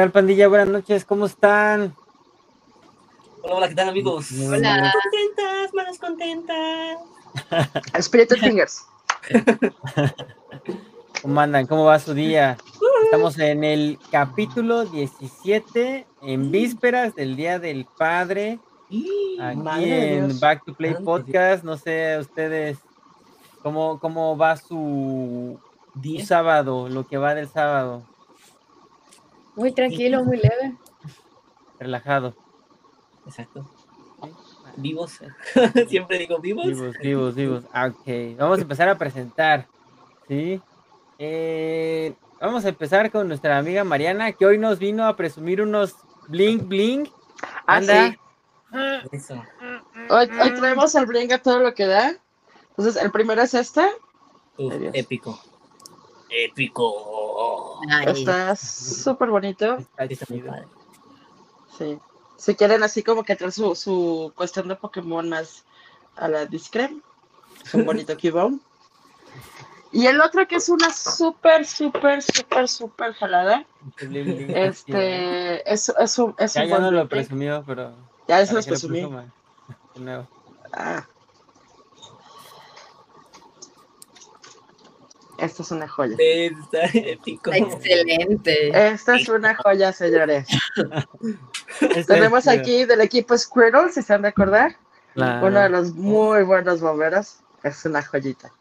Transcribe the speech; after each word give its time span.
tal, 0.00 0.12
pandilla? 0.12 0.48
Buenas 0.48 0.68
noches, 0.68 1.04
¿cómo 1.04 1.26
están? 1.26 1.94
Hola, 3.42 3.54
hola, 3.56 3.68
¿qué 3.68 3.74
tal, 3.74 3.90
amigos? 3.90 4.28
Hola. 4.32 4.94
Contentas, 5.02 5.74
manos 5.74 5.98
contentas. 5.98 6.98
Spirit 7.98 8.32
Fingers. 8.40 8.86
¿Cómo 11.20 11.38
andan? 11.38 11.66
¿Cómo 11.66 11.84
va 11.84 11.98
su 11.98 12.14
día? 12.14 12.56
Estamos 13.04 13.38
en 13.38 13.62
el 13.62 13.98
capítulo 14.10 14.86
17, 14.86 16.06
en 16.22 16.50
vísperas 16.50 17.14
del 17.14 17.36
Día 17.36 17.58
del 17.58 17.84
Padre, 17.98 18.58
aquí 19.38 19.84
en. 19.84 20.40
Back 20.40 20.64
to 20.64 20.72
Play. 20.72 20.94
Podcast. 20.94 21.62
No 21.62 21.76
sé 21.76 22.16
ustedes 22.18 22.78
cómo, 23.62 24.00
cómo 24.00 24.34
va 24.38 24.56
su, 24.56 25.60
su 25.92 26.00
Día. 26.00 26.24
sábado, 26.24 26.88
lo 26.88 27.06
que 27.06 27.18
va 27.18 27.34
del 27.34 27.50
sábado, 27.50 28.02
Muy 29.60 29.72
tranquilo, 29.72 30.24
muy 30.24 30.38
leve. 30.38 30.74
relajado. 31.78 32.34
Exacto. 33.26 33.70
Vivos. 34.76 35.20
Siempre 35.88 36.18
digo 36.18 36.38
vivos. 36.38 36.64
Vivos, 36.66 36.96
vivos, 37.02 37.34
vivos. 37.34 37.64
Ah, 37.74 37.88
Ok, 37.88 38.38
vamos 38.38 38.58
a 38.58 38.62
empezar 38.62 38.88
a 38.88 38.96
presentar, 38.96 39.66
¿sí? 40.28 40.62
Eh, 41.18 42.14
vamos 42.40 42.64
a 42.64 42.70
empezar 42.70 43.10
con 43.10 43.28
nuestra 43.28 43.58
amiga 43.58 43.84
Mariana, 43.84 44.32
que 44.32 44.46
hoy 44.46 44.56
nos 44.56 44.78
vino 44.78 45.04
a 45.06 45.14
presumir 45.14 45.60
unos 45.60 45.94
bling 46.28 46.66
bling. 46.66 47.10
Ah, 47.66 47.76
Anda. 47.76 48.10
sí. 48.12 48.18
Eso. 49.12 49.34
Hoy, 50.08 50.26
hoy 50.42 50.54
traemos 50.54 50.94
el 50.94 51.04
bling 51.04 51.32
a 51.34 51.38
todo 51.42 51.58
lo 51.60 51.74
que 51.74 51.84
da. 51.86 52.14
Entonces, 52.70 52.96
el 53.02 53.10
primero 53.10 53.42
es 53.42 53.52
este. 53.52 53.82
Uf, 54.56 54.72
épico. 54.94 55.38
Épico. 56.30 57.80
Ay, 57.90 58.06
Está 58.20 58.54
súper 58.56 59.28
bonito. 59.30 59.76
Está 59.76 60.04
Está 60.04 60.26
muy 60.28 60.38
chido. 60.40 60.50
padre. 60.52 60.66
Sí. 61.78 61.98
Si 62.36 62.54
quieren 62.54 62.82
así 62.82 63.02
como 63.02 63.22
que 63.22 63.36
traer 63.36 63.52
su, 63.52 63.74
su 63.74 64.32
cuestión 64.34 64.68
de 64.68 64.76
Pokémon 64.76 65.28
más 65.28 65.64
a 66.16 66.28
la 66.28 66.46
discrem. 66.46 67.00
Es 67.64 67.74
un 67.74 67.84
bonito 67.84 68.16
Cubone. 68.18 68.58
Y 69.92 70.06
el 70.06 70.20
otro 70.20 70.46
que 70.46 70.56
es 70.56 70.68
una 70.68 70.90
súper, 70.92 71.66
súper, 71.66 72.22
súper, 72.22 72.68
súper 72.68 73.12
jalada. 73.14 73.64
Este 73.98 75.70
es, 75.70 75.88
es 75.88 76.18
un, 76.18 76.34
es 76.38 76.54
Ya, 76.54 76.62
un 76.62 76.68
ya 76.68 76.78
no 76.78 76.90
lo 76.90 77.08
presumió, 77.08 77.62
pero. 77.66 77.92
Ya 78.28 78.40
eso 78.40 78.54
lo 78.54 78.62
presumí. 78.62 79.00
De 79.00 80.00
nuevo. 80.00 80.26
Ah. 80.72 81.04
Esta 85.40 85.62
es 85.62 85.70
una 85.70 85.88
joya. 85.88 86.16
Está 86.18 86.84
épico. 86.94 87.52
excelente. 87.52 88.88
Esta 88.88 89.16
es 89.16 89.28
una 89.28 89.54
joya, 89.54 89.92
señores. 89.92 90.46
Tenemos 92.06 92.46
aquí 92.48 92.84
del 92.84 93.00
equipo 93.00 93.36
Squirtle, 93.36 93.90
si 93.92 94.02
se 94.02 94.12
han 94.14 94.22
de 94.22 94.28
acordar. 94.28 94.76
Claro, 95.14 95.46
Uno 95.46 95.60
de 95.60 95.68
los 95.70 95.94
muy 95.94 96.42
buenos 96.44 96.80
bomberos. 96.80 97.38
Es 97.62 97.84
una 97.84 98.02
joyita. 98.02 98.52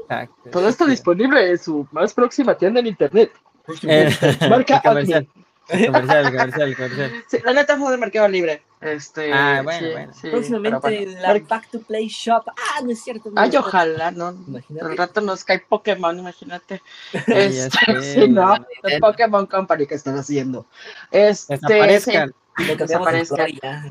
exacto, 0.00 0.50
Todo 0.50 0.68
esto 0.68 0.84
está 0.84 0.86
disponible 0.86 1.50
en 1.50 1.58
su 1.58 1.86
más 1.92 2.14
próxima 2.14 2.56
tienda 2.56 2.80
en 2.80 2.86
internet. 2.86 3.32
Eh, 3.82 4.10
Marca 4.48 4.80
comercial, 4.84 5.28
comercial, 5.66 6.24
comercial, 6.32 6.76
comercial. 6.76 7.24
Sí, 7.28 7.38
la 7.44 7.52
neta 7.52 7.76
fue 7.76 7.90
de 7.90 7.96
Mercado 7.98 8.28
Libre. 8.28 8.62
Este, 8.80 9.32
Ah, 9.32 9.62
bueno, 9.64 9.86
sí, 9.86 9.92
bueno. 9.92 10.12
sí, 10.14 10.28
Próximamente 10.30 10.78
bueno. 10.80 10.96
en 11.12 11.22
la 11.22 11.38
Back 11.48 11.70
to 11.70 11.80
Play 11.80 12.08
Shop. 12.08 12.44
Ah, 12.48 12.82
no 12.84 12.90
es 12.92 13.02
cierto. 13.02 13.30
no. 13.30 13.40
Ay, 13.40 13.56
ojalá, 13.56 14.10
¿no? 14.10 14.30
Imagínate. 14.46 14.86
Al 14.86 14.96
rato 14.96 15.20
nos 15.22 15.42
cae 15.44 15.60
Pokémon, 15.60 16.18
imagínate. 16.18 16.82
Este, 17.26 18.02
sí, 18.02 18.28
no, 18.28 18.54
de 18.82 18.98
Pokémon 19.00 19.46
Company 19.46 19.86
que 19.86 19.94
están 19.96 20.16
haciendo. 20.18 20.66
Este, 21.10 21.54
Desaparezcan. 21.56 22.32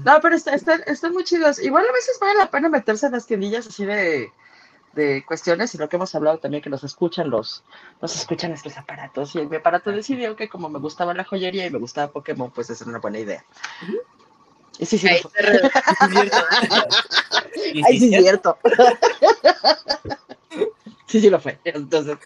No, 0.03 0.19
pero 0.21 0.35
está- 0.35 0.55
están, 0.55 0.81
están 0.87 1.13
muy 1.13 1.23
chidos. 1.23 1.59
Igual 1.59 1.85
a 1.87 1.91
veces 1.93 2.17
vale 2.19 2.35
la 2.39 2.49
pena 2.49 2.69
meterse 2.69 3.05
en 3.07 3.11
las 3.13 3.25
tiendillas 3.27 3.67
así 3.67 3.85
de, 3.85 4.31
de 4.95 5.23
cuestiones 5.25 5.75
y 5.75 5.77
lo 5.77 5.89
que 5.89 5.97
hemos 5.97 6.15
hablado 6.15 6.37
también, 6.39 6.63
que 6.63 6.69
nos 6.69 6.83
escuchan 6.83 7.29
los, 7.29 7.63
nos 8.01 8.15
escuchan 8.15 8.51
estos 8.53 8.77
aparatos. 8.77 9.35
Y 9.35 9.45
mi 9.45 9.57
aparato 9.57 9.91
decidió 9.91 10.35
que 10.35 10.49
como 10.49 10.69
me 10.69 10.79
gustaba 10.79 11.13
la 11.13 11.23
joyería 11.25 11.65
y 11.67 11.69
me 11.69 11.79
gustaba 11.79 12.11
Pokémon, 12.11 12.49
pues 12.51 12.69
esa 12.69 12.83
era 12.85 12.89
una 12.91 12.99
buena 12.99 13.19
idea. 13.19 13.43
Y 14.79 14.85
sí, 14.85 14.97
sí, 14.97 15.07
Ahí 15.07 15.19
sí, 17.99 17.99
sí, 17.99 18.15
es 18.15 18.21
cierto. 18.23 18.57
sí, 21.07 21.21
sí 21.21 21.29
lo 21.29 21.39
fue. 21.39 21.59
Entonces, 21.63 22.17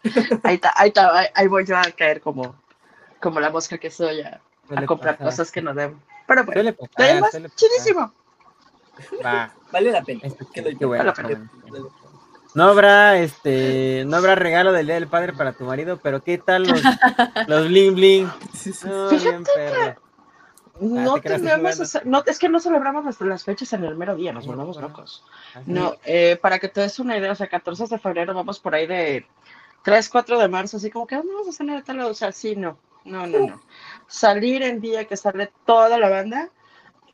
ahí, 0.44 0.56
está, 0.56 0.74
ahí, 0.76 0.88
está, 0.90 1.18
ahí, 1.18 1.28
ahí 1.36 1.48
voy 1.48 1.66
yo 1.66 1.78
a 1.78 1.84
caer 1.92 2.22
como, 2.22 2.56
como 3.22 3.40
la 3.40 3.50
mosca 3.50 3.78
que 3.78 3.92
soy 3.92 4.22
a, 4.22 4.42
comprar 4.88 5.18
pasar. 5.18 5.28
cosas 5.32 5.52
que 5.52 5.62
no 5.62 5.74
debo. 5.74 5.96
Pero 6.28 6.44
bueno, 6.46 6.54
Suele 6.62 6.72
de 6.72 6.78
ahí 6.80 6.88
pasar, 6.88 7.22
más, 7.22 7.32
suele 7.32 7.50
pasar. 7.50 7.70
chidísimo. 7.70 8.14
Va. 9.24 9.54
Vale 9.72 9.92
la 9.92 10.04
pena. 10.04 10.22
Esto 10.24 10.46
Que 10.54 10.76
qué- 10.78 10.86
bueno, 10.86 11.14
Vale 11.16 11.30
la 11.34 11.40
bueno. 11.70 11.90
No 12.60 12.66
habrá 12.66 13.18
este, 13.18 14.04
no 14.06 14.18
habrá 14.18 14.36
regalo 14.36 14.74
del 14.74 14.86
Día 14.86 14.96
del 14.96 15.08
Padre 15.08 15.32
para 15.32 15.54
tu 15.54 15.64
marido, 15.64 15.98
pero 16.04 16.22
¿qué 16.22 16.38
tal 16.38 16.64
los, 16.64 16.82
los 17.48 17.70
bling 17.70 17.96
bling? 17.96 18.30
No, 18.84 19.10
bien 19.12 19.44
perro. 19.46 20.02
No 20.82 21.14
te 21.22 21.30
tenemos, 21.30 21.58
jugando. 21.58 21.84
o 21.84 21.86
sea, 21.86 22.02
no, 22.04 22.22
es 22.26 22.38
que 22.38 22.50
no 22.50 22.60
celebramos 22.60 23.06
las, 23.06 23.22
las 23.22 23.46
fechas 23.46 23.72
en 23.72 23.86
el 23.86 23.96
mero 23.96 24.14
día, 24.18 24.34
nos 24.34 24.46
volvemos 24.46 24.76
bueno. 24.76 24.90
locos. 24.90 25.24
No, 25.66 25.96
eh, 26.04 26.38
para 26.42 26.60
que 26.60 26.68
te 26.68 26.82
des 26.82 27.00
una 27.00 27.18
idea, 27.18 27.32
o 27.32 27.36
sea, 27.36 27.48
14 27.48 27.88
de 27.88 27.98
febrero 27.98 28.34
vamos 28.34 28.60
por 28.60 28.76
ahí 28.76 28.86
de 28.86 29.26
3, 29.84 30.10
4 30.10 30.38
de 30.38 30.50
marzo, 30.50 30.76
así 30.76 30.92
como 30.92 31.08
que 31.08 31.16
"Ah, 31.16 31.24
no 31.26 31.32
vamos 31.36 31.48
a 31.48 31.54
cenar 31.54 31.82
tal 31.86 31.96
lado", 31.96 32.12
o 32.12 32.14
sea, 32.14 32.34
sí, 32.34 32.58
no, 32.58 32.78
no, 33.06 33.26
no, 33.26 33.40
no. 33.40 33.62
Salir 34.08 34.64
en 34.64 34.82
día 34.82 35.06
que 35.06 35.16
sale 35.16 35.50
toda 35.66 35.98
la 35.98 36.10
banda, 36.10 36.50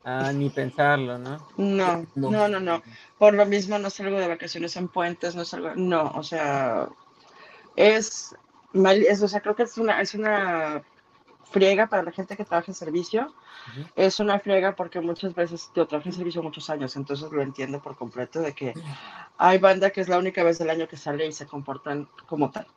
Ah, 0.08 0.32
ni 0.32 0.50
pensarlo, 0.50 1.18
¿no? 1.18 1.44
no, 1.56 2.06
No. 2.14 2.30
no, 2.30 2.46
no, 2.46 2.60
no. 2.60 2.82
Por 3.18 3.34
lo 3.34 3.44
mismo 3.44 3.76
no 3.76 3.90
salgo 3.90 4.20
de 4.20 4.28
vacaciones 4.28 4.76
en 4.76 4.86
puentes, 4.86 5.34
no 5.34 5.44
salgo, 5.44 5.74
no, 5.74 6.12
o 6.14 6.22
sea, 6.22 6.88
es, 7.74 8.36
mal, 8.72 9.02
es 9.02 9.20
o 9.20 9.26
sea, 9.26 9.40
creo 9.40 9.56
que 9.56 9.64
es 9.64 9.76
una, 9.78 10.00
es 10.00 10.14
una 10.14 10.80
friega 11.50 11.88
para 11.88 12.04
la 12.04 12.12
gente 12.12 12.36
que 12.36 12.44
trabaja 12.44 12.70
en 12.70 12.76
servicio. 12.76 13.34
Es 13.96 14.20
una 14.20 14.38
friega 14.38 14.76
porque 14.76 15.00
muchas 15.00 15.34
veces 15.34 15.72
yo 15.74 15.88
trabajé 15.88 16.10
en 16.10 16.14
servicio 16.14 16.40
muchos 16.40 16.70
años, 16.70 16.94
entonces 16.94 17.28
lo 17.32 17.42
entiendo 17.42 17.82
por 17.82 17.96
completo 17.96 18.40
de 18.40 18.52
que 18.52 18.74
hay 19.38 19.58
banda 19.58 19.90
que 19.90 20.02
es 20.02 20.08
la 20.08 20.18
única 20.18 20.44
vez 20.44 20.60
del 20.60 20.70
año 20.70 20.86
que 20.86 20.96
sale 20.96 21.26
y 21.26 21.32
se 21.32 21.46
comportan 21.46 22.08
como 22.28 22.52
tal, 22.52 22.68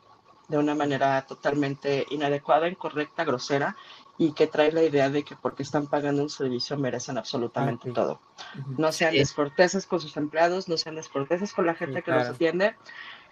de 0.47 0.57
una 0.57 0.73
manera 0.73 1.21
totalmente 1.27 2.07
inadecuada, 2.09 2.67
incorrecta, 2.67 3.23
grosera 3.23 3.75
y 4.19 4.33
que 4.33 4.47
trae 4.47 4.71
la 4.73 4.83
idea 4.83 5.09
de 5.09 5.23
que 5.23 5.35
porque 5.37 5.63
están 5.63 5.87
pagando 5.87 6.21
un 6.21 6.29
servicio 6.29 6.77
merecen 6.77 7.17
absolutamente 7.17 7.89
Ah, 7.89 7.93
todo. 7.93 8.19
No 8.77 8.91
sean 8.91 9.13
Sí. 9.13 9.19
descorteses 9.19 9.85
con 9.87 10.01
sus 10.01 10.15
empleados, 10.17 10.67
no 10.67 10.75
sean 10.77 10.95
descorteses 10.95 11.53
con 11.53 11.65
la 11.65 11.73
gente 11.73 11.99
Sí, 11.99 12.03
que 12.03 12.11
los 12.11 12.29
atiende. 12.29 12.75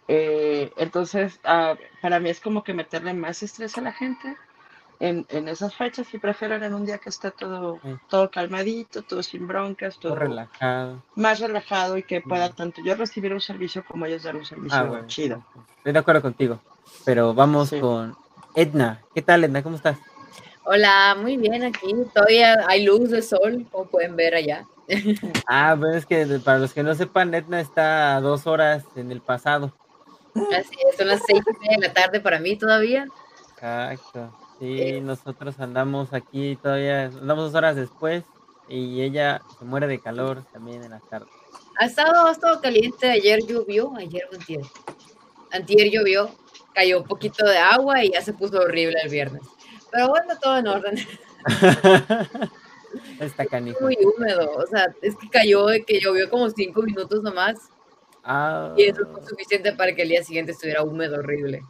Eh, 0.08 0.72
entonces, 0.78 1.40
ah, 1.44 1.76
para 2.02 2.22
mí 2.22 2.30
es 2.30 2.40
como 2.40 2.64
que 2.64 2.74
meterle 2.74 3.14
más 3.14 3.44
estrés 3.44 3.78
a 3.78 3.82
la 3.82 3.92
gente 3.92 4.38
en, 5.02 5.26
en 5.28 5.50
esas 5.50 5.76
fechas 5.76 6.12
y 6.14 6.20
prefieren 6.20 6.64
en 6.64 6.74
un 6.74 6.86
día 6.86 7.00
que 7.00 7.10
esté 7.10 7.32
todo, 7.32 7.82
Sí. 7.84 7.90
todo 8.08 8.32
calmadito, 8.32 9.02
todo 9.04 9.22
sin 9.22 9.46
broncas, 9.46 10.00
todo 10.00 10.14
Todo 10.16 10.22
relajado. 10.24 11.04
más 11.16 11.42
relajado 11.42 11.98
y 11.98 12.04
que 12.04 12.22
pueda 12.22 12.50
tanto 12.54 12.82
yo 12.82 12.96
recibir 12.96 13.34
un 13.34 13.42
servicio 13.42 13.84
como 13.86 14.06
ellos 14.06 14.24
dar 14.24 14.38
un 14.38 14.46
servicio 14.46 14.78
Ah, 14.80 14.84
bueno. 14.84 15.08
chido. 15.08 15.44
Estoy 15.80 15.92
de 15.92 16.00
acuerdo 16.00 16.22
contigo. 16.22 16.62
Pero 17.04 17.34
vamos 17.34 17.70
Sí. 17.70 17.80
con 17.82 18.16
Edna. 18.56 19.02
¿Qué 19.14 19.22
tal, 19.22 19.44
Edna? 19.44 19.62
¿Cómo 19.62 19.76
estás? 19.76 19.98
Hola, 20.70 21.16
muy 21.20 21.38
bien 21.38 21.64
aquí. 21.64 21.94
Todavía 22.14 22.66
hay 22.68 22.84
luz 22.84 23.10
de 23.10 23.22
sol, 23.22 23.66
como 23.72 23.86
pueden 23.86 24.16
ver 24.16 24.36
allá. 24.36 24.66
Ah, 25.48 25.76
pues 25.80 25.96
es 25.98 26.06
que 26.06 26.26
para 26.44 26.60
los 26.60 26.74
que 26.74 26.84
no 26.84 26.94
sepan, 26.96 27.34
Edna 27.34 27.60
está 27.60 28.16
a 28.18 28.22
dos 28.22 28.48
horas 28.48 28.84
en 28.96 29.12
el 29.12 29.22
pasado. 29.22 29.74
Así 30.36 30.76
es, 30.90 30.98
son 30.98 31.08
las 31.08 31.22
seis 31.26 31.42
de 31.46 31.78
la 31.88 31.94
tarde 31.94 32.20
para 32.20 32.40
mí 32.40 32.58
todavía. 32.58 33.06
Exacto. 33.54 34.34
Sí, 34.60 34.82
Eh. 34.82 35.02
nosotros 35.02 35.60
andamos 35.60 36.14
aquí 36.14 36.58
todavía, 36.62 37.06
andamos 37.06 37.46
dos 37.46 37.56
horas 37.56 37.76
después 37.76 38.24
y 38.70 39.02
ella 39.02 39.42
se 39.60 39.66
muere 39.66 39.88
de 39.88 40.00
calor 40.00 40.44
también 40.52 40.84
en 40.84 40.92
la 40.92 41.00
tarde. 41.00 41.28
Ha 41.80 41.86
estado, 41.86 42.28
ha 42.28 42.32
estado 42.32 42.60
caliente. 42.62 43.10
Ayer 43.10 43.40
llovió, 43.46 43.94
ayer 43.96 44.24
antier. 44.34 44.62
Antier 45.52 45.90
llovió, 45.92 46.30
cayó 46.74 47.00
un 47.02 47.08
poquito 47.08 47.46
de 47.46 47.58
agua 47.58 48.04
y 48.04 48.12
ya 48.12 48.22
se 48.22 48.34
puso 48.34 48.60
horrible 48.60 48.96
el 49.04 49.10
viernes. 49.10 49.42
Pero 49.92 50.10
bueno, 50.10 50.34
todo 50.42 50.58
en 50.58 50.68
orden. 50.68 50.96
Está 53.20 53.46
canijo. 53.46 53.80
Muy 53.82 53.98
húmedo, 54.04 54.52
o 54.56 54.66
sea, 54.68 54.94
es 55.02 55.16
que 55.16 55.30
cayó 55.30 55.68
de 55.68 55.84
que 55.84 56.00
llovió 56.00 56.30
como 56.30 56.50
cinco 56.50 56.82
minutos 56.82 57.22
nomás 57.22 57.56
Ah, 58.30 58.74
y 58.76 58.84
eso 58.84 59.06
fue 59.10 59.24
suficiente 59.26 59.72
para 59.72 59.96
que 59.96 60.02
el 60.02 60.10
día 60.10 60.22
siguiente 60.22 60.52
estuviera 60.52 60.84
húmedo, 60.84 61.20
horrible. 61.20 61.62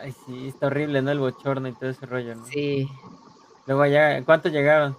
ay, 0.00 0.12
sí, 0.26 0.48
está 0.48 0.66
horrible, 0.66 1.00
¿no? 1.00 1.12
El 1.12 1.20
bochorno 1.20 1.68
y 1.68 1.72
todo 1.74 1.90
ese 1.90 2.06
rollo, 2.06 2.34
¿no? 2.34 2.44
Sí. 2.46 2.88
Luego 3.66 3.82
allá, 3.82 4.24
¿cuántos 4.24 4.50
llegaron? 4.50 4.96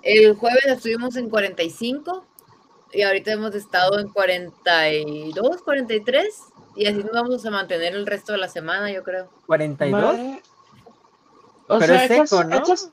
El 0.00 0.34
jueves 0.36 0.64
estuvimos 0.66 1.16
en 1.16 1.28
45 1.28 2.24
y 2.92 3.02
ahorita 3.02 3.32
hemos 3.32 3.54
estado 3.54 3.98
en 3.98 4.08
42, 4.08 5.62
43 5.62 6.40
y 6.76 6.86
así 6.86 6.98
nos 6.98 7.12
vamos 7.12 7.44
a 7.44 7.50
mantener 7.50 7.94
el 7.94 8.06
resto 8.06 8.32
de 8.32 8.38
la 8.38 8.48
semana, 8.48 8.90
yo 8.90 9.02
creo. 9.04 9.28
¿42? 9.46 9.90
Madre, 9.90 10.42
O 11.68 11.78
Pero 11.78 11.94
sea, 11.94 12.04
es 12.04 12.10
echas, 12.10 12.30
seco, 12.30 12.44
¿no? 12.44 12.56
echas, 12.56 12.92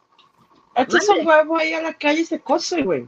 echas 0.76 1.10
un 1.10 1.28
huevo 1.28 1.58
ahí 1.58 1.74
a 1.74 1.82
la 1.82 1.94
calle 1.94 2.22
y 2.22 2.26
se 2.26 2.40
cose, 2.40 2.82
güey. 2.84 3.08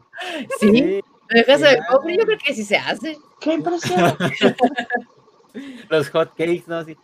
Sí, 0.59 1.01
¿lo 1.29 1.37
dejas 1.39 1.61
de 1.61 1.79
cobre? 1.89 2.17
Yo 2.17 2.25
creo 2.25 2.37
que 2.37 2.53
sí 2.53 2.63
se 2.63 2.77
hace. 2.77 3.17
Qué 3.39 3.53
impresión. 3.53 4.15
Los 5.89 6.09
hot 6.09 6.29
cakes, 6.35 6.63
¿no? 6.67 6.77
Así. 6.77 6.97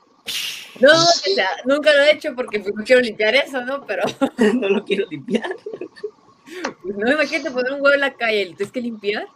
No, 0.80 0.96
sea, 0.96 1.50
nunca 1.66 1.92
lo 1.94 2.02
he 2.04 2.12
hecho 2.12 2.36
porque 2.36 2.60
pues, 2.60 2.74
no 2.76 2.84
quiero 2.84 3.02
limpiar 3.02 3.36
eso, 3.36 3.64
¿no? 3.64 3.86
Pero 3.86 4.04
no 4.56 4.70
lo 4.70 4.86
quiero 4.86 5.06
limpiar. 5.10 5.56
pues, 6.82 6.96
no 6.98 7.12
imagínate 7.12 7.52
poner 7.52 7.74
un 7.74 7.82
huevo 7.82 7.94
en 7.94 8.02
la 8.02 8.14
calle, 8.14 8.46
¿lo 8.46 8.56
tienes 8.56 8.72
que 8.72 8.82
limpiar? 8.82 9.28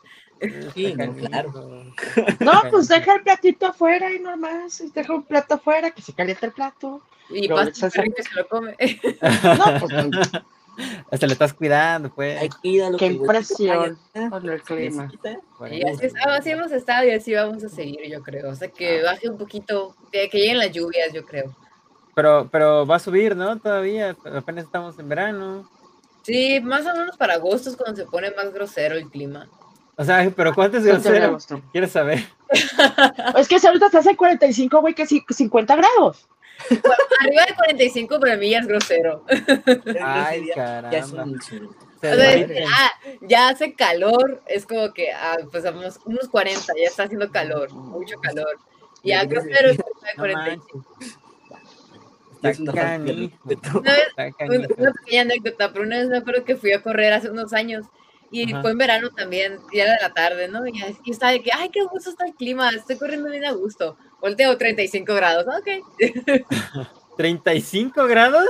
Sí, 0.74 0.94
no, 0.94 1.14
claro. 1.16 1.86
No, 2.40 2.62
pues 2.70 2.90
deja 2.90 3.16
el 3.16 3.24
platito 3.24 3.68
afuera 3.68 4.12
y 4.12 4.20
nomás. 4.20 4.82
y 4.82 4.90
Deja 4.90 5.14
un 5.14 5.24
plato 5.24 5.56
afuera, 5.56 5.92
que 5.92 6.02
se 6.02 6.14
caliente 6.14 6.46
el 6.46 6.52
plato. 6.52 7.02
Y 7.34 7.48
pasa 7.48 7.90
perrito 7.90 8.22
y 8.22 8.24
se 8.24 8.36
lo 8.36 8.48
come. 8.48 8.76
No, 9.22 9.80
pues 9.80 10.20
Hasta 11.12 11.28
le 11.28 11.34
estás 11.34 11.54
cuidando, 11.54 12.10
pues. 12.14 12.40
Ay, 12.42 12.50
cuídalo, 12.50 12.98
Qué 12.98 13.06
el 13.06 13.16
impresión 13.18 14.00
con 14.30 14.50
el 14.50 14.62
clima. 14.64 15.12
Y 15.70 15.88
así, 15.88 16.06
es- 16.08 16.14
ah, 16.26 16.36
así 16.40 16.50
hemos 16.50 16.72
estado 16.72 17.08
y 17.08 17.12
así 17.12 17.34
vamos 17.34 17.64
a 17.64 17.70
seguir, 17.70 18.00
yo 18.10 18.22
creo. 18.24 18.50
O 18.50 18.56
sea, 18.56 18.70
que 18.70 19.04
baje 19.04 19.30
un 19.30 19.38
poquito, 19.38 19.96
que, 20.12 20.30
que 20.30 20.40
lleguen 20.40 20.58
las 20.58 20.72
lluvias, 20.72 21.14
yo 21.14 21.24
creo. 21.26 21.56
Pero, 22.16 22.50
pero 22.52 22.88
va 22.88 22.96
a 22.96 23.00
subir, 23.00 23.36
¿no? 23.36 23.60
Todavía, 23.60 24.16
apenas 24.36 24.66
estamos 24.66 24.98
en 24.98 25.10
verano. 25.10 25.70
Sí, 26.24 26.60
más 26.62 26.86
o 26.88 26.94
menos 26.96 27.18
para 27.18 27.36
agosto 27.36 27.70
es 27.70 27.76
cuando 27.76 27.96
se 28.02 28.08
pone 28.08 28.32
más 28.32 28.52
grosero 28.52 28.96
el 28.96 29.10
clima. 29.10 29.48
O 29.96 30.04
sea, 30.04 30.28
pero 30.36 30.56
¿cuánto 30.56 30.78
es 30.78 30.86
grosero? 30.86 31.38
Quiero 31.72 31.88
saber. 31.88 32.24
Es 33.38 33.48
que 33.48 33.60
si 33.60 33.66
ahorita 33.66 33.88
estás 33.88 34.06
en 34.06 34.16
45, 34.16 34.82
güey, 34.82 34.94
que 34.94 35.06
sí, 35.08 35.24
50 35.28 35.76
grados. 35.76 36.28
Arriba 37.22 37.46
de 37.48 37.56
45 37.56 38.20
para 38.20 38.38
mí 38.38 38.50
ya 38.52 38.60
es 38.60 38.68
grosero. 38.68 39.26
Ay, 40.02 40.48
Ya- 40.56 40.90
ya 40.92 40.98
es 41.00 41.06
un 41.12 41.12
caramba. 41.18 41.36
insulto. 41.36 41.76
Se 42.02 42.12
O 42.12 42.16
sea, 42.16 42.48
ah, 42.76 42.92
ya 43.22 43.48
hace 43.50 43.74
calor, 43.76 44.42
es 44.48 44.66
como 44.66 44.92
que, 44.94 45.12
ah, 45.14 45.38
pues 45.52 45.64
vamos, 45.64 46.00
unos 46.06 46.28
40, 46.28 46.74
ya 46.78 46.88
está 46.88 47.04
haciendo 47.04 47.32
calor, 47.32 47.72
mucho 47.74 48.20
calor. 48.20 48.58
Y 49.04 49.10
ya 49.10 49.24
grosero 49.26 49.70
es 49.70 49.80
arriba 49.80 50.02
de 50.12 50.14
No 50.16 50.24
45. 50.24 50.90
manches. 51.00 51.20
Ya 52.42 52.50
Está 52.50 52.62
es 52.62 52.70
una 53.74 53.94
vez, 53.94 54.68
pequeña 55.06 55.22
anécdota, 55.22 55.72
pero 55.72 55.86
una 55.86 55.98
vez 56.00 56.08
me 56.10 56.18
acuerdo 56.18 56.44
que 56.44 56.58
fui 56.58 56.74
a 56.74 56.82
correr 56.84 57.14
hace 57.14 57.30
unos 57.30 57.54
años 57.54 57.86
y 58.32 58.52
Ajá. 58.52 58.62
fue 58.62 58.72
en 58.72 58.78
verano 58.80 59.10
también, 59.12 59.60
y 59.72 59.80
era 59.80 59.94
de 59.94 60.02
la 60.02 60.14
tarde, 60.14 60.50
¿no? 60.50 60.68
Y, 60.68 60.74
y 61.06 61.12
estaba 61.12 61.32
de 61.32 61.42
que, 61.42 61.52
ay, 61.54 61.70
qué 61.70 61.84
gusto 61.86 62.10
está 62.10 62.26
el 62.26 62.34
clima, 62.34 62.70
estoy 62.72 62.98
corriendo 62.98 63.30
bien 63.30 63.46
a 63.46 63.52
gusto. 63.52 63.96
Volteo 64.24 64.58
35 64.58 65.16
grados, 65.16 65.46
ok. 65.48 65.68
¿35 67.18 68.08
grados? 68.08 68.46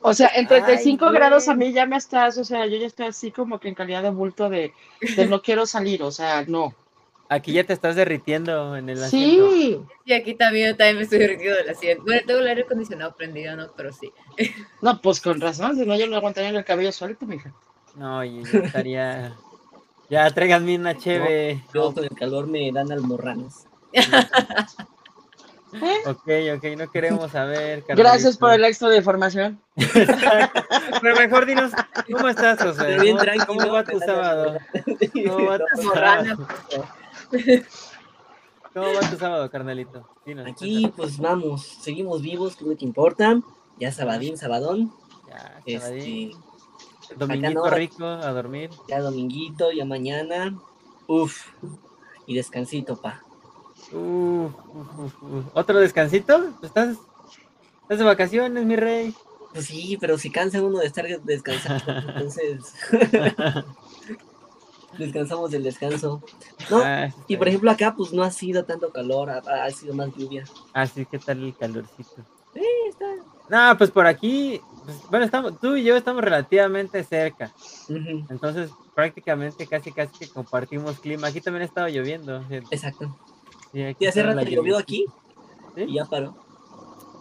O 0.00 0.12
sea, 0.12 0.32
en 0.34 0.48
35 0.48 1.06
Ay, 1.06 1.12
grados 1.14 1.46
a 1.46 1.54
mí 1.54 1.72
ya 1.72 1.86
me 1.86 1.96
estás, 1.96 2.36
o 2.38 2.44
sea, 2.44 2.66
yo 2.66 2.76
ya 2.76 2.88
estoy 2.88 3.06
así 3.06 3.30
como 3.30 3.60
que 3.60 3.68
en 3.68 3.76
calidad 3.76 4.02
de 4.02 4.10
bulto 4.10 4.50
de, 4.50 4.72
de 5.16 5.26
no 5.26 5.42
quiero 5.42 5.64
salir, 5.64 6.02
o 6.02 6.10
sea, 6.10 6.44
no. 6.48 6.74
Aquí 7.28 7.52
ya 7.52 7.62
te 7.62 7.72
estás 7.72 7.94
derritiendo 7.94 8.74
en 8.74 8.88
el 8.88 9.00
asiento. 9.00 9.48
Sí, 9.52 9.80
Y 10.04 10.12
aquí 10.12 10.34
también, 10.34 10.76
también 10.76 10.96
me 10.96 11.02
estoy 11.04 11.20
derritiendo 11.20 11.56
del 11.56 11.68
asiento. 11.68 12.02
Bueno, 12.02 12.22
tengo 12.26 12.40
el 12.40 12.48
aire 12.48 12.62
acondicionado 12.62 13.14
prendido, 13.14 13.54
¿no? 13.54 13.70
Pero 13.76 13.92
sí. 13.92 14.12
no, 14.82 15.00
pues 15.00 15.20
con 15.20 15.40
razón, 15.40 15.76
si 15.76 15.86
no 15.86 15.96
yo 15.96 16.08
no 16.08 16.16
aguantaría 16.16 16.50
el 16.50 16.64
cabello 16.64 16.90
suelto, 16.90 17.26
mija. 17.26 17.54
No, 17.94 18.24
y 18.24 18.42
yo 18.42 18.58
estaría. 18.58 19.36
Ya, 20.10 20.28
tráiganme 20.32 20.74
una 20.74 20.98
cheve. 20.98 21.62
Yo 21.72 21.94
con 21.94 22.02
el 22.02 22.10
calor 22.16 22.48
me 22.48 22.72
dan 22.72 22.90
almorranas. 22.90 23.67
Ok, 26.06 26.26
ok, 26.56 26.64
no 26.78 26.90
queremos 26.90 27.30
saber. 27.30 27.84
Gracias 27.88 28.38
por 28.38 28.52
el 28.54 28.64
extra 28.64 28.88
de 28.88 28.96
información. 28.96 29.60
Pero 31.02 31.14
mejor 31.16 31.44
dinos, 31.44 31.72
¿cómo 32.10 32.26
estás, 32.28 32.58
José? 32.62 32.98
Bien 32.98 33.16
¿Cómo, 33.16 33.24
tranquilo. 33.24 33.46
cómo 33.46 33.72
va 33.74 33.84
tu 33.84 33.98
sábado? 34.06 34.58
¿Cómo 35.26 35.44
va 35.46 35.58
tu 35.58 35.82
sábado? 35.92 36.48
¿Cómo 38.72 38.86
va 38.94 39.10
tu 39.10 39.16
sábado, 39.18 39.50
carnalito? 39.50 40.08
Dinos, 40.24 40.46
Aquí, 40.46 40.90
pues 40.96 41.18
vamos, 41.18 41.66
seguimos 41.82 42.22
vivos, 42.22 42.56
que 42.56 42.64
es 42.64 42.70
lo 42.70 42.76
que 42.76 42.86
importa. 42.86 43.38
Ya 43.78 43.92
sabadín, 43.92 44.38
sabadón. 44.38 44.92
Ya, 45.66 45.80
sabadín. 45.80 46.30
Este, 47.02 47.14
Dominguito 47.14 47.60
acá 47.60 47.70
no. 47.70 47.76
rico, 47.76 48.06
a 48.06 48.32
dormir. 48.32 48.70
ya 48.88 49.00
dominguito, 49.00 49.70
ya 49.70 49.84
mañana. 49.84 50.58
Uf. 51.06 51.46
Y 52.26 52.34
descansito, 52.34 53.00
pa. 53.00 53.22
Uf, 53.90 54.52
uf, 54.74 54.98
uf, 54.98 55.22
uf. 55.22 55.44
¿Otro 55.54 55.78
descansito? 55.78 56.50
¿Estás, 56.62 56.98
¿Estás 57.82 57.98
de 57.98 58.04
vacaciones, 58.04 58.64
mi 58.66 58.76
rey? 58.76 59.14
Pues 59.52 59.66
sí, 59.66 59.96
pero 60.00 60.18
si 60.18 60.30
cansa 60.30 60.62
uno 60.62 60.78
de 60.78 60.86
estar 60.86 61.06
descansando, 61.22 61.92
entonces 62.08 62.74
descansamos 64.98 65.50
del 65.50 65.62
descanso. 65.62 66.22
No, 66.70 66.82
Ah, 66.82 67.08
y 67.26 67.36
por 67.36 67.48
ejemplo 67.48 67.70
acá 67.70 67.94
pues 67.96 68.12
no 68.12 68.22
ha 68.22 68.30
sido 68.30 68.64
tanto 68.64 68.90
calor, 68.90 69.30
ha, 69.30 69.38
ha 69.64 69.70
sido 69.70 69.94
más 69.94 70.14
lluvia. 70.14 70.44
Ah, 70.74 70.86
sí, 70.86 71.06
¿qué 71.06 71.18
tal 71.18 71.42
el 71.42 71.56
calorcito? 71.56 72.22
Sí, 72.52 72.60
está. 72.88 73.06
No, 73.48 73.78
pues 73.78 73.90
por 73.90 74.06
aquí, 74.06 74.60
pues, 74.84 75.00
bueno, 75.08 75.24
estamos, 75.24 75.58
tú 75.58 75.76
y 75.76 75.84
yo 75.84 75.96
estamos 75.96 76.22
relativamente 76.22 77.02
cerca, 77.04 77.52
entonces 78.28 78.70
prácticamente 78.94 79.66
casi 79.66 79.92
casi 79.92 80.12
que 80.18 80.28
compartimos 80.28 80.98
clima. 80.98 81.28
Aquí 81.28 81.40
también 81.40 81.62
ha 81.62 81.66
estado 81.66 81.88
lloviendo. 81.88 82.42
sí, 82.48 82.56
Exacto. 82.70 83.14
Sí, 83.72 83.82
aquí 83.82 84.04
Y 84.04 84.08
hace 84.08 84.22
rato 84.22 84.42
llovió 84.42 84.78
aquí 84.78 85.04
¿Sí? 85.74 85.82
y 85.88 85.94
ya 85.94 86.04
paró. 86.04 86.36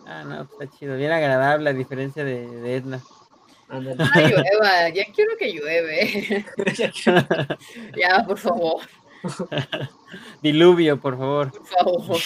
Ah, 0.06 0.24
no, 0.24 0.48
pues 0.48 0.62
está 0.62 0.78
chido, 0.78 0.96
bien 0.96 1.12
agradable 1.12 1.70
a 1.70 1.74
diferencia 1.74 2.24
de, 2.24 2.48
de 2.48 2.76
Edna. 2.76 3.02
Ay, 3.70 3.84
llueva, 4.30 4.90
ya 4.94 5.04
quiero 5.14 5.36
que 5.38 5.52
llueve. 5.52 6.46
ya, 7.98 8.24
por 8.26 8.38
favor, 8.38 8.82
Diluvio, 10.42 11.00
por 11.00 11.18
favor. 11.18 11.52
por 11.52 11.68
favor. 11.68 12.18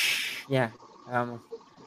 Ya, 0.47 0.71
vamos. 1.07 1.41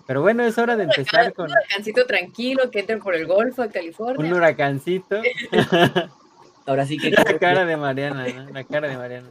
Pero 0.06 0.20
bueno, 0.22 0.42
es 0.42 0.58
hora 0.58 0.76
de 0.76 0.84
empezar 0.84 1.32
con 1.32 1.46
Un 1.46 1.52
huracancito 1.52 2.04
tranquilo 2.06 2.70
que 2.70 2.80
entren 2.80 3.00
por 3.00 3.14
el 3.14 3.26
Golfo 3.26 3.62
de 3.62 3.70
California. 3.70 4.18
un 4.18 4.32
huracancito. 4.32 5.22
Ahora 6.66 6.86
sí 6.86 6.98
que 6.98 7.10
La 7.10 7.38
cara 7.38 7.64
de 7.64 7.76
Mariana, 7.76 8.26
¿no? 8.26 8.50
La 8.50 8.64
cara 8.64 8.88
de 8.88 8.96
Mariana. 8.96 9.30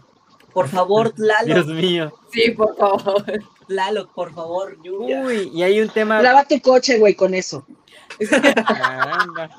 Por 0.54 0.68
favor, 0.70 1.14
Dios 1.16 1.28
Tlaloc, 1.46 1.68
mío. 1.68 2.14
Sí, 2.32 2.52
por 2.52 2.76
favor. 2.78 3.24
Tlaloc, 3.68 4.10
por 4.14 4.34
favor, 4.34 4.78
lluvia. 4.84 5.22
Uy, 5.22 5.50
y 5.54 5.64
hay 5.64 5.82
un 5.82 5.90
tema. 5.90 6.22
Lava 6.22 6.46
tu 6.46 6.60
coche, 6.62 6.98
güey, 7.00 7.16
con 7.16 7.34
eso. 7.34 7.66
Caramba. 8.30 9.50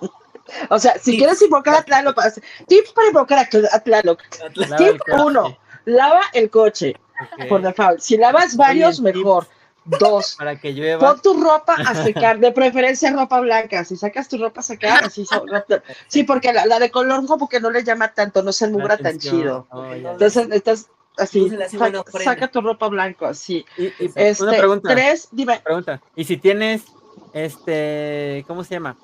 O 0.70 0.78
sea, 0.78 0.98
si 0.98 1.12
Sí. 1.12 1.18
quieres 1.18 1.40
invocar 1.42 1.74
a 1.76 1.82
Tlaloc, 1.82 2.18
tips 2.68 2.92
para 2.92 3.08
invocar 3.08 3.38
a, 3.38 3.48
Tl- 3.48 3.68
a 3.72 3.80
Tlaloc. 3.80 4.20
Tip 4.76 5.00
uno, 5.24 5.56
lava 5.86 6.20
el 6.34 6.50
coche, 6.50 6.94
por 7.48 7.62
default. 7.62 8.00
Si 8.00 8.16
lavas 8.16 8.56
varios, 8.56 9.00
Oye, 9.00 9.12
mejor. 9.14 9.46
Dos, 9.84 10.34
Para 10.38 10.58
que 10.58 10.72
llueva. 10.72 10.98
pon 11.12 11.20
tu 11.22 11.34
ropa 11.42 11.74
a 11.74 11.94
secar, 12.04 12.38
de 12.38 12.52
preferencia 12.52 13.12
ropa 13.12 13.40
blanca. 13.40 13.84
Si 13.84 13.96
sacas 13.96 14.28
tu 14.28 14.38
ropa 14.38 14.60
a 14.60 14.64
secar, 14.64 15.04
así 15.04 15.24
so- 15.26 15.44
Sí, 16.08 16.24
porque 16.24 16.52
la, 16.52 16.66
la 16.66 16.78
de 16.78 16.90
color 16.90 17.26
como 17.26 17.48
que 17.48 17.60
no 17.60 17.70
le 17.70 17.84
llama 17.84 18.08
tanto, 18.12 18.42
no 18.42 18.52
se 18.52 18.64
enmugra 18.66 18.96
tan 18.96 19.18
chido. 19.18 19.66
Oh. 19.70 19.92
Entonces, 19.92 20.48
estás 20.52 20.88
así, 21.18 21.50
saca, 22.24 22.48
tu 22.48 22.60
ropa 22.60 22.88
blanco, 22.88 23.26
así. 23.26 23.64
Y- 23.76 23.84
y- 23.86 24.10
Este, 24.14 24.42
una 24.42 24.52
pregunta. 24.52 24.88
tres, 24.88 25.28
dime, 25.30 25.60
Pregunta. 25.60 26.00
¿Y 26.16 26.24
si 26.24 26.36
tienes 26.38 26.82
este, 27.32 28.44
¿cómo 28.46 28.64
se 28.64 28.74
llama? 28.74 28.96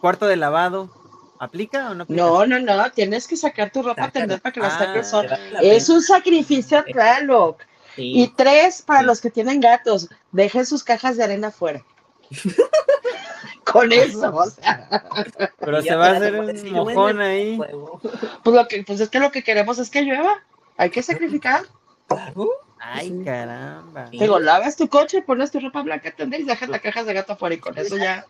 Cuarto 0.00 0.26
de 0.26 0.36
lavado, 0.36 0.90
¿aplica 1.38 1.90
o 1.90 1.94
no 1.94 2.04
aplica? 2.04 2.22
no, 2.22 2.46
no, 2.46 2.58
no, 2.60 2.90
tienes 2.92 3.26
que 3.26 3.36
sacar 3.36 3.70
tu 3.70 3.82
ropa 3.82 4.04
a 4.04 4.10
tender 4.10 4.40
para 4.40 4.52
que 4.52 4.60
la 4.60 4.68
Ah, 4.68 4.78
saque 4.78 4.98
el 5.00 5.04
sol. 5.04 5.26
Te 5.26 5.30
vale 5.32 5.50
la 5.52 5.60
Es 5.60 5.88
un 5.88 6.02
sacrificio 6.02 6.78
a 6.78 6.84
Tlaloc. 6.84 7.62
Sí. 7.98 8.12
Y 8.14 8.28
tres, 8.28 8.82
para 8.82 9.02
los 9.02 9.20
que 9.20 9.28
tienen 9.28 9.60
gatos, 9.60 10.08
dejen 10.30 10.64
sus 10.64 10.84
cajas 10.84 11.16
de 11.16 11.24
arena 11.24 11.48
afuera. 11.48 11.84
Con 13.64 13.92
eso, 13.92 14.32
o 14.32 14.46
sea, 14.48 14.88
Pero 15.58 15.82
se 15.82 15.96
va 15.96 16.06
a 16.06 16.16
hacer 16.16 16.34
un 16.36 16.72
mojón 16.72 17.20
ahí. 17.20 17.58
Pues, 17.58 18.54
lo 18.54 18.68
que, 18.68 18.84
pues 18.84 19.00
es 19.00 19.08
que 19.08 19.18
lo 19.18 19.32
que 19.32 19.42
queremos 19.42 19.80
es 19.80 19.90
que 19.90 20.02
llueva. 20.02 20.44
Hay 20.76 20.90
que 20.90 21.02
sacrificar. 21.02 21.64
Claro. 22.06 22.50
Ay, 22.78 23.20
caramba. 23.24 24.08
Digo, 24.10 24.38
lavas 24.38 24.76
tu 24.76 24.88
coche, 24.88 25.22
pones 25.22 25.50
tu 25.50 25.58
ropa 25.58 25.82
blanca, 25.82 26.12
tender 26.12 26.40
y 26.40 26.44
dejas 26.44 26.68
las 26.68 26.80
cajas 26.80 27.04
de 27.04 27.14
gato 27.14 27.32
afuera 27.32 27.56
y 27.56 27.58
con 27.58 27.76
eso 27.76 27.96
ya, 27.96 28.26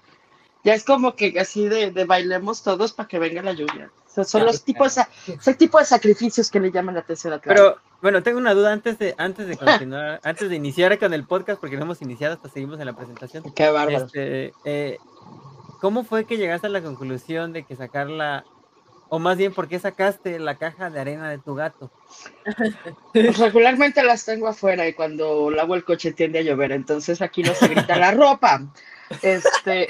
ya 0.68 0.74
es 0.74 0.84
como 0.84 1.14
que 1.16 1.40
así 1.40 1.66
de, 1.66 1.92
de 1.92 2.04
bailemos 2.04 2.62
todos 2.62 2.92
para 2.92 3.08
que 3.08 3.18
venga 3.18 3.40
la 3.40 3.54
lluvia. 3.54 3.90
O 4.06 4.10
sea, 4.10 4.24
son 4.24 4.44
los 4.44 4.62
tipos, 4.62 4.96
de- 4.96 5.06
ese 5.32 5.54
tipo 5.54 5.78
de 5.78 5.86
sacrificios 5.86 6.50
que 6.50 6.60
le 6.60 6.70
llaman 6.70 6.94
la 6.94 7.00
atención 7.00 7.32
a. 7.32 7.38
Pero, 7.38 7.78
bueno, 8.02 8.22
tengo 8.22 8.36
una 8.36 8.52
duda 8.52 8.70
antes 8.70 8.98
de, 8.98 9.14
antes 9.16 9.46
de 9.46 9.56
continuar, 9.56 10.20
antes 10.22 10.50
de 10.50 10.56
iniciar 10.56 10.98
con 10.98 11.14
el 11.14 11.24
podcast, 11.24 11.58
porque 11.58 11.78
no 11.78 11.84
hemos 11.84 12.02
iniciado, 12.02 12.34
hasta 12.34 12.50
seguimos 12.50 12.78
en 12.80 12.84
la 12.84 12.92
presentación. 12.92 13.44
Qué 13.54 13.70
bárbaro. 13.70 14.04
Este, 14.04 14.52
eh, 14.66 14.98
¿Cómo 15.80 16.04
fue 16.04 16.26
que 16.26 16.36
llegaste 16.36 16.66
a 16.66 16.70
la 16.70 16.82
conclusión 16.82 17.54
de 17.54 17.62
que 17.64 17.74
sacarla, 17.74 18.44
o 19.08 19.18
más 19.18 19.38
bien, 19.38 19.54
¿por 19.54 19.68
qué 19.68 19.78
sacaste 19.78 20.38
la 20.38 20.56
caja 20.58 20.90
de 20.90 21.00
arena 21.00 21.30
de 21.30 21.38
tu 21.38 21.54
gato? 21.54 21.90
Pues 23.14 23.38
regularmente 23.38 24.02
las 24.02 24.26
tengo 24.26 24.48
afuera 24.48 24.86
y 24.86 24.92
cuando 24.92 25.50
lavo 25.50 25.74
el 25.76 25.84
coche 25.84 26.12
tiende 26.12 26.40
a 26.40 26.42
llover, 26.42 26.72
entonces 26.72 27.22
aquí 27.22 27.42
no 27.42 27.54
se 27.54 27.68
grita 27.68 27.96
la 27.96 28.10
ropa. 28.10 28.60
Este, 29.22 29.86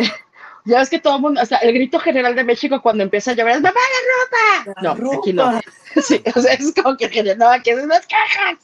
Ya 0.65 0.79
ves 0.79 0.91
que 0.91 0.99
todo 0.99 1.17
el 1.17 1.23
mundo, 1.23 1.41
o 1.43 1.47
sea, 1.47 1.59
el 1.59 1.73
grito 1.73 1.99
general 1.99 2.35
de 2.35 2.45
México 2.45 2.83
cuando 2.83 3.03
empieza 3.03 3.31
a 3.31 3.35
llover 3.35 3.57
es 3.57 3.63
¡Mamá, 3.63 3.81
la 3.81 4.65
ropa! 4.67 4.81
La 4.81 4.95
no, 4.95 5.13
aquí 5.19 5.33
no. 5.33 5.45
ropa. 5.53 5.61
Sí, 6.03 6.23
o 6.37 6.41
sea, 6.41 6.53
es 6.53 6.75
como 6.75 6.97
que 6.97 7.35
no, 7.37 7.49
aquí 7.49 7.71
son 7.73 7.89
las 7.89 8.07
cajas. 8.07 8.59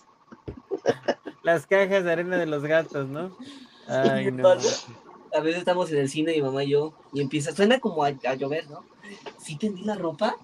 Las 1.42 1.66
cajas 1.66 2.04
de 2.04 2.12
arena 2.12 2.36
de 2.36 2.46
los 2.46 2.62
gatos, 2.64 3.08
¿no? 3.08 3.36
Ay, 3.88 4.30
no. 4.32 4.48
A 4.48 5.40
veces 5.40 5.58
estamos 5.58 5.90
en 5.90 5.98
el 5.98 6.08
cine, 6.08 6.32
mi 6.32 6.42
mamá 6.42 6.62
y 6.64 6.70
yo, 6.70 6.94
y 7.12 7.20
empieza, 7.20 7.52
suena 7.52 7.80
como 7.80 8.04
a, 8.04 8.08
a 8.08 8.34
llover, 8.34 8.68
¿no? 8.70 8.84
¿Sí 9.38 9.56
tendí 9.56 9.82
la 9.82 9.94
ropa? 9.96 10.36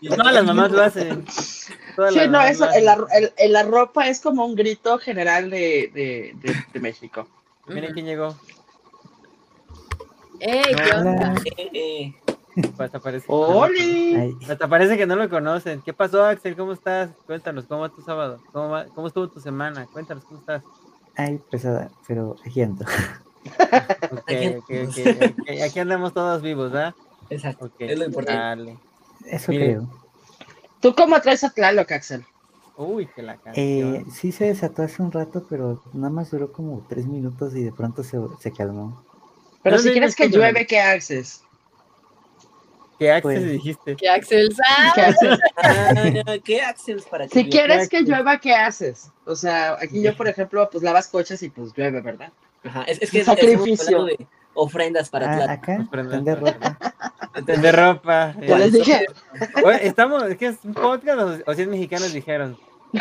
Y 0.00 0.08
Todas 0.16 0.34
las 0.34 0.44
mamás 0.44 0.70
lo 0.72 0.82
hacen. 0.82 1.24
Todas 1.94 2.12
Sí, 2.14 2.20
no, 2.28 2.40
eso, 2.42 2.68
en 2.72 2.84
la, 2.84 2.98
en- 3.12 3.32
en 3.36 3.52
la 3.52 3.62
ropa 3.62 4.08
es 4.08 4.20
como 4.20 4.44
un 4.44 4.54
grito 4.54 4.98
general 4.98 5.48
de, 5.50 5.90
de, 5.94 6.32
de, 6.36 6.64
de 6.72 6.80
México. 6.80 7.28
Miren 7.68 7.92
quién 7.94 8.06
llegó. 8.06 8.36
¡Ey, 10.40 10.62
qué 10.74 10.94
onda! 10.96 11.34
Eh, 11.46 12.14
Pues 12.54 12.80
hasta 12.80 13.00
parece, 13.00 13.26
¡Oli! 13.28 14.36
Hasta 14.48 14.68
parece 14.68 14.96
que 14.96 15.06
no 15.06 15.16
lo 15.16 15.28
conocen. 15.28 15.82
¿Qué 15.82 15.92
pasó, 15.92 16.24
Axel? 16.24 16.56
¿Cómo 16.56 16.72
estás? 16.72 17.10
Cuéntanos, 17.26 17.64
¿cómo 17.66 17.82
va 17.82 17.88
tu 17.90 18.00
sábado? 18.02 18.40
¿Cómo, 18.52 18.70
va- 18.70 18.86
cómo 18.94 19.08
estuvo 19.08 19.28
tu 19.28 19.40
semana? 19.40 19.86
Cuéntanos, 19.92 20.24
¿cómo 20.24 20.40
estás? 20.40 20.62
ay, 21.18 21.38
pesada, 21.50 21.90
pero 22.06 22.36
aquí 22.46 22.60
ando. 22.62 22.84
Ok, 24.10 24.22
Aquí- 24.26 24.48
ok, 24.56 24.70
ok, 24.88 24.98
ok. 25.40 25.48
Aquí 25.64 25.78
andamos 25.80 26.12
todos 26.12 26.42
vivos, 26.42 26.72
¿verdad? 26.72 26.94
exacto, 27.30 27.70
es 27.78 27.98
lo 27.98 28.04
importante. 28.04 28.40
Dale. 28.40 28.78
Eso 29.26 29.46
creo. 29.52 29.88
¿Tú 30.80 30.94
cómo 30.94 31.18
traes 31.20 31.42
a 31.44 31.50
Tlaloc, 31.50 31.90
Axel? 31.92 32.24
Uy, 32.76 33.06
que 33.06 33.22
la 33.22 33.34
Eh, 33.34 33.38
canción. 33.42 34.10
sí 34.10 34.32
se 34.32 34.44
desató 34.46 34.82
hace 34.82 35.02
un 35.02 35.10
rato, 35.10 35.46
pero 35.48 35.82
nada 35.94 36.10
más 36.10 36.30
duró 36.30 36.52
como 36.52 36.84
tres 36.88 37.06
minutos 37.06 37.54
y 37.54 37.62
de 37.64 37.72
pronto 37.72 38.02
se, 38.04 38.18
se 38.40 38.52
calmó. 38.52 39.02
Pero 39.62 39.76
No 39.76 39.82
si 39.82 39.90
quieres 39.92 40.14
que 40.14 40.28
llueve, 40.28 40.66
¿qué 40.66 40.78
haces? 40.80 41.42
¿Qué 42.98 43.10
Axel 43.12 43.22
pues- 43.42 43.52
dijiste? 43.52 43.96
Que 43.96 44.08
Axel 44.08 44.54
sabe. 44.54 44.90
¿Qué 44.94 45.00
haces? 45.02 45.38
Ah, 45.56 45.94
¿Qué 46.44 46.60
para 47.10 47.28
Si 47.28 47.44
que 47.44 47.50
quieres 47.50 47.88
que 47.88 47.98
Axel. 47.98 48.10
llueva, 48.14 48.38
¿qué 48.40 48.54
haces? 48.54 49.10
O 49.26 49.34
sea, 49.36 49.74
aquí 49.80 50.02
yo, 50.02 50.16
por 50.16 50.28
ejemplo, 50.28 50.68
pues 50.70 50.82
lavas 50.84 51.08
coches 51.08 51.42
y 51.42 51.50
pues 51.50 51.72
llueve, 51.74 52.00
¿verdad? 52.00 52.32
Ajá, 52.64 52.82
es, 52.84 53.00
es 53.02 53.10
que 53.10 53.18
Un 53.20 53.24
sacrificio. 53.24 54.04
de 54.04 54.26
ofrendas 54.56 55.08
para 55.10 55.32
Ah, 55.46 55.52
acá, 55.52 55.86
tender 55.90 56.40
ropa. 56.40 56.78
De 57.44 57.72
ropa. 57.72 58.34
Ya 58.40 58.58
les 58.58 58.72
dije. 58.72 59.06
Oye, 59.64 59.86
estamos, 59.86 60.22
es 60.24 60.36
que 60.38 60.46
es 60.46 60.56
un 60.64 60.74
podcast 60.74 61.18
o, 61.20 61.50
o 61.50 61.54
si 61.54 61.62
es 61.62 61.68
mexicanos 61.68 62.12
dijeron. 62.12 62.56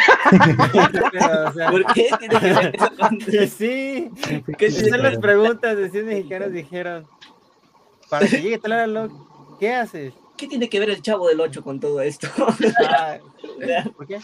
Pero, 1.12 1.50
o 1.50 1.54
sea, 1.54 1.72
¿Por 1.72 1.86
qué 1.94 2.10
tiene 2.20 2.40
que 2.40 2.54
ver 2.54 2.76
eso 2.76 2.90
con- 3.00 3.18
que 3.20 3.48
sí, 3.48 4.12
¿Qué 4.58 4.66
esas 4.66 4.82
tiene 4.84 4.90
son 4.90 4.98
que 5.02 5.04
las 5.12 5.18
preguntas 5.20 5.78
de 5.78 5.90
si 5.90 5.98
es 6.00 6.06
mexicanos 6.06 6.52
dijeron. 6.52 7.08
Para 8.10 8.28
que 8.28 8.42
llegue 8.42 8.58
Tlaloc, 8.60 9.12
¿qué 9.60 9.74
haces? 9.74 10.14
¿Qué 10.38 10.48
tiene 10.48 10.68
que 10.70 10.80
ver 10.80 10.90
el 10.90 11.02
chavo 11.02 11.28
del 11.30 11.40
8 11.40 11.64
con 11.64 11.80
todo 11.80 12.02
esto? 12.02 12.28
Ah, 12.90 13.18
¿Por 13.96 14.06
qué? 14.06 14.20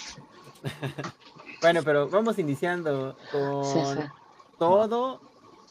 Bueno, 1.62 1.82
pero 1.84 2.10
vamos 2.10 2.38
iniciando 2.38 3.16
con 3.32 3.64
Sí, 3.66 3.80
sí. 3.94 4.00
todo, 4.60 5.22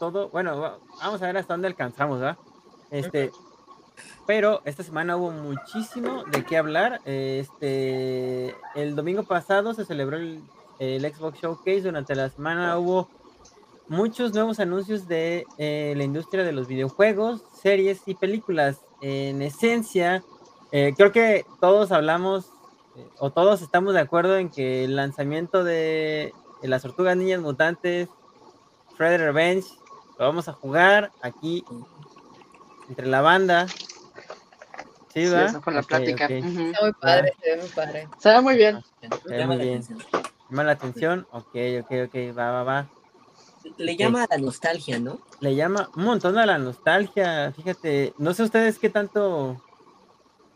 todo, 0.00 0.30
bueno, 0.30 0.58
va- 0.60 0.78
vamos 0.98 1.22
a 1.22 1.26
ver 1.26 1.36
hasta 1.36 1.54
dónde 1.54 1.68
alcanzamos, 1.68 2.18
¿verdad? 2.18 2.38
Este, 2.90 3.30
pero 4.26 4.62
esta 4.64 4.82
semana 4.82 5.16
hubo 5.16 5.30
muchísimo 5.30 6.24
de 6.24 6.44
qué 6.44 6.56
hablar. 6.56 7.00
Este, 7.04 8.56
el 8.74 8.96
domingo 8.96 9.22
pasado 9.22 9.74
se 9.74 9.84
celebró 9.84 10.16
el, 10.16 10.42
el 10.80 11.02
Xbox 11.14 11.38
Showcase. 11.40 11.82
Durante 11.82 12.16
la 12.16 12.28
semana 12.30 12.78
hubo 12.78 13.08
muchos 13.88 14.32
nuevos 14.32 14.58
anuncios 14.58 15.06
de 15.06 15.44
eh, 15.58 15.94
la 15.96 16.04
industria 16.04 16.44
de 16.44 16.52
los 16.52 16.66
videojuegos, 16.66 17.42
series 17.52 18.02
y 18.06 18.14
películas. 18.14 18.80
En 19.02 19.42
esencia, 19.42 20.22
eh, 20.72 20.94
creo 20.96 21.12
que 21.12 21.44
todos 21.60 21.92
hablamos 21.92 22.52
eh, 22.96 23.06
o 23.18 23.30
todos 23.30 23.62
estamos 23.62 23.94
de 23.94 24.00
acuerdo 24.00 24.36
en 24.36 24.48
que 24.50 24.84
el 24.84 24.96
lanzamiento 24.96 25.64
de, 25.64 26.32
las 26.62 26.82
Tortugas 26.82 27.16
Niñas 27.16 27.40
Mutantes, 27.40 28.08
Shredder 28.96 29.20
Revenge, 29.20 29.66
lo 30.20 30.26
vamos 30.26 30.48
a 30.48 30.52
jugar 30.52 31.10
aquí 31.22 31.64
entre 32.90 33.06
la 33.06 33.22
banda. 33.22 33.66
Sí, 33.68 35.26
Sí, 35.26 35.26
¿va? 35.28 35.46
esa 35.46 35.60
fue 35.60 35.72
la 35.72 35.82
plática. 35.82 36.26
Está 36.26 36.82
muy 36.82 36.92
padre, 36.92 37.32
se 37.42 37.50
ve 37.50 37.56
muy 37.62 37.68
padre. 37.70 38.08
Se 38.18 38.28
ve 38.28 38.40
muy 38.42 38.56
bien. 38.56 38.84
Llama 39.26 39.46
muy 39.46 39.56
la 39.56 39.62
bien. 39.64 39.74
atención. 39.82 39.98
Llama 40.50 40.64
la 40.64 40.72
atención. 40.72 41.26
Ok, 41.32 41.56
ok, 41.80 41.90
ok. 42.06 42.38
Va, 42.38 42.50
va, 42.52 42.62
va. 42.62 42.88
Le 43.78 43.96
llama 43.96 44.22
a 44.24 44.26
la 44.30 44.38
nostalgia, 44.38 44.98
¿no? 45.00 45.18
Le 45.40 45.54
llama 45.54 45.90
un 45.96 46.04
montón 46.04 46.36
a 46.38 46.44
la 46.46 46.58
nostalgia. 46.58 47.50
Fíjate, 47.52 48.12
no 48.18 48.34
sé 48.34 48.42
ustedes 48.42 48.78
qué 48.78 48.90
tanto. 48.90 49.56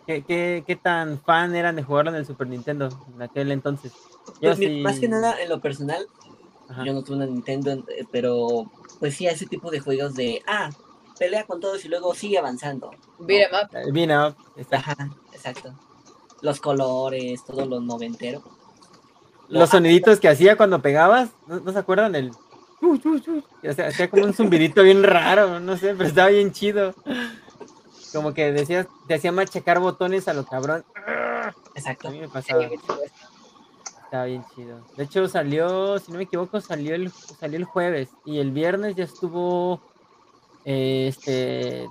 Qué, 0.06 0.22
qué, 0.22 0.62
qué 0.66 0.76
tan 0.76 1.18
fan 1.22 1.54
eran 1.54 1.76
de 1.76 1.82
jugarlo 1.82 2.10
en 2.10 2.16
el 2.18 2.26
Super 2.26 2.46
Nintendo 2.46 2.90
en 3.14 3.22
aquel 3.22 3.50
entonces. 3.50 3.92
Yo 4.42 4.50
Pues, 4.54 4.58
sí. 4.58 4.80
Más 4.82 5.00
que 5.00 5.08
nada, 5.08 5.40
en 5.40 5.48
lo 5.48 5.60
personal, 5.60 6.06
Ajá. 6.68 6.84
yo 6.84 6.92
no 6.92 7.02
tuve 7.02 7.16
una 7.16 7.26
Nintendo, 7.26 7.72
eh, 7.72 8.04
pero 8.12 8.70
pues 8.98 9.16
sí, 9.16 9.26
a 9.26 9.32
ese 9.32 9.46
tipo 9.46 9.70
de 9.70 9.80
juegos 9.80 10.14
de, 10.14 10.42
ah, 10.46 10.70
pelea 11.18 11.44
con 11.44 11.60
todos 11.60 11.84
y 11.84 11.88
luego 11.88 12.14
sigue 12.14 12.38
avanzando. 12.38 12.90
Beat 13.18 13.48
'em 13.50 13.54
up. 13.54 13.92
Beat 13.92 14.10
'em 14.10 14.26
up, 14.28 14.36
está. 14.56 14.76
Ajá, 14.78 14.96
exacto. 15.32 15.74
Los 16.40 16.60
colores, 16.60 17.44
todo 17.44 17.64
lo 17.66 17.80
noventero. 17.80 18.42
Los 19.48 19.70
soniditos 19.70 20.20
que 20.20 20.28
hacía 20.28 20.56
cuando 20.56 20.80
pegabas, 20.82 21.30
¿no, 21.46 21.60
no 21.60 21.72
se 21.72 21.78
acuerdan 21.78 22.12
del? 22.12 22.32
chu, 22.80 22.98
chu, 22.98 23.18
chu? 23.18 23.42
O 23.66 23.72
sea, 23.72 23.88
hacía 23.88 24.10
como 24.10 24.24
un 24.24 24.34
zumbidito 24.34 24.82
bien 24.82 25.02
raro, 25.02 25.60
no 25.60 25.76
sé, 25.76 25.94
pero 25.94 26.08
estaba 26.08 26.28
bien 26.28 26.52
chido. 26.52 26.94
Como 28.12 28.34
que 28.34 28.52
decías, 28.52 28.86
te 29.08 29.14
hacía 29.14 29.32
machacar 29.32 29.80
botones 29.80 30.28
a 30.28 30.34
lo 30.34 30.44
cabrón. 30.44 30.84
A 30.94 31.52
Exacto. 31.74 32.10
mí 32.10 32.20
me 32.20 32.28
pasaba. 32.28 32.68
Sí, 32.68 32.76
Estaba 34.14 34.26
bien 34.26 34.44
chido. 34.54 34.80
De 34.96 35.02
hecho, 35.02 35.26
salió, 35.26 35.98
si 35.98 36.12
no 36.12 36.18
me 36.18 36.22
equivoco, 36.22 36.60
salió 36.60 36.94
el, 36.94 37.10
salió 37.10 37.58
el 37.58 37.64
jueves 37.64 38.10
y 38.24 38.38
el 38.38 38.52
viernes 38.52 38.94
ya 38.94 39.02
estuvo, 39.02 39.80
eh, 40.64 41.06
este, 41.08 41.88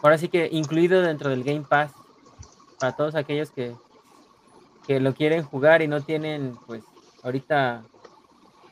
ahora 0.00 0.18
sí 0.18 0.28
que 0.28 0.48
incluido 0.52 1.02
dentro 1.02 1.30
del 1.30 1.42
Game 1.42 1.64
Pass 1.68 1.90
para 2.78 2.94
todos 2.94 3.16
aquellos 3.16 3.50
que, 3.50 3.74
que 4.86 5.00
lo 5.00 5.14
quieren 5.14 5.42
jugar 5.42 5.82
y 5.82 5.88
no 5.88 6.00
tienen, 6.00 6.56
pues, 6.64 6.84
ahorita 7.24 7.82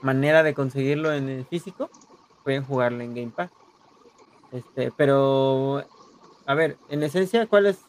manera 0.00 0.45
de 0.45 0.55
conseguirlo 0.55 1.12
en 1.12 1.28
el 1.28 1.45
físico, 1.45 1.90
pueden 2.45 2.62
jugarlo 2.62 3.02
en 3.02 3.16
Game 3.16 3.33
Pass. 3.35 3.50
Este, 4.52 4.93
pero, 4.97 5.85
a 6.47 6.55
ver, 6.55 6.76
en 6.88 7.02
esencia, 7.02 7.49
¿cuál 7.49 7.66
es, 7.66 7.81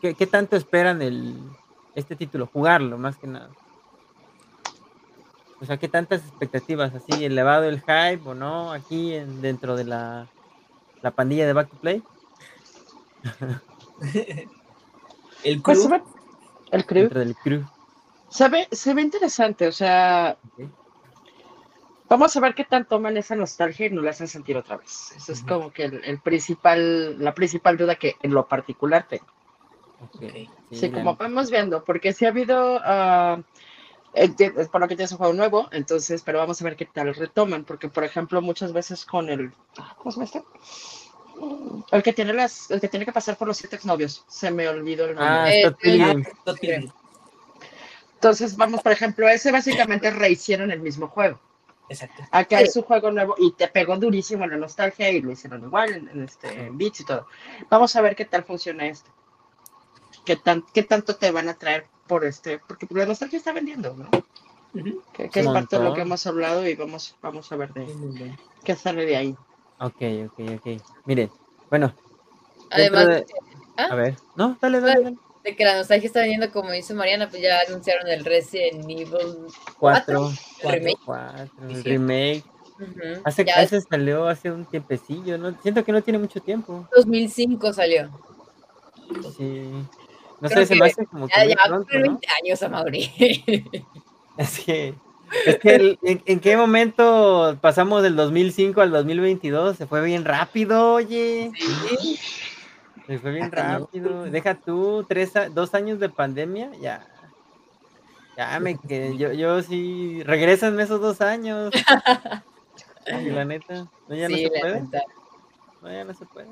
qué, 0.00 0.14
qué 0.14 0.26
tanto 0.26 0.56
esperan 0.56 1.02
el, 1.02 1.38
este 1.94 2.16
título? 2.16 2.46
Jugarlo, 2.46 2.98
más 2.98 3.16
que 3.16 3.26
nada. 3.26 3.50
O 5.60 5.64
sea, 5.64 5.76
¿qué 5.76 5.88
tantas 5.88 6.22
expectativas? 6.22 6.94
¿Así 6.94 7.24
elevado 7.24 7.64
el 7.64 7.80
hype 7.80 8.22
o 8.24 8.34
no? 8.34 8.72
Aquí 8.72 9.14
en- 9.14 9.40
dentro 9.42 9.76
de 9.76 9.84
la, 9.84 10.28
la 11.02 11.10
pandilla 11.10 11.46
de 11.46 11.52
Back 11.52 11.70
to 11.70 11.76
Play. 11.78 12.02
El 15.44 15.62
Pues 15.62 15.78
crew, 15.78 15.82
se 15.82 15.88
ve, 15.88 16.02
el 16.72 16.86
crew. 16.86 17.02
Dentro 17.02 17.20
del 17.20 17.34
crew. 17.36 17.64
Se 18.30 18.48
ve, 18.48 18.68
se 18.70 18.92
ve 18.94 19.02
interesante, 19.02 19.66
o 19.66 19.72
sea, 19.72 20.36
vamos 22.08 22.36
a 22.36 22.40
ver 22.40 22.54
qué 22.54 22.64
tanto 22.64 22.90
toman 22.96 23.16
esa 23.16 23.34
nostalgia 23.36 23.86
y 23.86 23.90
nos 23.90 24.04
la 24.04 24.10
hacen 24.10 24.28
sentir 24.28 24.56
otra 24.56 24.76
vez. 24.76 25.12
Eso 25.16 25.32
es 25.32 25.38
Ujú. 25.40 25.48
como 25.48 25.72
que 25.72 25.84
el, 25.84 26.04
el 26.04 26.20
principal, 26.20 27.18
la 27.22 27.34
principal 27.34 27.76
duda 27.76 27.94
que 27.94 28.16
en 28.22 28.34
lo 28.34 28.46
particular 28.46 29.06
tengo. 29.08 29.26
Ok. 30.02 30.22
Ok. 30.22 30.22
Sí, 30.72 30.90
como 30.90 31.16
vamos 31.16 31.50
viendo, 31.50 31.84
porque 31.84 32.12
sí 32.12 32.24
ha 32.26 32.28
habido, 32.28 32.80
ah, 32.84 33.40
eh, 34.14 34.30
es 34.38 34.68
por 34.68 34.80
lo 34.80 34.88
que 34.88 34.96
tienes 34.96 35.12
un 35.12 35.18
juego 35.18 35.32
nuevo, 35.34 35.68
entonces, 35.72 36.22
pero 36.22 36.38
vamos 36.38 36.60
a 36.60 36.64
ver 36.64 36.76
qué 36.76 36.86
tal 36.86 37.14
retoman, 37.14 37.64
porque 37.64 37.88
por 37.88 38.04
ejemplo, 38.04 38.40
muchas 38.42 38.72
veces 38.72 39.04
con 39.04 39.28
el, 39.28 39.52
ah, 39.78 39.94
¿cómo 39.98 40.10
se 40.12 40.16
llama 40.20 40.24
este? 40.26 40.42
El 41.92 42.02
que 42.02 42.12
tiene 42.12 42.32
las, 42.32 42.70
el 42.70 42.80
que 42.80 42.88
tiene 42.88 43.04
que 43.06 43.12
pasar 43.12 43.36
por 43.36 43.46
los 43.48 43.56
siete 43.56 43.76
exnovios, 43.76 44.24
se 44.28 44.50
me 44.50 44.68
olvidó 44.68 45.04
el 45.06 45.14
nombre. 45.14 45.26
Ah, 45.28 45.50
Eh, 45.52 45.72
Pilgrim. 45.80 46.24
Entonces, 48.14 48.56
vamos, 48.56 48.82
por 48.82 48.90
ejemplo, 48.92 49.28
ese 49.28 49.52
básicamente 49.52 50.10
rehicieron 50.10 50.70
el 50.72 50.80
mismo 50.80 51.06
juego. 51.08 51.38
Exacto. 51.88 52.22
Acá 52.32 52.58
Sí. 52.58 52.64
es 52.64 52.76
un 52.76 52.82
juego 52.82 53.10
nuevo 53.10 53.34
y 53.38 53.52
te 53.52 53.68
pegó 53.68 53.96
durísimo 53.96 54.44
en 54.44 54.50
la 54.50 54.56
nostalgia 54.56 55.10
y 55.10 55.22
lo 55.22 55.30
hicieron 55.30 55.62
igual 55.62 55.92
en, 55.94 56.08
en 56.08 56.24
este, 56.24 56.48
en 56.66 56.76
Beats 56.76 57.00
y 57.00 57.04
todo. 57.06 57.26
Vamos 57.70 57.94
a 57.96 58.00
ver 58.02 58.16
qué 58.16 58.24
tal 58.24 58.44
funciona 58.44 58.86
esto. 58.86 59.08
¿Qué, 60.28 60.36
tan, 60.36 60.62
qué 60.74 60.82
tanto 60.82 61.16
te 61.16 61.30
van 61.30 61.48
a 61.48 61.54
traer 61.54 61.86
por 62.06 62.22
este? 62.26 62.58
Porque 62.58 62.86
la 62.90 63.06
nostalgia 63.06 63.38
está 63.38 63.50
vendiendo, 63.54 63.94
¿no? 63.94 64.10
Que, 65.14 65.30
que 65.30 65.40
es 65.40 65.46
parte 65.46 65.78
de 65.78 65.84
lo 65.84 65.94
que 65.94 66.02
hemos 66.02 66.26
hablado 66.26 66.68
y 66.68 66.74
vamos, 66.74 67.16
vamos 67.22 67.50
a 67.50 67.56
ver 67.56 67.72
de 67.72 68.36
qué 68.62 68.76
sale 68.76 69.06
de 69.06 69.16
ahí. 69.16 69.34
Ok, 69.78 70.02
ok, 70.26 70.58
ok. 70.58 70.82
Miren, 71.06 71.30
bueno, 71.70 71.94
Además 72.70 73.06
de- 73.06 73.14
de, 73.14 73.26
a 73.78 73.94
ver. 73.94 74.16
No, 74.36 74.54
dale, 74.60 74.80
dale, 74.80 75.02
dale. 75.02 75.16
de 75.44 75.56
que 75.56 75.64
la 75.64 75.78
nostalgia 75.78 76.06
está 76.08 76.20
viniendo, 76.20 76.50
como 76.52 76.72
dice 76.72 76.92
Mariana, 76.92 77.30
pues 77.30 77.40
ya 77.40 77.60
anunciaron 77.66 78.06
el 78.08 78.22
Resident 78.22 78.84
Evil 78.84 79.08
Cuatro, 79.78 80.30
el 80.60 80.70
remake. 80.72 80.98
cuatro, 81.06 81.70
el 81.70 81.84
remake. 81.84 82.44
Ujú. 82.78 83.22
Hace, 83.24 83.46
Ya 83.46 83.54
hace 83.60 83.80
salió 83.80 84.28
hace 84.28 84.50
un 84.52 84.66
tiempecillo, 84.66 85.38
¿no? 85.38 85.58
Siento 85.62 85.82
que 85.82 85.92
no 85.92 86.02
tiene 86.02 86.18
mucho 86.18 86.42
tiempo. 86.42 86.86
2005 86.94 87.72
salió. 87.72 88.10
Sí. 89.34 89.72
No 90.40 90.48
Creo 90.48 90.60
sé, 90.62 90.66
se 90.66 90.74
que 90.74 90.80
me 90.80 90.86
hace 90.86 91.06
como 91.06 91.26
que 91.26 91.34
Ya, 91.36 91.44
muy 91.44 91.54
ya 91.54 91.56
pronto, 91.66 91.94
¿no? 91.94 92.00
20 92.02 92.26
años 92.42 92.62
a 92.62 92.68
Mauri. 92.68 93.10
Es 94.38 94.60
que, 94.60 94.94
es 95.46 95.58
que 95.58 95.74
el- 95.74 95.98
¿en, 96.02 96.22
en 96.24 96.38
qué 96.38 96.56
momento 96.56 97.58
pasamos 97.60 98.04
del 98.04 98.14
2005 98.14 98.80
al 98.80 98.92
2022? 98.92 99.76
Se 99.76 99.86
fue 99.88 100.00
bien 100.04 100.24
rápido, 100.24 100.92
oye. 100.94 101.50
Sí. 101.56 102.20
Se 103.08 103.18
fue 103.18 103.32
bien 103.32 103.50
rápido. 103.50 104.24
Deja 104.24 104.54
tú, 104.54 105.04
tres, 105.08 105.32
dos 105.54 105.74
años 105.74 105.98
de 105.98 106.08
pandemia, 106.08 106.70
ya. 106.80 107.04
Ya 108.36 108.60
me 108.60 108.78
quedé, 108.78 109.16
yo, 109.16 109.32
yo 109.32 109.60
sí, 109.62 110.22
regrésenme 110.22 110.84
esos 110.84 111.00
dos 111.00 111.20
años. 111.20 111.72
Ay, 113.12 113.30
la 113.30 113.44
neta, 113.44 113.88
no, 114.06 114.14
ya 114.14 114.28
Sí, 114.28 114.32
no 114.32 114.38
se 114.54 114.60
puede. 114.60 114.80
neta. 114.82 115.02
No, 115.82 115.90
ya 115.92 116.04
no 116.04 116.14
se 116.14 116.26
puede. 116.26 116.46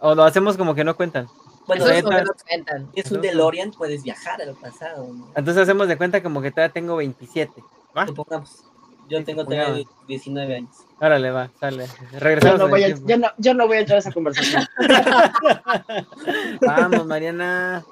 O 0.00 0.14
lo 0.14 0.24
hacemos 0.24 0.56
como 0.56 0.74
que 0.74 0.84
no 0.84 0.96
cuentan. 0.96 1.26
Bueno, 1.66 1.86
Eso 1.86 2.10
no 2.10 2.32
cuentan. 2.48 2.90
es 2.94 3.10
un 3.10 3.20
DeLorean, 3.20 3.72
puedes 3.72 4.02
viajar 4.02 4.40
al 4.40 4.54
pasado. 4.54 5.06
¿no? 5.12 5.26
Entonces 5.34 5.62
hacemos 5.62 5.88
de 5.88 5.96
cuenta 5.96 6.22
como 6.22 6.40
que 6.40 6.50
todavía 6.50 6.72
tengo 6.72 6.96
27. 6.96 7.62
¿Va? 7.96 8.06
Supongamos. 8.06 8.64
Yo 9.08 9.22
tengo 9.24 9.44
todavía 9.44 9.84
19 10.08 10.56
años. 10.56 10.76
Órale, 11.00 11.30
va, 11.30 11.50
sale. 11.60 11.86
Yo 12.12 12.18
Regresamos. 12.18 12.58
no, 12.58 12.64
en 12.64 12.70
voy 12.70 12.84
a, 12.84 12.88
yo, 12.88 13.16
no, 13.18 13.28
yo 13.38 13.54
no 13.54 13.66
voy 13.66 13.76
a 13.76 13.80
entrar 13.80 13.96
a 13.96 13.98
esa 14.00 14.12
conversación. 14.12 14.66
Vamos, 16.60 17.06
Mariana. 17.06 17.84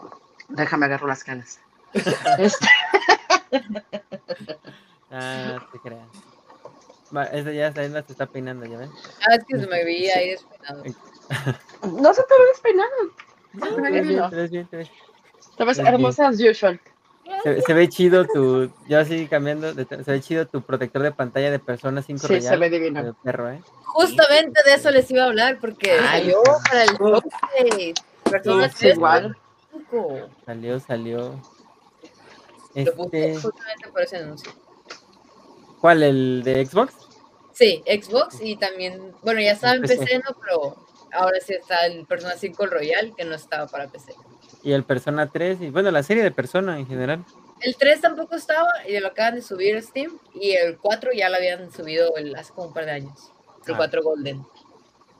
Déjame 0.49 0.87
agarro 0.87 1.07
las 1.07 1.23
canas. 1.25 1.61
Este, 2.39 2.67
Ah, 5.11 5.65
te 5.71 5.79
creas. 5.79 6.09
Va, 7.17 7.25
esa 7.27 7.53
ya 7.53 7.73
se 7.73 8.13
está 8.13 8.27
peinando, 8.27 8.67
¿ya 8.67 8.79
ven? 8.79 8.91
Ah, 9.29 9.37
es 9.37 9.45
que 9.45 9.61
se 9.61 9.67
me 9.69 9.85
veía 9.85 10.17
ahí 10.17 10.31
despeinado. 10.31 10.83
no 12.03 12.15
se 12.15 12.23
te 12.25 12.35
ve 12.37 12.47
despeinado. 12.49 12.91
Te 15.57 15.65
ves 15.65 15.79
hermosa 15.79 16.29
as 16.29 16.41
usual. 16.41 16.81
Se, 17.43 17.63
se 17.63 17.75
ve 17.75 17.89
chido 17.89 18.27
tu, 18.27 18.71
yo 18.87 18.99
así 19.01 19.27
cambiando, 19.29 19.73
de 19.73 19.87
se 19.87 20.11
ve 20.11 20.21
chido 20.21 20.47
tu 20.47 20.61
protector 20.63 21.03
de 21.03 21.13
pantalla 21.13 21.51
de 21.51 21.59
Persona 21.59 22.03
5 22.03 22.27
Sí, 22.27 22.41
se 22.41 22.57
ve 22.57 22.69
divino. 22.69 23.03
de 23.03 23.15
perro, 23.15 23.51
¿eh? 23.51 23.63
Justamente 23.85 24.61
de 24.65 24.75
eso 24.75 24.91
les 24.91 25.11
iba 25.11 25.23
a 25.23 25.27
hablar 25.27 25.59
porque 25.61 25.93
Ay, 25.93 26.21
salió 26.21 26.43
para 26.69 26.85
el 26.85 26.99
top 26.99 27.25
de 27.59 27.95
Persona 28.31 28.67
Es 28.67 28.75
3 28.75 28.97
igual.5. 28.97 30.29
Salió, 30.45 30.81
salió. 30.81 31.41
Este, 32.75 33.37
justamente 33.39 33.89
por 33.91 34.03
ese 34.03 34.17
anuncio. 34.19 34.53
¿Cuál? 35.81 36.03
¿El 36.03 36.43
de 36.45 36.67
Xbox? 36.67 36.93
Sí, 37.53 37.83
Xbox 37.87 38.41
y 38.41 38.57
también, 38.57 39.15
bueno, 39.23 39.41
ya 39.41 39.53
estaba 39.53 39.75
en 39.75 39.83
PC. 39.83 39.97
PC, 39.99 40.19
¿no? 40.19 40.37
Pero 40.45 40.77
ahora 41.15 41.39
sí 41.41 41.55
está 41.55 41.87
el 41.87 42.05
Persona 42.07 42.35
5 42.37 42.67
Royal 42.67 43.15
que 43.17 43.25
no 43.25 43.35
estaba 43.35 43.67
para 43.67 43.89
PC. 43.89 44.15
Y 44.63 44.73
el 44.73 44.85
Persona 44.85 45.29
3, 45.31 45.61
y 45.61 45.71
bueno, 45.71 45.91
la 45.91 46.03
serie 46.03 46.23
de 46.23 46.31
Persona 46.31 46.79
en 46.79 46.87
general. 46.87 47.25
El 47.61 47.77
3 47.77 48.01
tampoco 48.01 48.35
estaba 48.35 48.69
y 48.89 48.99
lo 48.99 49.09
acaban 49.09 49.37
de 49.37 49.43
subir 49.43 49.77
a 49.77 49.83
Steam. 49.83 50.19
Y 50.35 50.53
el 50.53 50.79
4 50.79 51.13
ya 51.15 51.29
lo 51.31 51.37
habían 51.37 51.71
subido 51.73 52.15
el- 52.17 52.35
hace 52.37 52.53
como 52.53 52.69
un 52.69 52.75
par 52.75 52.85
de 52.87 52.93
años. 52.93 53.31
El 53.67 53.75
Ah. 53.75 53.77
4 53.79 54.03
Golden. 54.03 54.45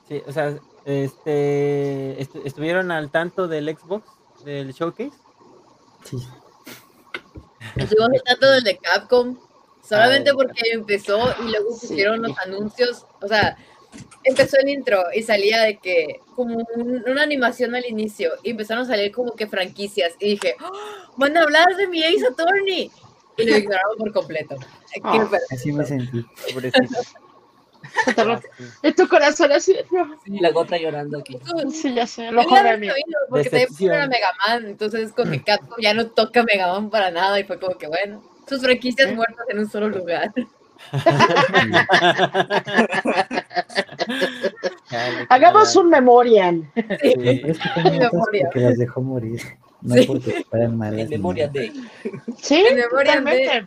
Sí, 0.09 0.23
o 0.27 0.33
sea, 0.33 0.59
este, 0.85 2.19
estu- 2.21 2.43
estuvieron 2.45 2.91
al 2.91 3.11
tanto 3.11 3.49
del 3.49 3.75
Xbox, 3.75 4.07
del 4.45 4.73
showcase. 4.73 5.13
Sí. 6.05 6.19
Estuvimos 7.77 8.11
tratando 8.25 8.51
del 8.51 8.65
de 8.65 8.79
Capcom. 8.79 9.39
Solamente 9.83 10.31
Ay, 10.31 10.37
porque 10.37 10.61
empezó 10.73 11.19
y 11.43 11.51
luego 11.51 11.73
Sí. 11.75 11.87
pusieron 11.89 12.23
los 12.23 12.39
anuncios. 12.39 13.07
O 13.21 13.29
sea, 13.29 13.57
empezó 14.25 14.57
el 14.59 14.69
intro 14.69 15.03
y 15.15 15.23
salía 15.23 15.63
de 15.63 15.79
que, 15.79 16.21
como 16.35 16.57
un- 16.77 17.05
una 17.09 17.23
animación 17.23 17.75
al 17.75 17.85
inicio. 17.87 18.33
Y 18.43 18.51
empezaron 18.51 18.85
a 18.85 18.87
salir 18.87 19.13
como 19.13 19.35
que 19.35 19.47
franquicias. 19.47 20.15
Y 20.19 20.31
dije, 20.31 20.57
¡Oh! 20.63 20.73
van 21.17 21.37
a 21.37 21.43
hablar 21.43 21.77
de 21.77 21.87
mi 21.89 22.03
Ace 22.05 22.27
Attorney. 22.27 22.91
Y 23.37 23.45
lo 23.47 23.57
ignoraron 23.57 23.97
por 23.99 24.13
completo. 24.13 24.57
Per- 25.03 25.41
Así 25.51 25.73
me 25.73 25.85
sentí. 25.85 26.25
Pobrecito. 26.53 27.01
Te 28.15 28.23
Ah. 28.23 28.41
Y 28.83 28.93
tu 28.93 29.07
corazón 29.09 29.53
así. 29.53 29.77
no. 29.93 30.19
La 30.41 30.51
gota 30.51 30.77
llorando 30.79 31.19
aquí. 31.19 31.39
Sí, 31.73 31.93
ya 31.95 32.07
sé. 32.07 32.31
Lo 32.31 32.43
mí. 32.43 32.89
Porque 33.29 33.51
también 33.51 33.69
pusieron 33.69 33.99
a 33.99 34.07
Decepción. 34.07 34.09
Mega 34.09 34.33
Man. 34.47 34.67
Entonces, 34.67 35.13
con 35.13 35.31
que 35.31 35.43
Capcom 35.43 35.77
ya 35.81 35.95
no 35.95 36.07
toca 36.07 36.43
Mega 36.45 36.69
Man 36.73 36.91
para 36.91 37.11
nada. 37.11 37.39
Y 37.39 37.45
fue 37.45 37.59
como 37.61 37.77
que, 37.77 37.87
bueno, 37.87 38.23
sus 38.49 38.61
franquicias 38.63 39.11
¿Eh? 39.11 39.15
muertas 39.15 39.47
en 39.49 39.59
un 39.59 39.71
solo 39.71 39.89
lugar. 39.91 40.33
Hagamos 45.29 45.75
un 45.77 45.91
memoriam. 45.91 46.71
Sí. 46.75 46.83
Es 47.45 47.59
que 47.59 47.83
memoria. 47.91 48.45
porque 48.47 48.61
las 48.61 48.79
dejó 48.79 49.03
morir. 49.03 49.41
No 49.81 49.95
Sí. 49.97 50.07
porque 50.07 50.45
fueran 50.49 50.79
malas. 50.79 51.01
En 51.01 51.11
memoria 51.11 51.49
de. 51.49 51.73
Sí, 52.39 52.65
En 52.71 52.77
memoria 52.79 53.21
de-. 53.21 53.67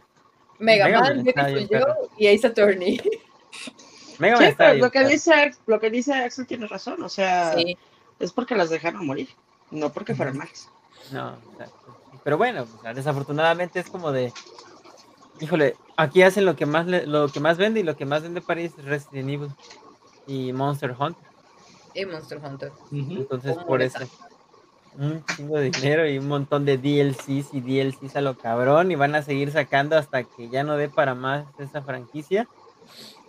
Mega, 0.59 0.89
Man, 1.01 1.23
Beautiful 1.23 1.67
Joe 1.69 1.93
y 2.17 2.27
Ace 2.27 2.47
Attorney. 2.47 2.99
Mega 4.17 4.37
Man 4.39 4.49
Sí, 4.49 4.55
pero 4.57 4.73
lo 4.79 4.89
que 4.91 5.05
dice 5.07 5.51
lo 5.67 5.79
que 5.79 5.91
dice 5.91 6.13
Axel 6.15 6.47
tiene 6.47 6.65
razón, 6.67 7.03
o 7.03 7.09
sea, 7.09 7.53
Sí. 7.53 7.77
es 8.19 8.31
porque 8.31 8.55
las 8.55 8.69
dejaron 8.71 9.05
morir, 9.05 9.29
no 9.69 9.91
porque 9.93 10.15
fueran 10.15 10.35
malas. 10.37 10.69
No, 11.11 11.37
exacto. 11.51 11.97
Pero 12.23 12.37
bueno, 12.37 12.65
desafortunadamente 12.95 13.79
es 13.79 13.87
como 13.89 14.11
de. 14.11 14.33
Híjole, 15.39 15.75
aquí 15.97 16.21
hacen 16.21 16.45
lo 16.45 16.55
que 16.55 16.65
más 16.65 16.87
le- 16.87 17.05
lo 17.05 17.27
que 17.27 17.39
más 17.39 17.57
vende 17.57 17.79
y 17.79 17.83
lo 17.83 17.95
que 17.95 18.05
más 18.05 18.23
vende 18.23 18.41
París 18.41 18.73
es 18.77 18.85
Resident 18.85 19.29
Evil 19.29 19.49
y 20.25 20.51
Monster 20.53 20.95
Hunter. 20.97 21.23
Y 21.93 22.05
Monster 22.05 22.39
Hunter. 22.43 22.73
Entonces 22.91 23.53
¿Cómo 23.55 23.67
por 23.67 23.81
eso 23.81 23.99
un 24.93 25.23
chingo 25.25 25.57
de 25.57 25.69
dinero 25.69 26.07
y 26.09 26.17
un 26.17 26.27
montón 26.27 26.65
de 26.65 26.77
DLCs 26.77 27.53
y 27.53 27.61
DLCs 27.61 28.15
a 28.15 28.21
lo 28.21 28.35
cabrón 28.37 28.91
y 28.91 28.95
van 28.95 29.13
a 29.15 29.21
seguir 29.21 29.51
sacando 29.51 29.95
hasta 29.95 30.23
que 30.23 30.49
ya 30.49 30.63
no 30.63 30.75
dé 30.77 30.89
para 30.89 31.13
más 31.13 31.45
esa 31.59 31.83
franquicia 31.83 32.47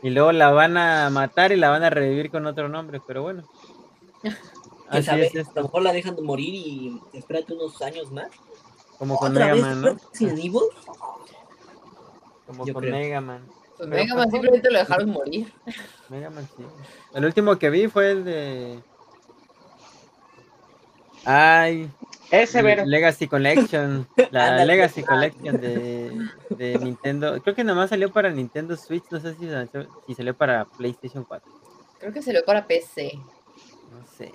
y 0.03 0.11
luego 0.11 0.33
la 0.33 0.51
van 0.51 0.77
a 0.77 1.11
matar 1.11 1.53
y 1.53 1.57
la 1.57 1.68
van 1.71 1.83
a 1.83 1.90
revivir 1.90 2.31
con 2.31 2.47
otro 2.47 2.68
nombre, 2.68 3.01
pero 3.07 3.23
bueno. 3.23 3.44
¿Quién 4.23 4.35
Así 4.90 5.05
sabe? 5.05 5.27
es 5.27 5.35
A 5.35 5.38
esto, 5.40 5.53
lo 5.57 5.62
mejor 5.64 5.83
la 5.83 5.92
dejan 5.92 6.16
de 6.16 6.23
morir 6.23 6.55
y 6.55 7.03
espérate 7.12 7.53
unos 7.53 7.81
años 7.83 8.11
más. 8.11 8.29
como 8.99 9.18
con 9.18 9.33
¿Otra 9.33 9.47
Mega 9.55 9.61
Man, 9.62 9.83
¿no? 9.83 9.88
Resident 10.12 10.38
Evil? 10.38 10.61
Como 12.48 12.66
Yo 12.66 12.74
con 12.74 12.82
creo. 12.82 12.94
Mega 12.94 13.20
Man. 13.20 13.46
Pues 13.76 13.88
Mega 13.88 14.14
Man 14.16 14.28
simplemente 14.30 14.70
lo 14.72 14.78
dejaron 14.80 15.11
morir. 15.11 15.52
Mega 16.08 16.30
Man, 16.30 16.48
sí. 16.56 16.64
El 17.14 17.24
último 17.24 17.56
que 17.58 17.70
vi 17.70 17.87
fue 17.87 18.11
el 18.11 18.24
de. 18.24 18.80
Ay, 21.24 21.90
Ese 22.30 22.62
Vero. 22.62 22.84
Legacy 22.87 23.28
Collection. 23.28 24.08
La. 24.30 24.64
Legacy 24.64 25.02
Collection 25.02 25.61
de, 25.61 26.11
de 26.50 26.78
Nintendo. 26.78 27.40
Creo 27.42 27.54
que 27.54 27.64
nomás 27.64 27.90
salió 27.90 28.11
para 28.12 28.30
Nintendo 28.30 28.76
Switch. 28.76 29.04
No 29.11 29.20
sé 29.20 29.34
si, 29.34 29.48
salió- 29.48 29.88
si 30.06 30.14
salió 30.14 30.34
para 30.37 30.64
PlayStation 30.64 31.24
4. 31.24 31.52
Creo 32.00 32.12
que 32.12 32.22
salió 32.22 32.44
para 32.44 32.66
PC. 32.66 33.12
No 33.92 34.06
sé. 34.16 34.32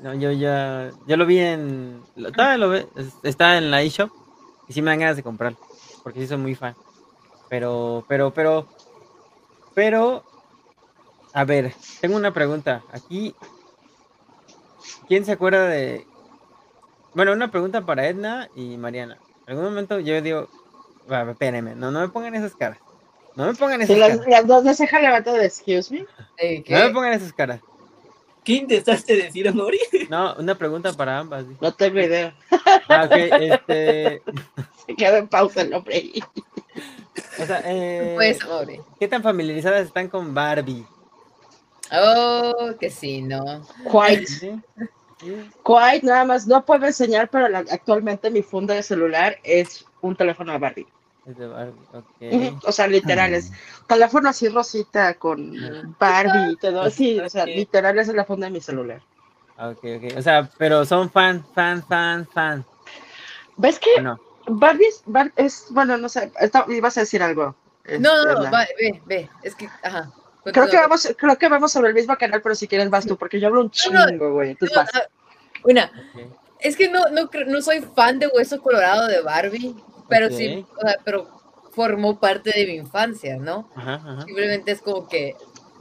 No, 0.00 0.14
yo 0.14 0.30
ya. 0.32 0.90
Yo 1.06 1.16
lo 1.16 1.26
vi 1.26 1.38
en. 1.38 2.02
Lo, 2.16 2.32
todavía 2.32 2.58
lo 2.58 2.68
ve- 2.70 2.86
es- 2.96 3.12
Está 3.22 3.58
en 3.58 3.70
la 3.70 3.82
eShop. 3.82 4.10
Y 4.68 4.72
sí 4.72 4.82
me 4.82 4.90
dan 4.90 5.00
ganas 5.00 5.16
de 5.16 5.22
comprarlo. 5.22 5.58
Porque 6.02 6.20
sí 6.20 6.26
soy 6.26 6.38
muy 6.38 6.54
fan. 6.54 6.74
Pero, 7.48 8.04
pero, 8.08 8.32
pero. 8.32 8.66
Pero. 9.74 10.24
A 11.32 11.44
ver, 11.44 11.74
tengo 12.00 12.16
una 12.16 12.32
pregunta. 12.32 12.82
Aquí. 12.92 13.34
¿Quién 15.08 15.24
se 15.24 15.32
acuerda 15.32 15.66
de.? 15.68 16.06
Bueno, 17.14 17.32
una 17.32 17.50
pregunta 17.50 17.84
para 17.84 18.06
Edna 18.08 18.48
y 18.54 18.76
Mariana. 18.76 19.18
En 19.46 19.52
algún 19.52 19.64
momento 19.64 20.00
yo 20.00 20.20
digo. 20.22 20.48
Espérenme, 21.30 21.76
no, 21.76 21.92
no 21.92 22.00
me 22.00 22.08
pongan 22.08 22.34
esas 22.34 22.56
caras. 22.56 22.78
No 23.36 23.46
me 23.46 23.54
pongan 23.54 23.80
esas 23.82 23.96
las, 23.96 24.18
caras. 24.18 24.26
las 24.28 24.46
dos 24.46 24.64
de 24.64 24.74
ceja 24.74 24.98
levantada 24.98 25.44
excuse 25.44 25.92
me. 25.92 26.06
Eh, 26.38 26.64
No 26.68 26.78
me 26.84 26.90
pongan 26.90 27.12
esas 27.12 27.32
caras. 27.32 27.60
¿Qué 28.42 28.54
intentaste 28.54 29.16
decir, 29.16 29.48
Amori? 29.48 29.78
No, 30.10 30.34
una 30.34 30.54
pregunta 30.54 30.92
para 30.92 31.18
ambas. 31.18 31.44
No 31.60 31.72
tengo 31.74 32.00
idea. 32.00 32.34
Ah, 32.88 33.04
ok, 33.04 33.12
este. 33.12 34.22
Se 34.86 34.94
quedó 34.94 35.16
en 35.16 35.28
pausa 35.28 35.62
el 35.62 35.74
hombre. 35.74 36.12
O 37.40 37.46
sea, 37.46 37.62
eh, 37.64 38.12
Pues, 38.14 38.38
pobre. 38.44 38.80
¿qué 38.98 39.08
tan 39.08 39.22
familiarizadas 39.22 39.86
están 39.86 40.08
con 40.08 40.34
Barbie? 40.34 40.86
Oh, 41.92 42.72
que 42.80 42.90
sí, 42.90 43.22
no. 43.22 43.62
Quite, 43.84 44.26
¿Sí? 44.26 44.60
Quite, 45.64 46.00
nada 46.06 46.24
más. 46.24 46.46
No 46.46 46.64
puedo 46.64 46.84
enseñar, 46.86 47.28
pero 47.30 47.48
la- 47.48 47.60
actualmente 47.70 48.30
mi 48.30 48.42
funda 48.42 48.74
de 48.74 48.82
celular 48.82 49.38
es 49.44 49.84
un 50.00 50.16
teléfono 50.16 50.52
de 50.52 50.58
Barbie. 50.58 50.86
Es 51.26 51.36
de 51.38 51.46
Barbie, 51.46 51.80
ok. 51.92 52.04
Ujú, 52.32 52.58
O 52.68 52.72
sea, 52.72 52.86
literal, 52.86 53.34
es 53.34 53.52
teléfono 53.86 54.28
así 54.28 54.48
rosita 54.48 55.14
con 55.14 55.94
Barbie 55.98 56.52
y 56.52 56.56
todo. 56.56 56.90
Sí, 56.90 57.18
o 57.20 57.28
sea, 57.28 57.44
Ok. 57.44 57.48
literal 57.50 57.98
esa 57.98 58.10
es 58.10 58.16
la 58.16 58.24
funda 58.24 58.46
de 58.46 58.52
mi 58.52 58.60
celular. 58.60 59.00
Ok, 59.58 59.78
ok. 59.78 60.18
O 60.18 60.22
sea, 60.22 60.48
pero 60.58 60.84
son 60.84 61.10
fan, 61.10 61.44
fan, 61.54 61.82
fan, 61.86 62.26
fan. 62.26 62.64
¿Ves 63.56 63.78
que 63.78 63.90
¿o 63.98 64.02
no? 64.02 64.20
Barbie 64.46 64.86
es, 64.86 65.02
Bar- 65.06 65.32
es- 65.36 65.66
bueno, 65.70 65.96
no 65.98 66.08
sé, 66.08 66.30
esta- 66.40 66.64
ibas 66.68 66.96
a 66.96 67.00
decir 67.00 67.22
algo? 67.22 67.54
No, 67.98 68.24
no, 68.24 68.32
no, 68.34 68.40
Edna. 68.42 68.50
va, 68.50 68.66
ve, 68.78 69.02
ve. 69.06 69.30
Es 69.42 69.54
que, 69.54 69.68
ajá. 69.82 70.10
Creo 70.44 70.68
que, 70.68 70.76
vamos, 70.76 71.08
creo 71.18 71.36
que 71.38 71.48
vamos 71.48 71.72
sobre 71.72 71.88
el 71.88 71.94
mismo 71.94 72.16
canal, 72.16 72.40
pero 72.40 72.54
si 72.54 72.68
quieres 72.68 72.88
vas 72.88 73.04
tú, 73.06 73.16
porque 73.16 73.40
yo 73.40 73.48
hablo 73.48 73.62
un 73.62 73.72
No, 73.90 74.00
no, 74.00 74.06
chingo, 74.08 74.32
güey. 74.32 74.56
No, 74.60 74.80
ah, 74.80 75.02
Una, 75.64 75.90
Ok. 76.14 76.22
es 76.60 76.76
que 76.76 76.88
no, 76.88 77.08
no, 77.08 77.28
no 77.48 77.62
soy 77.62 77.80
fan 77.80 78.18
de 78.20 78.28
Hueso 78.28 78.60
Colorado 78.62 79.08
de 79.08 79.20
Barbie, 79.22 79.74
pero 80.08 80.30
sí, 80.30 80.64
Ok. 80.70 80.78
o 80.78 80.80
sea, 80.86 80.96
pero 81.04 81.28
formó 81.72 82.18
parte 82.20 82.52
de 82.54 82.64
mi 82.66 82.74
infancia, 82.74 83.36
¿no? 83.38 83.68
Ajá, 83.74 83.94
ajá. 83.94 84.22
Simplemente 84.22 84.70
es 84.70 84.80
como 84.82 85.08
que 85.08 85.34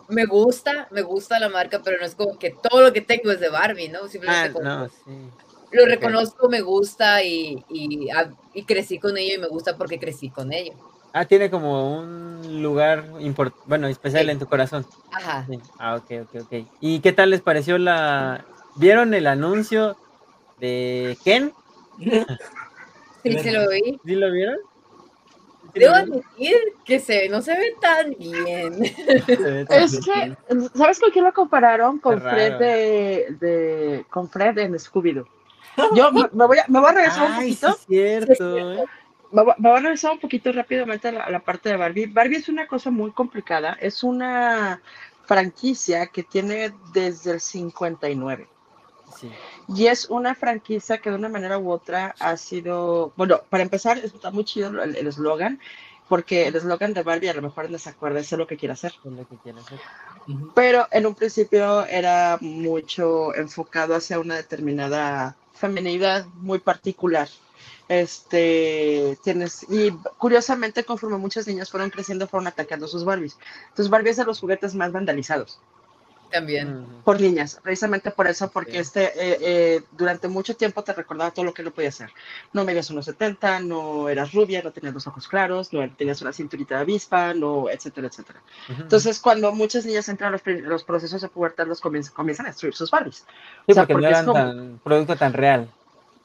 me 0.07 0.25
gusta, 0.25 0.87
me 0.91 1.03
gusta 1.03 1.39
la 1.39 1.49
marca, 1.49 1.81
pero 1.83 1.97
no 1.99 2.05
es 2.05 2.15
como 2.15 2.37
que 2.39 2.49
todo 2.51 2.81
lo 2.81 2.91
que 2.93 3.01
tengo 3.01 3.31
es 3.31 3.39
de 3.39 3.49
Barbie, 3.49 3.89
¿no? 3.89 3.99
Ah, 4.05 4.09
Simplemente 4.09 4.51
como 4.53 4.65
no, 4.65 4.89
sí. 4.89 5.29
Lo 5.71 5.85
reconozco, 5.85 6.49
me 6.49 6.61
gusta 6.61 7.23
y, 7.23 7.63
y, 7.69 8.09
y 8.53 8.63
crecí 8.63 8.99
con 8.99 9.17
ello 9.17 9.35
y 9.35 9.39
me 9.39 9.47
gusta 9.47 9.77
porque 9.77 9.99
crecí 9.99 10.29
con 10.29 10.51
ello. 10.53 10.73
Ah, 11.13 11.25
tiene 11.25 11.49
como 11.49 11.97
un 11.97 12.61
lugar 12.61 13.05
import 13.19 13.55
bueno, 13.65 13.87
especial 13.87 14.25
Sí. 14.25 14.31
en 14.31 14.39
tu 14.39 14.47
corazón. 14.47 14.85
Ajá. 15.11 15.45
Sí. 15.49 15.59
Ah, 15.79 15.95
ok, 15.95 16.11
ok, 16.23 16.41
ok. 16.43 16.67
¿Y 16.81 16.99
qué 16.99 17.13
tal 17.13 17.29
les 17.29 17.41
pareció 17.41 17.77
la... 17.77 18.45
¿Vieron 18.75 19.13
el 19.13 19.27
anuncio 19.27 19.95
de 20.59 21.17
Ken? 21.23 21.53
Sí, 23.23 23.39
sí 23.39 23.49
lo 23.49 23.67
vi. 23.69 23.99
¿Sí 24.05 24.15
lo 24.15 24.31
vieron? 24.31 24.57
¿Sí 25.73 25.79
lo 25.79 25.93
Debo 25.93 25.95
admitir 25.95 26.55
que 26.85 26.99
se, 26.99 27.27
no 27.27 27.41
se 27.41 27.57
ve 27.57 27.75
tan 27.81 28.11
bien. 28.19 28.85
Se 29.25 29.35
ve 29.35 29.65
tan 29.65 29.81
Es 29.81 29.99
bien. 30.05 30.37
que, 30.47 30.77
¿sabes 30.77 30.99
con 30.99 31.09
quién 31.09 31.25
lo 31.25 31.33
compararon? 31.33 31.97
Con 31.97 32.21
Fred 32.21 32.59
de- 33.39 34.05
con 34.11 34.29
Fred 34.29 34.59
en 34.59 34.73
Scooby-Doo. 34.75 35.25
Yo 35.95 36.11
me, 36.11 36.29
me 36.31 36.45
voy 36.45 36.57
a, 36.59 36.65
me 36.67 36.79
voy 36.79 36.89
a 36.89 36.93
regresar 36.93 37.31
un 37.31 37.33
Ay, 37.33 37.53
sí 37.53 37.59
poquito. 37.61 37.67
es 37.69 37.85
cierto. 37.87 38.57
¿eh? 38.73 38.85
Me 39.31 39.43
voy, 39.43 39.53
me 39.57 39.69
voy 39.69 39.77
a 39.79 39.81
regresar 39.81 40.11
un 40.11 40.19
poquito 40.19 40.51
rápidamente 40.51 41.07
a 41.07 41.11
la, 41.11 41.23
a 41.23 41.29
la 41.29 41.39
parte 41.39 41.69
de 41.69 41.77
Barbie. 41.77 42.07
Barbie 42.07 42.37
es 42.37 42.49
una 42.49 42.67
cosa 42.67 42.91
muy 42.91 43.11
complicada. 43.11 43.73
Es 43.79 44.03
una 44.03 44.81
franquicia 45.25 46.07
que 46.07 46.23
tiene 46.23 46.73
desde 46.93 47.31
el 47.31 47.41
59. 47.41 48.47
Sí. 49.19 49.31
Y 49.69 49.87
es 49.87 50.05
una 50.09 50.35
franquicia 50.35 50.97
que 50.99 51.09
de 51.09 51.15
una 51.15 51.29
manera 51.29 51.57
u 51.57 51.71
otra 51.71 52.15
ha 52.19 52.37
sido, 52.37 53.13
bueno, 53.15 53.41
para 53.49 53.63
empezar, 53.63 53.97
está 53.97 54.29
muy 54.31 54.43
chido 54.45 54.83
el 54.83 55.07
eslogan, 55.07 55.59
porque 56.07 56.47
el 56.47 56.55
eslogan 56.55 56.93
de 56.93 57.03
Barbie 57.03 57.29
a 57.29 57.33
lo 57.33 57.41
mejor 57.41 57.69
no 57.71 57.77
se 57.79 57.89
acuerda, 57.89 58.23
sé 58.23 58.37
lo 58.37 58.45
que 58.45 58.57
quiere 58.57 58.73
hacer. 58.73 58.93
Es 59.03 59.11
lo 59.11 59.27
que 59.27 59.37
quiero 59.37 59.59
hacer. 59.59 59.79
Pero 60.53 60.87
en 60.91 61.05
un 61.05 61.15
principio 61.15 61.85
era 61.85 62.37
mucho 62.41 63.33
enfocado 63.35 63.95
hacia 63.95 64.19
una 64.19 64.35
determinada 64.35 65.35
feminidad 65.55 66.25
muy 66.35 66.59
particular. 66.59 67.29
Este, 67.87 69.17
tienes, 69.23 69.65
y 69.69 69.91
curiosamente, 70.17 70.83
conforme 70.83 71.17
muchas 71.17 71.47
niñas 71.47 71.69
fueron 71.69 71.89
creciendo, 71.89 72.27
fueron 72.27 72.47
atacando 72.47 72.87
sus 72.87 73.05
Barbies. 73.05 73.37
Entonces, 73.69 73.89
Barbie 73.89 74.09
es 74.11 74.17
de 74.17 74.25
los 74.25 74.39
juguetes 74.39 74.75
más 74.75 74.91
vandalizados 74.91 75.59
También. 76.31 76.85
Por 77.05 77.21
niñas, 77.21 77.59
precisamente 77.63 78.11
por 78.11 78.27
eso, 78.27 78.49
porque 78.51 78.71
Sí. 78.73 78.77
este, 78.79 79.03
eh, 79.05 79.37
eh, 79.41 79.81
durante 79.91 80.27
mucho 80.27 80.55
tiempo 80.55 80.83
te 80.83 80.91
recordaba 80.93 81.31
todo 81.31 81.45
lo 81.45 81.53
que 81.53 81.63
no 81.63 81.71
podía 81.71 81.89
hacer. 81.89 82.09
No 82.51 82.65
medías 82.65 82.89
unos 82.89 83.05
70, 83.05 83.59
no 83.61 84.09
eras 84.09 84.33
rubia, 84.33 84.61
no 84.61 84.71
tenías 84.71 84.93
los 84.93 85.07
ojos 85.07 85.27
claros, 85.27 85.71
no 85.71 85.89
tenías 85.95 86.21
una 86.21 86.33
cinturita 86.33 86.75
de 86.75 86.81
avispa, 86.81 87.33
no, 87.33 87.69
etcétera, 87.69 88.07
etcétera. 88.07 88.41
Ujú. 88.69 88.81
Entonces, 88.81 89.19
cuando 89.19 89.51
muchas 89.53 89.85
niñas 89.85 90.09
entran 90.09 90.29
a 90.29 90.31
los, 90.31 90.41
los 90.63 90.83
procesos 90.83 91.21
de 91.21 91.29
pubertad, 91.29 91.67
los 91.67 91.79
comienzan, 91.79 92.13
comienzan 92.13 92.47
a 92.47 92.49
destruir 92.49 92.75
sus 92.75 92.91
Barbies. 92.91 93.17
Sí, 93.17 93.23
o 93.67 93.73
sea, 93.73 93.83
porque, 93.83 93.93
porque 93.93 94.03
no 94.05 94.09
eran 94.09 94.25
como- 94.25 94.39
tan 94.39 94.79
producto 94.83 95.15
tan 95.15 95.33
real. 95.33 95.69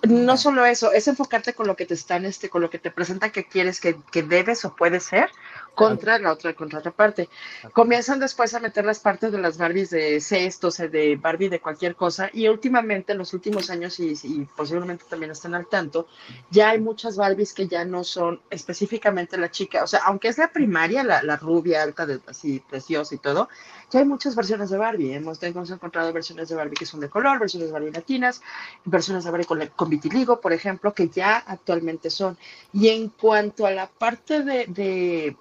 No 0.02 0.38
solo 0.38 0.64
eso, 0.64 0.92
es 0.92 1.06
enfocarte 1.08 1.52
con 1.52 1.66
lo 1.66 1.76
que 1.76 1.84
te 1.84 1.92
están, 1.92 2.24
este, 2.24 2.48
con 2.48 2.62
lo 2.62 2.70
que 2.70 2.78
te 2.78 2.90
presentan 2.90 3.30
que 3.32 3.44
quieres, 3.44 3.80
que, 3.82 3.96
que 4.10 4.22
debes 4.22 4.64
o 4.64 4.74
puedes 4.74 5.04
ser, 5.04 5.28
contra 5.74 6.18
la 6.18 6.33
otra, 6.33 6.54
contra 6.54 6.78
otra 6.80 6.90
parte. 6.90 7.28
Ok. 7.64 7.72
Comienzan 7.72 8.20
después 8.20 8.52
a 8.54 8.61
meter 8.61 8.85
las 8.85 9.00
partes 9.00 9.33
de 9.33 9.38
las 9.38 9.56
Barbies 9.59 9.90
de 9.90 10.20
cestos, 10.20 10.78
eh, 10.80 10.88
de 10.88 11.16
Barbie 11.16 11.48
de 11.48 11.61
cualquier 11.61 11.96
cosa, 11.96 12.30
y 12.33 12.48
últimamente, 12.48 13.12
en 13.12 13.18
los 13.18 13.33
últimos 13.35 13.70
años, 13.70 13.98
y, 14.00 14.14
y 14.24 14.46
posiblemente 14.56 15.04
también 15.09 15.33
estén 15.33 15.54
al 15.54 15.66
tanto, 15.66 16.06
ya 16.50 16.70
hay 16.70 16.80
muchas 16.80 17.16
Barbies 17.16 17.54
que 17.54 17.66
ya 17.66 17.85
no 17.85 18.04
son 18.04 18.40
específicamente 18.50 19.38
la 19.38 19.50
chica, 19.50 19.83
o 19.83 19.87
sea, 19.87 20.00
aunque 20.06 20.28
es 20.28 20.38
la 20.38 20.52
primaria, 20.52 21.02
la, 21.02 21.22
la 21.22 21.37
rubia, 21.37 21.83
alta, 21.83 22.06
de- 22.06 22.20
así 22.26 22.61
preciosa 22.68 23.14
y 23.14 23.18
todo, 23.18 23.48
ya 23.90 23.98
hay 24.00 24.04
muchas 24.06 24.37
versiones 24.37 24.70
de 24.70 24.78
Barbie. 24.78 25.14
Hemos, 25.14 25.42
hemos 25.42 25.68
encontrado 25.70 26.12
versiones 26.12 26.48
de 26.48 26.54
Barbie 26.54 26.76
que 26.76 26.87
son 26.87 27.00
de 27.00 27.09
color, 27.09 27.40
versiones 27.40 27.68
de 27.68 27.72
Barbie 27.72 27.90
latinas, 27.90 28.40
versiones 28.85 29.24
de 29.24 29.30
Barbie 29.33 29.46
con, 29.46 29.66
con 29.74 29.90
vitiligo, 29.90 30.40
por 30.40 30.52
ejemplo, 30.52 30.94
que 30.94 31.09
ya 31.09 31.38
actualmente 31.38 32.09
son. 32.09 32.38
Y 32.72 32.88
en 32.88 33.09
cuanto 33.09 33.66
a 33.66 33.72
la 33.72 33.88
parte 33.88 34.42
de, 34.44 34.66
de 34.68 35.37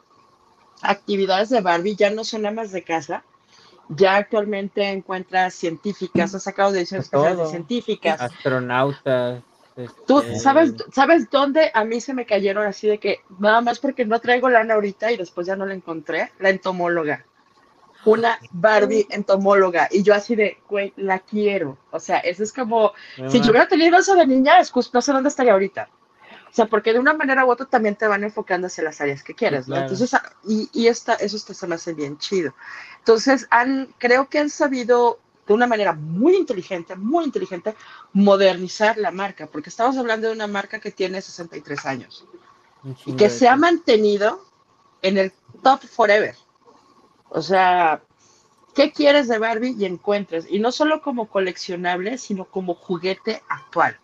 actividades 0.82 1.50
de 1.50 1.62
Barbie, 1.62 1.96
ya 1.96 2.10
no 2.10 2.24
son 2.24 2.46
amas 2.46 2.72
de 2.72 2.84
casa. 2.84 3.24
Ya 3.89 4.18
actualmente 4.18 4.88
encuentras 4.88 5.56
científicas, 5.56 6.36
ha 6.36 6.39
sacado 6.39 6.72
de 6.72 6.80
ediciones 6.80 7.10
De 7.10 7.46
científicas. 7.48 8.22
Astronautas. 8.22 9.42
Tú 10.06 10.20
este, 10.20 10.39
sabes, 10.39 10.74
sabes 10.92 11.30
dónde 11.30 11.72
a 11.74 11.86
mí 11.86 12.02
se 12.02 12.13
me 12.13 12.26
cayeron 12.26 12.68
así 12.68 12.88
de 12.88 13.00
que 13.00 13.22
nada 13.39 13.62
más 13.62 13.80
porque 13.80 14.06
no 14.06 14.20
traigo 14.20 14.50
lana 14.50 14.74
ahorita 14.74 15.12
y 15.12 15.18
después 15.18 15.48
ya 15.48 15.56
no 15.56 15.65
la 15.65 15.74
encontré, 15.74 16.32
la 16.39 16.50
entomóloga. 16.50 17.26
Una 18.06 18.39
Barbie 18.52 19.08
entomóloga. 19.10 19.88
Y 19.92 20.04
yo 20.04 20.13
así 20.13 20.36
de, 20.36 20.58
güey, 20.70 20.94
la 20.96 21.20
quiero. 21.20 21.78
O 21.92 22.00
sea, 22.00 22.20
eso 22.20 22.44
es 22.44 22.54
como, 22.54 22.94
si 23.28 23.42
yo 23.42 23.52
hubiera 23.52 23.68
tenido 23.68 23.98
eso 23.98 24.15
de 24.15 24.26
niña, 24.26 24.58
no 24.94 25.02
sé 25.02 25.12
dónde 25.12 25.30
estaría 25.30 25.54
ahorita. 25.54 25.89
O 26.52 26.54
sea, 26.54 26.66
porque 26.66 26.94
de 26.94 27.00
una 27.00 27.14
manera 27.14 27.46
u 27.46 27.52
otra 27.52 27.66
también 27.68 27.96
te 27.96 28.08
van 28.08 28.24
enfocando 28.24 28.68
hacia 28.68 28.84
las 28.84 29.00
áreas 29.02 29.24
que 29.24 29.36
quieres, 29.36 29.68
¿no? 29.68 29.76
claro. 29.76 29.82
Entonces, 29.84 30.14
ah, 30.16 30.34
y, 30.48 30.70
y 30.74 30.88
esta, 30.88 31.14
eso 31.16 31.38
está- 31.38 31.54
se 31.54 31.68
me 31.68 31.76
hace 31.76 31.94
bien 31.94 32.18
chido. 32.18 32.54
Entonces, 33.00 33.48
han, 33.52 33.94
creo 34.00 34.30
que 34.30 34.40
han 34.40 34.50
sabido 34.50 35.20
de 35.48 35.54
una 35.54 35.68
manera 35.68 35.94
muy 35.94 36.36
inteligente, 36.36 36.96
muy 36.96 37.26
inteligente, 37.26 37.76
modernizar 38.14 38.98
la 38.98 39.12
marca, 39.12 39.48
porque 39.48 39.70
estamos 39.70 39.98
hablando 39.98 40.28
de 40.28 40.34
una 40.34 40.48
marca 40.48 40.80
que 40.80 40.92
tiene 40.92 41.22
63 41.22 41.86
años 41.86 42.26
y 43.06 43.14
que 43.14 43.30
se 43.30 43.48
ha 43.48 43.56
mantenido 43.56 44.46
en 45.02 45.18
el 45.18 45.34
top 45.64 45.82
forever. 45.86 46.36
O 47.30 47.42
sea, 47.42 48.02
¿qué 48.76 48.92
quieres 48.92 49.28
de 49.28 49.40
Barbie 49.40 49.76
y 49.78 49.86
encuentres? 49.86 50.46
Y 50.50 50.60
no 50.60 50.72
solo 50.72 51.02
como 51.02 51.28
coleccionable, 51.30 52.18
sino 52.18 52.46
como 52.46 52.76
juguete 52.76 53.42
actual. 53.50 54.00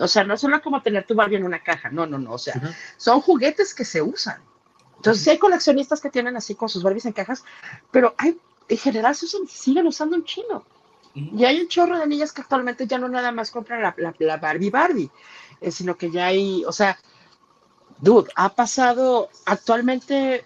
O 0.00 0.08
sea, 0.08 0.24
no 0.24 0.36
solo 0.36 0.60
como 0.62 0.82
tener 0.82 1.06
tu 1.06 1.14
Barbie 1.14 1.36
en 1.36 1.44
una 1.44 1.62
caja, 1.62 1.90
no, 1.90 2.06
no, 2.06 2.18
no. 2.18 2.32
O 2.32 2.38
sea, 2.38 2.54
son 2.96 3.20
juguetes 3.20 3.74
que 3.74 3.84
se 3.84 4.00
usan. 4.02 4.42
Entonces, 4.96 5.22
sí 5.24 5.30
hay 5.30 5.38
coleccionistas 5.38 6.00
que 6.00 6.10
tienen 6.10 6.36
así 6.36 6.54
con 6.54 6.68
sus 6.68 6.82
Barbies 6.82 7.06
en 7.06 7.12
cajas, 7.12 7.44
pero 7.90 8.14
hay, 8.18 8.38
en 8.68 8.78
general 8.78 9.14
se 9.14 9.26
usan- 9.26 9.46
siguen 9.48 9.86
usando 9.86 10.16
un 10.16 10.24
chino. 10.24 10.64
Y 11.14 11.44
hay 11.44 11.60
un 11.60 11.68
chorro 11.68 11.98
de 11.98 12.06
niñas 12.06 12.32
que 12.32 12.40
actualmente 12.42 12.86
ya 12.86 12.98
no 12.98 13.08
nada 13.08 13.32
más 13.32 13.50
compran 13.50 13.82
la, 13.82 13.94
la- 13.98 14.14
la 14.18 14.36
Barbie 14.36 14.70
Barbie, 14.70 15.10
eh, 15.60 15.70
sino 15.70 15.96
que 15.96 16.10
ya 16.10 16.26
hay, 16.26 16.64
o 16.64 16.72
sea, 16.72 16.98
dude, 17.98 18.30
ha 18.36 18.54
pasado 18.54 19.28
actualmente, 19.46 20.44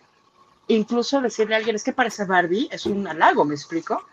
incluso 0.68 1.20
decirle 1.20 1.54
a 1.54 1.58
alguien, 1.58 1.76
es 1.76 1.84
que 1.84 1.92
parece 1.92 2.24
Barbie, 2.24 2.68
es 2.70 2.86
un 2.86 3.06
halago, 3.06 3.44
¿me 3.44 3.54
explico? 3.54 4.04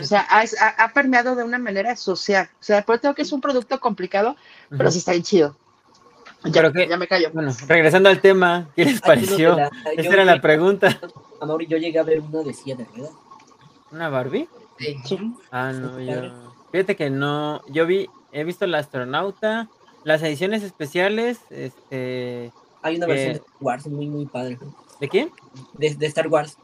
O 0.00 0.04
sea, 0.04 0.26
ha, 0.28 0.44
ha- 0.84 0.92
permeado 0.92 1.34
de 1.34 1.44
una 1.44 1.58
manera 1.58 1.96
social. 1.96 2.48
O 2.60 2.62
sea, 2.62 2.82
por 2.82 2.94
eso 2.96 3.02
tengo 3.02 3.14
que 3.14 3.22
es 3.22 3.32
un 3.32 3.40
producto 3.40 3.80
complicado, 3.80 4.36
pero 4.70 4.90
sí 4.90 4.98
está 4.98 5.12
bien 5.12 5.22
chido. 5.24 5.56
Ya, 6.44 6.52
Pero 6.52 6.72
que- 6.72 6.88
ya 6.88 6.96
me 6.96 7.06
callo. 7.06 7.30
Bueno, 7.32 7.52
regresando 7.68 8.08
al 8.08 8.20
tema, 8.20 8.68
¿qué 8.76 8.84
les 8.84 9.00
pareció? 9.00 9.56
la- 9.56 9.70
Esa 9.96 10.12
era 10.12 10.24
la 10.24 10.40
pregunta. 10.40 11.00
Amaury, 11.40 11.66
yo 11.66 11.78
llegué 11.78 11.98
a 11.98 12.02
ver 12.02 12.20
uno 12.20 12.42
de 12.42 12.52
de 12.52 12.84
ruedas. 12.84 13.12
¿Una 13.90 14.08
Barbie? 14.08 14.48
Sí. 15.04 15.34
Ah, 15.50 15.72
no, 15.72 16.00
yo. 16.00 16.32
Fíjate 16.72 16.96
que 16.96 17.10
no. 17.10 17.62
Yo 17.68 17.86
vi, 17.86 18.08
he 18.32 18.44
visto 18.44 18.66
la 18.66 18.78
astronauta, 18.78 19.68
las 20.04 20.22
ediciones 20.22 20.62
especiales, 20.62 21.38
este. 21.50 22.52
Hay 22.82 22.96
una 22.96 23.06
Que- 23.06 23.12
versión 23.12 23.32
de 23.34 23.38
Star 23.38 23.56
Wars 23.60 23.86
muy, 23.86 24.06
muy 24.08 24.26
padre. 24.26 24.58
¿De 25.00 25.08
quién? 25.08 25.30
De, 25.74 25.94
de 25.94 26.06
Star 26.06 26.26
Wars. 26.28 26.56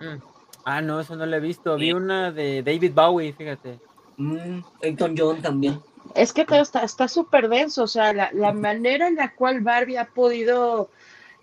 Mm. 0.00 0.22
Ah, 0.68 0.82
no, 0.82 0.98
eso 0.98 1.14
no 1.14 1.24
lo 1.26 1.36
he 1.36 1.40
visto. 1.40 1.76
Vi 1.76 1.92
una 1.92 2.32
de 2.32 2.60
David 2.60 2.92
Bowie, 2.92 3.32
fíjate. 3.32 3.78
Mm, 4.16 4.58
Elton 4.80 5.14
John 5.16 5.40
también. 5.40 5.80
Es 6.16 6.32
que 6.32 6.44
todo 6.44 6.60
está 6.60 6.82
está 6.82 7.06
súper 7.06 7.48
denso, 7.48 7.84
o 7.84 7.86
sea, 7.86 8.12
la, 8.12 8.30
la 8.32 8.52
manera 8.52 9.06
en 9.06 9.14
la 9.14 9.32
cual 9.36 9.60
Barbie 9.60 9.96
ha 9.96 10.06
podido 10.06 10.90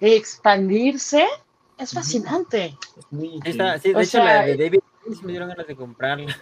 expandirse 0.02 1.26
es 1.78 1.94
fascinante. 1.94 2.78
Sí, 3.12 3.40
está, 3.46 3.78
sí, 3.80 3.94
de 3.94 3.96
O 3.96 4.02
hecho 4.02 4.12
sea, 4.12 4.24
la 4.26 4.46
de 4.46 4.58
David 4.58 4.80
Bowie 5.04 5.18
sí 5.18 5.26
me 5.26 5.32
dieron 5.32 5.48
ganas 5.50 5.68
de 5.68 5.76
comprarla. 5.78 6.36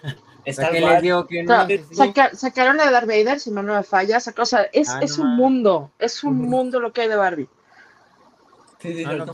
Star 0.45 0.65
¿Para 0.71 0.77
qué 0.79 0.81
Wars. 0.83 0.93
les 0.95 1.01
digo 1.03 1.27
que 1.27 1.43
no? 1.43 1.67
sí. 1.67 1.79
saca- 1.93 2.33
sacaron 2.35 2.77
la 2.77 2.85
de 2.85 2.91
Darth 2.93 3.07
Vader, 3.07 3.39
si 3.39 3.51
no 3.51 3.61
me 3.61 3.83
falla, 3.83 4.19
sacó- 4.19 4.41
o 4.41 4.45
sea, 4.45 4.63
es, 4.73 4.89
Ah, 4.89 4.99
es 5.03 5.19
no 5.19 5.25
un 5.25 5.35
mundo, 5.37 5.91
es 5.99 6.23
un 6.23 6.37
mundo 6.49 6.79
lo 6.79 6.91
que 6.91 7.01
hay 7.01 7.09
de 7.09 7.15
Barbie. 7.15 7.49
Sí, 8.79 8.95
sí, 8.95 9.03
Ah, 9.05 9.13
no, 9.13 9.25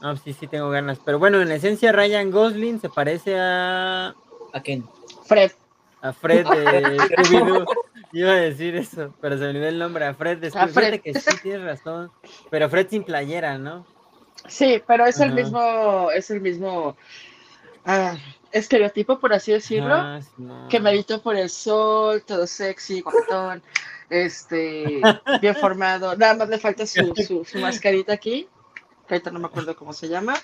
No, 0.00 0.16
sí, 0.16 0.32
sí 0.32 0.46
tengo 0.46 0.70
ganas. 0.70 0.98
Pero 1.04 1.18
bueno, 1.18 1.40
en 1.40 1.50
esencia 1.50 1.92
Ryan 1.92 2.30
Gosling 2.30 2.80
se 2.80 2.88
parece 2.88 3.38
a, 3.38 4.14
¿A 4.52 4.62
Ken? 4.62 4.84
Fred, 5.24 5.52
a 6.02 6.12
Fred 6.12 6.46
de 6.46 6.96
Scooby-Doo. 6.98 7.66
Iba 8.12 8.32
a 8.32 8.36
decir 8.36 8.76
eso, 8.76 9.14
pero 9.20 9.36
se 9.36 9.42
me 9.44 9.50
olvidó 9.50 9.68
el 9.68 9.78
nombre. 9.78 10.06
A 10.06 10.14
Fred 10.14 10.38
de 10.38 10.50
Scooby-Doo. 10.50 10.68
Fíjate 10.68 11.00
que 11.00 11.14
sí 11.14 11.36
tienes 11.42 11.62
razón. 11.62 12.10
Pero 12.50 12.68
Fred 12.68 12.88
sin 12.88 13.04
playera, 13.04 13.58
¿no? 13.58 13.86
sí, 14.48 14.82
pero 14.86 15.06
es 15.06 15.18
el 15.20 15.32
mismo, 15.32 16.10
es 16.10 16.30
el 16.30 16.40
mismo, 16.40 16.96
ah, 17.84 18.16
estereotipo, 18.52 19.18
por 19.18 19.32
así 19.32 19.52
decirlo. 19.52 19.94
Ah, 19.94 20.20
Simón. 20.22 20.68
Quemadito 20.68 21.20
por 21.22 21.36
el 21.36 21.50
sol, 21.50 22.22
todo 22.22 22.46
sexy, 22.46 23.00
guapetón, 23.00 23.62
este, 24.10 25.00
bien 25.40 25.54
formado. 25.56 26.16
Nada 26.16 26.34
más 26.34 26.48
le 26.48 26.58
falta 26.58 26.86
su, 26.86 27.12
su, 27.16 27.44
su 27.44 27.58
mascarita 27.58 28.12
aquí, 28.12 28.48
que 29.06 29.14
ahorita 29.14 29.30
no 29.30 29.38
me 29.38 29.46
acuerdo 29.46 29.76
cómo 29.76 29.92
se 29.92 30.08
llama. 30.08 30.34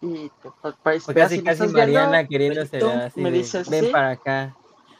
Y 0.00 0.30
pues, 0.60 0.74
pues, 0.82 1.06
casi, 1.06 1.42
casi 1.42 1.66
Mariana 1.68 2.26
queriéndose 2.26 2.78
tú 2.78 2.90
así 2.90 3.20
me 3.20 3.30
de, 3.30 3.38
dices, 3.38 3.68
ven 3.70 3.86
¿sí? 3.86 3.90
para 3.90 4.10
acá. 4.10 4.54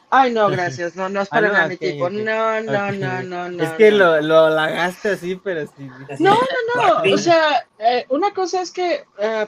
Ay, 0.09 0.31
no, 0.31 0.47
gracias. 0.49 0.95
No, 0.95 1.09
no 1.09 1.21
es 1.21 1.27
Ah, 1.31 1.35
para 1.35 1.61
no, 1.63 1.69
mi 1.69 1.77
tipo. 1.77 2.09
No, 2.09 2.61
no, 2.61 2.91
no, 2.91 3.23
no, 3.23 3.49
no. 3.49 3.63
es 3.63 3.71
que 3.73 3.91
no. 3.91 3.97
lo, 3.97 4.21
lo 4.21 4.39
halagaste 4.45 5.09
así, 5.11 5.35
pero 5.35 5.65
sí. 5.67 5.89
Así. 6.09 6.23
No, 6.23 6.33
no, 6.75 7.03
no. 7.03 7.13
O 7.13 7.17
sea, 7.17 7.67
eh, 7.79 8.05
una 8.09 8.33
cosa 8.33 8.61
es 8.61 8.71
que. 8.71 9.05
eh, 9.19 9.47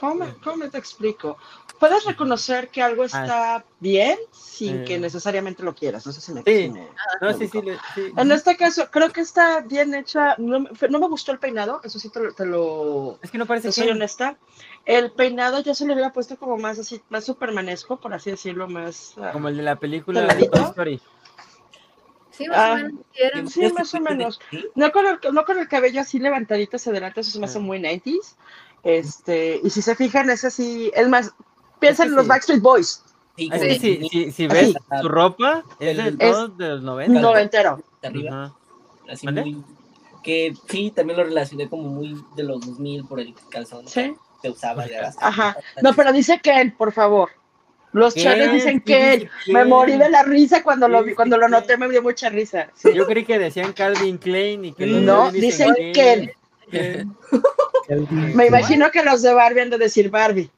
¿cómo, 0.00 0.26
cómo 0.42 0.68
te 0.68 0.78
explico? 0.78 1.38
Puedes 1.80 2.04
reconocer 2.04 2.68
que 2.68 2.82
algo 2.82 3.04
está 3.04 3.64
bien 3.80 4.16
sin 4.32 4.82
Eh. 4.82 4.84
que 4.84 4.98
necesariamente 4.98 5.62
lo 5.62 5.74
quieras. 5.74 6.06
No 6.06 6.12
sé 6.12 6.20
si 6.20 6.32
me. 6.32 6.42
Sí. 6.42 6.70
me- 6.70 6.88
No, 7.20 7.28
me 7.28 7.34
sí, 7.34 7.48
sí, 7.48 7.60
sí. 7.94 8.12
En 8.16 8.32
este 8.32 8.56
caso, 8.56 8.88
creo 8.90 9.10
que 9.10 9.20
está 9.20 9.60
bien 9.60 9.92
hecha. 9.94 10.36
No, 10.38 10.60
me- 10.60 10.70
no 10.88 10.98
me 11.00 11.08
gustó 11.08 11.32
el 11.32 11.38
peinado, 11.38 11.80
eso 11.84 11.98
sí 11.98 12.08
te 12.10 12.20
lo. 12.20 12.32
Te 12.32 12.46
lo 12.46 13.18
Es 13.22 13.30
que 13.30 13.38
no 13.38 13.46
parece 13.46 13.68
te 13.68 13.72
soy 13.72 13.88
honesta. 13.90 14.36
El 14.84 15.10
peinado 15.12 15.60
yo 15.60 15.74
se 15.74 15.84
le 15.86 15.94
hubiera 15.94 16.12
puesto 16.12 16.36
como 16.38 16.56
más 16.56 16.78
así, 16.78 17.02
más 17.10 17.24
supermanesco, 17.24 17.98
por 17.98 18.14
así 18.14 18.30
decirlo, 18.30 18.68
más. 18.68 19.14
ah, 19.20 19.30
Como 19.32 19.48
el 19.48 19.56
de 19.56 19.62
la 19.64 19.76
película 19.76 20.22
de 20.22 20.50
Story. 20.54 21.00
Sí, 22.30 22.48
más 22.48 22.58
Ah. 22.58 22.72
o 22.72 22.76
menos. 22.76 23.52
Sí, 23.52 23.72
más 23.72 23.94
o 23.94 24.00
menos. 24.00 24.40
No 24.74 24.90
con, 24.92 25.06
el, 25.06 25.18
no 25.32 25.44
con 25.44 25.58
el 25.58 25.68
cabello 25.68 26.00
así 26.00 26.18
levantadito 26.18 26.76
hacia 26.76 26.90
adelante, 26.90 27.20
eso 27.20 27.30
se 27.30 27.38
me 27.38 27.46
hace 27.46 27.58
Ah. 27.58 27.62
muy 27.62 27.78
90s. 27.78 28.36
Este, 28.82 29.60
y 29.62 29.70
si 29.70 29.80
se 29.82 29.94
fijan, 29.96 30.28
es 30.30 30.44
así, 30.44 30.90
es 30.94 31.08
más, 31.08 31.32
piensen 31.86 32.04
que 32.06 32.10
en 32.10 32.16
los 32.16 32.24
sí. 32.24 32.28
Backstreet 32.28 32.60
Boys, 32.62 33.02
sí, 33.36 33.50
Es 33.52 33.58
como 33.58 33.62
que 33.62 33.78
si, 33.78 34.32
si 34.32 34.46
Así. 34.46 34.46
ves 34.48 34.74
su 35.00 35.08
ropa, 35.08 35.64
es 35.80 35.96
de 35.96 36.08
Es- 36.08 36.32
todos 36.32 36.58
de 36.58 36.68
los 36.68 36.82
90. 36.82 37.20
noventero. 37.20 37.80
de 38.02 38.08
arriba, 38.08 38.44
Ajá. 38.44 38.54
así 39.10 39.26
¿Mande? 39.26 39.40
muy 39.44 39.64
que 40.22 40.54
sí, 40.68 40.90
también 40.90 41.18
lo 41.18 41.24
relacioné 41.24 41.68
como 41.68 41.84
muy 41.90 42.16
de 42.36 42.42
los 42.44 42.60
2000 42.66 43.04
por 43.06 43.20
el 43.20 43.34
calzón 43.50 43.86
Sí. 43.86 44.14
que 44.42 44.48
usaba 44.50 44.86
ya 44.88 45.12
Ajá. 45.20 45.56
No, 45.82 45.92
pero 45.94 46.12
dice 46.12 46.40
Ken, 46.42 46.74
por 46.76 46.92
favor. 46.92 47.28
Los 47.92 48.14
chavos 48.14 48.50
dicen 48.50 48.80
¿Qué 48.80 48.94
Ken. 48.98 49.20
dice 49.20 49.52
Me 49.52 49.60
Ken? 49.60 49.68
morí 49.68 49.96
de 49.98 50.08
la 50.08 50.22
risa 50.22 50.62
cuando 50.62 50.88
lo 50.88 51.02
vi, 51.04 51.10
Sí, 51.10 51.16
cuando 51.16 51.36
sí, 51.36 51.40
lo 51.40 51.46
Ken. 51.46 51.50
noté, 51.52 51.76
me 51.76 51.88
dio 51.90 52.02
mucha 52.02 52.28
risa. 52.30 52.70
Sí. 52.74 52.88
Yo 52.94 53.06
creí 53.06 53.24
que 53.24 53.38
decían 53.38 53.72
Calvin 53.74 54.16
Klein 54.18 54.64
y 54.64 54.72
que 54.72 54.86
los 54.86 55.02
No, 55.02 55.30
de 55.30 55.40
dicen 55.40 55.74
Ken. 55.92 56.30
Ken. 56.70 57.14
Me 58.34 58.46
imagino 58.46 58.90
que 58.90 59.02
los 59.02 59.22
de 59.22 59.32
Barbie 59.34 59.60
han 59.60 59.70
de 59.70 59.78
decir 59.78 60.10
Barbie. 60.10 60.50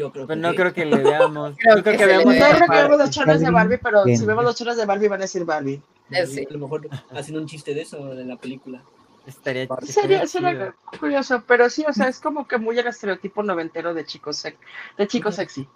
Yo 0.00 0.12
creo 0.12 0.26
Pues 0.26 0.36
que 0.36 0.42
no 0.42 0.54
creo 0.54 0.72
que 0.74 0.84
le 0.84 0.96
veamos. 1.02 1.56
Creo 1.58 1.76
Yo 1.76 1.82
creo 1.82 1.92
que 1.92 1.98
que 1.98 2.06
veamos 2.06 2.34
ve. 2.34 2.40
No 2.40 2.46
creo 2.46 2.58
que 2.58 2.76
vemos 2.76 2.88
parte. 2.88 2.96
los 2.98 3.10
chones 3.10 3.40
de 3.40 3.50
Barbie, 3.50 3.78
pero 3.78 4.04
si 4.04 4.26
vemos 4.26 4.44
los 4.44 4.56
chones 4.56 4.76
de 4.76 4.86
Barbie 4.86 5.08
van 5.08 5.20
a 5.20 5.22
decir 5.22 5.44
Barbie. 5.44 5.82
Eh, 6.10 6.26
sí. 6.26 6.46
a 6.48 6.52
lo 6.52 6.58
mejor 6.58 6.88
haciendo 7.14 7.40
un 7.40 7.46
chiste 7.46 7.72
de 7.74 7.82
eso 7.82 8.12
en 8.12 8.28
la 8.28 8.36
película. 8.36 8.82
Estaría, 9.26 9.68
Sería, 9.82 10.26
sería 10.26 10.74
curioso, 10.98 11.44
pero 11.46 11.68
sí, 11.70 11.84
o 11.86 11.92
sea, 11.92 12.08
es 12.08 12.18
como 12.18 12.48
que 12.48 12.56
muy 12.58 12.76
el 12.78 12.86
estereotipo 12.86 13.42
noventero 13.42 13.92
de 13.94 14.04
chico, 14.04 14.30
sec- 14.30 14.56
de 14.96 15.06
chico 15.06 15.30
sexy. 15.30 15.68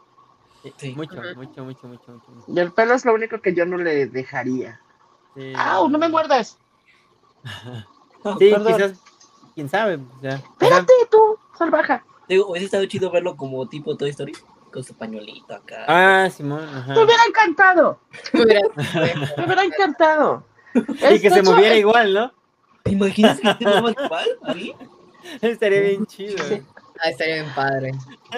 Sí. 0.79 0.95
Mucho, 0.97 1.15
mucho, 1.37 1.63
mucho, 1.63 1.63
mucho, 1.65 1.87
mucho. 1.89 2.13
mucho. 2.33 2.45
Y 2.49 2.59
el 2.59 2.73
pelo 2.73 2.95
es 2.95 3.05
lo 3.05 3.13
único 3.15 3.41
que 3.41 3.55
yo 3.55 3.67
no 3.67 3.77
le 3.77 4.07
dejaría. 4.07 4.81
Sí. 5.37 5.53
¡Au! 5.57 5.89
¡No 5.91 5.99
me 5.99 6.09
muerdas! 6.09 6.59
Sí, 7.45 7.51
Perdón. 8.51 8.67
quizás, 8.75 8.93
quién 9.55 9.69
sabe. 9.69 9.97
O 9.97 10.21
sea, 10.21 10.37
¡Espérate, 10.37 10.93
tú, 11.11 11.39
salvaja! 11.59 12.05
Digo, 12.29 12.49
hubiese 12.49 12.67
estado 12.67 12.85
chido 12.87 13.11
verlo 13.11 13.37
como 13.37 13.69
tipo 13.69 13.97
Toy 13.97 14.11
Story, 14.11 14.33
con 14.73 14.83
su 14.83 14.95
pañuelito 14.95 15.55
acá. 15.55 15.85
Ah, 15.89 16.29
Simón, 16.31 16.65
ajá. 16.69 16.95
¡Me 16.95 17.05
hubiera 17.05 17.25
encantado! 17.29 18.01
¡Me 18.33 18.43
hubiera 19.45 19.65
encantado! 19.65 20.45
Y 20.75 21.21
que 21.21 21.31
se 21.31 21.43
moviera 21.43 21.77
igual, 21.77 22.13
¿no? 22.13 22.33
¿Te 22.83 22.91
imaginas 22.91 23.39
que 23.41 23.55
te 23.55 23.65
muevas 23.65 23.95
igual? 24.05 24.27
¿A 24.43 24.55
mí? 24.55 24.75
Estaría 25.41 25.81
bien 25.81 26.05
chido. 26.07 26.37
ah, 27.01 27.11
estaría 27.11 27.43
bien 27.43 27.55
padre. 27.55 27.93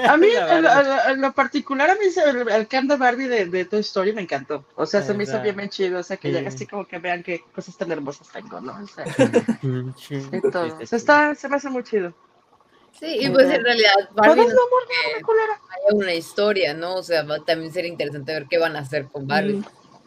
A 0.06 0.16
mí, 0.18 0.28
en, 1.08 1.20
lo 1.22 1.32
particular, 1.32 1.88
a 1.90 1.94
mí 1.94 2.10
se- 2.10 2.28
el, 2.28 2.46
el 2.48 2.88
de 2.88 2.96
Barbie 2.96 3.26
de, 3.28 3.46
de 3.46 3.64
Toy 3.64 3.80
Story 3.80 4.12
me 4.12 4.20
encantó. 4.20 4.64
O 4.74 4.84
sea, 4.84 5.00
se 5.02 5.14
me 5.14 5.24
hizo 5.24 5.40
bien, 5.40 5.56
bien 5.56 5.70
chido. 5.70 5.98
O 5.98 6.02
sea, 6.02 6.16
que 6.18 6.28
Sí. 6.28 6.34
llega 6.34 6.48
así 6.48 6.66
como 6.66 6.86
que 6.86 6.98
vean 6.98 7.22
qué 7.22 7.42
cosas 7.54 7.76
tan 7.78 7.90
hermosas 7.90 8.28
tengo, 8.30 8.60
¿no? 8.60 8.76
O 8.82 8.86
sea, 8.86 9.04
Pinche. 9.60 10.22
y 10.30 10.40
todo. 10.50 10.76
O 10.78 10.86
sea, 10.86 10.96
está, 10.98 11.34
se 11.34 11.48
me 11.48 11.56
hace 11.56 11.70
muy 11.70 11.82
chido. 11.84 12.12
Sí, 12.98 13.18
y 13.20 13.30
pues 13.30 13.50
en 13.50 13.62
realidad 13.62 13.92
Barbie 14.14 14.42
¿Puedes 14.42 14.54
no 14.54 14.60
haya 15.32 15.94
una 15.94 16.14
historia, 16.14 16.72
¿no? 16.74 16.94
O 16.94 17.02
sea, 17.02 17.24
va 17.24 17.36
a 17.36 17.44
también 17.44 17.72
sería 17.72 17.90
interesante 17.90 18.32
ver 18.32 18.46
qué 18.48 18.58
van 18.58 18.74
a 18.76 18.80
hacer 18.80 19.06
con 19.06 19.26
Barbie. 19.26 19.62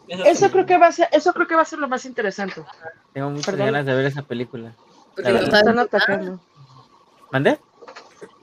Eso 0.08 0.50
creo 0.50 0.66
que 0.66 0.76
va 0.76 0.88
a 0.88 0.92
ser, 0.92 1.08
eso 1.12 1.32
creo 1.32 1.46
que 1.46 1.54
va 1.54 1.62
a 1.62 1.66
ser 1.66 1.78
lo 1.78 1.88
más 1.88 2.04
interesante. 2.04 2.62
Tengo 3.12 3.30
muchas 3.30 3.46
Perdón. 3.46 3.66
ganas 3.66 3.86
de 3.86 3.94
ver 3.94 4.06
esa 4.06 4.22
película. 4.22 4.74
Porque 5.14 5.32
no. 5.32 5.38
Están 5.38 5.78
atacando. 5.78 6.40
¿Mandé? 7.30 7.58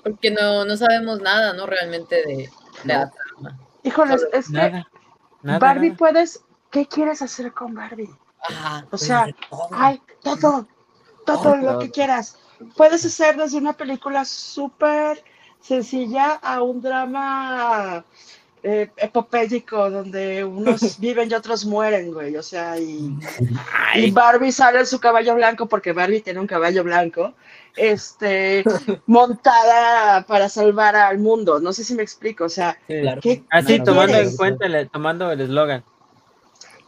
porque 0.04 0.32
no, 0.32 0.64
no 0.64 0.78
sabemos 0.78 1.20
nada, 1.22 1.54
¿no? 1.54 1.66
Realmente 1.66 2.16
de, 2.26 2.36
de 2.38 2.50
la 2.86 3.10
trama. 3.10 3.60
Híjoles, 3.84 4.26
es 4.32 4.48
que 4.48 4.54
Nada. 4.54 4.88
Nada. 5.42 5.60
Barbie 5.60 5.90
nada. 5.90 5.98
puedes, 5.98 6.44
¿qué 6.72 6.86
quieres 6.88 7.22
hacer 7.22 7.52
con 7.52 7.74
Barbie? 7.74 8.10
Ajá. 8.48 8.86
O 8.92 8.98
sea, 8.98 9.28
todo. 9.50 9.68
Ay, 9.72 10.02
todo, 10.24 10.66
todo 11.26 11.42
Todo. 11.42 11.56
lo 11.58 11.80
que 11.80 11.92
quieras. 11.92 12.38
Puedes 12.76 13.06
hacer 13.06 13.38
desde 13.38 13.58
una 13.58 13.74
película 13.74 14.26
súper 14.26 15.24
sencilla 15.62 16.34
a 16.34 16.62
un 16.62 16.82
drama 16.82 18.04
eh, 18.64 18.90
epopédico 18.98 19.90
donde 19.90 20.44
unos 20.44 21.00
viven 21.00 21.30
y 21.30 21.34
otros 21.34 21.66
mueren, 21.66 22.14
güey. 22.14 22.36
O 22.38 22.44
sea, 22.44 22.78
y, 22.80 23.12
y 23.96 24.12
Barbie 24.12 24.52
sale 24.52 24.80
en 24.80 24.86
su 24.88 25.00
caballo 25.00 25.36
blanco 25.36 25.68
porque 25.68 25.94
Barbie 25.94 26.22
tiene 26.22 26.40
un 26.40 26.48
caballo 26.48 26.84
blanco, 26.84 27.34
este, 27.76 28.64
montada 29.06 30.26
para 30.26 30.50
salvar 30.50 30.96
al 30.96 31.20
mundo. 31.20 31.60
No 31.60 31.74
sé 31.74 31.84
si 31.84 31.94
me 31.96 32.04
explico. 32.04 32.46
O 32.46 32.50
sea, 32.50 32.78
Sí. 32.88 33.02
Claro. 33.02 33.22
¿qué, 33.22 33.44
Así, 33.50 33.78
qué 33.78 33.80
tomando 33.84 34.18
en 34.18 34.36
cuenta, 34.36 34.66
el- 34.66 34.90
tomando 34.90 35.32
el 35.32 35.42
eslogan. 35.42 35.84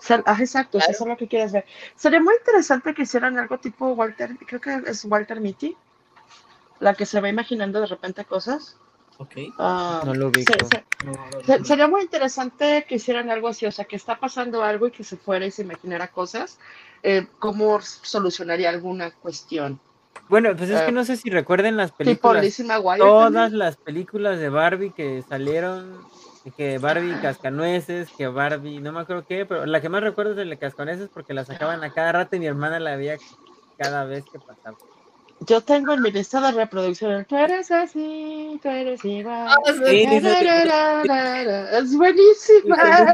Sal- 0.09 0.23
ah, 0.25 0.37
exacto, 0.39 0.79
Claro. 0.79 0.91
eso 0.91 1.03
es 1.03 1.07
lo 1.09 1.17
que 1.17 1.27
quieres 1.27 1.51
ver. 1.51 1.65
Sería 1.95 2.19
muy 2.19 2.33
interesante 2.35 2.95
que 2.95 3.03
hicieran 3.03 3.37
algo 3.37 3.59
tipo 3.59 3.91
Walter, 3.91 4.31
creo 4.47 4.59
que 4.59 4.81
es 4.87 5.05
Walter 5.05 5.39
Mitty, 5.39 5.77
la 6.79 6.95
que 6.95 7.05
se 7.05 7.21
va 7.21 7.29
imaginando 7.29 7.79
de 7.79 7.85
repente 7.85 8.25
cosas. 8.25 8.75
Ok. 9.19 9.33
Ah, 9.59 10.01
No 10.05 10.13
lo 10.15 10.31
se- 10.31 10.39
ubico. 10.39 10.53
se- 10.65 11.45
se- 11.45 11.63
sería 11.65 11.87
muy 11.87 12.01
interesante 12.01 12.85
que 12.89 12.95
hicieran 12.95 13.29
algo 13.29 13.49
así, 13.49 13.67
o 13.67 13.71
sea, 13.71 13.85
que 13.85 13.97
está 13.97 14.17
pasando 14.19 14.63
algo 14.63 14.87
y 14.87 14.91
que 14.91 15.03
se 15.03 15.15
fuera 15.17 15.45
y 15.45 15.51
se 15.51 15.61
imaginara 15.61 16.07
cosas, 16.07 16.57
eh, 17.03 17.27
cómo 17.37 17.79
solucionaría 17.81 18.69
alguna 18.69 19.11
cuestión. 19.11 19.79
Bueno, 20.27 20.55
pues 20.55 20.69
es 20.71 20.81
Eh, 20.81 20.85
que 20.87 20.91
no 20.91 21.03
sé 21.03 21.17
si 21.17 21.29
recuerden 21.29 21.77
las 21.77 21.91
Tipo 21.91 21.97
películas. 21.97 22.43
Lizzie. 22.43 22.65
Todas 22.97 23.31
también. 23.33 23.59
las 23.59 23.77
películas 23.77 24.39
de 24.39 24.49
Barbie 24.49 24.91
que 24.91 25.23
salieron, 25.29 26.01
que 26.51 26.77
Barbie 26.77 27.15
Cascanueces, 27.21 28.09
que 28.17 28.27
Barbie, 28.27 28.79
no 28.79 28.91
me 28.91 29.01
acuerdo 29.01 29.25
qué, 29.27 29.45
pero 29.45 29.65
la 29.65 29.81
que 29.81 29.89
más 29.89 30.01
recuerdo 30.03 30.31
es 30.31 30.37
de 30.37 30.45
la 30.45 30.51
de 30.51 30.57
Cascanueces 30.59 31.09
porque 31.13 31.33
la 31.33 31.45
sacaban 31.45 31.83
a 31.83 31.91
cada 31.93 32.11
rato 32.11 32.35
y 32.35 32.39
mi 32.39 32.47
hermana 32.47 32.79
la 32.79 32.95
veía 32.95 33.17
cada 33.77 34.05
vez 34.05 34.23
que 34.31 34.39
pasaba. 34.39 34.77
Yo 35.41 35.61
tengo 35.61 35.93
en 35.93 36.01
mi 36.01 36.11
lista 36.11 36.41
de 36.41 36.51
reproducción, 36.51 37.23
tú 37.25 37.37
eres 37.37 37.71
así, 37.71 38.59
tú 38.61 38.67
eres 38.69 39.03
igual. 39.05 39.47
Ah, 39.47 39.55
sí. 39.65 40.05
Sí. 40.05 40.19
Es 41.71 41.95
buenísima. 41.95 43.13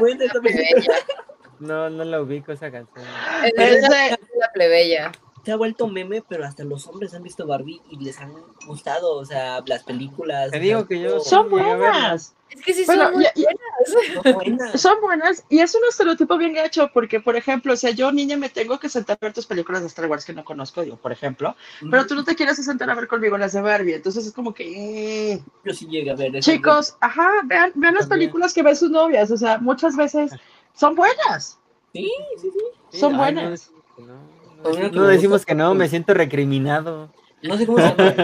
No, 1.58 1.88
no 1.88 2.04
la 2.04 2.20
ubico 2.20 2.52
esa 2.52 2.70
canción. 2.70 3.06
Es 3.44 3.52
Es 3.56 3.82
de- 3.88 4.18
la 4.38 4.52
plebeya. 4.52 5.10
Se 5.46 5.52
ha 5.52 5.56
vuelto 5.56 5.86
meme, 5.86 6.24
pero 6.28 6.44
hasta 6.44 6.64
los 6.64 6.88
hombres 6.88 7.14
han 7.14 7.22
visto 7.22 7.46
Barbie 7.46 7.80
y 7.88 7.98
les 8.04 8.18
han 8.18 8.34
gustado, 8.66 9.14
o 9.14 9.24
sea, 9.24 9.62
las 9.64 9.84
películas. 9.84 10.50
Te 10.50 10.56
o 10.58 10.60
digo 10.60 10.78
sea, 10.80 10.88
que 10.88 11.00
yo 11.00 11.10
todo. 11.10 11.20
Son 11.20 11.48
buenas. 11.50 12.34
Es 12.50 12.62
que 12.62 12.74
sí 12.74 12.82
Bueno, 12.84 13.04
son 13.04 13.14
muy 13.14 13.24
y- 13.36 13.40
y- 13.40 13.44
buenas. 13.44 13.62
Son 14.24 14.34
buenas. 14.34 14.80
Son 14.80 15.00
buenas 15.00 15.44
y 15.48 15.60
es 15.60 15.72
un 15.76 15.82
estereotipo 15.88 16.36
bien 16.36 16.56
hecho 16.56 16.90
porque, 16.92 17.20
por 17.20 17.36
ejemplo, 17.36 17.74
o 17.74 17.76
sea, 17.76 17.92
yo 17.92 18.10
niña 18.10 18.36
me 18.36 18.48
tengo 18.48 18.80
que 18.80 18.88
sentar 18.88 19.18
a 19.20 19.24
ver 19.26 19.34
tus 19.34 19.46
películas 19.46 19.82
de 19.82 19.86
Star 19.86 20.06
Wars 20.10 20.24
que 20.24 20.32
no 20.32 20.44
conozco, 20.44 20.82
digo, 20.82 20.96
por 20.96 21.12
ejemplo, 21.12 21.54
pero 21.88 22.08
tú 22.08 22.16
no 22.16 22.24
te 22.24 22.34
quieres 22.34 22.56
sentar 22.56 22.90
a 22.90 22.94
ver 22.96 23.06
conmigo 23.06 23.38
las 23.38 23.52
de 23.52 23.60
Barbie, 23.60 23.94
entonces 23.94 24.26
es 24.26 24.32
como 24.32 24.52
que, 24.52 25.32
eh. 25.34 25.42
Yo 25.64 25.72
sí 25.72 25.86
llegué 25.86 26.10
a 26.10 26.16
ver 26.16 26.34
esas 26.34 26.52
chicos, 26.52 26.96
ajá, 27.00 27.30
vean, 27.44 27.70
vean 27.76 27.94
las 27.94 28.08
También. 28.08 28.30
películas 28.30 28.52
que 28.52 28.64
ven 28.64 28.74
sus 28.74 28.90
novias, 28.90 29.30
o 29.30 29.36
sea, 29.36 29.58
muchas 29.58 29.94
veces 29.94 30.32
son 30.74 30.96
buenas, 30.96 31.56
Sí, 31.92 32.10
sí, 32.40 32.50
sí. 32.52 32.58
Sí, 32.90 32.98
son 32.98 33.12
ay, 33.14 33.18
buenas. 33.34 33.70
No, 33.98 34.35
no, 34.56 34.62
Pues 34.62 34.92
no 34.92 35.02
decimos 35.06 35.44
que 35.46 35.54
no, 35.54 35.74
me 35.74 35.88
siento 35.88 36.14
recriminado. 36.14 37.10
No 37.42 37.56
sé 37.56 37.66
cómo 37.66 37.78
se 37.78 37.84
llama, 37.94 38.14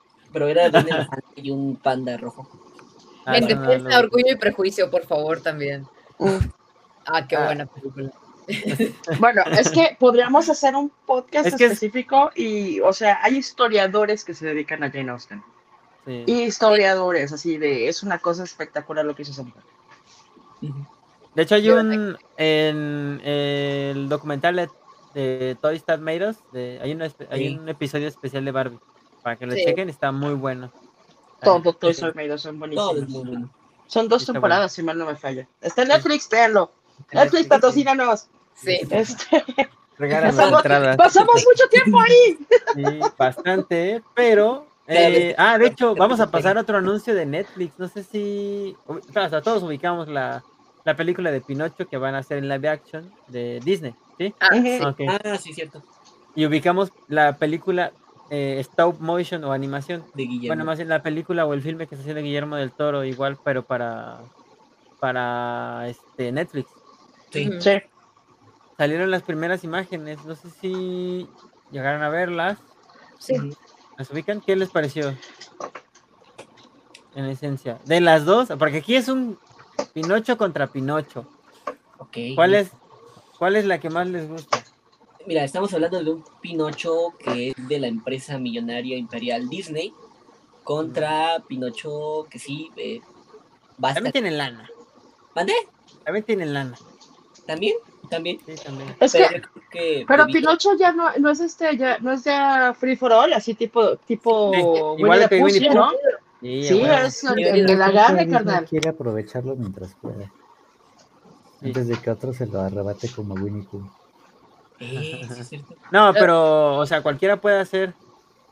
pero 0.32 0.48
era 0.48 0.68
de 0.70 0.78
un 0.78 0.88
elefante 0.88 1.26
y 1.36 1.50
un 1.50 1.76
panda 1.76 2.16
rojo. 2.16 2.48
Ah, 3.26 3.36
En 3.36 3.42
no, 3.48 3.48
defensa, 3.60 3.88
no. 3.90 3.98
orgullo 3.98 4.32
y 4.32 4.36
prejuicio, 4.36 4.90
por 4.90 5.04
favor, 5.06 5.40
también. 5.40 5.86
Ah, 7.06 7.26
qué 7.26 7.36
Ah. 7.36 7.44
buena 7.46 7.66
película. 7.66 8.10
Bueno, 9.20 9.42
es 9.52 9.70
que 9.70 9.96
podríamos 10.00 10.48
hacer 10.48 10.74
un 10.74 10.90
podcast 11.06 11.46
Es 11.46 11.54
que 11.56 11.66
es- 11.66 11.72
específico 11.72 12.30
y, 12.34 12.80
o 12.80 12.92
sea, 12.92 13.20
hay 13.22 13.36
historiadores 13.36 14.24
que 14.24 14.34
se 14.34 14.44
dedican 14.46 14.82
a 14.82 14.90
Jane 14.90 15.10
Austen. 15.10 15.42
Sí. 16.06 16.24
y 16.26 16.42
historiadores, 16.44 17.30
así 17.30 17.58
de, 17.58 17.86
es 17.88 18.02
una 18.02 18.18
cosa 18.18 18.42
espectacular 18.42 19.04
lo 19.04 19.14
que 19.14 19.22
hizo 19.22 19.32
esa 19.32 19.42
mujer. 19.42 19.62
De 21.34 21.42
hecho, 21.42 21.54
hay 21.54 21.70
un. 21.70 22.16
En 22.38 23.20
el 23.22 24.08
documental 24.08 24.70
de, 25.14 25.56
Toy 25.60 25.78
That 25.80 25.98
Made 25.98 26.28
Us, 26.28 26.36
de- 26.52 26.78
hay, 26.82 26.98
hay 27.30 27.48
Sí. 27.48 27.56
un 27.58 27.68
episodio 27.68 28.08
especial 28.08 28.44
de 28.44 28.50
Barbie. 28.52 28.78
Para 29.22 29.36
que 29.36 29.46
lo 29.46 29.52
Sí. 29.52 29.64
chequen, 29.64 29.88
está 29.88 30.12
muy 30.12 30.34
bueno. 30.34 30.72
Todo 31.42 31.72
Toy. 31.74 31.90
Story 31.92 32.14
Made 32.14 32.34
Us 32.34 32.42
son 32.42 32.58
buenísimos. 32.58 33.08
bueno. 33.08 33.50
Son 33.86 34.08
dos 34.08 34.22
Está 34.22 34.32
temporadas, 34.34 34.72
si 34.72 34.82
mal 34.82 34.96
no 34.96 35.06
me 35.06 35.16
falla. 35.16 35.48
Está 35.60 35.82
en 35.82 35.88
Netflix, 35.88 36.28
véanlo. 36.28 36.70
Netflix, 37.12 37.46
patrocínanos. 37.48 38.28
Sí. 38.54 38.78
Este, 38.88 39.44
pasamos, 39.98 40.58
entradas. 40.60 40.96
pasamos 40.96 41.34
mucho 41.34 41.68
tiempo 41.70 42.00
ahí. 42.00 42.38
Sí, 42.74 43.00
bastante, 43.18 44.02
pero. 44.14 44.66
eh, 44.86 45.34
ah, 45.38 45.58
de 45.58 45.66
hecho, 45.66 45.94
vamos 45.94 46.20
a 46.20 46.30
pasar 46.30 46.56
a 46.56 46.60
otro 46.60 46.78
anuncio 46.78 47.14
de 47.14 47.26
Netflix. 47.26 47.78
No 47.78 47.88
sé 47.88 48.04
si. 48.04 48.76
O 48.86 49.00
sea, 49.12 49.40
todos 49.42 49.62
ubicamos 49.62 50.08
la, 50.08 50.44
la 50.84 50.96
película 50.96 51.30
de 51.30 51.40
Pinocho 51.40 51.86
que 51.88 51.96
van 51.96 52.14
a 52.14 52.18
hacer 52.18 52.38
en 52.38 52.48
live 52.48 52.68
action 52.68 53.10
de 53.28 53.60
Disney, 53.64 53.94
¿sí? 54.18 54.34
Ah, 54.40 54.48
Ujú. 54.52 54.62
sí. 54.64 54.80
Ok. 54.82 55.00
Ah, 55.08 55.36
sí, 55.36 55.52
cierto. 55.52 55.82
Y 56.34 56.46
ubicamos 56.46 56.92
la 57.08 57.36
película 57.36 57.92
eh, 58.30 58.58
stop 58.60 59.00
motion 59.00 59.42
o 59.44 59.52
animación. 59.52 60.04
De 60.14 60.22
Guillermo. 60.22 60.48
Bueno, 60.48 60.64
más 60.64 60.78
bien 60.78 60.88
la 60.88 61.02
película 61.02 61.44
o 61.46 61.52
el 61.52 61.62
filme 61.62 61.86
que 61.86 61.94
está 61.94 62.02
haciendo 62.02 62.22
Guillermo 62.22 62.56
del 62.56 62.72
Toro, 62.72 63.04
igual, 63.04 63.38
pero 63.44 63.64
para 63.64 64.20
para 65.00 65.88
este 65.88 66.30
Netflix. 66.30 66.70
Sí. 67.30 67.50
Sí. 67.58 67.70
Salieron 68.76 69.10
las 69.10 69.22
primeras 69.22 69.64
imágenes, 69.64 70.24
no 70.24 70.34
sé 70.34 70.48
si 70.50 71.28
llegaron 71.70 72.02
a 72.02 72.08
verlas. 72.08 72.58
Sí. 73.18 73.34
¿Las 73.98 74.10
ubican? 74.10 74.40
¿Qué 74.40 74.56
les 74.56 74.70
pareció? 74.70 75.14
En 77.14 77.24
esencia. 77.26 77.78
De 77.84 78.00
las 78.00 78.24
dos, 78.24 78.48
porque 78.58 78.78
aquí 78.78 78.94
es 78.94 79.08
un 79.08 79.38
Pinocho 79.92 80.36
contra 80.36 80.66
Pinocho. 80.66 81.26
Ok. 81.98 82.16
¿Cuál 82.34 82.54
es, 82.54 82.70
cuál 83.38 83.56
es 83.56 83.64
la 83.64 83.78
que 83.78 83.90
más 83.90 84.06
les 84.06 84.28
gusta? 84.28 84.62
Mira, 85.26 85.44
estamos 85.44 85.72
hablando 85.74 86.02
de 86.02 86.10
un 86.10 86.24
Pinocho 86.40 87.14
que 87.18 87.50
es 87.50 87.68
de 87.68 87.78
la 87.78 87.86
empresa 87.88 88.38
millonaria 88.38 88.96
imperial 88.96 89.48
Disney 89.48 89.92
contra 90.64 91.42
Pinocho 91.46 92.26
que 92.30 92.38
sí 92.38 92.70
eh, 92.76 93.00
basta. 93.76 93.96
También 93.96 94.12
tienen 94.12 94.38
lana. 94.38 94.70
¿Mandé? 95.34 95.54
También 96.04 96.24
tienen 96.24 96.54
lana. 96.54 96.76
¿También? 97.46 97.74
También. 98.08 98.38
Sí, 98.46 98.54
también. 98.64 98.96
Es 98.98 99.12
Pero 99.12 99.48
que, 99.70 100.04
pero 100.06 100.26
Pinocho 100.26 100.76
ya 100.76 100.92
no, 100.92 101.10
no 101.18 101.30
es 101.30 101.40
este, 101.40 101.76
ya 101.76 101.98
no 101.98 102.12
es 102.12 102.24
ya 102.24 102.74
free 102.78 102.96
for 102.96 103.12
all, 103.12 103.32
así 103.32 103.54
tipo, 103.54 103.96
tipo 103.98 104.52
Sí, 104.52 104.62
Winnie 104.62 105.02
igual 105.04 105.20
the 105.20 105.28
que 105.28 105.38
Pooh, 105.38 105.44
Winnie 105.44 105.60
¿sí, 105.60 105.66
Pooh. 105.66 105.74
¿no? 105.74 105.92
Sí, 106.40 106.64
Sí, 106.64 106.80
es 106.82 107.24
el, 107.24 107.66
de 107.66 107.76
la 107.76 107.88
Disney 107.90 108.30
carnal. 108.30 108.64
quiere 108.64 108.88
aprovecharlo 108.90 109.56
mientras 109.56 109.94
pueda. 110.00 110.24
Sí. 111.60 111.66
Antes 111.66 111.88
de 111.88 111.96
que 111.96 112.10
otro 112.10 112.32
se 112.32 112.46
lo 112.46 112.60
arrebate 112.60 113.10
como 113.10 113.34
Winnie 113.34 113.64
Pooh. 113.70 113.90
Eh, 114.78 115.20
sí. 115.44 115.62
No, 115.92 116.12
pero, 116.14 116.76
o 116.78 116.86
sea, 116.86 117.02
cualquiera 117.02 117.38
puede 117.40 117.60
hacer. 117.60 117.92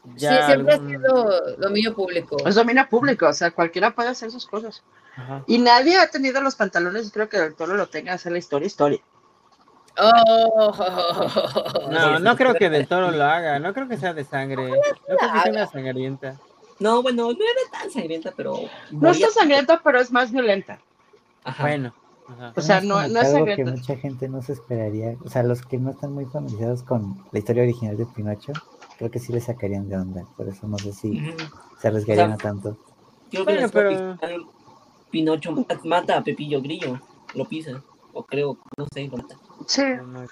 Sí, 0.05 0.11
Ya 0.18 0.46
siempre 0.46 0.74
algún- 0.74 0.94
ha 0.94 0.98
sido 0.98 1.57
dominio 1.57 1.94
público. 1.94 2.37
Es 2.46 2.55
dominio 2.55 2.87
público, 2.88 3.27
o 3.29 3.33
sea, 3.33 3.51
cualquiera 3.51 3.94
puede 3.94 4.11
hacer 4.11 4.31
sus 4.31 4.46
cosas. 4.46 4.83
Ajá. 5.16 5.42
Y 5.46 5.59
nadie 5.59 5.98
ha 5.98 6.09
tenido 6.11 6.40
los 6.42 6.55
pantalones, 6.57 7.11
creo 7.12 7.29
que 7.29 7.38
el 7.38 7.55
toro 7.55 7.74
lo 7.77 7.88
tenga 7.88 8.12
a 8.12 8.14
hacer 8.16 8.33
la 8.33 8.38
historia, 8.38 8.66
historia. 8.66 9.01
Oh. 10.01 11.88
No, 11.90 12.18
no 12.20 12.37
creo 12.37 12.55
que 12.55 12.70
del 12.70 12.87
toro 12.87 13.11
lo 13.11 13.24
haga. 13.24 13.59
No 13.59 13.74
creo 13.74 13.88
que 13.88 13.96
sea 13.96 14.14
de 14.14 14.24
sangre. 14.24 14.68
No 14.68 14.77
creo 15.16 15.18
que 15.33 15.40
sea 15.40 15.51
una 15.53 15.66
sangrienta. 15.66 16.37
No, 16.81 17.03
bueno, 17.03 17.25
no 17.25 17.31
era 17.33 17.71
tan 17.73 17.91
sangrienta, 17.91 18.33
pero. 18.37 18.55
No 18.91 19.11
está 19.11 19.29
sangrienta, 19.31 19.81
pero 19.83 20.01
es 20.01 20.11
más 20.12 20.31
violenta. 20.33 20.81
Ajá. 21.45 21.62
Bueno. 21.62 21.93
ajá. 22.29 22.53
O 22.57 22.61
sea, 22.61 22.81
no- 22.81 22.95
no 23.09 23.21
es 23.21 23.33
comentado 23.33 23.45
que 23.57 23.64
mucha 23.64 23.97
gente 23.97 24.29
no 24.29 24.43
se 24.43 24.53
esperaría, 24.53 25.17
o 25.25 25.29
sea, 25.29 25.43
los 25.43 25.62
que 25.62 25.79
no 25.79 25.91
están 25.91 26.12
muy 26.12 26.27
familiarizados 26.27 26.83
con 26.83 27.14
la 27.33 27.38
historia 27.38 27.62
original 27.62 27.97
de 27.97 28.07
Pinocho, 28.07 28.53
creo 28.99 29.11
que 29.11 29.19
sí 29.19 29.33
le 29.33 29.41
sacarían 29.41 29.88
de 29.88 29.97
onda, 29.97 30.25
por 30.37 30.49
eso 30.49 30.67
no 30.69 30.79
sé 30.79 30.93
si 30.93 31.21
se 31.81 31.88
arriesgarían 31.88 32.31
O 32.31 32.35
a 32.35 32.38
tanto. 32.38 32.77
Yo 33.31 33.45
creo 33.45 33.71
que 33.71 33.73
Bueno, 33.73 33.88
original, 33.88 34.47
Pinocho 35.11 35.53
ma- 35.53 35.67
mata 35.85 36.19
a 36.19 36.23
Pepillo 36.23 36.61
Grillo, 36.61 36.99
lo 37.35 37.45
pisa, 37.47 37.83
o 38.12 38.23
creo, 38.25 38.59
no 38.77 38.87
sé, 38.93 39.09
lo 39.09 39.17
mata. 39.17 39.37
Sí, 39.67 39.83
No, 39.83 40.07
no. 40.07 40.27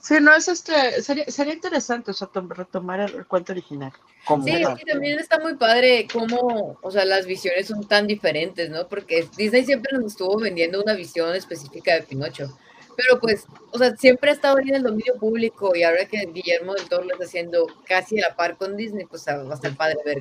Sí, 0.00 0.14
no 0.20 0.34
es 0.34 0.48
este, 0.48 1.02
sería, 1.02 1.24
sería 1.26 1.54
interesante, 1.54 2.10
o 2.10 2.14
sea, 2.14 2.28
tom- 2.28 2.50
retomar 2.50 3.00
el, 3.00 3.14
el 3.14 3.26
cuento 3.26 3.52
original. 3.52 3.92
Como 4.24 4.44
Sí, 4.44 4.52
que 4.52 4.84
también 4.92 5.18
está 5.18 5.38
muy 5.38 5.54
padre 5.54 6.06
cómo, 6.12 6.78
o 6.82 6.90
sea, 6.90 7.04
las 7.04 7.26
visiones 7.26 7.66
son 7.68 7.86
tan 7.86 8.06
diferentes, 8.06 8.68
¿no? 8.70 8.86
Porque 8.88 9.28
Disney 9.36 9.64
siempre 9.64 9.96
nos 9.96 10.12
estuvo 10.12 10.38
vendiendo 10.38 10.82
una 10.82 10.94
visión 10.94 11.34
específica 11.34 11.94
de 11.94 12.02
Pinocho. 12.02 12.52
Pero 12.96 13.18
pues, 13.18 13.46
o 13.72 13.78
sea, 13.78 13.96
siempre 13.96 14.30
ha 14.30 14.34
estado 14.34 14.58
ahí 14.58 14.68
en 14.68 14.74
el 14.74 14.82
dominio 14.82 15.14
público 15.18 15.74
y 15.74 15.84
ahora 15.84 16.04
que 16.04 16.18
Guillermo 16.32 16.74
del 16.74 16.86
Toro 16.88 17.04
lo 17.04 17.12
está 17.12 17.24
haciendo 17.24 17.66
casi 17.86 18.18
a 18.20 18.28
la 18.28 18.36
par 18.36 18.56
con 18.58 18.76
Disney, 18.76 19.06
pues 19.06 19.26
ah, 19.28 19.42
va 19.42 19.52
a 19.52 19.54
estar 19.54 19.74
padre 19.74 19.96
ver 20.04 20.18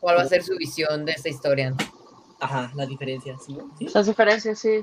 cuál 0.00 0.16
va 0.16 0.22
a 0.22 0.28
ser 0.28 0.42
su 0.42 0.56
visión 0.56 1.04
de 1.04 1.12
esta 1.12 1.28
historia. 1.28 1.74
Ajá, 2.40 2.70
la 2.74 2.86
diferencia, 2.86 3.36
¿sí? 3.44 3.58
¿Sí? 3.78 3.88
Las 3.92 4.06
diferencias, 4.06 4.58
sí. 4.58 4.80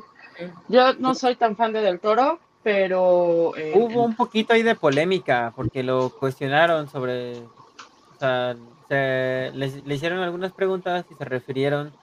Yo 0.68 0.94
no 0.96 1.16
soy 1.16 1.36
tan 1.36 1.56
fan 1.56 1.74
de 1.74 1.82
Del 1.82 2.00
Toro, 2.00 2.40
pero... 2.64 3.56
eh, 3.58 3.74
Hubo 3.76 4.04
un 4.04 4.16
poquito 4.16 4.54
ahí 4.54 4.64
de 4.64 4.76
polémica 4.76 5.54
porque 5.56 5.84
lo 5.84 6.10
cuestionaron 6.10 6.90
sobre. 6.90 7.38
O 7.40 8.20
sea, 8.20 8.56
se- 8.88 9.52
les- 9.54 9.84
le 9.86 9.96
hicieron 9.96 10.20
algunas 10.20 10.52
preguntas 10.54 11.06
y 11.12 11.16
se 11.16 11.26
refirieron 11.26 11.94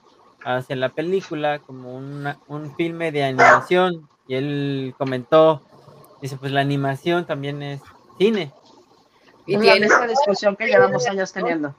hacia 0.43 0.75
la 0.75 0.89
película 0.89 1.59
como 1.59 1.95
una- 1.95 2.37
un 2.47 2.75
filme 2.75 3.11
de 3.11 3.23
animación. 3.23 4.07
Y 4.27 4.35
él 4.35 4.93
comentó: 4.97 5.61
Dice, 6.21 6.37
pues 6.37 6.51
la 6.51 6.61
animación 6.61 7.25
también 7.25 7.61
es 7.63 7.81
cine. 8.17 8.53
Y 9.47 9.55
es 9.55 9.59
la 9.65 9.71
tiene, 9.71 9.87
misma 9.87 10.07
discusión 10.07 10.55
que 10.55 10.67
llevamos 10.67 11.07
años 11.07 11.33
teniendo. 11.33 11.75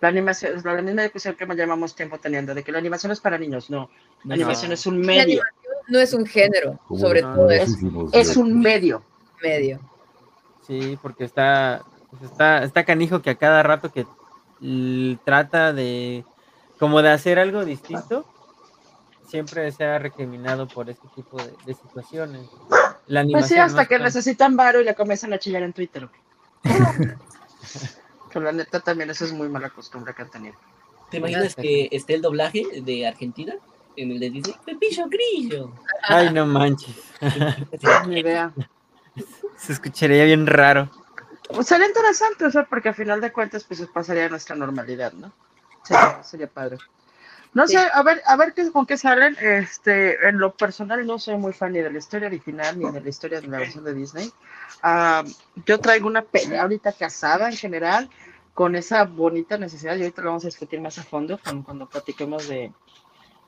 La 0.00 0.08
animación 0.08 0.56
es 0.56 0.64
la 0.64 0.80
misma 0.82 1.02
discusión 1.02 1.34
que 1.34 1.46
llevamos 1.46 1.94
tiempo 1.94 2.18
teniendo, 2.18 2.54
de 2.54 2.62
que 2.62 2.70
la 2.70 2.78
animación 2.78 3.10
es 3.10 3.20
para 3.20 3.38
niños. 3.38 3.70
No, 3.70 3.90
la 4.24 4.34
animación 4.34 4.70
es 4.72 4.86
un 4.86 4.98
medio. 5.00 5.42
No 5.88 5.98
es 5.98 6.12
un 6.14 6.26
género, 6.26 6.78
Como 6.86 7.00
sobre 7.00 7.22
todo 7.22 7.50
es 7.50 7.76
Es 8.12 8.36
un 8.36 8.60
medio. 8.60 9.02
medio. 9.42 9.80
Sí, 10.66 10.98
porque 11.02 11.24
está, 11.24 11.82
pues 12.10 12.22
está, 12.22 12.62
está 12.64 12.84
canijo 12.84 13.20
que 13.20 13.30
a 13.30 13.34
cada 13.34 13.62
rato 13.62 13.92
que 13.92 14.06
trata 15.24 15.72
de 15.72 16.24
como 16.78 17.02
de 17.02 17.10
hacer 17.10 17.38
algo 17.38 17.64
distinto, 17.64 18.24
siempre 19.28 19.70
sea 19.72 19.98
recriminado 19.98 20.66
por 20.66 20.88
este 20.88 21.06
tipo 21.14 21.36
de, 21.36 21.52
de 21.66 21.74
situaciones. 21.74 22.48
La 23.06 23.24
Pues 23.24 23.48
sí, 23.48 23.56
hasta 23.56 23.82
no 23.82 23.88
que 23.88 23.98
necesitan 23.98 24.56
varo 24.56 24.80
y 24.80 24.84
le 24.84 24.94
comienzan 24.94 25.32
a 25.32 25.38
chillar 25.38 25.62
en 25.62 25.72
Twitter. 25.72 26.08
que 28.30 28.40
la 28.40 28.52
neta 28.52 28.80
también 28.80 29.10
esa 29.10 29.24
es 29.24 29.32
muy 29.32 29.48
mala 29.48 29.70
costumbre 29.70 30.14
que 30.14 30.22
han 30.22 30.30
tenido. 30.30 30.54
¿Te 31.10 31.18
imaginas 31.18 31.54
que 31.54 31.88
esté 31.92 32.14
el 32.14 32.22
doblaje 32.22 32.80
de 32.82 33.06
Argentina 33.06 33.54
en 33.96 34.10
el 34.12 34.20
de 34.20 34.30
Disney? 34.30 34.56
Pepillo 34.64 35.06
Grillo. 35.08 35.72
Ay, 36.08 36.32
no 36.32 36.46
manches. 36.46 36.94
Ni 38.06 38.20
idea. 38.20 38.52
Se 39.56 39.72
escucharía 39.72 40.24
bien 40.24 40.46
raro. 40.46 40.90
Pues 41.48 41.66
sería 41.66 41.86
interesante, 41.86 42.44
o 42.46 42.50
sea, 42.50 42.64
porque 42.64 42.88
a 42.88 42.94
final 42.94 43.20
de 43.20 43.32
cuentas 43.32 43.64
pues 43.64 43.80
pasaría 43.92 44.26
a 44.26 44.28
nuestra 44.28 44.56
normalidad, 44.56 45.12
¿no? 45.12 45.32
Sería, 45.84 46.22
sería 46.22 46.46
padre. 46.48 46.78
No 47.52 47.68
sé, 47.68 47.78
a 47.78 48.02
ver, 48.02 48.20
a 48.26 48.34
ver 48.36 48.52
qué, 48.52 48.68
con 48.72 48.84
qué 48.84 48.96
salen. 48.96 49.36
Este, 49.40 50.26
en 50.28 50.38
lo 50.38 50.54
personal 50.54 51.06
no 51.06 51.20
soy 51.20 51.36
muy 51.36 51.52
fan 51.52 51.72
ni 51.72 51.78
de 51.80 51.90
la 51.90 51.98
historia 51.98 52.26
original 52.26 52.76
ni 52.78 52.90
de 52.90 53.00
la 53.00 53.08
historia 53.08 53.40
de 53.40 53.46
la 53.46 53.58
versión 53.58 53.84
de 53.84 53.94
Disney. 53.94 54.32
Ah, 54.82 55.22
yo 55.64 55.78
traigo 55.78 56.08
una 56.08 56.22
pelea 56.22 56.62
ahorita 56.62 56.92
casada 56.92 57.48
en 57.48 57.56
general 57.56 58.10
con 58.54 58.74
esa 58.74 59.04
bonita 59.04 59.56
necesidad 59.56 59.94
y 59.96 60.00
ahorita 60.02 60.22
lo 60.22 60.30
vamos 60.30 60.44
a 60.44 60.48
discutir 60.48 60.80
más 60.80 60.98
a 60.98 61.04
fondo 61.04 61.38
con- 61.38 61.62
cuando 61.62 61.88
platiquemos 61.88 62.48
de 62.48 62.72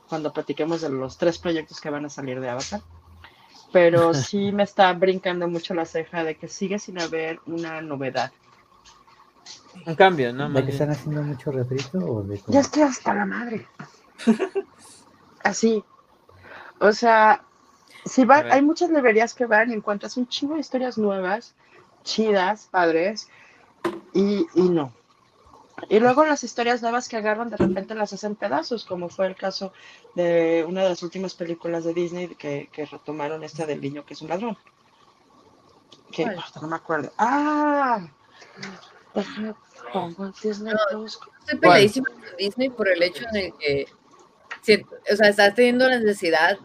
cuando 0.09 0.33
platiquemos 0.33 0.81
de 0.81 0.91
los 0.91 1.19
tres 1.19 1.39
proyectos 1.39 1.81
que 1.81 1.91
van 1.91 2.05
a 2.05 2.11
salir 2.11 2.41
de 2.41 2.49
Avatar. 2.49 2.81
Pero 3.73 4.15
sí 4.15 4.53
me 4.53 4.63
está 4.63 4.93
brincando 4.93 5.49
mucho 5.49 5.75
la 5.75 5.85
ceja 5.85 6.25
de 6.25 6.37
que 6.37 6.49
sigue 6.49 6.79
sin 6.79 7.01
haber 7.01 7.41
una 7.47 7.81
novedad. 7.81 8.33
Un 9.85 9.95
cambio, 9.95 10.33
¿no? 10.33 10.49
¿De 10.49 10.65
que 10.65 10.71
están 10.73 10.91
haciendo 10.91 11.23
mucho 11.23 11.51
refrito 11.53 11.99
o 11.99 12.23
de 12.23 12.39
cómo? 12.41 12.55
Ya 12.55 12.61
estoy 12.61 12.83
hasta 12.83 13.15
la 13.15 13.27
madre. 13.27 13.67
Así. 15.45 15.85
O 16.81 16.93
sea, 16.93 17.45
si 18.05 18.23
A 18.23 18.27
va, 18.27 18.43
ver. 18.43 18.53
hay 18.53 18.63
muchas 18.63 18.91
librerías 18.91 19.35
que 19.35 19.47
van 19.47 19.71
y 19.71 19.75
encuentras 19.75 20.17
un 20.17 20.27
chingo 20.29 20.55
de 20.55 20.61
historias 20.61 20.97
nuevas, 20.97 21.55
chidas, 22.05 22.69
padres, 22.71 23.29
y, 24.15 24.47
y 24.55 24.69
no. 24.69 24.93
Y 25.89 25.99
luego 26.01 26.25
las 26.25 26.43
historias 26.43 26.81
nuevas 26.83 27.09
que 27.09 27.17
agarran 27.17 27.51
de 27.51 27.57
repente 27.59 27.95
las 27.95 28.13
hacen 28.13 28.35
pedazos, 28.35 28.85
como 28.85 29.09
fue 29.11 29.27
el 29.27 29.37
caso 29.37 29.73
de 30.15 30.65
una 30.67 30.83
de 30.83 30.89
las 30.89 31.03
últimas 31.03 31.35
películas 31.35 31.85
de 31.85 31.93
Disney 31.93 32.29
que, 32.35 32.69
que 32.73 32.87
retomaron 32.87 33.43
esta 33.45 33.67
del 33.67 33.81
niño 33.81 34.05
que 34.07 34.15
es 34.15 34.23
un 34.23 34.29
ladrón. 34.29 34.57
Que 36.11 36.23
¿Cuál? 36.25 36.45
no 36.63 36.69
me 36.69 36.77
acuerdo. 36.77 37.13
Ah, 37.19 38.09
pongo 39.93 40.27
el 40.27 40.33
Disney 40.43 40.73
No. 40.73 40.79
Plus. 40.91 41.19
Estoy 41.41 41.59
peleadísima 41.59 42.09
con 42.09 42.37
Disney 42.39 42.69
por 42.71 42.89
el 42.89 43.03
hecho 43.03 43.25
en 43.31 43.37
el 43.37 43.53
que, 43.59 43.87
siento- 44.63 44.97
o 45.13 45.17
sea, 45.17 45.29
estás 45.29 45.55
teniendo 45.55 45.89
la 45.89 45.99
necesidad 45.99 46.59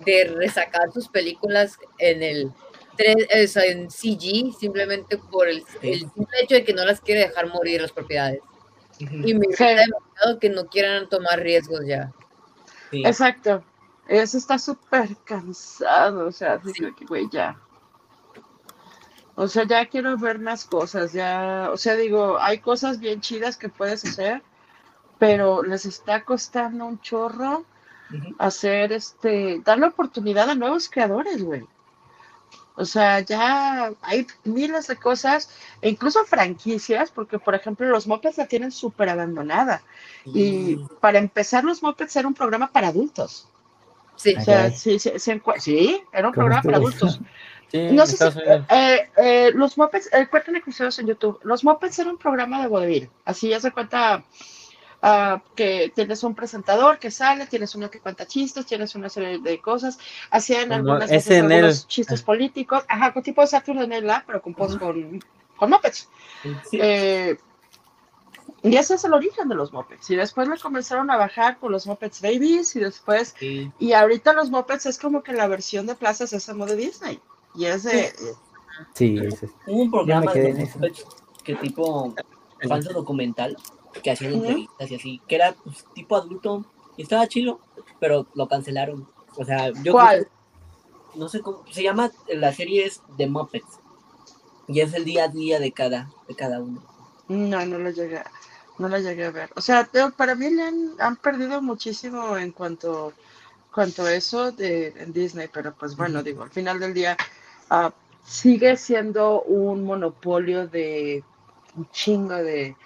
de 0.00 0.24
resacar 0.36 0.90
sus 0.92 1.08
películas 1.08 1.78
en 1.98 2.22
el 2.22 2.52
tres- 2.96 3.28
o 3.44 3.52
sea, 3.52 3.64
en 3.64 3.90
CG 3.90 4.52
simplemente 4.58 5.18
por 5.18 5.48
el, 5.48 5.64
el 5.82 6.00
simple 6.00 6.40
hecho 6.42 6.54
de 6.54 6.64
que 6.64 6.72
no 6.74 6.84
las 6.84 7.00
quiere 7.00 7.20
dejar 7.22 7.48
morir 7.48 7.80
las 7.82 7.92
propiedades. 7.92 8.40
Y 8.98 9.34
me 9.34 9.46
Sí. 9.56 9.64
demasiado 9.64 10.38
que 10.40 10.48
no 10.50 10.66
quieran 10.66 11.08
tomar 11.08 11.40
riesgos 11.40 11.80
ya. 11.86 12.12
Sí. 12.90 13.02
Exacto. 13.04 13.64
Eso 14.06 14.36
está 14.38 14.58
súper 14.58 15.16
cansado, 15.24 16.26
o 16.28 16.32
sea, 16.32 16.54
así 16.54 16.72
Sí. 16.74 16.84
que, 16.98 17.04
güey, 17.06 17.26
ya. 17.32 17.58
O 19.36 19.48
sea, 19.48 19.64
ya 19.66 19.86
quiero 19.86 20.16
ver 20.16 20.38
más 20.38 20.64
cosas, 20.64 21.12
ya, 21.12 21.70
o 21.72 21.76
sea, 21.76 21.96
digo, 21.96 22.38
hay 22.38 22.58
cosas 22.58 23.00
bien 23.00 23.20
chidas 23.20 23.56
que 23.56 23.68
puedes 23.68 24.04
hacer, 24.04 24.42
pero 25.18 25.62
les 25.64 25.86
está 25.86 26.24
costando 26.24 26.86
un 26.86 27.00
chorro 27.00 27.64
hacer 28.38 28.92
este, 28.92 29.60
darle 29.64 29.86
oportunidad 29.86 30.48
a 30.50 30.54
nuevos 30.54 30.88
creadores, 30.88 31.42
güey. 31.42 31.66
O 32.76 32.84
sea, 32.84 33.20
ya 33.20 33.92
hay 34.02 34.26
miles 34.42 34.88
de 34.88 34.96
cosas, 34.96 35.48
e 35.80 35.90
incluso 35.90 36.24
franquicias, 36.24 37.10
porque 37.10 37.38
por 37.38 37.54
ejemplo 37.54 37.88
los 37.88 38.06
Muppets 38.06 38.38
la 38.38 38.46
tienen 38.46 38.72
súper 38.72 39.08
abandonada. 39.08 39.82
Y 40.24 40.76
para 41.00 41.18
empezar, 41.18 41.62
los 41.62 41.82
Muppets 41.82 42.16
era 42.16 42.26
un 42.26 42.34
programa 42.34 42.72
para 42.72 42.88
adultos. 42.88 43.48
Sí. 44.16 44.34
O 44.36 44.40
sea, 44.40 44.70
sí, 44.70 44.98
sí, 44.98 45.12
sí, 45.18 45.40
sí, 45.58 46.02
era 46.12 46.28
un 46.28 46.34
¿Cómo 46.34 46.46
programa 46.46 46.62
para 46.62 46.76
adultos. 46.78 47.20
Sí, 47.68 47.88
No 47.90 48.06
sé 48.06 48.30
si, 48.30 48.38
eh, 48.68 49.10
eh, 49.16 49.50
los 49.52 49.76
Muppets, 49.76 50.08
eh, 50.12 50.28
cuentan 50.30 50.54
episodios 50.54 50.96
en 51.00 51.08
YouTube. 51.08 51.40
Los 51.42 51.64
Muppets 51.64 51.98
era 51.98 52.10
un 52.10 52.18
programa 52.18 52.62
de 52.62 52.68
vodevil. 52.68 53.10
Así 53.24 53.48
ya 53.48 53.58
se 53.58 53.72
cuenta 53.72 54.22
ah, 55.06 55.42
que 55.54 55.92
tienes 55.94 56.24
un 56.24 56.34
presentador 56.34 56.98
que 56.98 57.10
sale, 57.10 57.46
tienes 57.46 57.74
uno 57.74 57.90
que 57.90 58.00
cuenta 58.00 58.26
chistes, 58.26 58.64
tienes 58.66 58.94
una 58.94 59.08
serie 59.10 59.38
de 59.38 59.60
cosas. 59.60 59.98
Hacían 60.30 60.62
Como 60.68 60.74
algunas 60.74 61.10
veces 61.10 61.42
algunos 61.42 61.86
chistes 61.86 62.22
políticos. 62.22 62.82
Ajá, 62.88 63.12
con 63.12 63.22
tipo 63.22 63.42
de 63.42 63.46
Saturday 63.48 63.86
Night 63.86 64.02
Live, 64.02 64.22
pero 64.26 64.40
con, 64.42 64.54
pues, 64.54 64.76
con, 64.76 65.22
con 65.56 65.70
Muppets. 65.70 66.08
Sí. 66.70 66.78
Eh, 66.80 67.36
y 68.62 68.76
ese 68.76 68.94
es 68.94 69.04
el 69.04 69.12
origen 69.12 69.46
de 69.48 69.54
los 69.54 69.72
Muppets. 69.74 70.08
Y 70.08 70.16
después 70.16 70.48
le 70.48 70.58
comenzaron 70.58 71.10
a 71.10 71.16
bajar 71.18 71.58
con 71.58 71.70
los 71.70 71.86
Muppets 71.86 72.22
Babies 72.22 72.74
y 72.76 72.80
después 72.80 73.34
Sí. 73.38 73.70
y 73.78 73.92
ahorita 73.92 74.32
los 74.32 74.50
Muppets 74.50 74.86
es 74.86 74.98
como 74.98 75.22
que 75.22 75.34
la 75.34 75.46
versión 75.48 75.86
de 75.86 75.94
Plaza 75.94 76.26
Sésamo 76.26 76.64
de 76.64 76.76
Disney. 76.76 77.20
Y 77.54 77.66
es 77.66 77.82
de. 77.82 78.12
Sí, 78.94 79.18
es- 79.18 79.42
Hubo 79.66 79.82
un 79.82 79.90
programa 79.90 80.32
de. 80.32 80.54
Muppets 80.54 81.04
que 81.44 81.54
tipo 81.56 82.14
falso 82.66 82.92
documental 82.94 83.54
que 84.02 84.10
hacían 84.10 84.34
entrevistas 84.34 84.90
y 84.90 84.94
así, 84.94 85.20
que 85.28 85.36
era 85.36 85.54
pues, 85.64 85.84
tipo 85.94 86.16
adulto 86.16 86.64
y 86.96 87.02
estaba 87.02 87.26
chilo, 87.26 87.60
pero 88.00 88.26
lo 88.34 88.48
cancelaron. 88.48 89.06
O 89.36 89.44
sea, 89.44 89.72
yo 89.82 89.94
no 91.16 91.28
sé 91.28 91.40
cómo 91.40 91.64
se 91.70 91.82
llama, 91.82 92.10
la 92.28 92.52
serie 92.52 92.86
es 92.86 93.00
de 93.16 93.26
Muppets 93.26 93.78
y 94.68 94.80
es 94.80 94.94
el 94.94 95.04
día 95.04 95.24
a 95.24 95.28
día 95.28 95.58
de 95.60 95.72
cada 95.72 96.10
de 96.28 96.34
cada 96.34 96.60
uno. 96.60 96.82
No, 97.28 97.64
no 97.64 97.78
lo 97.78 97.90
llegué, 97.90 98.18
a- 98.18 98.30
no 98.78 98.88
lo 98.88 98.98
llegué 98.98 99.24
a 99.24 99.30
ver. 99.30 99.50
O 99.56 99.60
sea, 99.60 99.88
para 100.16 100.34
mí 100.34 100.50
le 100.50 100.62
han, 100.62 100.94
han 100.98 101.16
perdido 101.16 101.62
muchísimo 101.62 102.36
en 102.36 102.52
cuanto, 102.52 103.12
cuanto 103.72 104.02
a 104.04 104.14
eso 104.14 104.52
de 104.52 104.88
en 104.96 105.12
Disney, 105.12 105.48
pero 105.52 105.74
pues 105.74 105.96
bueno, 105.96 106.22
digo, 106.22 106.42
al 106.42 106.50
final 106.50 106.80
del 106.80 106.94
día 106.94 107.16
ah, 107.70 107.92
sigue 108.26 108.76
siendo 108.76 109.42
un 109.42 109.84
monopolio 109.84 110.66
de 110.66 111.22
un 111.76 111.88
chingo 111.90 112.34
de, 112.34 112.76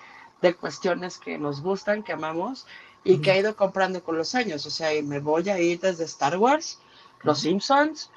de 0.42 0.54
cuestiones 0.54 1.18
que 1.18 1.38
nos 1.38 1.60
gustan, 1.62 2.02
que 2.02 2.12
amamos 2.12 2.66
y 3.04 3.18
que 3.18 3.30
ha 3.32 3.38
ido 3.38 3.56
comprando 3.56 4.02
con 4.02 4.16
los 4.16 4.34
años. 4.34 4.66
O 4.66 4.70
sea, 4.70 4.94
y 4.94 5.02
me 5.02 5.18
voy 5.20 5.48
a 5.48 5.58
ir 5.58 5.80
desde 5.80 6.04
Star 6.04 6.36
Wars, 6.36 6.78
Los 7.22 7.40
Simpsons 7.40 8.10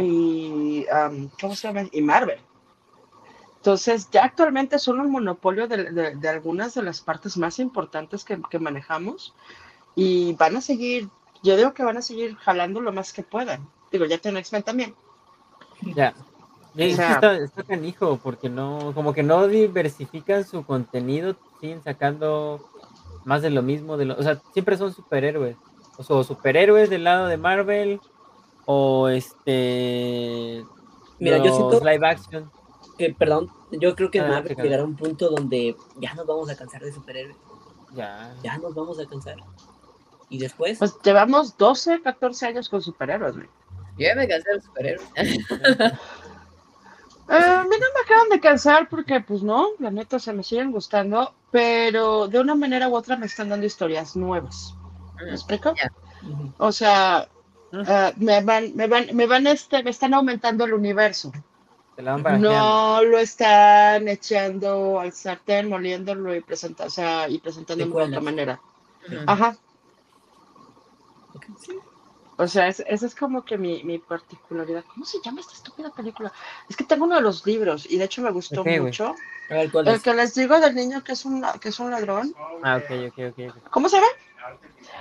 y, 0.00 0.86
am, 0.92 1.30
¿cómo 1.40 1.54
se 1.54 1.68
llama? 1.68 1.88
Y 1.92 2.00
Marvel. 2.02 2.40
Entonces, 3.56 4.08
ya 4.10 4.24
actualmente 4.24 4.78
son 4.78 5.00
un 5.00 5.10
monopolio 5.10 5.66
de, 5.66 5.90
de- 5.90 6.14
de 6.16 6.28
algunas 6.28 6.74
de 6.74 6.82
las 6.82 7.00
partes 7.00 7.36
más 7.36 7.58
importantes 7.58 8.24
que, 8.24 8.40
que 8.50 8.58
manejamos 8.58 9.34
y 9.94 10.34
van 10.34 10.56
a 10.56 10.60
seguir, 10.60 11.08
yo 11.42 11.56
digo 11.56 11.72
que 11.72 11.82
van 11.84 11.96
a 11.96 12.02
seguir 12.02 12.36
jalando 12.36 12.80
lo 12.80 12.92
más 12.92 13.12
que 13.12 13.22
puedan. 13.22 13.66
Digo, 13.90 14.04
ya 14.04 14.18
tiene 14.18 14.40
X-Men 14.40 14.62
también. 14.64 14.94
Ya. 15.94 16.14
Y 16.14 16.33
es 16.76 16.90
que 16.90 16.96
sea- 16.96 17.14
está, 17.14 17.36
está 17.36 17.62
canijo, 17.62 18.18
porque 18.22 18.48
no, 18.48 18.92
como 18.94 19.12
que 19.12 19.22
no 19.22 19.46
diversifican 19.46 20.44
su 20.44 20.64
contenido, 20.64 21.36
siguen 21.60 21.82
sacando 21.82 22.60
más 23.24 23.42
de 23.42 23.50
lo 23.50 23.62
mismo, 23.62 23.96
de 23.96 24.06
lo, 24.06 24.14
o 24.18 24.22
sea, 24.22 24.40
siempre 24.52 24.76
son 24.76 24.92
superhéroes. 24.92 25.56
O 25.96 26.02
sea, 26.02 26.22
superhéroes 26.24 26.90
del 26.90 27.04
lado 27.04 27.26
de 27.28 27.36
Marvel, 27.36 28.00
o 28.66 29.08
este 29.08 30.64
Mira, 31.18 31.38
yo 31.38 31.54
siento- 31.54 31.80
live 31.84 32.06
action. 32.06 32.50
Eh, 32.98 33.14
perdón, 33.16 33.50
yo 33.72 33.94
creo 33.96 34.10
que 34.10 34.20
Ah, 34.20 34.28
Marvel 34.28 34.56
llegará 34.56 34.82
a 34.82 34.86
un 34.86 34.96
punto 34.96 35.28
donde 35.30 35.76
ya 35.96 36.14
nos 36.14 36.26
vamos 36.26 36.48
a 36.50 36.56
cansar 36.56 36.82
de 36.82 36.92
superhéroes, 36.92 37.36
Ya. 37.94 38.34
ya 38.42 38.56
nos 38.58 38.74
vamos 38.74 38.98
a 39.00 39.06
cansar. 39.06 39.36
Y 40.28 40.38
después, 40.38 40.78
Pues 40.78 40.96
llevamos 41.02 41.56
12, 41.56 42.00
14 42.02 42.46
años 42.46 42.68
con 42.68 42.82
superhéroes. 42.82 43.34
güey. 43.36 43.48
Yo 43.98 44.06
ya 44.06 44.14
me 44.16 44.26
cansé 44.26 44.50
de 44.52 44.60
superhéroes. 44.60 45.08
Eh, 47.28 47.32
a 47.34 47.64
mí 47.64 47.70
no 47.70 47.86
me 47.94 48.00
acaban 48.04 48.28
de 48.28 48.40
cansar 48.40 48.88
porque, 48.88 49.20
pues 49.20 49.42
no, 49.42 49.68
la 49.78 49.90
neta 49.90 50.18
se 50.18 50.32
me 50.32 50.42
siguen 50.42 50.72
gustando, 50.72 51.34
pero 51.50 52.28
de 52.28 52.40
una 52.40 52.54
manera 52.54 52.88
u 52.88 52.94
otra 52.94 53.16
me 53.16 53.26
están 53.26 53.48
dando 53.48 53.66
historias 53.66 54.14
nuevas. 54.14 54.74
¿Me 55.24 55.30
explico? 55.30 55.74
O 56.58 56.70
sea, 56.72 57.28
eh, 57.72 58.12
me 58.16 58.42
van, 58.42 58.74
me 58.74 58.86
van, 58.86 59.06
me 59.14 59.26
van, 59.26 59.46
este, 59.46 59.82
me 59.82 59.90
están 59.90 60.12
aumentando 60.14 60.64
el 60.64 60.74
universo. 60.74 61.32
No 62.40 63.02
lo 63.04 63.18
están 63.18 64.08
echando 64.08 64.98
al 65.00 65.12
sartén, 65.12 65.68
moliéndolo 65.68 66.34
y 66.34 66.44
o 66.48 66.90
sea, 66.90 67.28
y 67.28 67.38
presentándolo 67.38 67.96
de 67.96 68.04
otra 68.04 68.20
manera. 68.20 68.60
Ajá. 69.26 69.56
sí. 71.60 71.78
O 72.36 72.48
sea, 72.48 72.66
es- 72.68 72.82
esa 72.86 73.06
es 73.06 73.14
como 73.14 73.44
que 73.44 73.56
mi, 73.58 73.82
mi 73.84 73.98
particularidad. 73.98 74.84
¿Cómo 74.92 75.04
se 75.06 75.18
llama 75.24 75.40
esta 75.40 75.52
estúpida 75.54 75.90
película? 75.90 76.32
Es 76.68 76.76
que 76.76 76.84
tengo 76.84 77.04
uno 77.04 77.14
de 77.16 77.20
los 77.20 77.46
libros 77.46 77.86
y 77.90 77.96
de 77.98 78.04
hecho 78.04 78.22
me 78.22 78.30
gustó 78.30 78.60
Ok, 78.62 78.66
güey. 78.66 78.80
mucho. 78.80 79.14
A 79.50 79.54
ver, 79.54 79.70
¿cuál 79.70 79.88
El 79.88 79.94
es? 79.96 80.02
que 80.02 80.14
les 80.14 80.34
digo 80.34 80.58
del 80.60 80.74
niño 80.74 81.04
que 81.04 81.12
es 81.12 81.24
un, 81.24 81.44
que 81.60 81.68
es 81.68 81.78
un 81.78 81.90
ladrón. 81.90 82.34
Ah, 82.62 82.76
ok, 82.76 82.90
ok, 83.08 83.18
ok. 83.38 83.56
ok. 83.56 83.70
¿Cómo 83.70 83.88
se 83.88 83.96
llama? 83.96 84.08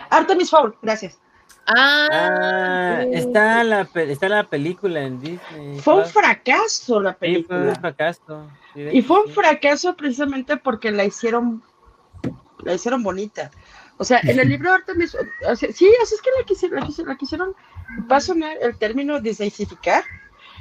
Artemis 0.10 0.50
Fowl, 0.50 0.76
gracias. 0.82 1.20
Ah, 1.66 2.08
Ah, 2.12 3.02
sí. 3.04 3.10
está 3.14 3.64
la, 3.64 3.86
pe- 3.86 4.12
está 4.12 4.28
la 4.30 4.44
película 4.44 5.02
en 5.02 5.20
Disney. 5.20 5.80
Fue 5.80 5.96
un 5.96 6.06
fracaso 6.06 7.00
la 7.00 7.14
Sí, 7.14 7.18
fue 7.20 7.30
un 7.30 7.44
película. 7.64 7.76
fracaso. 7.80 8.50
Sí, 8.74 8.82
Y 8.92 9.02
fue 9.02 9.22
un 9.24 9.30
fracaso 9.30 9.96
precisamente 9.96 10.58
porque 10.58 10.92
la 10.92 11.06
hicieron, 11.06 11.64
la 12.64 12.74
hicieron 12.74 13.02
bonita. 13.02 13.50
O 13.98 14.04
sea, 14.04 14.20
en 14.24 14.40
el 14.40 14.50
libro 14.50 14.72
Artemis, 14.74 15.16
o 15.16 15.56
sea, 15.56 15.72
sí, 15.72 15.90
así 16.02 16.16
es 16.16 16.22
que 16.22 16.30
la 16.38 16.46
quisieron, 16.46 16.80
la 16.80 16.86
quisieron, 16.86 17.10
la 17.14 17.18
quisieron, 17.18 17.56
va 18.12 18.18
a 18.18 18.22
sonar 18.22 18.58
el 18.62 18.78
término 18.78 19.20
disneyficar. 19.22 20.04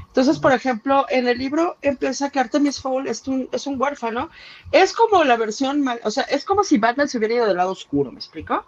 Entonces, 0.07 0.39
por 0.39 0.53
ejemplo, 0.53 1.07
en 1.09 1.26
el 1.26 1.39
libro 1.39 1.78
empieza 1.80 2.28
que 2.28 2.39
Artemis 2.39 2.80
Fowl 2.80 3.09
es 3.09 3.26
un, 3.26 3.49
es 3.51 3.66
un 3.66 3.80
huérfano. 3.80 4.28
Es 4.70 4.93
como 4.93 5.24
la 5.24 5.37
versión, 5.39 5.80
mal, 5.83 6.01
o 6.05 6.11
sea, 6.11 6.24
es 6.24 6.45
como 6.45 6.62
si 6.64 6.76
Batman 6.78 7.09
se 7.09 7.16
hubiera 7.18 7.35
ido 7.35 7.47
del 7.47 7.57
lado 7.57 7.70
oscuro, 7.72 8.12
¿me 8.12 8.18
explico? 8.18 8.66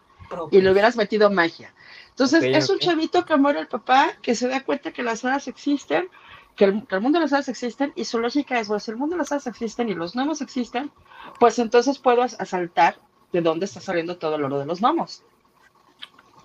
Y 0.50 0.62
le 0.62 0.70
hubieras 0.72 0.96
metido 0.96 1.30
magia. 1.30 1.74
Entonces, 2.08 2.42
Ok, 2.42 2.48
es 2.54 2.70
un 2.70 2.76
ok. 2.76 2.82
chavito 2.82 3.24
que 3.26 3.36
muere 3.36 3.60
el 3.60 3.68
papá, 3.68 4.12
que 4.22 4.34
se 4.34 4.48
da 4.48 4.62
cuenta 4.64 4.92
que 4.92 5.02
las 5.02 5.22
hadas 5.24 5.46
existen, 5.48 6.08
que 6.56 6.64
el, 6.64 6.86
que 6.86 6.94
el 6.94 7.02
mundo 7.02 7.18
de 7.18 7.24
las 7.26 7.32
hadas 7.34 7.48
existen, 7.48 7.92
y 7.94 8.06
su 8.06 8.18
lógica 8.18 8.58
es, 8.58 8.68
bueno, 8.68 8.80
si 8.80 8.90
el 8.90 8.96
mundo 8.96 9.14
de 9.16 9.18
las 9.18 9.30
hadas 9.32 9.46
existen 9.46 9.90
y 9.90 9.94
los 9.94 10.14
gnomos 10.14 10.40
existen, 10.40 10.90
pues 11.38 11.58
entonces 11.58 11.98
puedo 11.98 12.22
as- 12.22 12.40
asaltar 12.40 12.98
de 13.34 13.40
dónde 13.40 13.66
está 13.66 13.80
saliendo 13.80 14.16
todo 14.16 14.36
el 14.36 14.44
oro 14.44 14.60
de 14.60 14.66
los 14.66 14.80
gnomos. 14.80 15.24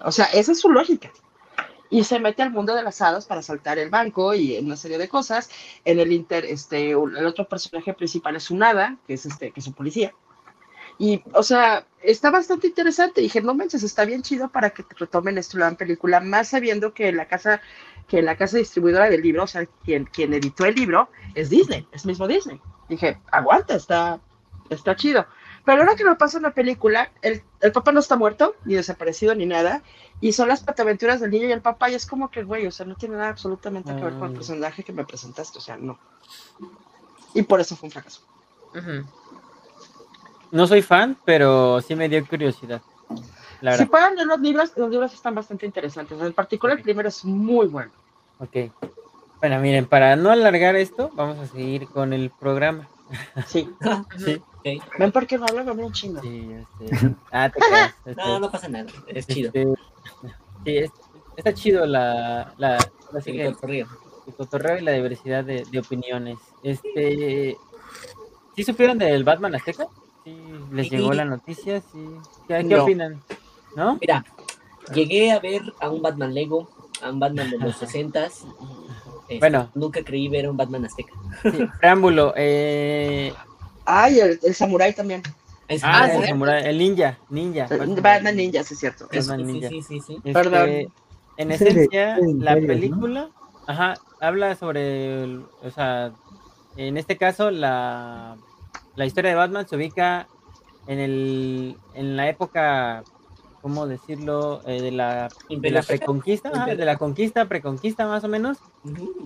O 0.04 0.12
sea, 0.12 0.26
esa 0.26 0.52
es 0.52 0.60
su 0.60 0.70
lógica. 0.70 1.12
Y 1.92 2.04
se 2.04 2.20
mete 2.20 2.42
al 2.42 2.52
mundo 2.52 2.74
de 2.74 2.84
las 2.84 3.02
hadas 3.02 3.26
para 3.26 3.42
asaltar 3.42 3.78
el 3.78 3.90
banco 3.90 4.34
y 4.34 4.58
una 4.58 4.76
serie 4.76 4.98
de 4.98 5.08
cosas. 5.08 5.50
En 5.86 6.00
el 6.00 6.12
inter, 6.12 6.46
este, 6.46 6.92
el 6.92 7.26
otro 7.26 7.48
personaje 7.48 7.94
principal 7.94 8.36
es 8.36 8.50
un 8.50 8.64
hada, 8.64 8.98
que 9.06 9.14
es 9.14 9.26
este, 9.26 9.52
que 9.52 9.60
es 9.60 9.68
un 9.68 9.74
policía. 9.74 10.14
Y, 10.98 11.24
o 11.34 11.44
sea, 11.44 11.86
está 12.02 12.32
bastante 12.32 12.68
interesante. 12.68 13.22
Dije, 13.22 13.42
no 13.42 13.54
manches, 13.54 13.84
está 13.84 14.04
bien 14.04 14.24
chido 14.24 14.50
para 14.50 14.72
que 14.72 14.84
te 14.84 14.96
retomen 14.96 15.38
esto 15.38 15.60
la 15.60 15.72
película, 15.72 16.20
más 16.20 16.50
sabiendo 16.50 16.94
que 16.94 17.12
la 17.12 17.28
casa, 17.28 17.62
que 18.08 18.22
la 18.24 18.36
casa 18.36 18.58
distribuidora 18.58 19.10
del 19.10 19.22
libro, 19.22 19.44
o 19.44 19.48
sea, 19.48 19.66
quien, 19.86 20.06
quien 20.06 20.34
editó 20.34 20.66
el 20.66 20.76
libro, 20.76 21.10
es 21.36 21.50
Disney, 21.52 21.88
es 21.92 22.06
mismo 22.06 22.28
Disney. 22.28 22.60
Dije, 22.90 23.20
aguanta, 23.32 23.76
está, 23.76 24.20
está 24.70 24.96
chido. 24.96 25.26
Pero 25.70 25.84
ahora 25.84 25.96
que 25.96 26.04
lo 26.04 26.18
pasa 26.18 26.38
en 26.38 26.44
la 26.44 26.50
película, 26.52 27.12
el, 27.22 27.44
el 27.62 27.72
papá 27.72 27.92
no 27.92 28.00
está 28.00 28.16
muerto, 28.16 28.56
ni 28.66 28.74
desaparecido, 28.74 29.36
ni 29.36 29.46
nada, 29.46 29.84
y 30.20 30.32
son 30.34 30.48
las 30.48 30.64
pataventuras 30.64 31.20
del 31.20 31.30
niño 31.30 31.46
y 31.46 31.52
el 31.52 31.62
papá, 31.62 31.92
y 31.92 31.94
es 31.94 32.08
como 32.08 32.32
que, 32.32 32.42
güey, 32.42 32.66
o 32.66 32.72
sea, 32.72 32.88
no 32.88 32.96
tiene 32.96 33.18
nada 33.18 33.30
absolutamente 33.30 33.96
que 33.96 34.02
ver 34.04 34.14
con 34.16 34.24
el 34.24 34.32
Mm. 34.32 34.36
personaje 34.36 34.84
que 34.84 34.92
me 34.94 35.06
presentaste, 35.06 35.60
o 35.60 35.62
sea, 35.62 35.78
no. 35.78 36.00
Y 37.36 37.44
por 37.44 37.62
eso 37.62 37.76
fue 37.76 37.86
un 37.86 37.92
fracaso. 37.92 38.22
No 40.50 40.66
soy 40.66 40.82
fan, 40.82 41.16
pero 41.24 41.80
sí 41.82 41.96
me 41.96 42.10
dio 42.10 42.26
curiosidad. 42.28 42.82
La 43.62 43.78
Si 43.78 43.86
pueden 43.86 44.16
leer 44.16 44.26
los 44.26 44.40
libros, 44.40 44.74
los 44.76 44.90
libros 44.90 45.14
están 45.14 45.36
bastante 45.36 45.68
interesantes. 45.68 46.20
En 46.20 46.34
particular, 46.34 46.78
el 46.78 46.84
primero 46.84 47.10
es 47.10 47.24
muy 47.24 47.68
bueno. 47.68 47.92
Ok. 48.40 48.72
Bueno, 49.40 49.60
miren, 49.60 49.86
para 49.86 50.16
no 50.16 50.32
alargar 50.32 50.76
esto, 50.76 51.12
vamos 51.14 51.38
a 51.38 51.46
seguir 51.46 51.88
con 51.90 52.12
el 52.12 52.32
programa. 52.32 52.88
Sí. 53.48 53.70
Sí, 54.18 54.42
Ok. 54.60 54.84
¿Ven 55.00 55.12
por 55.12 55.26
qué 55.26 55.38
no 55.38 55.46
hablo 55.46 55.74
bien 55.76 55.92
chingo? 55.92 56.22
sí, 56.22 56.50
este. 56.82 57.16
Ah, 57.32 57.50
te 57.50 57.60
creas. 57.60 57.94
este, 58.06 58.22
No, 58.22 58.40
no 58.40 58.52
pasa 58.52 58.68
nada. 58.68 58.86
Es 59.08 59.26
chido. 59.28 59.48
este, 59.54 59.66
Sí, 60.66 60.78
es- 60.78 60.92
está 61.38 61.54
chido 61.54 61.86
la, 61.86 62.54
la, 62.58 62.78
ahora 63.08 63.22
sí 63.22 63.40
el 63.40 63.56
corrido. 63.56 63.88
el 64.28 64.34
cotorreo 64.34 64.78
y 64.78 64.82
la 64.82 64.92
diversidad 64.92 65.44
de, 65.44 65.64
de 65.72 65.80
opiniones. 65.80 66.38
Este, 66.64 67.58
¿sí 68.56 68.64
supieron 68.64 68.98
del 68.98 69.24
Batman 69.24 69.56
Azteca? 69.56 69.88
¿Sí 70.26 70.36
les 70.72 70.90
Sí. 70.90 70.98
llegó 70.98 71.14
la 71.14 71.24
noticia? 71.26 71.80
¿Sí? 71.80 72.06
¿Qué, 72.48 72.58
qué 72.58 72.64
No. 72.76 72.84
opinan? 72.84 73.22
¿No? 73.76 73.98
Mira, 74.02 74.26
llegué 74.94 75.32
a 75.32 75.40
ver 75.40 75.62
a 75.80 75.90
un 75.90 76.02
Batman 76.02 76.34
Lego, 76.34 76.70
a 77.02 77.10
un 77.10 77.20
Batman 77.20 77.50
de 77.50 77.58
los 77.60 77.82
60s. 77.82 78.44
Este, 79.30 79.40
Bueno. 79.40 79.70
Nunca 79.76 80.04
creí 80.04 80.28
ver 80.28 80.46
a 80.46 80.52
un 80.52 80.58
Batman 80.58 80.86
azteca. 80.86 81.14
Sí, 81.44 81.52
preámbulo. 81.80 82.34
Eh, 82.36 83.32
Ay, 83.86 84.20
el, 84.20 84.40
el 84.44 84.54
samurái 84.56 84.94
también. 84.94 85.22
Es- 85.68 85.82
ah, 85.84 86.10
el, 86.12 86.24
¿sí? 86.24 86.32
samurai- 86.32 86.64
el 86.66 86.78
ninja, 86.80 87.18
ninja. 87.30 87.68
Batman 88.02 88.36
Ninja, 88.36 88.64
sí 88.64 88.74
es 88.74 88.80
cierto. 88.80 89.08
es- 89.12 89.28
Batman 89.28 89.46
sí, 89.48 89.54
Ninja. 89.54 89.70
sí, 89.70 89.82
sí, 89.84 90.00
sí. 90.02 90.16
Este, 90.16 90.34
Perdón. 90.34 90.70
En 91.38 91.52
esencia, 91.52 92.18
la 92.40 92.56
película, 92.56 93.30
ajá, 93.68 93.94
habla 94.20 94.56
sobre, 94.56 95.24
el- 95.24 95.46
o 95.64 95.70
sea, 95.70 96.12
en 96.76 96.98
este 96.98 97.18
caso, 97.18 97.52
la, 97.52 98.36
la 98.96 99.06
historia 99.06 99.30
de 99.32 99.36
Batman 99.38 99.68
se 99.68 99.76
ubica 99.76 100.28
en 100.88 101.00
el, 101.00 101.78
en 101.94 102.18
la 102.18 102.28
época, 102.30 103.04
¿cómo 103.62 103.88
decirlo? 103.88 104.62
Eh, 104.66 104.82
de 104.82 104.92
la, 104.92 105.30
de 105.50 105.72
la 105.72 105.82
preconquista, 105.82 106.66
de 106.66 106.86
la 106.86 106.98
conquista, 106.98 107.46
preconquista 107.46 108.08
más 108.08 108.24
o 108.24 108.28
menos. 108.28 108.58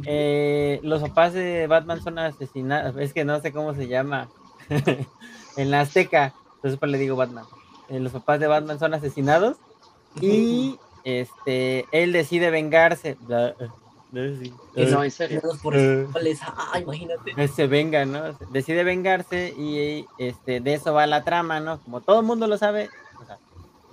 Eh, 0.06 0.80
los 0.84 1.02
papás 1.02 1.34
de 1.34 1.68
Batman 1.68 2.02
son 2.02 2.20
asesinados, 2.20 2.96
es 2.98 3.14
que 3.14 3.26
no 3.26 3.40
sé 3.42 3.52
cómo 3.52 3.74
se 3.74 3.88
llama 3.88 4.30
en 5.58 5.72
la 5.72 5.82
Azteca, 5.82 6.34
entonces 6.56 6.80
pues 6.80 6.92
le 6.92 6.98
digo 6.98 7.16
Batman. 7.16 7.46
Eh, 7.90 8.00
los 8.00 8.12
papás 8.12 8.40
de 8.40 8.48
Batman 8.48 8.80
son 8.80 8.94
asesinados 8.94 9.58
y 10.22 10.80
este 11.04 11.86
él 11.92 12.12
decide 12.12 12.50
vengarse. 12.50 13.18
No, 14.14 15.04
en 15.04 15.12
serio. 15.12 15.42
Todos 15.42 15.58
por 15.58 15.74
cuales, 16.12 16.40
ah, 16.44 16.80
imagínate. 16.80 17.48
se 17.48 17.66
venga, 17.66 18.06
¿no? 18.06 18.34
Decide 18.52 18.84
vengarse 18.84 19.56
y 19.58 20.06
este 20.20 20.60
de 20.60 20.76
eso 20.76 20.94
va 20.94 21.08
la 21.08 21.24
trama, 21.24 21.60
¿no? 21.60 21.80
Como 21.80 22.00
todo 22.02 22.20
el 22.20 22.26
mundo 22.26 22.46
lo 22.46 22.58
sabe, 22.58 22.90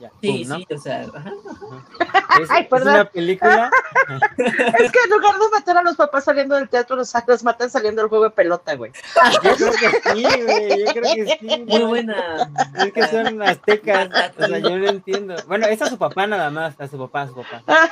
ya, 0.01 0.11
Sí, 0.21 0.45
¿no? 0.47 0.57
sí, 0.57 0.67
o 0.75 0.79
sea, 0.79 1.03
ajá. 1.15 1.33
Es, 2.41 2.51
Ay, 2.51 2.63
es 2.63 2.69
perdón. 2.69 2.95
una 2.95 3.05
película 3.05 3.71
Es 4.39 4.93
que 4.93 4.99
en 5.05 5.11
lugar 5.11 5.35
de 5.35 5.49
matar 5.53 5.77
a 5.79 5.83
los 5.83 5.97
papás 5.97 6.25
saliendo 6.25 6.55
del 6.55 6.69
teatro, 6.69 6.97
los, 6.97 7.13
los 7.27 7.45
matan 7.45 7.69
saliendo 7.71 8.01
del 8.03 8.09
juego 8.09 8.25
de 8.25 8.31
pelota, 8.31 8.75
güey. 8.77 8.93
Yo 9.33 9.41
creo 9.57 9.73
que 9.73 9.91
sí, 10.15 10.23
güey. 10.23 10.85
Yo 10.87 10.93
creo 10.93 11.03
que 11.27 11.39
sí. 11.41 11.65
Muy 11.67 11.83
buena. 11.85 12.51
Es 12.79 12.93
que 12.93 13.07
son 13.09 13.43
aztecas. 13.43 14.09
O 14.39 14.47
sea, 14.47 14.59
yo 14.59 14.79
no 14.79 14.89
entiendo. 14.89 15.35
Bueno, 15.49 15.67
es 15.67 15.83
a 15.83 15.87
su 15.87 15.99
papá 15.99 16.27
nada 16.27 16.51
más. 16.51 16.81
A 16.81 16.87
su 16.89 16.97
papá, 16.99 17.23
a 17.23 17.27
su 17.29 17.35
papá. 17.35 17.91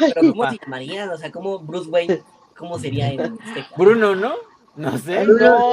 Pero 0.00 0.20
¿cómo 0.32 0.42
Pa. 0.42 0.50
se 0.50 0.58
llamarían? 0.58 1.10
O 1.10 1.18
sea, 1.18 1.30
¿cómo 1.30 1.58
Bruce 1.60 1.88
Wayne? 1.90 2.22
¿Cómo 2.56 2.78
sería 2.78 3.08
en 3.10 3.20
Azteca? 3.20 3.68
Bruno, 3.76 4.14
¿no? 4.16 4.34
No 4.76 4.96
sé. 4.98 5.24
Bruno. 5.24 5.70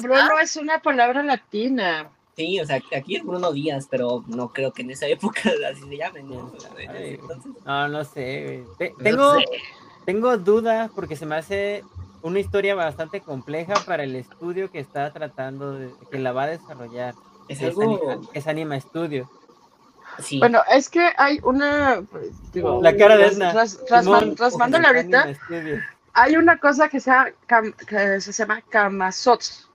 Bruno 0.00 0.38
es 0.40 0.56
una 0.56 0.80
palabra 0.80 1.22
latina. 1.22 2.08
Sí, 2.36 2.58
o 2.60 2.66
sea, 2.66 2.80
aquí 2.96 3.16
es 3.16 3.24
Bruno 3.24 3.52
Díaz, 3.52 3.86
pero 3.90 4.24
no 4.26 4.48
creo 4.52 4.72
que 4.72 4.82
en 4.82 4.90
esa 4.92 5.06
época 5.06 5.40
así 5.70 5.82
se 5.82 5.96
llamen, 5.96 6.28
¿no? 6.28 6.52
Sea, 6.58 6.70
entonces. 6.78 7.52
No, 7.64 7.88
no 7.88 8.04
sé. 8.04 8.64
güey. 8.76 8.76
Te- 8.78 8.94
No 8.96 9.02
Tengo, 9.04 9.34
sé. 9.34 9.44
tengo 10.06 10.36
dudas 10.38 10.90
porque 10.94 11.16
se 11.16 11.26
me 11.26 11.36
hace 11.36 11.84
una 12.22 12.38
historia 12.38 12.74
bastante 12.74 13.20
compleja 13.20 13.74
para 13.86 14.04
el 14.04 14.14
estudio 14.16 14.70
que 14.70 14.78
está 14.78 15.12
tratando 15.12 15.72
de, 15.72 15.90
que 16.10 16.18
la 16.18 16.32
va 16.32 16.44
a 16.44 16.48
desarrollar. 16.48 17.14
Es 17.48 17.60
algo. 17.62 17.82
Anima, 17.82 18.28
es 18.32 18.46
Anima 18.46 18.80
Studio. 18.80 19.28
Sí. 20.18 20.38
Bueno, 20.38 20.60
es 20.70 20.88
que 20.88 21.08
hay 21.16 21.40
una. 21.42 22.02
Digo, 22.52 22.80
La 22.82 22.96
cara 22.96 23.16
de 23.16 23.26
Edna. 23.26 23.52
trasman- 23.52 24.02
Simón, 24.02 24.34
Trasmándole 24.34 24.86
ahorita. 24.86 25.28
Hay 26.12 26.36
una 26.36 26.58
cosa 26.58 26.88
que 26.88 26.98
se 27.00 27.10
llama, 27.10 27.30
cam- 27.48 27.74
que 27.86 28.20
se 28.20 28.32
llama 28.32 28.60
Kamazot 28.68 29.40
¿Qué 29.40 29.69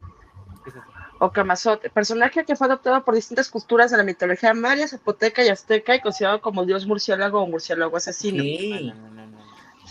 es 1.26 1.32
eso? 1.59 1.71
o 1.71 1.80
Kamazot, 1.80 1.89
personaje 1.91 2.43
que 2.45 2.55
fue 2.55 2.67
adoptado 2.67 3.03
por 3.03 3.15
distintas 3.15 3.49
culturas 3.49 3.91
de 3.91 3.97
la 3.97 4.03
mitología 4.03 4.53
maya, 4.53 4.88
zapoteca 4.88 5.43
y 5.43 5.49
azteca 5.49 5.95
y 5.95 6.01
considerado 6.01 6.41
como 6.41 6.65
dios 6.65 6.86
murciélago 6.86 7.41
o 7.41 7.47
murciélago 7.47 7.97
asesino. 7.97 8.41
Sí, 8.43 8.57
sí. 8.57 8.69
No, 8.88 8.93
no, 8.95 9.09
no, 9.09 9.26
no, 9.28 9.28
no. 9.28 9.45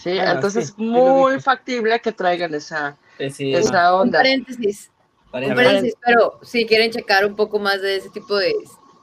Bueno, 0.04 0.30
entonces 0.32 0.66
sí, 0.66 0.72
sí 0.76 0.82
muy 0.82 1.40
factible 1.40 1.98
que 2.00 2.12
traigan 2.12 2.54
esa, 2.54 2.96
Ese, 3.18 3.52
esa 3.52 3.94
Un 3.94 4.02
onda. 4.08 4.18
paréntesis, 4.18 4.90
un 5.24 5.30
parece- 5.30 5.54
paréntesis, 5.54 5.94
pero 6.04 6.38
si 6.42 6.66
quieren 6.66 6.90
checar 6.90 7.24
un 7.24 7.34
poco 7.36 7.58
más 7.58 7.80
de 7.80 7.96
ese 7.96 8.10
tipo 8.10 8.36
de 8.36 8.54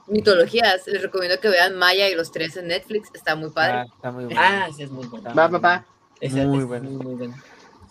mitologías, 0.06 0.86
les 0.86 1.02
recomiendo 1.02 1.40
que 1.40 1.48
vean 1.48 1.76
Maya 1.76 2.08
y 2.08 2.14
los 2.14 2.30
tres 2.30 2.56
en 2.56 2.68
Netflix, 2.68 3.08
está 3.14 3.34
muy 3.34 3.48
Ah, 3.50 3.54
padre. 3.54 3.82
está 3.96 4.10
muy 4.12 4.24
bueno. 4.26 4.40
Ah, 4.42 4.66
ese 4.68 4.84
es 4.84 4.90
muy 4.90 5.06
bueno. 5.06 5.34
Va, 5.34 5.48
va, 5.48 5.58
va. 5.58 5.84
Ese 6.20 6.44
Muy 6.46 6.60
es 6.60 6.66
bueno. 6.66 6.90
Muy, 6.90 7.04
muy 7.04 7.14
bueno. 7.16 7.34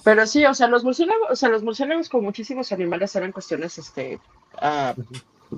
Pero 0.04 0.26
sí, 0.26 0.46
o 0.46 0.54
sea, 0.54 0.68
los 0.68 0.84
murciélagos, 0.84 1.28
o 1.30 1.36
sea, 1.36 1.50
los 1.50 1.64
murciélagos 1.64 2.10
con 2.10 2.24
muchísimos 2.24 2.72
animales 2.72 3.16
eran 3.16 3.32
cuestiones, 3.32 3.78
este, 3.78 4.20
ah, 4.58 4.96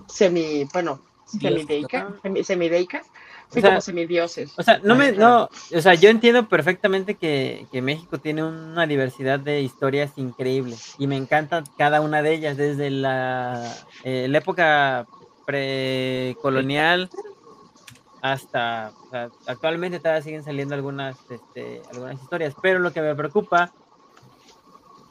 semi, 0.08 0.66
bueno, 0.74 1.02
semideicas, 1.26 2.06
semideicas, 2.44 3.06
sí, 3.50 3.60
O 3.60 3.62
sea, 3.62 3.70
como 3.70 3.82
semidioses. 3.82 4.54
O 4.58 4.64
sea, 4.64 4.80
no 4.84 4.96
me, 4.96 5.14
no, 5.14 5.50
o 5.74 5.82
sea, 5.82 5.94
yo 5.94 6.10
entiendo 6.10 6.48
perfectamente 6.50 7.16
que, 7.16 7.68
que 7.72 7.82
México 7.82 8.20
tiene 8.20 8.44
una 8.44 8.86
diversidad 8.86 9.40
de 9.40 9.62
historias 9.62 10.12
increíbles 10.18 10.96
y 10.98 11.08
me 11.08 11.16
encanta 11.16 11.64
cada 11.78 12.02
una 12.02 12.22
de 12.22 12.34
ellas, 12.34 12.58
desde 12.58 12.90
la, 12.90 13.74
eh, 14.04 14.28
la 14.30 14.38
época 14.38 15.08
precolonial 15.46 17.10
hasta, 18.22 18.94
o 19.06 19.10
sea, 19.10 19.30
actualmente 19.48 20.00
todavía 20.00 20.22
siguen 20.22 20.44
saliendo 20.44 20.76
algunas, 20.76 21.18
este, 21.30 21.82
algunas 21.92 22.22
historias, 22.22 22.56
pero 22.62 22.80
lo 22.80 22.94
que 22.94 23.02
me 23.02 23.16
preocupa, 23.16 23.74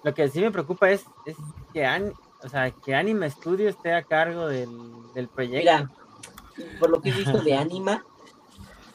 lo 0.03 0.15
que 0.15 0.29
sí 0.29 0.41
me 0.41 0.51
preocupa 0.51 0.91
es, 0.91 1.05
es 1.25 1.37
que, 1.73 1.85
an- 1.85 2.13
o 2.43 2.49
sea, 2.49 2.71
que 2.71 2.95
Anime 2.95 3.31
Studio 3.31 3.69
esté 3.69 3.93
a 3.95 4.03
cargo 4.03 4.47
del, 4.49 5.13
del 5.15 5.29
proyecto. 5.29 5.59
Mira, 5.71 5.91
por 6.79 6.91
lo 6.91 7.01
que 7.01 7.11
he 7.11 7.13
visto 7.13 7.39
de 7.43 7.55
Anima, 7.55 8.05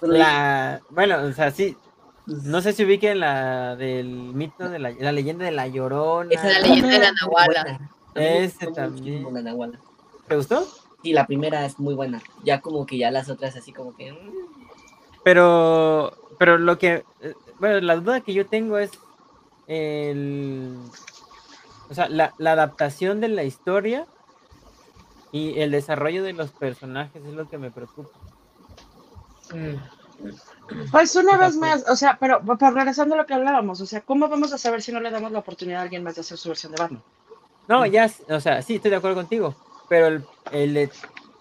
La, 0.01 0.81
bueno, 0.89 1.17
o 1.23 1.31
sea, 1.33 1.51
sí, 1.51 1.75
no 2.25 2.61
sé 2.61 2.73
si 2.73 2.83
ubiquen 2.83 3.19
la 3.19 3.75
del 3.75 4.05
mito 4.07 4.69
de 4.69 4.79
la, 4.79 4.91
la 4.91 5.11
leyenda 5.11 5.45
de 5.45 5.51
la 5.51 5.67
Llorona. 5.67 6.29
esa 6.33 6.49
La 6.49 6.59
leyenda 6.59 6.89
de 6.89 6.99
la 6.99 7.11
Nahuala. 7.13 7.91
muchísimo 8.15 8.73
también. 8.73 9.33
La 9.33 9.41
Nahuala. 9.41 9.79
¿Te 10.27 10.35
gustó? 10.35 10.67
Sí, 11.01 11.13
la 11.13 11.25
primera 11.25 11.65
es 11.65 11.79
muy 11.79 11.93
buena. 11.95 12.21
Ya 12.43 12.59
como 12.59 12.85
que 12.85 12.97
ya 12.97 13.11
las 13.11 13.29
otras 13.29 13.55
así 13.55 13.71
como 13.71 13.95
que... 13.95 14.11
mm, 14.11 14.33
Pero, 15.23 16.11
pero 16.37 16.57
lo 16.57 16.77
que, 16.77 17.05
eh, 17.21 17.33
bueno, 17.59 17.79
la 17.81 17.95
duda 17.95 18.21
que 18.21 18.33
yo 18.33 18.45
tengo 18.45 18.77
es 18.77 18.91
el, 19.67 20.77
o 21.89 21.93
sea, 21.93 22.09
la, 22.09 22.33
la 22.37 22.53
adaptación 22.53 23.21
de 23.21 23.27
la 23.27 23.43
historia 23.43 24.07
y 25.31 25.59
el 25.59 25.71
desarrollo 25.71 26.23
de 26.23 26.33
los 26.33 26.51
personajes 26.51 27.23
es 27.23 27.33
lo 27.33 27.49
que 27.49 27.57
me 27.57 27.71
preocupa. 27.71 28.17
Pues 30.91 31.15
una 31.15 31.37
vez 31.37 31.49
pues- 31.49 31.57
más, 31.57 31.89
o 31.89 31.95
sea, 31.95 32.17
pero, 32.19 32.41
pero 32.41 32.71
regresando 32.71 33.15
a 33.15 33.17
lo 33.19 33.25
que 33.25 33.33
hablábamos, 33.33 33.79
o 33.81 33.85
sea, 33.85 34.01
¿cómo 34.01 34.27
vamos 34.27 34.51
a 34.53 34.57
saber 34.57 34.81
si 34.81 34.91
no 34.91 34.99
le 34.99 35.11
damos 35.11 35.31
la 35.31 35.39
oportunidad 35.39 35.79
a 35.79 35.83
alguien 35.83 36.03
más 36.03 36.15
de 36.15 36.21
hacer 36.21 36.37
su 36.37 36.49
versión 36.49 36.71
de 36.73 36.81
Batman? 36.81 37.03
No, 37.67 37.85
ya, 37.85 38.09
o 38.29 38.39
sea, 38.39 38.61
sí, 38.61 38.75
estoy 38.75 38.91
de 38.91 38.97
acuerdo 38.97 39.17
contigo, 39.17 39.55
pero 39.89 40.07
el, 40.07 40.25
el 40.51 40.89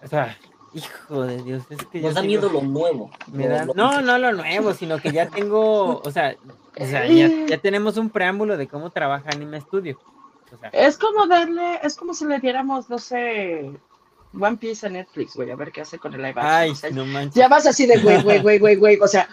o 0.03 0.07
sea, 0.07 0.37
hijo 0.73 1.23
de 1.23 1.41
Dios, 1.43 1.63
es 1.69 1.77
que 1.91 2.01
Nos 2.01 2.13
da 2.13 2.21
sigo- 2.21 2.27
miedo 2.27 2.49
lo 2.51 2.61
nuevo. 2.61 3.09
Me 3.31 3.47
lo- 3.47 3.55
da- 3.55 3.65
lo- 3.65 3.73
no, 3.73 4.01
no 4.01 4.17
lo 4.17 4.31
nuevo, 4.33 4.73
sino 4.73 4.99
que 4.99 5.11
ya 5.11 5.27
tengo, 5.29 5.99
o 6.03 6.11
sea, 6.11 6.35
o 6.79 6.85
sea, 6.85 7.07
ya, 7.07 7.29
ya 7.47 7.57
tenemos 7.57 7.97
un 7.97 8.09
preámbulo 8.09 8.57
de 8.57 8.67
cómo 8.67 8.89
trabaja 8.91 9.29
Anime 9.31 9.61
Studio. 9.61 9.97
O 10.53 10.57
sea, 10.57 10.69
Es 10.69 10.97
como 10.97 11.27
darle, 11.27 11.79
es 11.83 11.95
como 11.95 12.13
si 12.13 12.25
le 12.25 12.39
diéramos, 12.39 12.89
no 12.89 12.99
sé, 12.99 13.71
One 14.39 14.57
Piece 14.57 14.85
a 14.85 14.89
Netflix, 14.89 15.35
güey, 15.35 15.49
a 15.51 15.55
ver 15.55 15.71
qué 15.71 15.81
hace 15.81 15.97
con 15.97 16.13
el 16.13 16.19
live 16.21 16.31
action. 16.39 16.47
ay, 16.53 16.69
o 16.69 16.75
sea, 16.75 16.89
no 16.91 17.05
manches. 17.05 17.35
ya 17.35 17.47
vas 17.47 17.65
así 17.65 17.85
de 17.85 17.97
güey, 17.99 18.21
güey, 18.21 18.41
güey, 18.41 18.59
güey, 18.59 18.75
güey, 18.75 18.99
o 19.01 19.07
sea, 19.07 19.27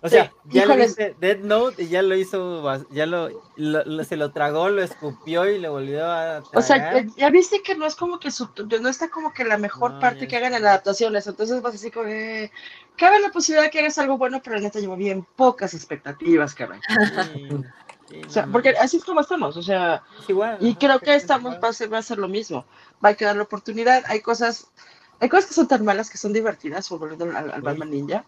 O 0.00 0.08
sea, 0.08 0.24
sí, 0.24 0.30
ya 0.44 0.64
le 0.66 0.72
híjoles. 0.72 0.92
hice 0.92 1.16
Dead 1.18 1.38
Note 1.38 1.82
y 1.82 1.88
ya 1.88 2.02
lo 2.02 2.14
hizo, 2.16 2.84
ya 2.90 3.06
lo, 3.06 3.28
lo- 3.56 3.84
lo- 3.84 4.04
se 4.04 4.16
lo 4.16 4.30
tragó, 4.32 4.68
lo 4.68 4.82
escupió 4.82 5.50
y 5.50 5.58
le 5.58 5.68
volvió 5.68 6.06
a 6.06 6.40
o 6.54 6.62
sea, 6.62 6.76
tragar. 6.78 7.04
ya 7.16 7.30
viste 7.30 7.62
que 7.62 7.74
no 7.76 7.86
es 7.86 7.94
como 7.94 8.18
que 8.18 8.30
su, 8.30 8.48
no 8.80 8.88
está 8.88 9.10
como 9.10 9.32
que 9.32 9.44
la 9.44 9.58
mejor 9.58 9.92
No, 9.92 10.00
parte 10.00 10.24
ya 10.24 10.28
que 10.28 10.36
hagan 10.36 10.54
en 10.54 10.64
adaptaciones, 10.66 11.26
entonces 11.26 11.60
vas 11.62 11.74
así 11.74 11.90
como, 11.90 12.08
eh, 12.08 12.50
cabe 12.96 13.20
la 13.20 13.30
posibilidad 13.30 13.64
de 13.64 13.70
que 13.70 13.80
hagas 13.80 13.98
algo 13.98 14.18
bueno, 14.18 14.40
pero 14.42 14.56
la 14.56 14.62
neta 14.62 14.80
llevo 14.80 14.96
bien 14.96 15.26
pocas 15.36 15.74
expectativas, 15.74 16.54
cabrón. 16.54 16.80
Sí, 16.88 17.64
sí, 18.08 18.22
O 18.26 18.30
sea, 18.30 18.46
no 18.46 18.52
porque 18.52 18.70
así 18.70 18.96
es 18.96 19.04
como 19.04 19.20
estamos, 19.20 19.56
o 19.56 19.62
sea, 19.62 20.02
igual. 20.28 20.58
Y 20.60 20.74
creo 20.76 21.00
que 21.00 21.14
estamos, 21.14 21.54
va 21.62 21.68
a, 21.68 21.72
ser, 21.72 21.92
va 21.92 21.98
a 21.98 22.02
ser 22.02 22.18
lo 22.18 22.28
mismo. 22.28 22.64
Va 23.04 23.10
a 23.10 23.14
quedar 23.14 23.36
la 23.36 23.42
oportunidad. 23.44 24.02
Hay 24.06 24.20
cosas, 24.20 24.68
Hay 25.20 25.28
cosas 25.28 25.46
que 25.48 25.54
son 25.54 25.68
tan 25.68 25.84
malas 25.84 26.10
que 26.10 26.18
son 26.18 26.32
divertidas, 26.32 26.88
volviendo 26.88 27.24
al, 27.26 27.50
al 27.52 27.62
Batman 27.62 27.90
Ninja. 27.90 28.24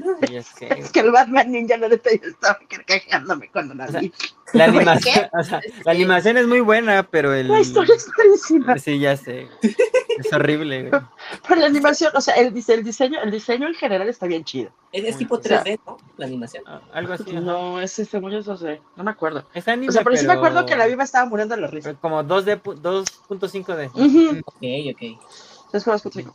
Sé, 0.42 0.68
Es 0.78 0.90
que 0.92 1.00
el 1.00 1.10
Batman 1.10 1.50
Ninja, 1.50 1.76
neta, 1.76 2.10
yo 2.10 2.28
estaba 2.28 2.58
carcajeándome 2.68 3.48
cuando 3.50 3.74
la 3.74 3.86
O 3.86 3.90
sea, 3.90 4.00
vi. 4.00 4.12
La 4.52 4.64
animación, 4.64 5.26
o 5.38 5.42
sea, 5.42 5.60
la 5.84 5.92
animación 5.92 6.36
es 6.38 6.46
muy 6.46 6.60
buena, 6.60 7.02
pero 7.04 7.32
el. 7.34 7.48
La 7.48 7.60
historia 7.60 7.94
es 7.94 8.08
buenísima. 8.16 8.78
Sí, 8.78 8.98
ya 8.98 9.16
sé. 9.16 9.48
Es 9.62 10.32
horrible, 10.32 10.88
güey. 10.90 11.02
Pero 11.48 11.60
la 11.60 11.66
animación, 11.68 12.12
o 12.14 12.20
sea, 12.20 12.34
el, 12.34 12.52
dise- 12.52 12.74
el 12.74 12.84
diseño, 12.84 13.22
el 13.22 13.30
diseño 13.30 13.68
en 13.68 13.74
general 13.74 14.08
está 14.08 14.26
bien 14.26 14.44
chido. 14.44 14.70
Es, 14.92 15.04
es 15.04 15.16
tipo 15.16 15.36
O 15.36 15.42
sea, 15.42 15.62
3D, 15.64 15.78
¿no? 15.86 15.96
La 16.18 16.26
animación. 16.26 16.62
Ah, 16.66 16.80
Algo 16.92 17.14
así. 17.14 17.30
ajá. 17.30 17.40
No, 17.40 17.80
ese 17.80 18.04
según 18.04 18.32
yo 18.32 18.38
eso 18.38 18.56
sé, 18.56 18.82
no 18.96 19.04
me 19.04 19.10
acuerdo. 19.12 19.46
Es 19.54 19.66
anime, 19.68 19.88
O 19.88 19.92
sea, 19.92 20.02
pero 20.04 20.16
sí 20.16 20.26
me 20.26 20.32
acuerdo 20.34 20.66
que 20.66 20.72
la 20.72 20.78
pero- 20.84 20.90
viva 20.90 21.04
estaba 21.04 21.26
muriendo 21.26 21.54
de 21.54 21.60
la 21.62 21.68
risa. 21.68 21.90
pero 21.90 22.00
Como 22.00 22.22
2D, 22.22 22.60
pu- 22.60 22.76
2.5D. 22.80 23.90
Ujú. 23.94 24.40
Ok, 24.44 24.94
ok. 24.94 25.72
Es 25.72 25.86
las 25.86 26.02
que 26.02 26.10
tengo. 26.10 26.34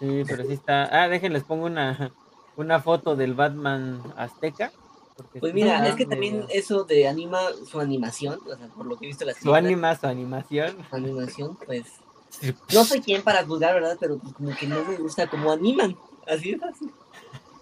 Sí, 0.00 0.22
pero 0.26 0.44
sí 0.44 0.52
está. 0.54 0.88
Ah, 1.02 1.08
déjenles 1.08 1.44
pongo 1.44 1.66
una, 1.66 2.10
una 2.56 2.80
foto 2.80 3.16
del 3.16 3.34
Batman 3.34 4.00
Azteca. 4.16 4.72
Pues 5.38 5.54
mira, 5.54 5.86
es 5.86 5.94
que 5.94 6.06
también 6.06 6.44
eso 6.50 6.82
de 6.84 7.06
anima, 7.06 7.38
su 7.70 7.78
animación, 7.78 8.40
o 8.46 8.56
sea, 8.56 8.66
por 8.68 8.86
lo 8.86 8.96
que 8.96 9.04
he 9.06 9.08
visto 9.08 9.24
las 9.24 9.36
Su 9.36 9.54
anima, 9.54 9.94
su 9.94 10.06
animación. 10.08 10.76
su 10.90 10.96
animación, 10.96 11.56
pues 11.64 11.84
no 12.72 12.84
soy 12.84 13.00
quien 13.00 13.22
para 13.22 13.44
juzgar, 13.44 13.74
¿verdad? 13.74 13.96
Pero 14.00 14.18
pues 14.18 14.32
como 14.34 14.56
que 14.56 14.66
no 14.66 14.84
me 14.84 14.96
gusta 14.96 15.28
cómo 15.28 15.52
animan. 15.52 15.96
Así 16.26 16.50
es 16.52 16.60
fácil. 16.60 16.90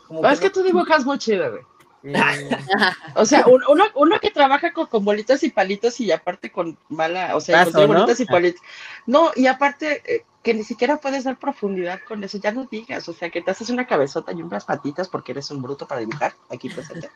Como 0.09 0.27
Es 0.27 0.41
que 0.41 0.47
no- 0.47 0.53
tú 0.53 0.63
dibujas 0.63 1.05
muy 1.05 1.19
chido, 1.19 1.51
güey. 1.51 1.63
O 3.15 3.25
sea, 3.27 3.47
un- 3.47 3.63
uno, 3.69 3.85
uno 3.95 4.19
que 4.19 4.31
trabaja 4.31 4.73
con, 4.73 4.87
con 4.87 5.05
bolitas 5.05 5.43
y 5.43 5.51
palitos 5.51 6.01
y 6.01 6.11
aparte 6.11 6.51
con 6.51 6.79
mala, 6.89 7.37
o 7.37 7.41
sea, 7.41 7.65
Paso, 7.65 7.73
con 7.79 7.83
¿no? 7.83 7.95
bolitas 7.95 8.19
y 8.21 8.25
palitos. 8.25 8.63
No, 9.07 9.31
y 9.37 9.47
aparte 9.47 10.03
eh, 10.07 10.25
que 10.43 10.55
ni 10.55 10.65
siquiera 10.65 10.97
puedes 10.97 11.25
dar 11.25 11.39
profundidad 11.39 12.01
con 12.07 12.23
eso, 12.25 12.39
ya 12.39 12.51
no 12.53 12.67
digas, 12.71 13.09
o 13.09 13.13
sea, 13.13 13.31
que 13.31 13.43
te 13.43 13.51
haces 13.53 13.71
una 13.71 13.87
cabezota 13.87 14.33
y 14.33 14.43
unas 14.43 14.65
patitas 14.65 15.09
porque 15.09 15.33
eres 15.33 15.51
un 15.51 15.63
bruto 15.63 15.87
para 15.87 16.01
dibujar, 16.01 16.35
aquí 16.51 16.69
presente. 16.69 17.11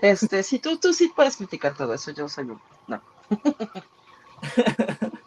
Este, 0.00 0.42
sí, 0.42 0.58
tú, 0.58 0.78
tú 0.78 0.92
sí 0.94 1.12
puedes 1.14 1.36
criticar 1.36 1.76
todo 1.76 1.92
eso, 1.92 2.10
yo 2.12 2.28
soy 2.28 2.44
un, 2.44 2.60
no. 2.88 3.00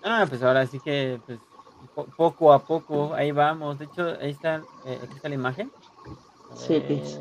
Ah, 0.04 0.26
pues 0.28 0.41
ahora 0.43 0.66
sí 0.68 0.80
que 0.80 1.20
pues, 1.26 1.39
po- 1.95 2.08
poco 2.18 2.51
a 2.51 2.60
poco 2.60 3.14
ahí 3.14 3.32
vamos. 3.32 3.80
De 3.80 3.86
hecho, 3.86 4.06
ahí 4.20 4.32
está, 4.32 4.62
eh, 4.86 4.99
aquí 5.01 5.16
está 5.16 5.30
la 5.30 5.36
imagen. 5.36 5.72
Sí, 6.56 6.80
Pix. 6.88 7.20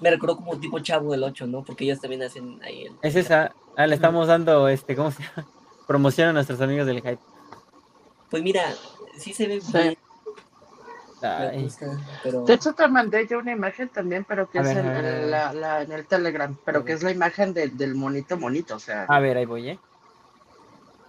Me 0.00 0.10
recordó 0.10 0.36
como 0.36 0.56
tipo 0.58 0.78
chavo 0.78 1.12
del 1.12 1.22
8, 1.24 1.46
¿no? 1.46 1.62
Porque 1.62 1.84
ellos 1.84 2.00
también 2.00 2.22
hacen 2.22 2.58
ahí 2.62 2.86
el... 2.86 2.96
Es 3.02 3.16
esa. 3.16 3.54
Ah, 3.76 3.86
le 3.86 3.94
estamos 3.94 4.28
dando, 4.28 4.66
este, 4.68 4.96
¿cómo 4.96 5.10
se 5.10 5.22
llama? 5.22 5.46
Promoción 5.86 6.28
a 6.28 6.32
nuestros 6.32 6.60
amigos 6.60 6.86
del 6.86 6.98
hype. 7.02 7.18
Pues 8.30 8.42
mira, 8.42 8.64
sí 9.20 9.32
se 9.34 9.46
ve 9.46 9.60
Sí. 9.60 9.72
bien, 9.78 9.96
Ay, 11.22 11.68
pero... 12.22 12.44
De 12.44 12.54
hecho, 12.54 12.72
te 12.72 12.88
mandé 12.88 13.26
yo 13.26 13.38
una 13.38 13.52
imagen 13.52 13.88
también, 13.90 14.24
pero 14.24 14.48
que 14.48 14.58
A 14.58 14.62
es 14.62 14.68
ver, 14.68 14.78
en, 14.78 14.86
ver, 14.94 15.24
la, 15.28 15.52
la- 15.52 15.82
en 15.82 15.92
el 15.92 16.06
Telegram, 16.06 16.56
pero 16.64 16.84
que 16.84 16.92
es 16.94 17.02
la 17.02 17.10
imagen 17.10 17.52
de- 17.52 17.68
del 17.68 17.94
monito 17.94 18.36
monito, 18.38 18.76
o 18.76 18.78
sea, 18.78 19.04
a 19.04 19.20
ver, 19.20 19.36
ahí 19.36 19.44
voy, 19.44 19.68
¿eh? 19.68 19.78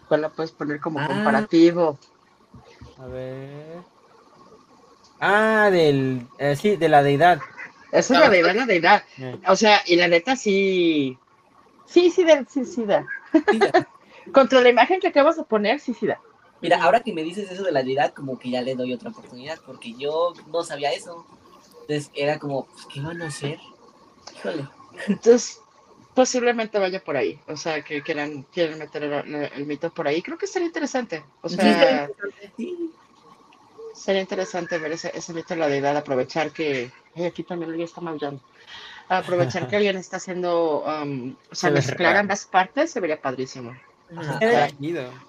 pues 0.08 0.20
la 0.20 0.30
puedes 0.30 0.52
poner 0.52 0.82
como 0.82 1.00
Ah. 1.00 1.08
comparativo. 1.08 1.98
A 2.98 3.08
ver. 3.08 3.84
Ah, 5.20 5.70
del. 5.72 6.28
eh, 6.38 6.56
sí, 6.58 6.76
de 6.76 6.90
la 6.90 7.02
deidad. 7.04 7.40
Esa 7.92 8.14
es 8.16 8.20
la 8.20 8.30
deidad, 8.30 8.56
la 8.56 8.66
deidad. 8.66 9.04
Eh, 9.18 9.40
O 9.48 9.56
sea, 9.56 9.82
y 9.86 9.96
la 9.96 10.08
neta 10.10 10.36
sí. 10.36 11.18
Sí, 11.86 12.10
sí, 12.10 12.24
da, 12.26 12.44
sí, 12.50 12.66
sí 12.66 12.86
da. 12.86 13.06
Mira, 13.52 13.72
Contra 14.34 14.62
la 14.62 14.70
imagen 14.70 15.00
que 15.00 15.08
acabas 15.08 15.38
de 15.38 15.44
poner, 15.44 15.80
sí, 15.80 15.94
sí 15.94 16.08
da. 16.08 16.20
Mira, 16.62 16.82
ahora 16.84 17.02
que 17.02 17.14
me 17.14 17.24
dices 17.24 17.50
eso 17.52 17.64
de 17.64 17.72
la 17.72 17.84
deidad, 17.84 18.14
como 18.14 18.38
que 18.40 18.50
ya 18.50 18.62
le 18.62 18.76
doy 18.76 18.94
otra 18.94 19.10
oportunidad, 19.10 19.60
porque 19.66 19.94
yo 19.94 20.34
no 20.48 20.64
sabía 20.64 20.92
eso. 20.94 21.26
Entonces 21.82 22.12
era 22.14 22.40
como, 22.40 22.66
pues, 22.66 22.86
¿qué 22.94 23.02
van 23.02 23.22
a 23.22 23.28
hacer? 23.28 23.60
Híjole. 24.36 24.68
Entonces, 25.08 25.60
posiblemente 26.14 26.80
vaya 26.80 27.04
por 27.04 27.18
ahí. 27.18 27.40
O 27.48 27.58
sea, 27.58 27.84
que 27.84 28.02
quieran, 28.04 28.44
quieran 28.54 28.80
meter 28.80 29.04
el, 29.04 29.36
el 29.36 29.66
mito 29.66 29.90
por 29.94 30.08
ahí. 30.08 30.22
Creo 30.22 30.38
que 30.38 30.48
sería 30.48 30.68
interesante. 30.68 31.24
O 31.42 31.50
sea, 31.50 32.10
Sí, 32.58 32.94
sería 33.94 34.22
interesante 34.22 34.78
ver 34.78 34.94
ese, 34.94 35.12
ese 35.16 35.34
mito 35.34 35.54
de 35.54 35.60
la 35.60 35.68
deidad, 35.68 35.98
aprovechar 35.98 36.52
que. 36.52 36.92
Ay, 37.16 37.26
aquí 37.26 37.44
también 37.44 37.70
alguien 37.72 37.86
está 37.88 38.02
maullando. 38.02 38.42
Aprovechar 39.10 39.68
que 39.68 39.76
alguien 39.78 39.98
está 39.98 40.18
haciendo. 40.18 40.84
um, 40.86 41.36
o 41.52 41.56
sea, 41.56 41.70
Se 41.70 41.72
mezclar 41.72 42.16
ambas 42.18 42.46
partes 42.46 42.92
se 42.92 43.00
vería 43.00 43.22
padrísimo. 43.22 43.76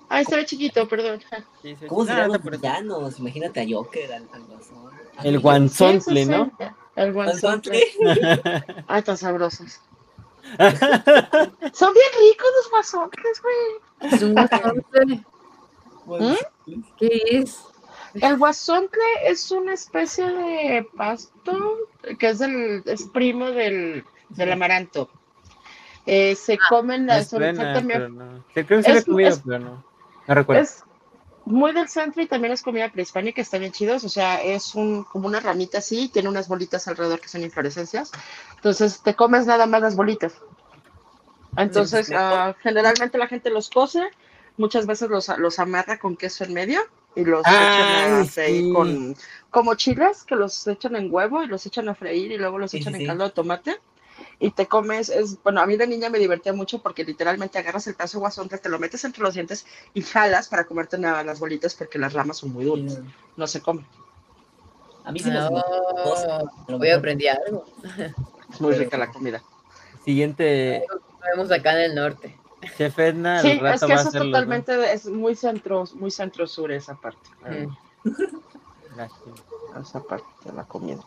Ay, 0.08 0.24
se 0.24 0.36
ve 0.36 0.44
chiquito, 0.44 0.88
perdón. 0.88 1.20
Sí, 1.62 1.76
sí, 1.78 1.86
¿Cómo 1.86 2.04
serán 2.04 2.32
los 2.32 2.42
villanos? 2.42 3.18
Imagínate 3.18 3.60
a 3.60 3.66
Joker, 3.68 4.12
al, 4.12 4.28
al 4.32 4.42
Guasón. 4.44 4.90
El 5.22 5.38
guanzontle, 5.38 6.26
¿no? 6.26 6.52
El 6.96 7.12
guanzontle. 7.12 7.80
Ay, 8.86 9.02
tan 9.02 9.16
sabrosos. 9.16 9.80
Son 11.72 11.94
bien 11.94 12.10
ricos 12.18 12.48
los 12.56 12.70
guasontles, 12.70 13.42
güey. 13.42 14.12
Es 14.12 14.22
un 14.22 14.34
guasonte. 14.34 15.24
Pues, 16.04 16.46
¿Qué 16.98 17.22
es? 17.30 17.60
El 18.14 18.36
guasontle 18.36 19.02
es 19.24 19.50
una 19.50 19.74
especie 19.74 20.26
de 20.26 20.86
pasto 20.96 21.78
que 22.18 22.28
es, 22.28 22.40
del, 22.40 22.82
es 22.84 23.04
primo 23.04 23.46
del, 23.46 24.04
del 24.30 24.52
amaranto. 24.52 25.08
Eh, 26.06 26.34
se 26.34 26.58
comen 26.68 27.02
Me 27.06 27.14
las 27.14 27.28
suena, 27.30 27.72
también- 27.74 28.16
no. 28.16 28.44
Sí, 28.54 28.64
creo 28.64 28.82
que 28.82 28.82
sí 28.82 28.90
Es- 28.90 29.04
pero 29.44 29.58
no. 29.58 29.84
No 30.28 30.34
recuerdo. 30.34 30.62
es 30.62 30.84
muy 31.44 31.72
del 31.72 31.88
centro 31.88 32.22
y 32.22 32.26
también 32.26 32.52
es 32.52 32.62
comida 32.62 32.88
prehispánica, 32.90 33.40
están 33.42 33.60
bien 33.60 33.72
chidos. 33.72 34.04
O 34.04 34.08
sea, 34.08 34.40
es 34.42 34.74
un, 34.74 35.04
como 35.04 35.26
una 35.26 35.40
ramita 35.40 35.78
así, 35.78 36.08
tiene 36.08 36.28
unas 36.28 36.48
bolitas 36.48 36.86
alrededor 36.88 37.20
que 37.20 37.28
son 37.28 37.42
inflorescencias. 37.42 38.10
Entonces 38.56 39.00
te 39.02 39.14
comes 39.14 39.46
nada 39.46 39.66
más 39.66 39.80
las 39.82 39.96
bolitas. 39.96 40.34
Entonces, 41.56 42.10
ah, 42.14 42.54
generalmente 42.62 43.18
la 43.18 43.26
gente 43.28 43.50
los 43.50 43.68
cose, 43.68 44.02
muchas 44.56 44.86
veces 44.86 45.10
los, 45.10 45.28
los 45.38 45.58
amarra 45.58 45.98
con 45.98 46.16
queso 46.16 46.44
en 46.44 46.54
medio 46.54 46.80
y 47.14 47.24
los 47.24 47.42
Ay, 47.44 47.54
echan 47.54 48.20
a 48.20 48.24
freír 48.24 48.62
sí. 48.64 48.72
con 48.72 49.16
como 49.50 49.74
chiles 49.74 50.24
que 50.24 50.34
los 50.34 50.66
echan 50.66 50.96
en 50.96 51.12
huevo 51.12 51.42
y 51.42 51.46
los 51.46 51.66
echan 51.66 51.88
a 51.90 51.94
freír 51.94 52.32
y 52.32 52.38
luego 52.38 52.58
los 52.58 52.70
Sí, 52.70 52.78
echan 52.78 52.94
sí, 52.94 53.02
en 53.02 53.06
caldo 53.06 53.24
de 53.24 53.30
tomate 53.30 53.78
y 54.38 54.50
te 54.50 54.66
comes, 54.66 55.08
es, 55.08 55.42
bueno, 55.42 55.60
a 55.60 55.66
mí 55.66 55.76
de 55.76 55.86
niña 55.86 56.10
me 56.10 56.18
divertía 56.18 56.52
mucho 56.52 56.80
porque 56.82 57.04
literalmente 57.04 57.58
agarras 57.58 57.86
el 57.86 57.94
pedazo 57.94 58.18
de 58.18 58.20
guasonte, 58.20 58.58
te 58.58 58.68
lo 58.68 58.78
metes 58.78 59.04
entre 59.04 59.22
los 59.22 59.34
dientes 59.34 59.66
y 59.94 60.02
jalas 60.02 60.48
para 60.48 60.64
comerte 60.64 60.96
una- 60.96 61.22
las 61.22 61.38
bolitas 61.40 61.74
porque 61.74 61.98
las 61.98 62.12
ramas 62.12 62.38
son 62.38 62.52
muy 62.52 62.64
duras, 62.64 62.98
no 63.36 63.46
se 63.46 63.60
come. 63.60 63.84
A 65.04 65.10
mí 65.12 65.18
sí 65.18 65.30
me 65.30 65.38
hace 65.38 65.52
dos, 65.52 66.26
No, 66.68 66.76
hoy 66.78 66.90
aprendí 66.90 67.26
algo. 67.28 67.64
Es 68.52 68.60
muy 68.60 68.74
rica 68.74 68.96
la 68.98 69.10
comida. 69.10 69.42
Siguiente, 70.04 70.84
vemos 71.34 71.50
acá 71.50 71.72
en 71.72 71.90
el 71.90 71.94
norte. 71.94 72.36
Chef 72.76 72.96
Edna, 72.98 73.40
Sí, 73.42 73.58
rato 73.58 73.74
es 73.74 73.80
que 73.80 73.92
eso 73.92 73.94
es 74.02 74.06
hacerlo, 74.08 74.26
¿no? 74.26 74.32
totalmente, 74.32 74.92
es 74.92 75.06
muy 75.06 75.34
centro, 75.34 75.84
muy 75.94 76.10
centro 76.12 76.46
sur 76.46 76.70
esa 76.70 76.94
parte, 76.94 77.28
Mm. 77.40 77.74
Lástima. 78.96 79.36
esa 79.80 80.00
parte 80.00 80.26
de 80.44 80.52
la 80.52 80.64
comida. 80.64 81.00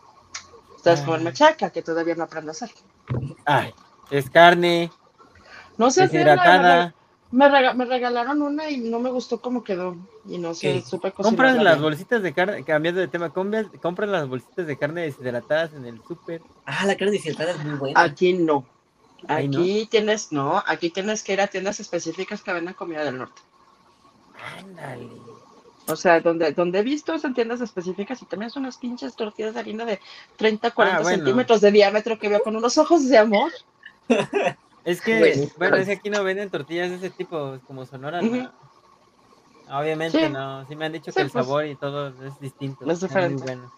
Ustedes 0.76 1.00
comen 1.00 1.24
machaca, 1.24 1.70
que 1.70 1.82
todavía 1.82 2.14
no 2.14 2.24
aprendo 2.24 2.50
a 2.50 2.52
hacer. 2.52 2.70
Ay, 3.44 3.72
es 4.10 4.28
carne, 4.30 4.90
No 5.76 5.90
sé 5.90 6.04
hacerla, 6.04 6.32
deshidratada. 6.34 6.94
Me, 7.32 7.48
rega- 7.48 7.74
me 7.74 7.84
regalaron 7.84 8.40
una 8.40 8.70
y 8.70 8.78
no 8.78 8.98
me 9.00 9.10
gustó 9.10 9.40
cómo 9.40 9.64
quedó. 9.64 9.96
Y 10.28 10.38
no 10.38 10.54
sé, 10.54 10.80
supe 10.82 11.10
Compras 11.12 11.26
cocinarla 11.52 11.62
las 11.62 11.74
bien. 11.74 11.82
bolsitas 11.82 12.22
de 12.22 12.32
carne, 12.32 12.64
cambiando 12.64 13.00
de 13.00 13.08
tema, 13.08 13.30
compras, 13.30 13.66
compras 13.82 14.08
las 14.08 14.28
bolsitas 14.28 14.66
de 14.66 14.78
carne 14.78 15.02
deshidratadas 15.02 15.72
en 15.74 15.84
el 15.86 16.00
súper. 16.06 16.40
Ah, 16.64 16.86
la 16.86 16.96
carne 16.96 17.12
deshidratada 17.12 17.50
es 17.52 17.64
muy 17.64 17.74
buena. 17.78 18.00
Aquí 18.00 18.32
no. 18.32 18.64
Ahí 19.28 19.48
no. 19.48 19.58
Aquí 19.60 19.86
tienes, 19.90 20.30
no, 20.30 20.62
aquí 20.66 20.90
tienes 20.90 21.22
que 21.24 21.32
ir 21.32 21.40
a 21.40 21.46
tiendas 21.48 21.80
específicas 21.80 22.42
que 22.42 22.52
venden 22.52 22.74
comida 22.74 23.04
del 23.04 23.18
norte. 23.18 23.42
Ándale. 24.58 25.08
O 25.88 25.94
sea, 25.96 26.20
donde, 26.20 26.52
donde 26.52 26.80
he 26.80 26.82
visto 26.82 27.14
es 27.14 27.24
en 27.24 27.32
tiendas 27.34 27.60
específicas 27.60 28.20
y 28.20 28.26
también 28.26 28.50
son 28.50 28.64
unas 28.64 28.76
pinches 28.76 29.14
tortillas 29.14 29.54
de 29.54 29.60
harina 29.60 29.84
de 29.84 30.00
30, 30.36 30.70
40 30.72 30.98
Ah, 30.98 31.02
bueno. 31.02 31.16
centímetros 31.18 31.60
de 31.60 31.70
diámetro 31.70 32.18
que 32.18 32.28
veo 32.28 32.42
con 32.42 32.56
unos 32.56 32.76
ojos 32.78 33.08
de 33.08 33.18
amor. 33.18 33.52
Es 34.84 35.00
que, 35.00 35.18
Bueno, 35.18 35.50
bueno, 35.58 35.76
es 35.78 35.86
que 35.86 35.92
aquí 35.94 36.10
no 36.10 36.22
venden 36.22 36.48
tortillas 36.48 36.90
de 36.90 36.96
ese 36.96 37.10
tipo, 37.10 37.58
como 37.66 37.84
Sonora, 37.86 38.22
¿no? 38.22 38.52
Obviamente 39.68 40.26
Sí. 40.26 40.32
no, 40.32 40.64
sí 40.68 40.76
me 40.76 40.86
han 40.86 40.92
dicho 40.92 41.10
Sí, 41.10 41.16
que 41.16 41.22
el 41.22 41.30
pues, 41.30 41.44
sabor 41.44 41.66
y 41.66 41.74
todo 41.74 42.08
es 42.24 42.38
distinto. 42.38 42.82
es 42.88 43.00
muy 43.00 43.08
diferente. 43.08 43.42
bueno. 43.42 43.72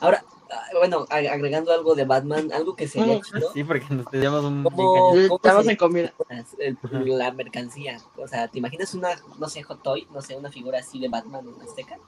Ahora, 0.00 0.24
ah, 0.26 0.37
bueno, 0.76 1.06
ag- 1.08 1.28
agregando 1.30 1.72
algo 1.72 1.94
de 1.94 2.04
Batman, 2.04 2.52
algo 2.52 2.74
que 2.76 2.88
sería 2.88 3.18
Mm. 3.18 3.20
chido. 3.22 3.52
Sí, 3.52 3.64
porque 3.64 3.86
nos 3.94 4.06
llevamos 4.12 4.44
un 4.44 4.64
¿Cómo- 4.64 5.14
Estamos 5.14 5.64
se- 5.64 5.70
en 5.72 5.76
comida. 5.76 6.12
el- 6.58 6.78
la 7.18 7.32
mercancía. 7.32 7.98
O 8.16 8.26
sea, 8.28 8.48
¿te 8.48 8.58
imaginas 8.58 8.94
una, 8.94 9.10
no 9.38 9.48
sé, 9.48 9.62
hot 9.62 9.82
toy, 9.82 10.06
no 10.12 10.22
sé, 10.22 10.36
una 10.36 10.50
figura 10.50 10.78
así 10.78 10.98
de 11.00 11.08
Batman 11.08 11.46
en 11.48 11.62
Azteca? 11.62 11.98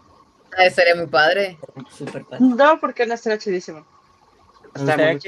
Ah, 0.58 0.64
estaría 0.64 0.94
muy 0.96 1.06
padre. 1.06 1.58
Súper 1.96 2.24
padre. 2.24 2.44
No, 2.44 2.78
porque 2.80 3.06
no 3.06 3.14
estaría 3.14 3.38
chidísimo. 3.38 3.84
Que 4.74 4.80
Estaría- 4.80 5.18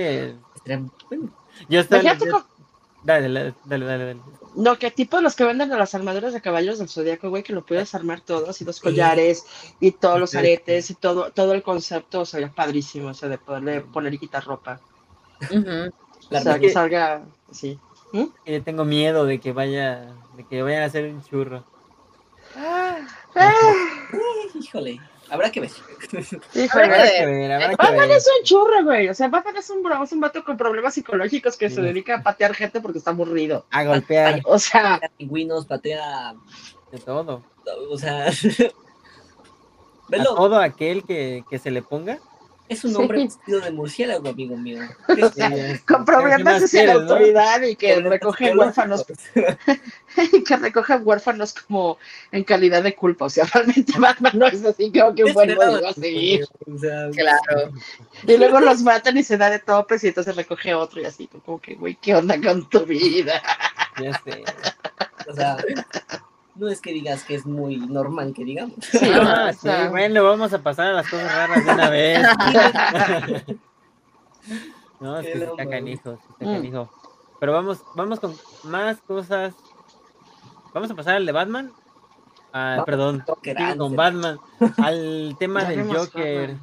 bueno, 1.08 1.30
yo 1.68 1.80
estaba 1.80 2.02
Imagínate 2.02 2.26
yo- 2.30 2.46
Dale, 3.04 3.28
dale, 3.28 3.54
dale, 3.64 3.86
dale. 3.86 4.20
No, 4.54 4.78
que 4.78 4.90
tipo 4.90 5.20
los 5.20 5.34
que 5.34 5.44
venden 5.44 5.72
a 5.72 5.78
las 5.78 5.94
armaduras 5.94 6.32
de 6.32 6.40
caballos 6.40 6.78
del 6.78 6.88
zodiaco, 6.88 7.30
güey, 7.30 7.42
que 7.42 7.52
lo 7.52 7.64
puedes 7.64 7.94
armar 7.94 8.20
todo, 8.20 8.50
así 8.50 8.64
los 8.64 8.80
collares 8.80 9.44
y 9.80 9.92
todos 9.92 10.20
los 10.20 10.34
aretes 10.34 10.90
y 10.90 10.94
todo, 10.94 11.30
todo 11.32 11.52
el 11.52 11.62
concepto, 11.62 12.20
o 12.20 12.24
sea, 12.24 12.48
padrísimo, 12.50 13.08
o 13.08 13.14
sea, 13.14 13.28
de 13.28 13.38
poderle 13.38 13.80
poner 13.80 14.14
y 14.14 14.18
quitar 14.18 14.44
ropa. 14.44 14.80
Ujú. 15.50 15.90
O 16.30 16.40
sea, 16.40 16.58
que 16.58 16.70
salga 16.70 17.22
así. 17.50 17.78
Y 18.44 18.52
yo 18.52 18.62
tengo 18.62 18.84
miedo 18.84 19.24
de 19.24 19.40
que 19.40 19.52
vaya, 19.52 20.14
de 20.36 20.44
que 20.44 20.62
vayan 20.62 20.82
a 20.82 20.86
hacer 20.86 21.06
un 21.06 21.22
churro. 21.22 21.64
Ah, 22.56 22.98
Híjole, 24.54 25.00
habrá 25.32 25.50
que 25.50 25.60
ver. 25.60 25.70
híjole, 26.54 26.84
Habrá 26.84 27.10
que 27.10 27.26
ver, 27.26 27.52
habrá 27.52 27.68
que 27.70 27.76
Batman 27.76 28.08
ver. 28.08 28.18
es 28.18 28.26
un 28.38 28.44
churro, 28.44 28.84
güey. 28.84 29.08
O 29.08 29.14
sea, 29.14 29.28
Batman 29.28 29.56
es 29.56 29.70
un, 29.70 29.82
es 30.02 30.12
un 30.12 30.20
vato 30.20 30.44
con 30.44 30.56
problemas 30.56 30.94
psicológicos 30.94 31.56
que 31.56 31.70
se 31.70 31.80
dedica 31.80 32.16
a 32.16 32.22
patear 32.22 32.54
gente 32.54 32.80
porque 32.80 32.98
está 32.98 33.10
aburrido. 33.10 33.66
A 33.70 33.84
golpear 33.84 34.40
O 34.44 34.58
sea, 34.58 34.94
Patea 34.94 35.10
pingüinos, 35.16 35.66
patea. 35.66 36.34
de 36.90 36.98
todo. 36.98 37.42
O 37.90 37.98
sea. 37.98 38.26
A 40.04 40.08
Velo, 40.08 40.34
todo 40.34 40.58
aquel 40.58 41.04
que, 41.04 41.42
que 41.48 41.58
se 41.58 41.70
le 41.70 41.80
ponga. 41.80 42.18
Es 42.72 42.84
un 42.84 42.96
hombre 42.96 43.24
vestido 43.24 43.60
de 43.60 43.70
murciélago, 43.70 44.28
amigo 44.28 44.56
mío. 44.56 44.80
O 45.22 45.28
sea, 45.30 45.50
con 45.86 46.04
¿qué 46.04 46.12
problemas 46.12 46.74
en 46.74 46.86
la 46.86 46.94
no? 46.94 47.00
autoridad 47.00 47.62
y 47.62 47.76
que 47.76 47.96
recoge 48.00 48.56
huérfanos, 48.56 49.04
y 50.32 50.42
que 50.42 50.56
recoge 50.56 50.96
huérfanos 50.96 51.54
como 51.54 51.98
en 52.32 52.44
calidad 52.44 52.82
de 52.82 52.94
culpa. 52.94 53.26
O 53.26 53.30
sea, 53.30 53.44
realmente 53.44 53.92
Batman 53.98 54.38
no 54.38 54.46
es 54.46 54.64
así 54.64 54.90
como 54.92 55.14
que 55.14 55.24
un 55.24 55.32
buen 55.34 55.54
modelo 55.54 55.88
a 55.88 55.92
seguir. 55.92 56.46
Claro. 57.12 57.72
Y 58.26 58.36
luego 58.36 58.60
los 58.60 58.82
matan 58.82 59.16
y 59.16 59.22
se 59.22 59.36
da 59.36 59.50
de 59.50 59.58
topes 59.58 60.02
y 60.04 60.08
entonces 60.08 60.34
recoge 60.34 60.74
otro 60.74 61.00
y 61.00 61.04
así, 61.04 61.28
como 61.44 61.60
que, 61.60 61.74
güey, 61.74 61.96
¿qué 62.00 62.14
onda 62.14 62.40
con 62.40 62.68
tu 62.68 62.84
vida? 62.84 63.42
Ya 64.00 64.12
sé. 64.24 64.44
o 65.28 65.34
sea, 65.34 65.56
no 66.54 66.68
es 66.68 66.80
que 66.80 66.92
digas 66.92 67.24
que 67.24 67.34
es 67.34 67.46
muy 67.46 67.76
normal 67.78 68.32
que 68.34 68.44
digamos. 68.44 68.74
Sí, 68.80 68.98
Ah, 69.14 69.50
o 69.50 69.52
sí, 69.52 69.68
bueno, 69.90 70.22
vamos 70.24 70.52
a 70.52 70.62
pasar 70.62 70.88
a 70.88 70.92
las 70.92 71.08
cosas 71.08 71.34
raras 71.34 71.64
de 71.64 71.72
una 71.72 71.90
vez. 71.90 72.26
no, 75.00 75.18
es 75.18 75.26
que 75.26 75.32
Qué 75.32 75.44
está 75.44 75.66
canijo, 75.68 76.16
sí 76.16 76.22
está 76.32 76.44
Mm. 76.44 76.54
canijo. 76.54 76.90
Pero 77.40 77.52
vamos, 77.52 77.82
vamos 77.96 78.20
con 78.20 78.36
más 78.64 78.98
cosas. 79.02 79.54
Vamos 80.72 80.90
a 80.90 80.94
pasar 80.94 81.16
al 81.16 81.26
de 81.26 81.32
Batman. 81.32 81.72
Ah, 82.52 82.82
perdón, 82.86 83.24
con. 83.78 83.96
Batman. 83.96 84.38
Al 84.78 85.36
tema 85.40 85.62
Ya 85.62 85.68
del 85.70 85.88
Joker. 85.96 86.56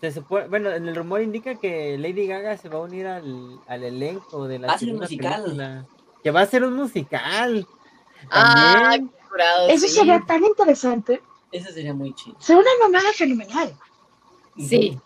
Se 0.00 0.12
supone- 0.12 0.48
bueno, 0.48 0.70
en 0.72 0.86
el 0.88 0.94
rumor 0.94 1.22
indica 1.22 1.54
que 1.54 1.96
Lady 1.96 2.26
Gaga 2.26 2.56
se 2.58 2.68
va 2.68 2.76
a 2.76 2.82
unir 2.82 3.06
al, 3.06 3.58
al 3.66 3.82
elenco 3.82 4.46
de 4.46 4.58
la 4.58 4.68
Va 4.68 4.74
a 4.74 4.78
ser 4.78 4.88
un 4.94 5.06
segunda 5.06 5.06
musical. 5.06 5.42
película. 5.44 5.86
Que 6.22 6.30
va 6.30 6.40
a 6.42 6.46
ser 6.46 6.64
un 6.64 6.74
musical. 6.74 7.66
Ah, 8.30 8.96
curado, 9.30 9.68
Eso 9.68 9.86
sí. 9.86 9.94
sería 9.94 10.20
tan 10.26 10.44
interesante. 10.44 11.22
Eso 11.52 11.70
sería 11.72 11.94
muy 11.94 12.14
chido. 12.14 12.36
Sería 12.40 12.62
una 12.62 12.70
mamada 12.88 13.12
fenomenal. 13.14 13.76
Sí. 14.58 14.98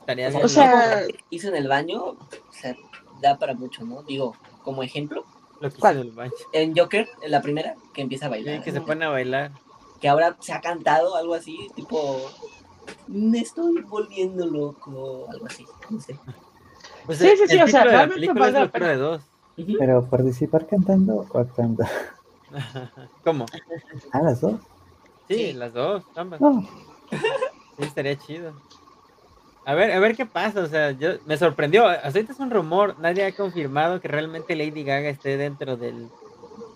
Estaría 0.00 0.28
O 0.42 0.48
sea, 0.48 1.02
hizo 1.30 1.48
en 1.48 1.56
el 1.56 1.68
baño, 1.68 2.02
o 2.02 2.16
sea, 2.50 2.74
da 3.20 3.38
para 3.38 3.54
mucho, 3.54 3.84
¿no? 3.84 4.02
Digo, 4.02 4.34
como 4.62 4.82
ejemplo, 4.82 5.24
Lo 5.60 5.70
que 5.70 5.86
en 5.88 5.98
el 5.98 6.10
baño. 6.12 6.32
en 6.52 6.76
Joker, 6.76 7.08
en 7.22 7.30
la 7.30 7.40
primera, 7.40 7.74
que 7.94 8.02
empieza 8.02 8.26
a 8.26 8.28
Sí, 8.28 8.32
bailar. 8.32 8.62
que 8.62 8.72
se 8.72 8.80
pone 8.80 9.04
a 9.04 9.08
bailar. 9.10 9.52
que 10.00 10.08
ahora 10.08 10.36
se 10.40 10.52
ha 10.52 10.60
cantado 10.60 11.16
algo 11.16 11.32
así, 11.34 11.68
tipo, 11.74 12.30
me 13.06 13.38
estoy 13.38 13.80
volviendo 13.82 14.44
loco, 14.44 15.26
algo 15.30 15.46
así, 15.46 15.64
no 15.88 15.98
sé. 16.00 16.18
Pues 17.06 17.18
Sí, 17.18 17.28
sí, 17.36 17.44
sí, 17.48 17.60
o 17.62 17.66
sea, 17.68 17.84
título 17.84 17.84
de 17.84 17.84
la 17.84 17.84
realmente 17.90 18.14
película 18.14 18.40
vale 18.40 18.58
es 18.58 18.64
la 18.64 18.70
pena. 18.72 18.88
de 18.88 18.96
dos. 18.96 19.22
Pero 19.78 20.04
participar 20.10 20.66
cantando 20.66 21.26
o 21.32 21.38
actuando. 21.38 21.84
¿Cómo? 23.24 23.46
Ah, 24.12 24.22
las 24.22 24.40
dos. 24.40 24.60
Sí, 25.28 25.34
Sí. 25.36 25.52
las 25.54 25.72
dos, 25.72 26.02
ambas. 26.16 26.40
No. 26.40 26.68
Sí, 27.10 27.82
estaría 27.84 28.16
chido. 28.18 28.54
A 29.66 29.74
ver, 29.74 29.92
a 29.92 29.98
ver 29.98 30.14
qué 30.14 30.26
pasa, 30.26 30.60
o 30.60 30.66
sea, 30.66 30.90
yo 30.90 31.12
me 31.24 31.38
sorprendió. 31.38 31.86
Hasta 31.86 32.08
ahorita 32.08 32.32
es 32.32 32.38
un 32.40 32.50
rumor, 32.50 32.96
nadie 32.98 33.24
ha 33.24 33.32
confirmado 33.34 34.00
que 34.00 34.08
realmente 34.08 34.54
Lady 34.54 34.84
Gaga 34.84 35.08
esté 35.08 35.36
dentro 35.38 35.76
del 35.76 36.08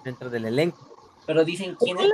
dentro 0.04 0.30
del 0.30 0.46
elenco. 0.46 0.78
Pero 1.26 1.44
dicen 1.44 1.76
quién 1.78 1.98
es. 1.98 2.10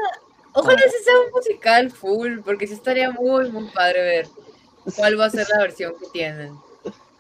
Ojalá 0.53 0.79
sea 0.79 1.19
un 1.27 1.31
musical 1.33 1.91
full, 1.91 2.41
porque 2.45 2.67
sí 2.67 2.75
estaría 2.75 3.11
muy, 3.11 3.51
muy 3.51 3.69
padre 3.71 4.03
ver 4.03 4.29
cuál 4.97 5.19
va 5.19 5.27
a 5.27 5.31
ser 5.31 5.47
la 5.49 5.59
versión 5.59 5.95
que 5.99 6.07
tienen. 6.13 6.55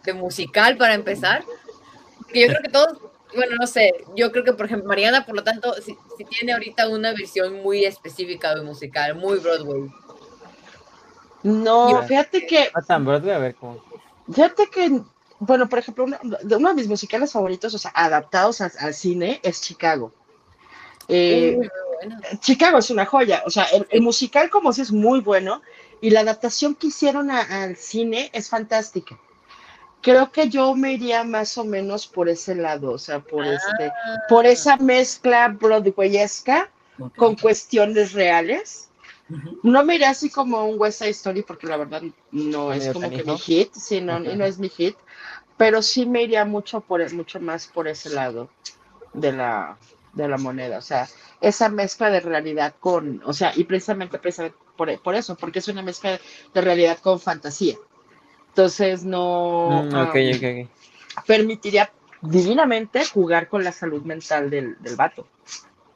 De 0.04 0.12
musical 0.12 0.76
para 0.76 0.94
empezar. 0.94 1.44
Porque 2.18 2.40
yo 2.42 2.46
creo 2.48 2.62
que 2.62 2.68
todos, 2.68 2.98
bueno, 3.34 3.56
no 3.58 3.66
sé, 3.66 3.92
yo 4.16 4.30
creo 4.32 4.44
que 4.44 4.52
por 4.52 4.66
ejemplo 4.66 4.88
Mariana, 4.88 5.24
por 5.24 5.34
lo 5.34 5.42
tanto, 5.44 5.72
si, 5.74 5.96
tiene 6.28 6.52
ahorita 6.52 6.88
una 6.88 7.12
versión 7.12 7.62
muy 7.62 7.84
específica 7.84 8.54
de 8.54 8.62
musical, 8.62 9.14
muy 9.16 9.38
Broadway. 9.38 9.82
No, 11.42 12.02
fíjate 12.06 12.46
que, 12.46 12.70
Ah, 12.74 12.82
tan 12.82 13.04
Broadway, 13.04 13.34
a 13.34 13.38
ver 13.38 13.54
cómo. 13.56 13.82
fíjate 14.32 14.66
que, 14.68 15.00
bueno, 15.38 15.68
por 15.68 15.78
ejemplo, 15.78 16.04
uno 16.04 16.18
de, 16.42 16.56
uno 16.56 16.68
de 16.70 16.74
mis 16.74 16.88
musicales 16.88 17.32
favoritos, 17.32 17.74
o 17.74 17.78
sea, 17.78 17.92
adaptados 17.94 18.60
a- 18.60 18.72
al 18.80 18.94
cine, 18.94 19.40
es 19.42 19.60
Chicago. 19.60 20.12
Eh, 21.08 21.50
Uy, 21.50 21.56
muy 21.56 21.68
bueno. 21.98 22.20
Chicago 22.40 22.78
es 22.78 22.88
una 22.90 23.04
joya, 23.04 23.42
o 23.46 23.50
sea, 23.50 23.64
el, 23.64 23.86
el 23.90 24.00
musical 24.00 24.48
como 24.48 24.72
si 24.72 24.80
es 24.80 24.90
muy 24.92 25.20
bueno 25.20 25.60
y 26.00 26.10
la 26.10 26.20
adaptación 26.20 26.74
que 26.74 26.86
hicieron 26.86 27.30
a- 27.30 27.64
al 27.64 27.76
cine 27.76 28.30
es 28.32 28.48
fantástica. 28.48 29.18
Creo 30.04 30.30
que 30.30 30.50
yo 30.50 30.74
me 30.74 30.92
iría 30.92 31.24
más 31.24 31.56
o 31.56 31.64
menos 31.64 32.06
por 32.06 32.28
ese 32.28 32.54
lado, 32.54 32.92
o 32.92 32.98
sea, 32.98 33.20
por 33.20 33.46
este, 33.46 33.90
por 34.28 34.44
esa 34.44 34.76
mezcla 34.76 35.48
broadwayesca 35.48 36.70
Ok. 36.98 37.16
con 37.16 37.36
cuestiones 37.36 38.12
reales. 38.12 38.90
Ujú. 39.30 39.58
No 39.62 39.82
me 39.82 39.94
iría 39.94 40.10
así 40.10 40.28
como 40.28 40.66
un 40.66 40.78
West 40.78 40.98
Side 40.98 41.10
Story 41.10 41.42
porque 41.42 41.66
la 41.66 41.78
verdad 41.78 42.02
no 42.30 42.70
es 42.74 42.92
como 42.92 43.08
que 43.10 43.24
mi 43.24 43.38
hit, 43.38 43.72
sí, 43.72 44.02
no, 44.02 44.16
Ajá. 44.16 44.34
no 44.34 44.44
es 44.44 44.58
mi 44.58 44.68
hit, 44.68 44.94
pero 45.56 45.80
sí 45.80 46.04
me 46.04 46.22
iría 46.22 46.44
mucho 46.44 46.82
por 46.82 47.10
mucho 47.14 47.40
más 47.40 47.66
por 47.66 47.88
ese 47.88 48.10
lado 48.10 48.50
de 49.14 49.32
la 49.32 49.78
de 50.12 50.28
la 50.28 50.36
moneda, 50.36 50.78
o 50.78 50.82
sea, 50.82 51.08
esa 51.40 51.68
mezcla 51.68 52.10
de 52.10 52.20
realidad 52.20 52.74
con, 52.78 53.20
o 53.24 53.32
sea, 53.32 53.52
y 53.56 53.64
precisamente, 53.64 54.18
precisamente 54.18 54.56
por, 54.76 55.02
por 55.02 55.14
eso, 55.14 55.34
porque 55.36 55.58
es 55.58 55.68
una 55.68 55.82
mezcla 55.82 56.20
de 56.52 56.60
realidad 56.60 56.98
con 56.98 57.18
fantasía. 57.18 57.76
Entonces 58.54 59.02
no 59.04 59.82
Mm, 59.90 60.70
permitiría 61.26 61.90
divinamente 62.20 63.04
jugar 63.04 63.48
con 63.48 63.64
la 63.64 63.72
salud 63.72 64.02
mental 64.02 64.48
del, 64.48 64.80
del 64.80 64.94
vato. 64.94 65.26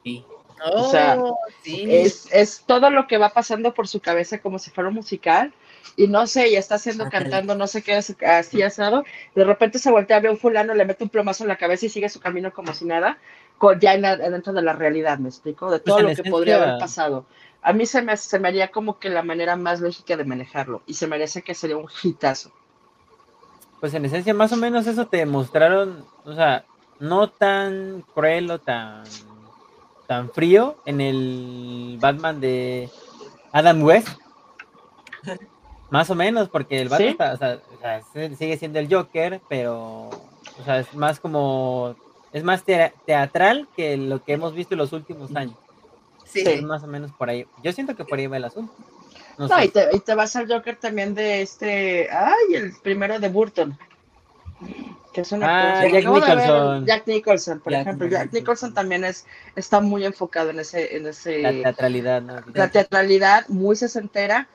Sí. 0.03 0.25
o 0.73 0.89
sea, 0.89 1.15
Oh, 1.17 1.37
sí. 1.63 1.85
es, 1.87 2.27
es 2.33 2.63
todo 2.65 2.89
lo 2.89 3.07
que 3.07 3.17
va 3.17 3.29
pasando 3.29 3.73
por 3.73 3.87
su 3.87 4.01
cabeza 4.01 4.39
como 4.39 4.59
si 4.59 4.71
fuera 4.71 4.89
un 4.89 4.95
musical 4.95 5.53
y 5.95 6.07
no 6.07 6.27
sé, 6.27 6.49
y 6.49 6.55
está 6.57 6.75
haciendo 6.75 7.05
Ah, 7.05 7.09
cantando, 7.09 7.55
no 7.55 7.65
sé 7.65 7.81
qué, 7.81 7.95
es- 7.97 8.15
así 8.27 8.61
asado, 8.61 9.05
de 9.35 9.45
repente 9.45 9.79
se 9.79 9.89
voltea, 9.89 10.19
ve 10.19 10.27
a 10.27 10.31
un 10.31 10.37
fulano, 10.37 10.73
le 10.73 10.83
mete 10.83 11.05
un 11.05 11.09
plomazo 11.09 11.45
en 11.45 11.47
la 11.47 11.55
cabeza 11.57 11.85
y 11.85 11.89
sigue 11.89 12.09
su 12.09 12.19
camino 12.19 12.51
como 12.53 12.73
si 12.73 12.83
nada, 12.83 13.17
con, 13.57 13.79
ya 13.79 13.93
en 13.93 14.01
la- 14.01 14.17
dentro 14.17 14.51
de 14.51 14.61
la 14.61 14.73
realidad, 14.73 15.17
¿me 15.19 15.29
explico? 15.29 15.71
De 15.71 15.79
todo 15.79 15.95
Pues 15.95 15.97
en 15.97 16.03
lo 16.03 16.07
que 16.09 16.13
esencia- 16.13 16.31
podría 16.31 16.55
haber 16.61 16.77
pasado. 16.77 17.25
A 17.61 17.73
mí 17.73 17.85
se 17.85 18.01
me, 18.01 18.15
se 18.17 18.39
me 18.39 18.47
haría 18.47 18.71
como 18.71 18.99
que 18.99 19.09
la 19.09 19.21
manera 19.21 19.55
más 19.55 19.81
lógica 19.81 20.15
de 20.15 20.23
manejarlo 20.23 20.81
y 20.85 20.93
se 20.93 21.07
me 21.07 21.15
haría 21.15 21.27
que 21.41 21.53
sería 21.53 21.77
un 21.77 21.87
hitazo. 22.03 22.51
Pues 23.79 23.93
en 23.93 24.05
esencia, 24.05 24.33
más 24.33 24.51
o 24.51 24.57
menos 24.57 24.87
eso 24.87 25.07
te 25.07 25.25
mostraron, 25.25 26.05
o 26.25 26.33
sea, 26.33 26.65
no 26.99 27.29
tan 27.29 28.03
cruel 28.13 28.49
o 28.51 28.59
tan, 28.59 29.03
tan 30.07 30.29
frío 30.31 30.77
en 30.85 30.99
el 31.01 31.97
Batman 31.99 32.39
de 32.41 32.89
Adam 33.51 33.81
West. 33.83 34.07
Más 35.91 36.09
o 36.11 36.15
menos, 36.15 36.49
porque 36.49 36.81
el 36.81 36.89
Batman 36.89 37.07
¿Sí? 37.07 37.11
está- 37.13 37.33
o 37.33 37.37
sea, 37.37 37.59
o 37.75 37.79
sea, 37.81 38.01
se- 38.13 38.35
sigue 38.35 38.57
siendo 38.57 38.77
el 38.79 38.93
Joker, 38.93 39.41
pero 39.49 40.09
o 40.09 40.63
sea, 40.63 40.79
es 40.79 40.93
más 40.93 41.19
como, 41.19 41.95
es 42.31 42.43
más 42.43 42.63
tea- 42.63 42.93
teatral 43.07 43.67
que 43.75 43.97
lo 43.97 44.23
que 44.23 44.33
hemos 44.33 44.53
visto 44.53 44.75
en 44.75 44.79
los 44.79 44.93
últimos 44.93 45.35
años. 45.35 45.55
Sí. 46.29 46.41
sí. 46.45 46.49
Es 46.49 46.63
más 46.63 46.83
o 46.83 46.87
menos 46.87 47.11
por 47.11 47.29
ahí. 47.29 47.45
Yo 47.63 47.71
siento 47.73 47.95
que 47.95 48.05
por 48.05 48.17
ahí 48.19 48.27
va 48.27 48.37
el 48.37 48.45
asunto. 48.45 48.73
No 49.37 49.47
No, 49.47 49.57
sé. 49.57 49.65
y, 49.65 49.67
te, 49.69 49.87
y 49.93 49.99
te 49.99 50.15
vas 50.15 50.35
al 50.35 50.47
Joker 50.51 50.75
también 50.77 51.13
de 51.15 51.41
este, 51.41 52.09
ay, 52.11 52.55
el 52.55 52.73
primero 52.81 53.19
de 53.19 53.29
Burton. 53.29 53.77
Que 55.13 55.21
es 55.21 55.31
una 55.31 55.47
Ah, 55.47 55.81
cosa- 55.83 55.87
Jack 55.89 56.05
Nicholson. 56.05 56.85
Jack 56.85 57.07
Nicholson, 57.07 57.59
por 57.61 57.71
Jack 57.73 57.81
ejemplo. 57.81 58.07
Jack 58.09 58.33
Nicholson. 58.33 58.73
También 58.73 59.03
es, 59.05 59.25
está 59.55 59.79
muy 59.79 60.05
enfocado 60.05 60.49
en 60.51 60.59
ese, 60.59 60.97
en 60.97 61.07
ese 61.07 61.39
La 61.41 61.51
teatralidad, 61.51 62.21
¿no? 62.21 62.35
la 62.53 62.69
teatralidad 62.69 63.47
muy 63.47 63.75
sesentera, 63.75 64.47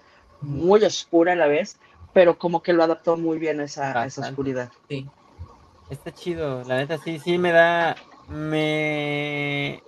muy 0.43 0.85
oscura 0.85 1.33
a 1.33 1.37
la 1.37 1.47
vez, 1.47 1.79
pero 2.12 2.39
como 2.39 2.62
que 2.62 2.72
lo 2.75 2.85
adaptó 2.85 3.16
muy 3.16 3.39
bien 3.39 3.61
a 3.61 3.64
esa, 3.64 4.01
a 4.03 4.07
esa 4.07 4.20
oscuridad. 4.29 4.70
Sí. 4.89 5.09
Está 5.91 6.12
chido, 6.12 6.62
la 6.64 6.77
neta 6.77 6.99
sí, 6.99 7.18
sí 7.18 7.37
me 7.39 7.51
da, 7.53 7.97
me, 8.29 9.83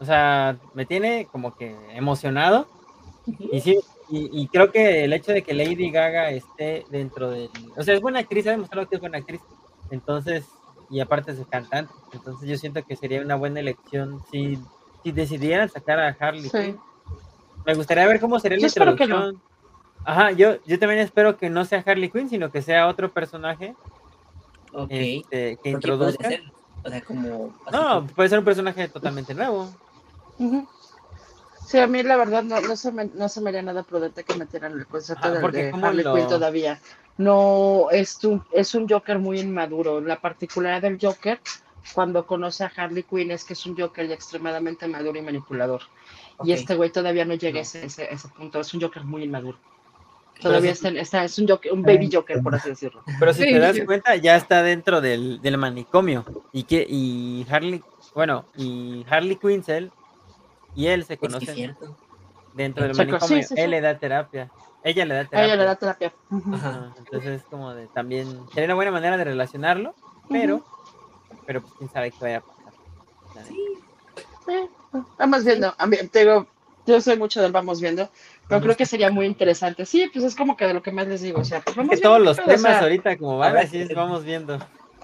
o 0.00 0.04
sea, 0.04 0.56
me 0.74 0.86
tiene 0.86 1.26
como 1.30 1.54
que 1.56 1.76
emocionado 1.94 2.68
y 3.52 3.60
sí, 3.60 3.78
y, 4.10 4.30
y 4.42 4.48
creo 4.48 4.70
que 4.72 5.04
el 5.04 5.12
hecho 5.12 5.32
de 5.32 5.42
que 5.42 5.52
Lady 5.54 5.90
Gaga 5.90 6.30
esté 6.30 6.84
dentro 6.90 7.30
del, 7.30 7.50
o 7.76 7.82
sea, 7.82 7.94
es 7.94 8.00
buena 8.00 8.20
actriz, 8.20 8.46
ha 8.46 8.50
demostrado 8.52 8.88
que 8.88 8.94
es 8.96 9.00
buena 9.00 9.18
actriz, 9.18 9.40
entonces 9.90 10.44
y 10.90 11.00
aparte 11.00 11.32
es 11.32 11.38
cantante. 11.50 11.92
Entonces 12.12 12.48
yo 12.48 12.56
siento 12.56 12.82
que 12.82 12.96
sería 12.96 13.20
una 13.20 13.34
buena 13.34 13.60
elección 13.60 14.22
si, 14.30 14.58
si 15.02 15.12
decidieran 15.12 15.68
sacar 15.68 15.98
a 16.00 16.16
Harley 16.18 16.48
Sí. 16.48 16.50
Quinn. 16.58 16.78
Me 17.66 17.74
gustaría 17.74 18.06
ver 18.06 18.18
cómo 18.20 18.38
sería 18.40 18.56
Yo 18.56 18.62
la 18.62 18.66
espero 18.68 18.96
que 18.96 19.06
no. 19.06 19.16
introducción. 19.16 19.42
Ajá, 20.04 20.30
yo, 20.30 20.56
yo 20.64 20.78
también 20.78 21.00
espero 21.00 21.36
que 21.36 21.50
no 21.50 21.66
sea 21.66 21.84
Harley 21.84 22.08
Quinn, 22.08 22.30
sino 22.30 22.50
que 22.50 22.62
sea 22.62 22.86
otro 22.88 23.12
personaje 23.12 23.74
Ok. 24.72 24.88
este, 24.90 25.22
que 25.30 25.54
¿Por 25.56 25.62
qué 25.62 25.70
introduzca. 25.70 26.28
O 26.84 26.88
sea, 26.88 27.00
como. 27.02 27.54
No, 27.70 28.06
puede 28.06 28.28
ser 28.30 28.38
un 28.38 28.44
personaje 28.46 28.88
totalmente 28.88 29.34
nuevo. 29.34 29.68
Sí, 31.66 31.78
a 31.78 31.86
mí 31.86 32.02
la 32.02 32.16
verdad 32.16 32.42
no, 32.42 32.60
no, 32.60 32.76
se 32.76 32.90
me, 32.92 33.06
no 33.14 33.28
se 33.28 33.40
me 33.42 33.50
haría 33.50 33.62
nada 33.62 33.82
prudente 33.82 34.24
que 34.24 34.34
metieran 34.36 34.72
el 34.72 34.86
concepto 34.86 35.26
Ajá, 35.26 35.34
de, 35.34 35.40
porque 35.40 35.64
de 35.64 35.70
¿cómo 35.70 35.86
Harley 35.86 36.04
lo- 36.04 36.14
Quinn 36.14 36.26
todavía. 36.28 36.80
No, 37.18 37.88
es 37.90 38.22
un, 38.24 38.42
es 38.52 38.74
un 38.74 38.88
Joker 38.88 39.18
muy 39.18 39.40
inmaduro. 39.40 40.00
La 40.00 40.20
particularidad 40.20 40.82
del 40.82 40.98
Joker, 41.00 41.40
cuando 41.92 42.26
conoce 42.26 42.64
a 42.64 42.72
Harley 42.74 43.02
Quinn, 43.02 43.32
es 43.32 43.44
que 43.44 43.52
es 43.52 43.66
un 43.66 43.76
Joker 43.76 44.10
extremadamente 44.10 44.86
maduro 44.88 45.18
y 45.18 45.22
manipulador. 45.22 45.82
Y 46.44 46.52
este 46.52 46.74
güey 46.76 46.90
todavía 46.90 47.24
no 47.24 47.34
llega 47.34 47.54
No. 47.54 47.58
a 47.58 47.62
ese, 47.62 47.84
ese, 47.84 48.08
ese 48.14 48.28
punto. 48.28 48.60
Es 48.60 48.72
un 48.72 48.80
Joker 48.80 49.04
muy 49.04 49.24
inmaduro. 49.24 49.58
Todavía 50.40 50.70
si- 50.70 50.74
está, 50.76 50.88
en- 50.88 50.96
está- 50.98 51.24
es 51.24 51.36
un, 51.38 51.48
Joker, 51.48 51.72
un 51.72 51.82
baby 51.82 52.08
Joker, 52.10 52.40
por 52.40 52.54
así 52.54 52.68
decirlo. 52.70 53.02
Pero 53.18 53.34
si 53.34 53.42
Sí, 53.42 53.52
te 53.52 53.58
das 53.58 53.76
cuenta, 53.84 54.14
ya 54.16 54.36
está 54.36 54.62
dentro 54.62 55.00
del, 55.00 55.42
del 55.42 55.58
manicomio. 55.58 56.24
Y 56.52 56.62
que 56.62 56.86
y 56.88 57.44
Harley, 57.50 57.82
bueno, 58.14 58.44
y 58.56 59.04
Harley 59.10 59.34
Quinzel 59.36 59.90
y 60.74 60.86
él 60.86 61.04
se 61.04 61.14
Es 61.14 61.20
que 61.20 61.46
cierto. 61.46 61.96
dentro 62.54 62.84
del 62.84 62.94
Sí, 62.94 63.00
sí, 63.02 63.06
manicomio. 63.06 63.42
sí, 63.42 63.48
sí. 63.48 63.54
Él 63.56 63.70
le 63.70 63.80
da 63.80 63.98
terapia. 63.98 64.50
Ella 64.84 65.04
le 65.04 65.14
da 65.14 65.24
terapia. 65.24 65.44
ella 65.44 65.56
le 65.56 65.64
da 65.64 65.74
terapia. 65.76 66.12
Ujú. 66.30 66.54
Ajá. 66.54 66.68
Ajá, 66.68 66.94
Entonces 66.98 67.42
es 67.42 67.44
como 67.44 67.74
de 67.74 67.86
también 67.88 68.46
sería 68.50 68.66
una 68.66 68.74
buena 68.74 68.90
manera 68.92 69.16
de 69.16 69.24
relacionarlo, 69.24 69.94
pero 70.30 70.64
pero 71.46 71.60
pues 71.62 71.72
quién 71.78 71.90
sabe 71.90 72.10
qué 72.10 72.18
vaya 72.20 72.36
a 72.38 72.40
pasar. 72.40 72.72
Neta. 73.34 73.52
Eh, 74.52 74.68
vamos 75.18 75.44
viendo. 75.44 75.74
A 75.76 75.86
mí, 75.86 75.96
te 76.10 76.20
digo, 76.20 76.46
yo 76.86 77.00
soy 77.00 77.18
mucho 77.18 77.42
del 77.42 77.52
vamos 77.52 77.80
viendo, 77.80 78.08
pero 78.48 78.60
creo 78.62 78.76
que 78.76 78.86
sería 78.86 79.10
muy 79.10 79.26
interesante. 79.26 79.84
Sí, 79.84 80.08
pues 80.12 80.24
es 80.24 80.34
como 80.34 80.56
que 80.56 80.66
de 80.66 80.74
lo 80.74 80.82
que 80.82 80.90
más 80.92 81.06
les 81.06 81.20
digo. 81.22 81.40
O 81.40 81.44
sea, 81.44 81.60
pues 81.60 81.76
vamos 81.76 81.96
Que 81.96 82.00
todos 82.00 82.20
los 82.20 82.38
o 82.38 82.42
temas 82.42 82.60
sea, 82.62 82.80
ahorita 82.80 83.18
como 83.18 83.36
van 83.38 83.56
así 83.56 83.80
es, 83.80 83.94
vamos 83.94 84.24
viendo, 84.24 84.58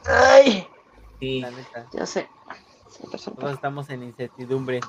Ay, 0.07 0.67
Sí. 1.21 1.41
la 1.41 1.51
neta. 1.51 1.87
ya 1.93 2.07
sé. 2.07 2.29
Sí, 2.89 3.03
Todos 3.37 3.53
estamos 3.55 3.91
en 3.91 4.03
incertidumbre. 4.05 4.81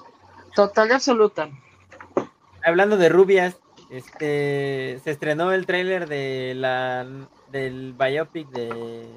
Total 0.55 0.89
y 0.89 0.93
absoluta. 0.93 1.49
Hablando 2.63 2.97
de 2.97 3.09
rubias, 3.09 3.57
este 3.89 4.99
se 5.03 5.11
estrenó 5.11 5.51
el 5.51 5.65
tráiler 5.65 6.07
de 6.07 6.53
la 6.55 7.05
del 7.51 7.93
biopic 7.93 8.49
de, 8.49 9.07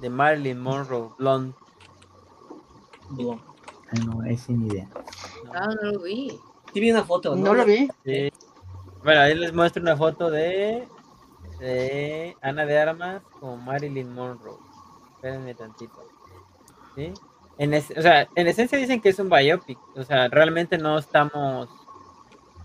de 0.00 0.10
Marilyn 0.10 0.60
Monroe, 0.60 1.10
Blonde. 1.18 1.54
Blon. 3.10 3.40
Ay, 3.90 4.04
no, 4.04 4.22
es 4.24 4.42
sin 4.42 4.66
idea. 4.66 4.88
¿no? 5.44 5.52
Ah, 5.54 5.68
no 5.82 5.92
lo 5.92 6.00
vi. 6.02 6.38
Sí 6.72 6.80
vi 6.80 6.90
una 6.90 7.04
foto, 7.04 7.34
¿no? 7.34 7.44
No 7.44 7.54
lo 7.54 7.64
vi. 7.64 7.88
Sí. 8.04 8.30
Bueno, 9.02 9.20
ahí 9.20 9.34
les 9.34 9.54
muestro 9.54 9.80
una 9.80 9.96
foto 9.96 10.30
de, 10.30 10.86
de 11.60 12.36
Ana 12.42 12.66
de 12.66 12.78
Armas 12.78 13.22
con 13.40 13.64
Marilyn 13.64 14.12
Monroe. 14.12 14.58
Espérenme 15.14 15.54
tantito. 15.54 16.06
¿Sí? 16.94 17.12
En 17.58 17.74
es- 17.74 17.92
o 17.96 18.02
sea, 18.02 18.28
en 18.34 18.46
esencia 18.46 18.78
dicen 18.78 19.00
que 19.00 19.08
es 19.10 19.18
un 19.18 19.28
biopic. 19.28 19.78
O 19.96 20.02
sea, 20.04 20.28
realmente 20.28 20.78
no 20.78 20.98
estamos. 20.98 21.68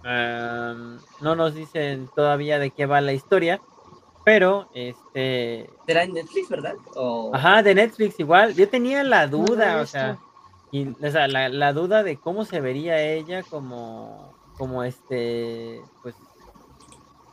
am, 0.04 1.00
no 1.22 1.36
nos 1.36 1.56
dicen 1.56 2.10
todavía 2.16 2.60
de 2.60 2.72
qué 2.72 2.86
va 2.86 3.02
la 3.02 3.14
historia. 3.14 3.62
Pero, 4.26 4.70
este. 4.74 5.70
¿Será 5.86 6.04
en 6.04 6.14
Netflix, 6.14 6.50
verdad? 6.50 6.76
O... 6.96 7.32
Ajá, 7.34 7.62
de 7.62 7.76
Netflix 7.76 8.20
igual. 8.20 8.54
Yo 8.56 8.70
tenía 8.70 9.04
la 9.04 9.28
No 9.28 9.38
duda, 9.38 9.82
o 9.82 9.86
sea, 9.86 10.18
y, 10.72 10.90
o 10.90 11.12
sea, 11.12 11.28
la, 11.28 11.50
la 11.50 11.74
duda 11.74 12.04
de 12.04 12.18
cómo 12.18 12.46
se 12.46 12.62
vería 12.62 13.02
ella 13.02 13.44
como, 13.44 14.34
como 14.58 14.84
este, 14.84 15.82
pues, 16.02 16.16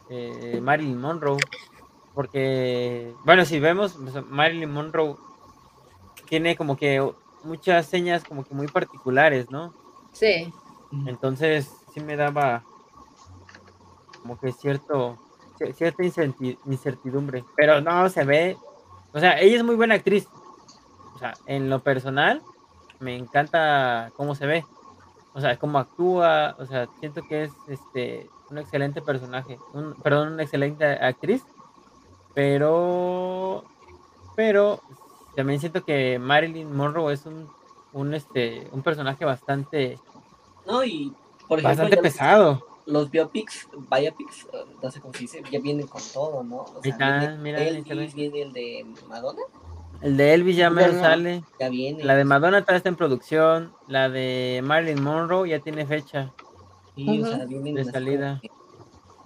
eh, 0.09 0.61
Marilyn 0.61 1.01
Monroe. 1.01 1.39
Porque, 2.13 3.15
bueno, 3.25 3.45
si 3.45 3.61
vemos, 3.61 3.97
sea, 4.11 4.23
Marilyn 4.23 4.73
Monroe 4.73 5.15
tiene 6.29 6.57
como 6.57 6.77
que 6.77 7.09
muchas 7.45 7.86
señas 7.86 8.24
como 8.24 8.45
que 8.45 8.55
muy 8.55 8.66
particulares, 8.68 9.51
¿no? 9.51 9.72
Sí. 10.12 10.53
Entonces, 11.07 11.70
sí 11.95 12.01
me 12.01 12.16
daba 12.16 12.64
como 14.22 14.38
que 14.38 14.53
cierto, 14.53 15.16
ci- 15.59 15.72
cierta 15.74 16.03
incerti- 16.03 16.59
incertidumbre. 16.66 17.45
Pero 17.57 17.80
no, 17.80 18.09
se 18.09 18.24
ve. 18.24 18.57
O 19.12 19.20
sea, 19.20 19.38
ella 19.41 19.57
es 19.57 19.64
muy 19.64 19.76
buena 19.76 19.95
actriz. 19.95 20.28
O 21.14 21.18
sea, 21.18 21.34
en 21.47 21.70
lo 21.70 21.80
personal, 21.80 22.43
me 22.99 23.16
encanta 23.16 24.11
cómo 24.16 24.34
se 24.34 24.47
ve. 24.47 24.64
O 25.32 25.41
sea, 25.41 25.59
cómo 25.59 25.78
actúa. 25.78 26.57
O 26.59 26.66
sea, 26.66 26.88
siento 26.99 27.22
que 27.22 27.45
es 27.45 27.53
este 27.68 28.28
un 28.51 28.59
excelente 28.59 29.01
personaje. 29.01 29.59
Un, 29.72 29.95
perdón, 30.03 30.32
una 30.34 30.43
excelente 30.43 30.84
actriz. 30.84 31.45
Pero. 32.34 33.64
Pero 34.36 34.80
también 35.41 35.61
siento 35.61 35.82
que 35.84 36.18
Marilyn 36.18 36.74
Monroe 36.74 37.12
es 37.14 37.24
un, 37.26 37.49
un 37.93 38.14
este 38.14 38.68
un 38.72 38.82
personaje 38.82 39.24
bastante 39.24 39.99
No, 40.66 40.84
y 40.84 41.12
por 41.49 41.59
ejemplo, 41.59 41.84
bastante 41.84 41.97
pesado. 41.97 42.64
los 42.86 43.11
biopics, 43.11 43.68
biopics, 43.91 44.47
no 44.82 44.91
sé 44.91 45.01
cómo 45.01 45.14
se 45.14 45.20
dice, 45.20 45.43
ya 45.51 45.59
vienen 45.61 45.86
con 45.86 46.03
todo, 46.12 46.43
¿no? 46.43 46.57
O 46.59 46.80
Ahí 46.82 46.91
está, 46.91 47.18
viene 47.18 47.38
mira, 47.38 47.59
ahí 47.59 47.82
se 47.82 47.93
Elvis, 47.93 48.14
viene 48.14 48.43
el 48.43 48.53
de 48.53 48.86
Madonna, 49.09 49.41
El 50.03 50.16
de 50.16 50.34
Elvis 50.34 50.57
ya 50.57 50.70
me 50.70 50.93
sale. 50.93 51.43
ya 51.59 51.68
viene. 51.68 52.05
La 52.05 52.14
de 52.16 52.24
Madonna 52.24 52.59
está 52.59 52.80
en 52.88 52.97
producción. 52.97 53.72
La 53.88 54.09
de 54.09 54.61
Marilyn 54.62 55.03
Monroe 55.03 55.49
ya 55.49 55.59
tiene 55.61 55.86
fecha. 55.86 56.32
Sí, 56.95 57.07
o 57.09 57.22
Ujú. 57.22 57.26
sea, 57.36 57.45
vienen 57.47 57.74
De 57.74 57.84
salida. 57.84 58.38
que- 58.43 58.51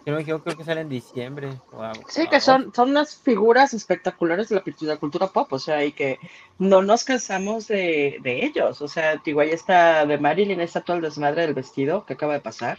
Me 0.06 0.20
equivoco, 0.20 0.44
creo 0.44 0.56
que 0.56 0.64
sale 0.64 0.82
en 0.82 0.88
diciembre. 0.88 1.48
Wow. 1.72 1.92
Sí, 2.08 2.28
que 2.28 2.40
son, 2.40 2.72
son 2.74 2.90
unas 2.90 3.16
figuras 3.16 3.72
espectaculares 3.72 4.50
de 4.50 4.56
la, 4.56 4.62
de 4.62 4.86
la 4.86 4.96
cultura 4.98 5.28
pop, 5.28 5.50
o 5.52 5.58
sea, 5.58 5.84
y 5.84 5.92
que 5.92 6.18
no 6.58 6.82
nos 6.82 7.04
cansamos 7.04 7.68
de, 7.68 8.18
de 8.22 8.44
ellos. 8.44 8.82
O 8.82 8.88
sea, 8.88 9.22
ahí 9.24 9.50
está 9.50 10.04
de 10.04 10.18
Marilyn, 10.18 10.60
está 10.60 10.82
todo 10.82 10.98
el 10.98 11.02
desmadre 11.02 11.42
del 11.42 11.54
vestido 11.54 12.04
que 12.04 12.14
acaba 12.14 12.34
de 12.34 12.40
pasar. 12.40 12.78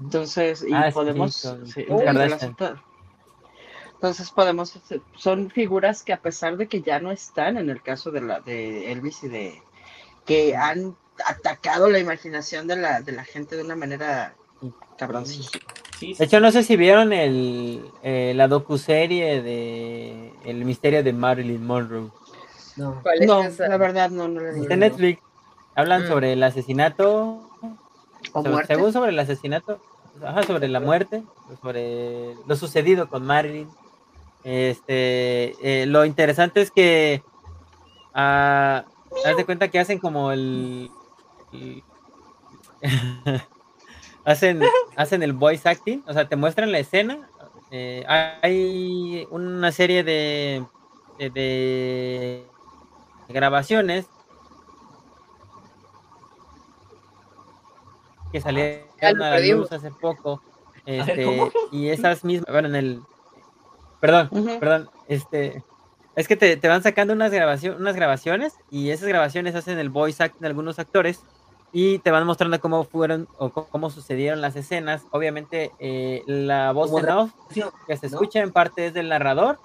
Entonces, 0.00 0.64
y 0.66 0.72
Ah, 0.72 0.88
sí, 0.88 0.94
podemos. 0.94 1.42
con 1.42 1.66
sí, 1.66 1.86
entonces 3.96 4.30
podemos, 4.30 4.78
son 5.16 5.50
figuras 5.50 6.02
que 6.02 6.12
a 6.12 6.20
pesar 6.20 6.58
de 6.58 6.68
que 6.68 6.82
ya 6.82 7.00
no 7.00 7.10
están 7.10 7.56
en 7.56 7.70
el 7.70 7.82
caso 7.82 8.10
de 8.10 8.20
la 8.20 8.40
de 8.40 8.92
Elvis 8.92 9.24
y 9.24 9.28
de 9.28 9.62
que 10.26 10.54
han 10.54 10.96
atacado 11.24 11.88
la 11.88 11.98
imaginación 11.98 12.66
de 12.66 12.76
la, 12.76 13.00
de 13.00 13.12
la 13.12 13.24
gente 13.24 13.56
de 13.56 13.62
una 13.62 13.74
manera 13.74 14.34
cabroncísima. 14.98 15.64
Sí, 15.98 16.12
sí, 16.12 16.18
De 16.18 16.24
hecho, 16.26 16.40
no 16.40 16.50
sé 16.52 16.62
si 16.62 16.76
vieron 16.76 17.12
el, 17.12 17.90
eh, 18.02 18.32
la 18.36 18.48
docuserie 18.48 19.42
de 19.42 20.32
El 20.44 20.64
misterio 20.64 21.02
de 21.02 21.12
Marilyn 21.12 21.66
Monroe. 21.66 22.10
no. 22.76 23.00
¿Cuál 23.02 23.22
es 23.22 23.26
No, 23.26 23.42
esa? 23.42 23.68
la 23.68 23.76
verdad 23.78 24.10
no, 24.10 24.28
no 24.28 24.40
lo 24.40 24.46
he 24.46 24.50
Está 24.50 24.58
visto. 24.60 24.74
en 24.74 24.80
Netflix. 24.80 25.22
Hablan 25.74 26.04
Mm. 26.04 26.08
sobre 26.08 26.32
el 26.34 26.42
asesinato. 26.42 27.48
¿O 28.32 28.42
sobre- 28.42 28.50
muerte? 28.50 28.74
según 28.74 28.92
sobre 28.92 29.10
el 29.10 29.18
asesinato. 29.18 29.80
Ajá, 30.22 30.42
sobre 30.42 30.68
la 30.68 30.80
muerte. 30.80 31.22
Sobre 31.62 32.34
lo 32.46 32.56
sucedido 32.56 33.08
con 33.08 33.24
Marilyn. 33.26 33.68
Este, 34.44 35.54
eh, 35.82 35.86
lo 35.86 36.04
interesante 36.04 36.60
es 36.60 36.70
que 36.70 37.22
ah, 38.14 38.84
haz 39.26 39.36
de 39.36 39.44
cuenta 39.44 39.68
que 39.68 39.78
hacen 39.78 39.98
como 39.98 40.30
el, 40.32 40.90
el- 41.52 41.82
hacen 44.26 44.60
hacen 44.96 45.22
el 45.22 45.32
voice 45.32 45.66
acting, 45.66 46.02
o 46.06 46.12
sea, 46.12 46.28
te 46.28 46.36
muestran 46.36 46.70
la 46.72 46.78
escena. 46.78 47.28
eh, 47.70 48.04
hay 48.08 49.26
una 49.30 49.72
serie 49.72 50.04
de, 50.04 50.64
de, 51.18 51.30
de 51.30 52.46
grabaciones 53.28 54.06
que 58.32 58.40
salieron 58.40 58.86
a 59.02 59.12
la 59.30 59.40
luz 59.40 59.72
hace 59.72 59.90
poco. 59.90 60.42
Este, 60.84 61.50
y 61.72 61.88
esas 61.88 62.24
mismas, 62.24 62.52
bueno, 62.52 62.68
en 62.68 62.76
el 62.76 63.00
perdón, 64.00 64.30
perdón, 64.60 64.90
este 65.08 65.64
es 66.14 66.28
que 66.28 66.36
te, 66.36 66.56
te 66.56 66.68
van 66.68 66.82
sacando 66.82 67.12
unas 67.12 67.32
grabaciones, 67.32 67.80
unas 67.80 67.96
grabaciones 67.96 68.54
y 68.70 68.90
esas 68.90 69.08
grabaciones 69.08 69.54
hacen 69.54 69.78
el 69.78 69.90
voice 69.90 70.22
acting 70.22 70.40
de 70.40 70.46
algunos 70.46 70.78
actores 70.78 71.24
y 71.72 71.98
te 71.98 72.10
van 72.10 72.26
mostrando 72.26 72.60
cómo 72.60 72.84
fueron 72.84 73.28
o 73.38 73.50
cómo 73.50 73.90
sucedieron 73.90 74.40
las 74.40 74.56
escenas. 74.56 75.04
Obviamente 75.10 75.72
eh, 75.78 76.22
la 76.26 76.72
voz 76.72 76.90
en 76.90 77.08
off 77.10 77.32
que 77.86 77.96
se 77.96 78.06
escucha 78.06 78.40
en 78.40 78.52
parte 78.52 78.86
es 78.86 78.94
del 78.94 79.08
narrador. 79.08 79.58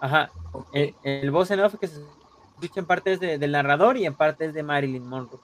Ajá, 0.00 0.30
el, 0.72 0.94
el 1.02 1.30
voz 1.30 1.50
en 1.50 1.60
off 1.60 1.76
que 1.80 1.86
se 1.88 2.00
escucha 2.54 2.80
en 2.80 2.86
parte 2.86 3.12
es 3.12 3.20
de- 3.20 3.38
del 3.38 3.52
narrador 3.52 3.96
y 3.96 4.04
en 4.06 4.14
parte 4.14 4.44
es 4.46 4.54
de 4.54 4.62
Marilyn 4.62 5.06
Monroe. 5.06 5.40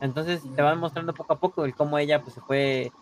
Entonces 0.00 0.42
te 0.54 0.62
van 0.62 0.78
mostrando 0.78 1.12
poco 1.12 1.32
a 1.32 1.38
poco 1.38 1.64
el 1.64 1.74
cómo 1.74 1.98
ella 1.98 2.22
pues 2.22 2.34
se 2.34 2.40
fue, 2.40 2.92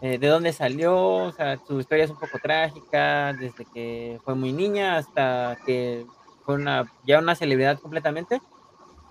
eh, 0.00 0.18
de 0.18 0.26
dónde 0.26 0.52
salió, 0.52 0.96
o 0.96 1.32
sea, 1.32 1.56
su 1.58 1.78
historia 1.78 2.04
es 2.04 2.10
un 2.10 2.18
poco 2.18 2.38
trágica, 2.42 3.32
desde 3.34 3.64
que 3.66 4.20
fue 4.24 4.34
muy 4.34 4.52
niña 4.52 4.96
hasta 4.96 5.56
que 5.64 6.04
fue 6.44 6.56
una, 6.56 6.90
ya 7.04 7.20
una 7.20 7.34
celebridad 7.36 7.78
completamente. 7.78 8.40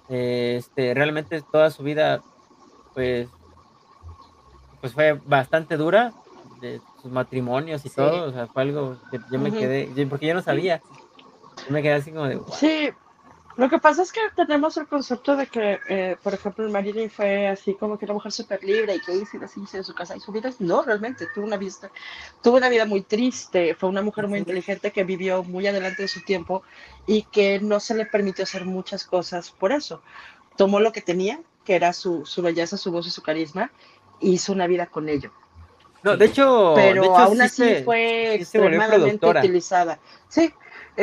Eh, 0.09 0.55
Este, 0.57 0.93
realmente 0.93 1.41
toda 1.43 1.69
su 1.71 1.83
vida, 1.83 2.25
pues, 2.93 3.31
pues 4.81 4.93
fue 4.93 5.13
bastante 5.25 5.77
dura, 5.77 6.15
de 6.43 6.83
sus 6.95 7.11
matrimonios 7.11 7.85
y 7.85 7.89
Sí. 7.89 7.95
todo, 7.95 8.29
o 8.29 8.31
sea, 8.31 8.47
fue 8.47 8.61
algo 8.63 8.97
que 9.11 9.21
yo 9.29 9.39
me 9.39 9.51
quedé, 9.51 9.93
yo- 9.93 10.07
porque 10.09 10.27
yo 10.27 10.33
no 10.33 10.41
sabía, 10.41 10.83
yo 11.65 11.73
me 11.73 11.81
quedé 11.81 11.93
así 11.93 12.11
como 12.11 12.27
de, 12.27 12.37
"Wow". 12.37 12.45
Sí, 12.53 12.91
lo 13.59 13.69
que 13.69 13.77
pasa 13.77 14.01
es 14.03 14.11
que 14.11 14.21
tenemos 14.35 14.77
el 14.77 14.87
concepto 14.87 15.35
de 15.35 15.47
que, 15.47 15.79
eh, 15.89 16.17
por 16.23 16.33
ejemplo, 16.33 16.67
Marilyn 16.69 17.09
fue 17.11 17.47
así 17.47 17.75
como 17.75 17.97
que 17.97 18.05
una 18.05 18.15
mujer 18.15 18.31
súper 18.31 18.63
libre 18.63 18.95
y 18.95 18.99
que 19.01 19.13
hizo 19.15 19.37
así 19.43 19.61
en 19.73 19.83
su 19.83 19.93
casa 19.93 20.15
y 20.15 20.19
su 20.19 20.31
vida. 20.31 20.49
No, 20.59 20.81
realmente, 20.81 21.27
tuvo 21.33 21.45
una, 21.45 21.57
vista, 21.57 21.91
tuvo 22.41 22.57
una 22.57 22.69
vida 22.69 22.85
muy 22.85 23.01
triste. 23.01 23.75
Fue 23.75 23.89
una 23.89 24.01
mujer 24.01 24.27
muy 24.27 24.39
inteligente 24.39 24.91
que 24.91 25.03
vivió 25.03 25.43
muy 25.43 25.67
adelante 25.67 26.03
de 26.03 26.07
su 26.07 26.21
tiempo 26.21 26.63
y 27.05 27.23
que 27.23 27.59
no 27.59 27.79
se 27.79 27.95
le 27.95 28.05
permitió 28.05 28.43
hacer 28.43 28.65
muchas 28.65 29.03
cosas 29.03 29.51
por 29.51 29.71
eso. 29.73 30.01
Tomó 30.55 30.79
lo 30.79 30.91
que 30.91 31.01
tenía, 31.01 31.39
que 31.65 31.75
era 31.75 31.93
su, 31.93 32.25
su 32.25 32.41
belleza, 32.41 32.77
su 32.77 32.91
voz 32.91 33.07
y 33.07 33.11
su 33.11 33.21
carisma, 33.21 33.71
y 34.21 34.31
hizo 34.33 34.53
una 34.53 34.67
vida 34.67 34.87
con 34.87 35.09
ello. 35.09 35.31
No, 36.03 36.15
de 36.15 36.25
hecho, 36.25 36.75
de 36.75 36.89
Pero 36.89 37.03
hecho, 37.03 37.17
aún 37.17 37.37
sí 37.41 37.45
así 37.45 37.63
se- 37.63 37.83
fue 37.83 38.31
sí 38.35 38.41
extremadamente 38.41 39.27
utilizada. 39.27 39.99
Sí, 40.29 40.53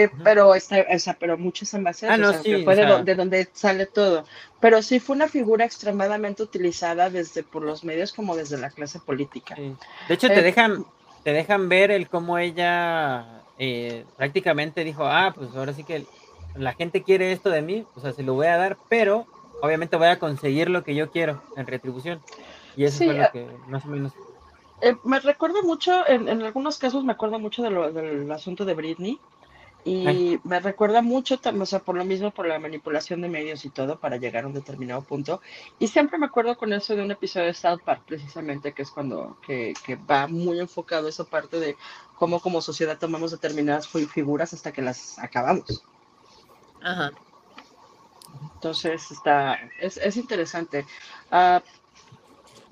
eh, 0.04 0.10
pero, 0.24 0.54
esta, 0.54 0.84
o 0.94 0.98
sea, 0.98 1.14
pero 1.18 1.36
mucho 1.38 1.64
es 1.64 1.74
en 1.74 1.84
base 1.84 2.06
a 2.06 2.10
Ah, 2.10 2.12
eso, 2.14 2.22
no, 2.22 2.28
o 2.28 2.32
sea, 2.32 2.42
que 2.42 2.58
sí, 2.58 2.64
fue 2.64 2.74
o 2.74 2.76
de, 2.76 2.82
sea- 2.82 2.98
do- 2.98 3.04
de 3.04 3.14
donde 3.14 3.48
sale 3.52 3.86
todo. 3.86 4.24
Pero 4.60 4.82
sí 4.82 5.00
fue 5.00 5.16
una 5.16 5.28
figura 5.28 5.64
extremadamente 5.64 6.42
utilizada 6.42 7.10
desde 7.10 7.42
por 7.42 7.62
los 7.62 7.84
medios 7.84 8.12
como 8.12 8.36
desde 8.36 8.58
la 8.58 8.70
clase 8.70 9.00
política. 9.00 9.54
Sí. 9.56 9.76
De 10.08 10.14
hecho, 10.14 10.28
te 10.28 10.40
Eh, 10.40 10.42
dejan, 10.42 10.84
te 11.22 11.32
dejan 11.32 11.68
ver 11.68 11.90
el 11.90 12.08
cómo 12.08 12.38
ella 12.38 13.42
eh, 13.58 14.04
prácticamente 14.16 14.84
dijo, 14.84 15.04
ah, 15.06 15.32
pues 15.34 15.54
ahora 15.56 15.72
sí 15.72 15.84
que 15.84 16.06
la 16.54 16.72
gente 16.74 17.02
quiere 17.02 17.32
esto 17.32 17.50
de 17.50 17.62
mí, 17.62 17.86
o 17.94 18.00
sea, 18.00 18.12
se 18.12 18.22
lo 18.22 18.34
voy 18.34 18.46
a 18.46 18.56
dar, 18.56 18.78
pero 18.88 19.26
obviamente 19.62 19.96
voy 19.96 20.08
a 20.08 20.18
conseguir 20.18 20.70
lo 20.70 20.84
que 20.84 20.94
yo 20.94 21.10
quiero 21.10 21.42
en 21.56 21.66
retribución. 21.66 22.20
Y 22.76 22.84
eso 22.84 22.98
Sí, 22.98 23.04
fue 23.06 23.14
lo 23.14 23.30
que 23.30 23.46
más 23.68 23.84
o 23.84 23.88
menos. 23.88 24.12
Eh, 24.82 24.94
me 25.04 25.20
recuerdo 25.20 25.62
mucho, 25.62 26.06
en, 26.06 26.28
en 26.28 26.42
algunos 26.42 26.78
casos 26.78 27.02
me 27.04 27.12
acuerdo 27.12 27.38
mucho 27.38 27.62
de 27.62 27.70
lo- 27.70 27.92
del 27.92 28.30
asunto 28.30 28.64
de 28.64 28.74
Britney. 28.74 29.18
Y 29.86 30.04
Ay. 30.04 30.40
me 30.42 30.58
recuerda 30.58 31.00
mucho, 31.00 31.38
o 31.60 31.66
sea, 31.66 31.78
por 31.78 31.96
lo 31.96 32.04
mismo, 32.04 32.32
por 32.32 32.46
la 32.48 32.58
manipulación 32.58 33.20
de 33.22 33.28
medios 33.28 33.64
y 33.64 33.70
todo, 33.70 34.00
para 34.00 34.16
llegar 34.16 34.44
a 34.44 34.48
un 34.48 34.52
determinado 34.54 35.02
punto. 35.02 35.40
Y 35.78 35.86
siempre 35.86 36.18
me 36.18 36.26
acuerdo 36.26 36.56
con 36.56 36.72
eso 36.72 36.96
de 36.96 37.02
un 37.02 37.12
episodio 37.12 37.46
de 37.46 37.54
South 37.54 37.82
Park, 37.84 38.02
precisamente, 38.04 38.74
que 38.74 38.82
es 38.82 38.90
cuando, 38.90 39.38
que, 39.46 39.74
que 39.84 39.94
va 39.96 40.26
muy 40.26 40.58
enfocado 40.58 41.08
esa 41.08 41.24
parte 41.24 41.60
de 41.60 41.76
cómo 42.16 42.40
como 42.40 42.60
sociedad 42.62 42.98
tomamos 42.98 43.30
determinadas 43.30 43.88
fi- 43.88 44.06
figuras 44.06 44.52
hasta 44.52 44.72
que 44.72 44.82
las 44.82 45.18
acabamos. 45.20 45.84
Ajá. 46.80 47.10
Entonces, 48.54 49.10
está, 49.10 49.58
es, 49.78 49.96
es 49.98 50.16
interesante. 50.16 50.86
Ah, 51.30 51.62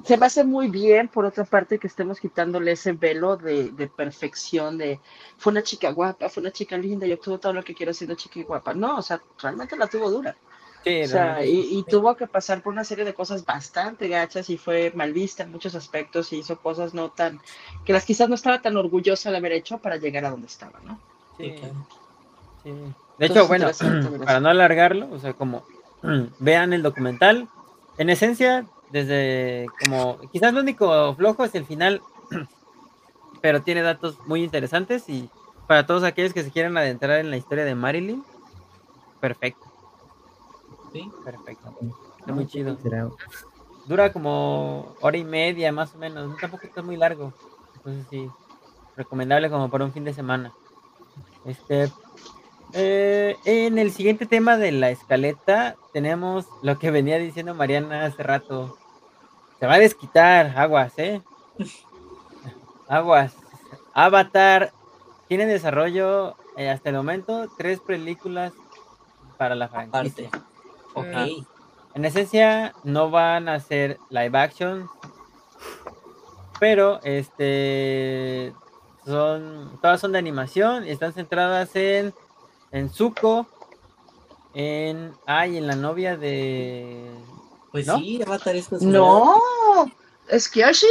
se 0.02 0.16
me 0.16 0.26
hace 0.26 0.44
muy 0.44 0.68
bien, 0.68 1.08
por 1.08 1.24
otra 1.24 1.44
parte, 1.44 1.78
que 1.78 1.86
estemos 1.86 2.20
quitándole 2.20 2.72
ese 2.72 2.92
velo 2.92 3.36
de, 3.36 3.70
de 3.70 3.86
perfección, 3.86 4.76
de 4.78 5.00
fue 5.38 5.52
una 5.52 5.62
chica 5.62 5.90
guapa, 5.92 6.28
fue 6.28 6.40
una 6.40 6.50
chica 6.50 6.76
linda 6.76 7.06
y 7.06 7.12
obtuvo 7.12 7.38
todo 7.38 7.52
lo 7.52 7.62
que 7.62 7.74
quiero 7.74 7.92
siendo 7.94 8.14
chica 8.16 8.40
y 8.40 8.42
guapa. 8.44 8.74
No, 8.74 8.98
o 8.98 9.02
sea, 9.02 9.22
realmente 9.40 9.76
la 9.76 9.86
tuvo 9.86 10.10
dura. 10.10 10.36
Sí, 10.84 11.02
O 11.04 11.08
sea, 11.08 11.44
y, 11.46 11.78
y 11.78 11.84
tuvo 11.84 12.14
que 12.14 12.26
pasar 12.26 12.62
por 12.62 12.72
una 12.72 12.84
serie 12.84 13.06
de 13.06 13.14
cosas 13.14 13.46
bastante 13.46 14.08
gachas 14.08 14.50
y 14.50 14.58
fue 14.58 14.92
mal 14.94 15.14
vista 15.14 15.42
en 15.44 15.50
muchos 15.50 15.74
aspectos 15.74 16.30
y 16.32 16.38
hizo 16.38 16.58
cosas 16.60 16.92
no 16.92 17.10
tan, 17.10 17.40
que 17.86 17.94
las 17.94 18.04
quizás 18.04 18.28
no 18.28 18.34
estaba 18.34 18.60
tan 18.60 18.76
orgullosa 18.76 19.30
de 19.30 19.38
haber 19.38 19.52
hecho 19.52 19.78
para 19.78 19.96
llegar 19.96 20.26
a 20.26 20.30
donde 20.30 20.46
estaba, 20.48 20.80
¿no? 20.84 21.00
sí, 21.38 21.54
Sí. 22.62 22.70
De 23.18 23.26
Entonces, 23.26 23.30
hecho, 23.30 23.46
bueno, 23.46 23.70
para 24.24 24.40
no 24.40 24.48
alargarlo, 24.48 25.10
o 25.10 25.18
sea, 25.18 25.34
como 25.34 25.64
vean 26.38 26.72
el 26.72 26.82
documental, 26.82 27.48
en 27.98 28.10
esencia, 28.10 28.66
desde 28.94 29.66
como, 29.80 30.18
quizás 30.30 30.54
lo 30.54 30.60
único 30.60 31.14
flojo 31.16 31.44
es 31.44 31.54
el 31.56 31.66
final, 31.66 32.00
pero 33.42 33.60
tiene 33.60 33.82
datos 33.82 34.16
muy 34.26 34.44
interesantes 34.44 35.08
y 35.08 35.28
para 35.66 35.84
todos 35.84 36.04
aquellos 36.04 36.32
que 36.32 36.44
se 36.44 36.52
quieran 36.52 36.76
adentrar 36.78 37.18
en 37.18 37.28
la 37.28 37.36
historia 37.36 37.64
de 37.64 37.74
Marilyn, 37.74 38.24
perfecto, 39.20 39.64
Sí. 40.92 41.10
perfecto. 41.24 41.74
Está 42.20 42.32
muy 42.32 42.46
chido. 42.46 42.78
Dura 43.86 44.12
como 44.12 44.94
hora 45.00 45.16
y 45.16 45.24
media 45.24 45.72
más 45.72 45.92
o 45.96 45.98
menos, 45.98 46.28
no, 46.28 46.36
tampoco 46.36 46.64
está 46.64 46.80
muy 46.80 46.96
largo. 46.96 47.32
Entonces 47.74 48.06
sí, 48.08 48.30
recomendable 48.96 49.50
como 49.50 49.68
para 49.70 49.84
un 49.84 49.92
fin 49.92 50.04
de 50.04 50.14
semana. 50.14 50.52
Este, 51.44 51.90
eh, 52.74 53.34
en 53.44 53.78
el 53.78 53.90
siguiente 53.90 54.24
tema 54.26 54.56
de 54.56 54.70
la 54.70 54.90
escaleta 54.90 55.74
tenemos 55.92 56.46
lo 56.62 56.78
que 56.78 56.92
venía 56.92 57.18
diciendo 57.18 57.54
Mariana 57.56 58.04
hace 58.04 58.22
rato. 58.22 58.78
Se 59.64 59.68
va 59.68 59.76
a 59.76 59.78
desquitar, 59.78 60.52
aguas, 60.58 60.92
¿eh? 60.98 61.22
Aguas. 62.86 63.34
Avatar 63.94 64.74
tiene 65.26 65.44
en 65.44 65.48
desarrollo 65.48 66.36
eh, 66.58 66.68
hasta 66.68 66.90
el 66.90 66.96
momento 66.96 67.48
tres 67.56 67.80
películas 67.80 68.52
para 69.38 69.54
la 69.54 69.68
franquicia. 69.68 70.28
Aparte. 70.28 70.44
Ok. 70.92 71.06
Ah. 71.14 71.26
En 71.94 72.04
esencia, 72.04 72.74
no 72.84 73.10
van 73.10 73.48
a 73.48 73.58
ser 73.58 73.98
live 74.10 74.38
action, 74.38 74.86
pero 76.60 77.00
este 77.02 78.52
son 79.06 79.78
todas 79.80 79.98
son 79.98 80.12
de 80.12 80.18
animación 80.18 80.86
y 80.86 80.90
están 80.90 81.14
centradas 81.14 81.74
en 81.74 82.12
en 82.70 82.90
Zuko, 82.90 83.46
en 84.52 85.14
ay, 85.24 85.56
en 85.56 85.66
la 85.66 85.74
novia 85.74 86.18
de 86.18 87.08
Pues 87.74 87.88
¿No? 87.88 87.98
sí, 87.98 88.22
Avatar 88.24 88.54
es 88.54 88.70
No, 88.70 89.34
es 90.28 90.48
Kyoshi. 90.48 90.86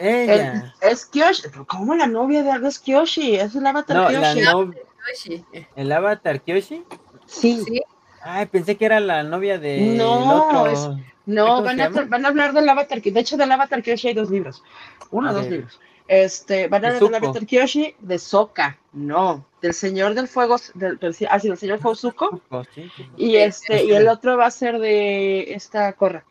ella. 0.00 0.74
El- 0.82 0.90
es 0.90 1.06
Kyoshi. 1.06 1.42
¿Cómo 1.68 1.94
la 1.94 2.08
novia 2.08 2.42
de 2.42 2.50
algo 2.50 2.66
es 2.66 2.80
Kyoshi? 2.80 3.36
Es 3.36 3.54
el 3.54 3.64
avatar 3.64 3.96
No, 3.96 4.10
la 4.10 4.32
Kyoshi. 4.34 4.40
no- 4.40 4.72
Yoshi. 4.74 5.44
el 5.76 5.92
avatar 5.92 6.40
Kyoshi. 6.40 6.82
Sí. 7.26 7.62
Sí. 7.64 7.80
Ay, 8.22 8.46
pensé 8.46 8.76
que 8.76 8.86
era 8.86 8.98
la 8.98 9.22
novia 9.22 9.60
de 9.60 9.94
No, 9.96 10.46
otro. 10.48 10.66
es- 10.66 10.88
No, 11.26 11.46
¿Cómo 11.46 11.62
van 11.62 11.80
a, 11.80 11.88
van 11.90 12.24
a 12.24 12.28
hablar 12.28 12.52
del 12.54 12.68
avatar. 12.68 12.98
Kyoshi. 13.00 13.10
De 13.14 13.20
hecho, 13.20 13.36
del 13.36 13.52
avatar 13.52 13.80
Kyoshi 13.80 14.08
hay 14.08 14.14
dos 14.14 14.30
libros. 14.30 14.64
Uno 15.12 15.30
o 15.30 15.32
dos 15.32 15.48
ver. 15.48 15.64
Este, 16.06 16.68
van 16.68 16.84
a 16.84 16.98
Zuko. 16.98 17.16
avatar 17.16 17.46
Kyoshi 17.46 17.96
de 17.98 18.18
Sokka. 18.18 18.78
No, 18.92 19.46
del 19.62 19.72
Señor 19.72 20.14
del 20.14 20.28
Fuego. 20.28 20.56
Del, 20.74 20.98
del- 20.98 21.16
ah, 21.30 21.40
sí, 21.40 21.48
del 21.48 21.56
Señor 21.58 21.78
Fuego 21.80 21.94
Zuko. 21.94 22.40
Oh, 22.50 22.62
sí, 22.74 22.90
sí. 22.96 23.08
Y 23.16 23.36
este, 23.36 23.84
y 23.84 23.92
el 23.92 24.08
otro 24.08 24.36
va 24.36 24.46
a 24.46 24.50
ser 24.50 24.78
de 24.78 25.54
esta 25.54 25.92
Corra. 25.94 26.24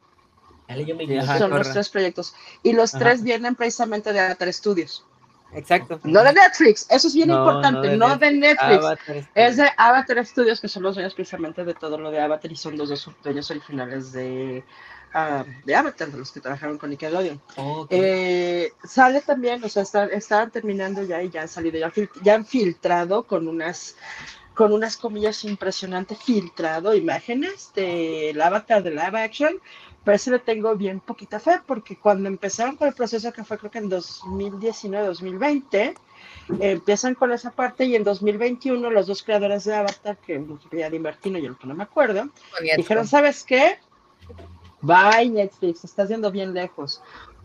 Dale, 0.67 0.85
yo 0.85 0.95
me 0.95 1.03
Sí, 1.05 1.09
guié. 1.09 1.19
ajá. 1.21 1.39
Son 1.39 1.49
los 1.49 1.71
tres 1.71 1.89
proyectos. 1.89 2.35
Y 2.61 2.73
los 2.73 2.93
Ajá. 2.93 3.03
tres 3.03 3.23
vienen 3.23 3.55
precisamente 3.55 4.13
de 4.13 4.19
Avatar 4.19 4.53
Studios. 4.53 5.05
Exacto. 5.55 5.99
No 6.03 6.23
de 6.23 6.33
Netflix. 6.33 6.87
Eso 6.89 7.07
es 7.07 7.13
bien 7.13 7.27
No, 7.29 7.39
importante. 7.39 7.95
no 7.97 8.07
No 8.09 8.17
de 8.17 8.25
de, 8.27 8.37
Netflix. 8.37 9.27
Es 9.35 9.57
de 9.57 9.69
Avatar 9.77 10.25
Studios, 10.25 10.61
que 10.61 10.67
son 10.67 10.83
los 10.83 10.95
dueños 10.95 11.13
precisamente 11.13 11.63
de 11.65 11.73
todo 11.73 11.97
lo 11.97 12.09
de 12.11 12.21
Avatar 12.21 12.51
y 12.51 12.55
son 12.55 12.77
los 12.77 12.89
dos 12.89 13.09
dueños 13.23 13.51
originales 13.51 14.11
de, 14.13 14.63
ah, 15.13 15.45
de 15.65 15.75
Avatar, 15.75 16.09
de 16.11 16.17
los 16.17 16.31
que 16.31 16.39
trabajaron 16.41 16.77
con 16.77 16.89
Nickelodeon. 16.89 17.39
Ok. 17.57 17.87
Eh, 17.91 18.71
sale 18.83 19.21
también, 19.21 19.63
o 19.63 19.69
sea, 19.69 19.83
está- 19.83 20.05
estaban 20.05 20.51
terminando 20.51 21.03
ya 21.03 21.21
y 21.23 21.29
ya 21.29 21.41
han 21.43 21.47
salido, 21.47 21.79
ya, 21.79 21.91
ya 22.21 22.35
han 22.35 22.45
filtrado 22.45 23.23
con 23.23 23.47
unas 23.47 23.95
con 24.53 24.71
unas 24.71 24.97
comillas 24.97 25.43
impresionante 25.45 26.15
filtrado 26.15 26.93
imágenes 26.93 27.71
del 27.73 28.39
avatar 28.39 28.83
de 28.83 28.91
live 28.91 29.19
action, 29.19 29.59
pero 30.03 30.15
ese 30.15 30.29
le 30.29 30.37
tengo 30.37 30.75
bien 30.75 30.99
poquita 30.99 31.39
fe 31.39 31.59
porque 31.65 31.97
cuando 31.97 32.29
empezaron 32.29 32.75
con 32.75 32.87
el 32.87 32.93
proceso 32.93 33.33
que 33.33 33.43
fue 33.43 33.57
creo 33.57 33.71
que 33.71 33.79
en 33.79 33.89
2019-2020, 33.89 35.95
empiezan 36.59 37.15
con 37.15 37.31
esa 37.31 37.49
parte 37.51 37.85
y 37.85 37.95
en 37.95 38.03
2021 38.03 38.89
los 38.91 39.07
dos 39.07 39.23
creadores 39.23 39.63
de 39.63 39.73
Avatar, 39.75 40.17
que 40.17 40.43
ya 40.71 40.87
de 40.89 40.99
Martino 40.99 41.39
y 41.39 41.45
el 41.47 41.57
que 41.57 41.65
no 41.67 41.73
me 41.73 41.83
acuerdo, 41.83 42.29
Dijeron, 42.77 43.07
¿sabes 43.07 43.43
qué? 43.43 43.79
Bye 44.83 45.29
Netflix, 45.29 45.83
estás 45.83 46.09
yendo 46.09 46.31
bien 46.31 46.53
lejos. 46.53 47.01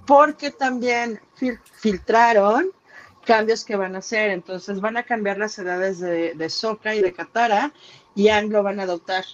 Porque 0.07 0.51
también 0.51 1.21
fil- 1.39 1.61
filtraron 1.73 2.71
cambios 3.25 3.65
que 3.65 3.77
van 3.77 3.95
a 3.95 3.99
hacer. 3.99 4.31
Entonces 4.31 4.81
van 4.81 4.97
a 4.97 5.03
cambiar 5.05 5.39
las 5.39 5.59
edades 5.59 6.01
de, 6.01 6.35
de 6.35 6.51
Sokka 6.51 6.95
y 6.95 7.01
de 7.03 7.13
Katara 7.13 7.73
y 8.15 8.29
Ang 8.29 8.51
lo 8.51 8.63
van 8.63 8.81
a 8.81 8.85
adoptar. 8.85 9.25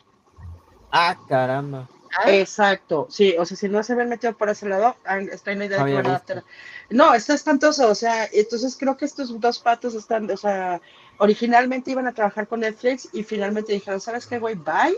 Ah, 0.90 1.16
caramba. 1.28 1.88
Ah, 2.16 2.30
Exacto, 2.30 3.08
sí, 3.10 3.34
o 3.36 3.44
sea, 3.44 3.56
si 3.56 3.68
no 3.68 3.82
se 3.82 3.92
habían 3.92 4.08
metido 4.08 4.36
por 4.36 4.48
ese 4.48 4.68
lado, 4.68 4.94
Aang 5.04 5.28
está 5.32 5.50
en 5.50 5.58
la 5.58 5.64
idea 5.64 5.78
de 5.78 5.84
que 5.86 5.96
Había 5.96 6.02
van 6.02 6.06
a 6.06 6.18
visto. 6.18 6.32
adoptar. 6.34 6.52
No, 6.90 7.12
está 7.14 7.34
espantoso, 7.34 7.88
o 7.88 7.94
sea, 7.96 8.28
entonces 8.32 8.76
creo 8.78 8.96
que 8.96 9.04
estos 9.04 9.40
dos 9.40 9.58
patos 9.58 9.94
están, 9.94 10.30
o 10.30 10.36
sea, 10.36 10.80
originalmente 11.18 11.90
iban 11.90 12.06
a 12.06 12.14
trabajar 12.14 12.46
con 12.46 12.60
Netflix 12.60 13.08
y 13.12 13.24
finalmente 13.24 13.72
dijeron, 13.72 14.00
¿sabes 14.00 14.26
qué, 14.26 14.38
güey? 14.38 14.54
Bye. 14.54 14.96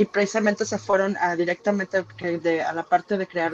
Y 0.00 0.06
precisamente 0.06 0.64
se 0.64 0.78
fueron 0.78 1.16
a, 1.18 1.36
directamente 1.36 2.04
de- 2.22 2.62
a 2.62 2.72
la 2.72 2.84
parte 2.84 3.18
de 3.18 3.26
crear 3.26 3.52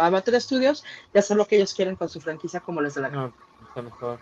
Avatar 0.00 0.40
Studios 0.40 0.84
y 1.12 1.18
hacer 1.18 1.36
lo 1.36 1.46
que 1.46 1.56
ellos 1.56 1.74
quieren 1.74 1.96
con 1.96 2.08
su 2.08 2.20
franquicia 2.20 2.60
como 2.60 2.80
les 2.80 2.94
dé 2.94 3.00
la 3.00 3.08
gana. 3.08 3.22
No, 3.22 3.32
está 3.68 3.82
mejor. 3.82 4.18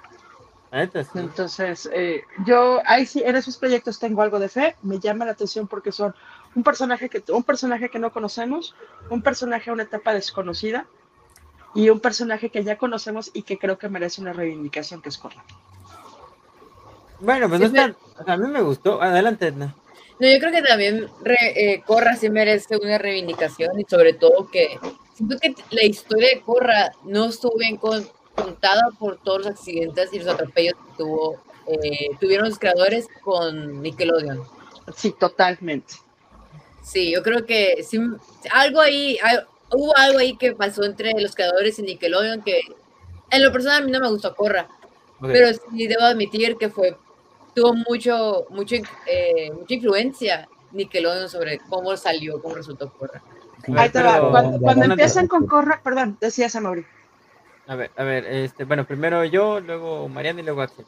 Sí. 0.94 1.18
Entonces, 1.18 1.90
eh, 1.92 2.22
yo 2.46 2.80
ahí 2.86 3.04
sí, 3.04 3.22
en 3.22 3.36
esos 3.36 3.58
proyectos 3.58 3.98
tengo 3.98 4.22
algo 4.22 4.38
de 4.38 4.48
fe, 4.48 4.76
me 4.82 4.98
llama 4.98 5.26
la 5.26 5.32
atención 5.32 5.68
porque 5.68 5.92
son 5.92 6.14
un 6.54 6.62
personaje 6.62 7.10
que, 7.10 7.22
un 7.30 7.42
personaje 7.42 7.90
que 7.90 7.98
no 7.98 8.10
conocemos, 8.10 8.74
un 9.10 9.20
personaje 9.20 9.68
a 9.68 9.74
una 9.74 9.82
etapa 9.82 10.14
desconocida 10.14 10.86
y 11.74 11.90
un 11.90 12.00
personaje 12.00 12.48
que 12.48 12.64
ya 12.64 12.78
conocemos 12.78 13.30
y 13.34 13.42
que 13.42 13.58
creo 13.58 13.76
que 13.76 13.90
merece 13.90 14.22
una 14.22 14.32
reivindicación 14.32 15.02
que 15.02 15.10
es 15.10 15.18
Corra. 15.18 15.44
Bueno, 17.20 17.46
pues 17.50 17.60
no 17.60 17.68
Sí, 17.68 17.76
está, 17.76 17.94
o 18.18 18.24
sea, 18.24 18.34
a 18.34 18.36
mí 18.38 18.48
me 18.48 18.62
gustó. 18.62 19.02
Adelante, 19.02 19.48
Edna. 19.48 19.74
No, 20.22 20.28
yo 20.30 20.38
creo 20.38 20.52
que 20.52 20.62
también 20.62 21.08
re- 21.24 21.52
eh, 21.74 21.82
Corra 21.84 22.14
sí 22.14 22.30
merece 22.30 22.76
una 22.76 22.96
reivindicación 22.96 23.80
y 23.80 23.84
sobre 23.90 24.12
todo 24.12 24.48
que 24.52 24.78
siento 25.14 25.36
que 25.40 25.52
la 25.70 25.82
historia 25.84 26.28
de 26.28 26.40
Corra 26.42 26.92
no 27.02 27.24
estuvo 27.26 27.58
bien 27.58 27.76
con- 27.76 28.08
contada 28.36 28.82
por 29.00 29.16
todos 29.18 29.38
los 29.38 29.46
accidentes 29.48 30.12
y 30.12 30.20
los 30.20 30.28
atropellos 30.28 30.74
que 30.74 30.96
tuvo, 30.98 31.42
eh, 31.66 32.10
tuvieron 32.20 32.48
los 32.48 32.56
creadores 32.60 33.08
con 33.24 33.82
Nickelodeon. 33.82 34.40
Sí, 34.94 35.12
totalmente. 35.18 35.94
Sí, 36.84 37.10
yo 37.10 37.24
creo 37.24 37.44
que 37.44 37.82
sí, 37.82 37.98
algo 38.52 38.80
ahí, 38.80 39.18
hubo 39.72 39.92
algo 39.96 40.20
ahí 40.20 40.36
que 40.36 40.52
pasó 40.52 40.84
entre 40.84 41.12
los 41.20 41.34
creadores 41.34 41.80
y 41.80 41.82
Nickelodeon 41.82 42.42
que 42.42 42.60
en 43.30 43.42
lo 43.42 43.50
personal 43.50 43.82
a 43.82 43.84
mí 43.84 43.90
no 43.90 43.98
me 43.98 44.08
gustó 44.08 44.36
Corra, 44.36 44.68
pero 45.20 45.48
sí 45.52 45.88
debo 45.88 46.02
admitir 46.02 46.56
que 46.58 46.68
fue 46.68 46.96
tuvo 47.54 47.74
mucho, 47.74 48.46
mucho 48.50 48.76
eh, 49.06 49.50
mucha 49.52 49.74
influencia 49.74 50.48
Nickelodeon 50.72 51.28
sobre 51.28 51.58
cómo 51.68 51.96
salió, 51.96 52.40
cómo 52.40 52.54
resultó 52.54 52.90
Corra. 52.92 53.22
Ahí 53.76 53.90
te 53.90 54.02
va. 54.02 54.30
Cuando, 54.30 54.58
cuando 54.58 54.84
empiezan 54.86 55.28
con 55.28 55.46
Corra, 55.46 55.80
perdón, 55.82 56.16
decías 56.20 56.54
a 56.56 56.60
Mauri. 56.60 56.84
A 57.66 57.76
ver, 57.76 57.90
a 57.96 58.02
ver, 58.02 58.26
este, 58.26 58.64
bueno, 58.64 58.84
primero 58.86 59.24
yo, 59.24 59.60
luego 59.60 60.08
Mariana 60.08 60.40
y 60.40 60.44
luego 60.44 60.62
Axel. 60.62 60.86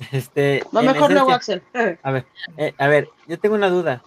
Este, 0.10 0.64
No, 0.72 0.82
mejor 0.82 1.12
luego 1.12 1.30
esencia- 1.30 1.62
Axel. 1.76 1.98
A 2.02 2.10
ver, 2.10 2.26
eh, 2.56 2.74
a 2.78 2.88
ver, 2.88 3.08
yo 3.28 3.38
tengo 3.38 3.54
una 3.54 3.68
duda. 3.68 4.02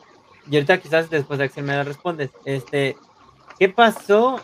Y 0.49 0.55
ahorita 0.55 0.79
quizás 0.79 1.09
después 1.09 1.39
de 1.39 1.45
Axel 1.45 1.63
me 1.63 1.75
la 1.75 1.83
respondes. 1.83 2.31
Este, 2.45 2.97
¿qué 3.59 3.69
pasó 3.69 4.41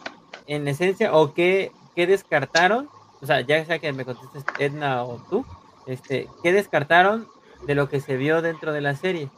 en 0.48 0.68
esencia 0.68 1.14
o 1.14 1.34
qué, 1.34 1.72
qué 1.96 2.08
descartaron? 2.08 2.90
O 3.22 3.26
sea, 3.26 3.42
ya 3.42 3.64
sea 3.66 3.80
que 3.80 3.92
me 3.92 4.06
contestes 4.06 4.44
Edna 4.60 5.04
o 5.04 5.18
tú, 5.30 5.46
este, 5.88 6.30
¿qué 6.44 6.52
descartaron 6.54 7.28
de 7.66 7.76
lo 7.76 7.90
que 7.90 8.00
se 8.00 8.18
vio 8.18 8.42
dentro 8.42 8.74
de 8.74 8.82
la 8.82 8.96
serie? 8.96 9.30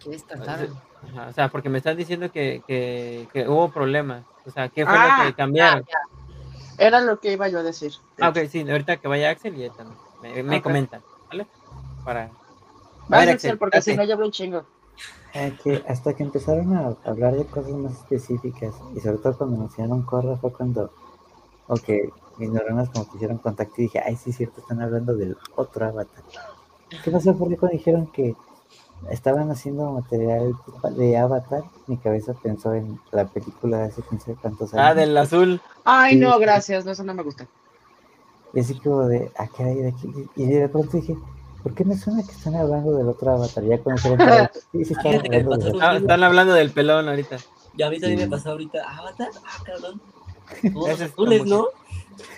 ¿Qué? 0.00 0.16
Ajá, 0.30 1.28
o 1.28 1.32
sea, 1.32 1.48
porque 1.48 1.68
me 1.68 1.78
están 1.78 1.96
diciendo 1.96 2.30
que, 2.30 2.62
que, 2.66 3.28
que 3.32 3.48
hubo 3.48 3.70
problemas. 3.70 4.24
O 4.46 4.50
sea, 4.50 4.68
¿qué 4.68 4.84
fue 4.84 4.94
Ah, 4.94 5.18
lo 5.18 5.24
que 5.30 5.34
cambiaron? 5.34 5.84
Era 6.78 7.00
lo 7.00 7.20
que 7.20 7.32
iba 7.32 7.48
yo 7.48 7.58
a 7.58 7.62
decir. 7.62 7.92
Ah, 8.20 8.30
ok, 8.30 8.38
sí, 8.48 8.68
ahorita 8.68 8.96
que 8.96 9.08
vaya 9.08 9.30
Axel 9.30 9.56
y 9.56 9.64
Edna 9.64 9.86
me, 10.20 10.42
me 10.42 10.56
Ok. 10.58 10.62
comentan, 10.62 11.02
¿vale? 11.30 11.46
Para... 12.04 12.30
Vas, 13.08 13.26
ver, 13.26 13.34
Axel, 13.34 13.58
porque 13.58 13.82
si 13.82 13.94
no, 13.94 14.02
hablo 14.02 14.26
un 14.26 14.32
chingo. 14.32 14.64
Ah, 15.34 15.50
que 15.62 15.82
hasta 15.88 16.14
que 16.14 16.22
empezaron 16.22 16.74
a 16.76 16.96
hablar 17.04 17.34
de 17.36 17.44
cosas 17.46 17.72
más 17.72 17.92
específicas 17.92 18.74
y 18.94 19.00
sobre 19.00 19.18
todo 19.18 19.36
cuando 19.36 19.58
mencionaron 19.58 20.02
Corra 20.02 20.36
fue 20.36 20.52
cuando, 20.52 20.90
ok, 21.68 21.88
mis 22.38 22.50
neuronas 22.50 22.90
como 22.90 23.08
que 23.08 23.16
hicieron 23.16 23.38
contacto 23.38 23.74
y 23.78 23.82
dije, 23.84 24.00
ay, 24.04 24.16
sí, 24.16 24.30
es 24.30 24.36
cierto, 24.36 24.60
están 24.60 24.80
hablando 24.80 25.14
del 25.14 25.36
otro 25.56 25.86
avatar. 25.86 26.22
¿Qué 27.02 27.10
pasó? 27.10 27.36
Porque 27.36 27.56
cuando 27.56 27.76
dijeron 27.76 28.06
que 28.08 28.34
estaban 29.10 29.50
haciendo 29.50 29.90
material 29.92 30.54
de 30.96 31.16
avatar, 31.16 31.62
mi 31.86 31.96
cabeza 31.96 32.34
pensó 32.34 32.72
en 32.74 32.98
la 33.12 33.26
película 33.26 33.78
de 33.78 33.84
hace 33.84 34.02
15 34.02 34.36
cuántos 34.40 34.72
años. 34.74 34.86
Ah, 34.86 34.94
del 34.94 35.16
azul. 35.16 35.60
Ay, 35.84 36.16
no, 36.16 36.38
gracias, 36.38 36.84
no, 36.84 36.92
eso 36.92 37.04
no 37.04 37.14
me 37.14 37.22
gusta. 37.22 37.46
Y 38.52 38.60
así 38.60 38.74
como 38.78 39.06
de, 39.08 39.30
ah, 39.36 39.48
¿qué 39.54 39.64
hay 39.64 39.74
de 39.76 39.88
aquí? 39.88 40.12
Y 40.36 40.46
de 40.46 40.68
pronto 40.68 40.96
dije, 40.96 41.16
¿por 41.62 41.74
qué 41.74 41.84
me 41.84 41.96
suena 41.96 42.22
que 42.22 42.30
están 42.32 42.54
hablando 42.54 42.92
del 42.96 43.08
otro 43.08 43.32
avatar? 43.32 43.64
Ya 43.64 43.78
cuando 43.78 44.00
se 44.00 44.08
sí, 44.84 44.94
que 44.94 45.08
hablando 45.08 45.56
del 45.56 45.82
Ah, 45.82 45.96
están 45.96 46.22
hablando 46.22 46.52
del 46.52 46.70
pelón 46.70 47.08
ahorita. 47.08 47.36
Y 47.76 47.82
a 47.82 47.90
mí 47.90 47.98
también 47.98 48.20
Sí. 48.20 48.24
me 48.26 48.30
pasó 48.30 48.50
ahorita. 48.50 48.78
Avatar, 48.98 49.30
ah, 49.44 49.62
cabrón. 49.64 50.00
Es 50.88 51.00
azules, 51.00 51.44
¿no? 51.46 51.68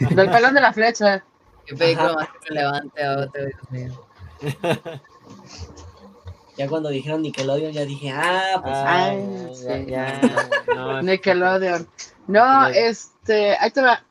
Del 0.00 0.30
pelón 0.30 0.54
de 0.54 0.60
la 0.60 0.72
flecha. 0.72 1.24
Qué 1.66 1.74
película 1.74 2.14
más 2.14 2.28
relevante 2.48 3.04
a 3.04 3.18
otro, 3.20 3.44
Dios 3.44 3.70
mío. 3.70 4.06
Ya 6.56 6.68
cuando 6.68 6.88
dijeron 6.88 7.20
Nickelodeon, 7.22 7.72
ya 7.72 7.84
dije, 7.84 8.10
ah, 8.10 8.60
pues. 8.62 8.74
Ay, 8.76 9.48
ya, 9.50 9.54
sí. 9.54 9.86
ya, 9.86 10.20
no, 10.74 11.02
Nickelodeon. 11.02 11.86
No, 12.26 12.66
este, 12.68 13.56
ahí 13.58 13.70
te 13.70 13.82
va. 13.82 14.02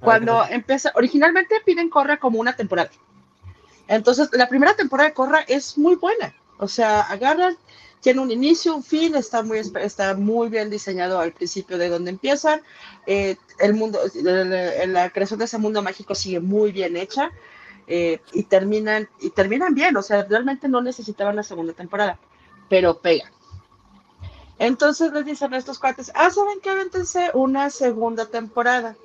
Cuando 0.00 0.44
empieza, 0.48 0.92
originalmente 0.94 1.56
piden 1.64 1.88
Corra 1.88 2.18
como 2.18 2.38
una 2.38 2.54
temporada. 2.54 2.90
Entonces, 3.88 4.28
la 4.32 4.48
primera 4.48 4.76
temporada 4.76 5.08
de 5.08 5.14
Corra 5.14 5.40
es 5.48 5.78
muy 5.78 5.96
buena. 5.96 6.34
O 6.58 6.68
sea, 6.68 7.00
agarran, 7.00 7.56
tiene 8.00 8.20
un 8.20 8.30
inicio, 8.30 8.74
un 8.76 8.82
fin, 8.84 9.14
está 9.16 9.42
muy, 9.42 9.58
está 9.58 10.14
muy 10.14 10.48
bien 10.48 10.70
diseñado 10.70 11.20
al 11.20 11.32
principio 11.32 11.78
de 11.78 11.88
donde 11.88 12.10
empiezan. 12.10 12.62
Eh, 13.06 13.36
el 13.58 13.74
mundo, 13.74 14.00
la 14.22 15.10
creación 15.10 15.38
de 15.38 15.46
ese 15.46 15.58
mundo 15.58 15.82
mágico 15.82 16.14
sigue 16.14 16.40
muy 16.40 16.72
bien 16.72 16.96
hecha. 16.96 17.30
eh, 17.86 18.20
y 18.32 18.44
terminan, 18.44 19.08
y 19.20 19.30
terminan 19.30 19.74
bien. 19.74 19.96
O 19.96 20.02
sea, 20.02 20.24
realmente 20.24 20.68
no 20.68 20.80
necesitaban 20.82 21.36
la 21.36 21.42
segunda 21.42 21.72
temporada, 21.72 22.18
pero 22.68 22.98
pegan. 23.00 23.32
Entonces 24.58 25.12
les 25.12 25.24
dicen 25.24 25.54
a 25.54 25.58
estos 25.58 25.78
cuates, 25.78 26.12
ah, 26.14 26.30
¿saben 26.30 26.60
qué? 26.60 26.70
Avéntense 26.70 27.30
una 27.34 27.70
segunda 27.70 28.26
temporada. 28.26 28.96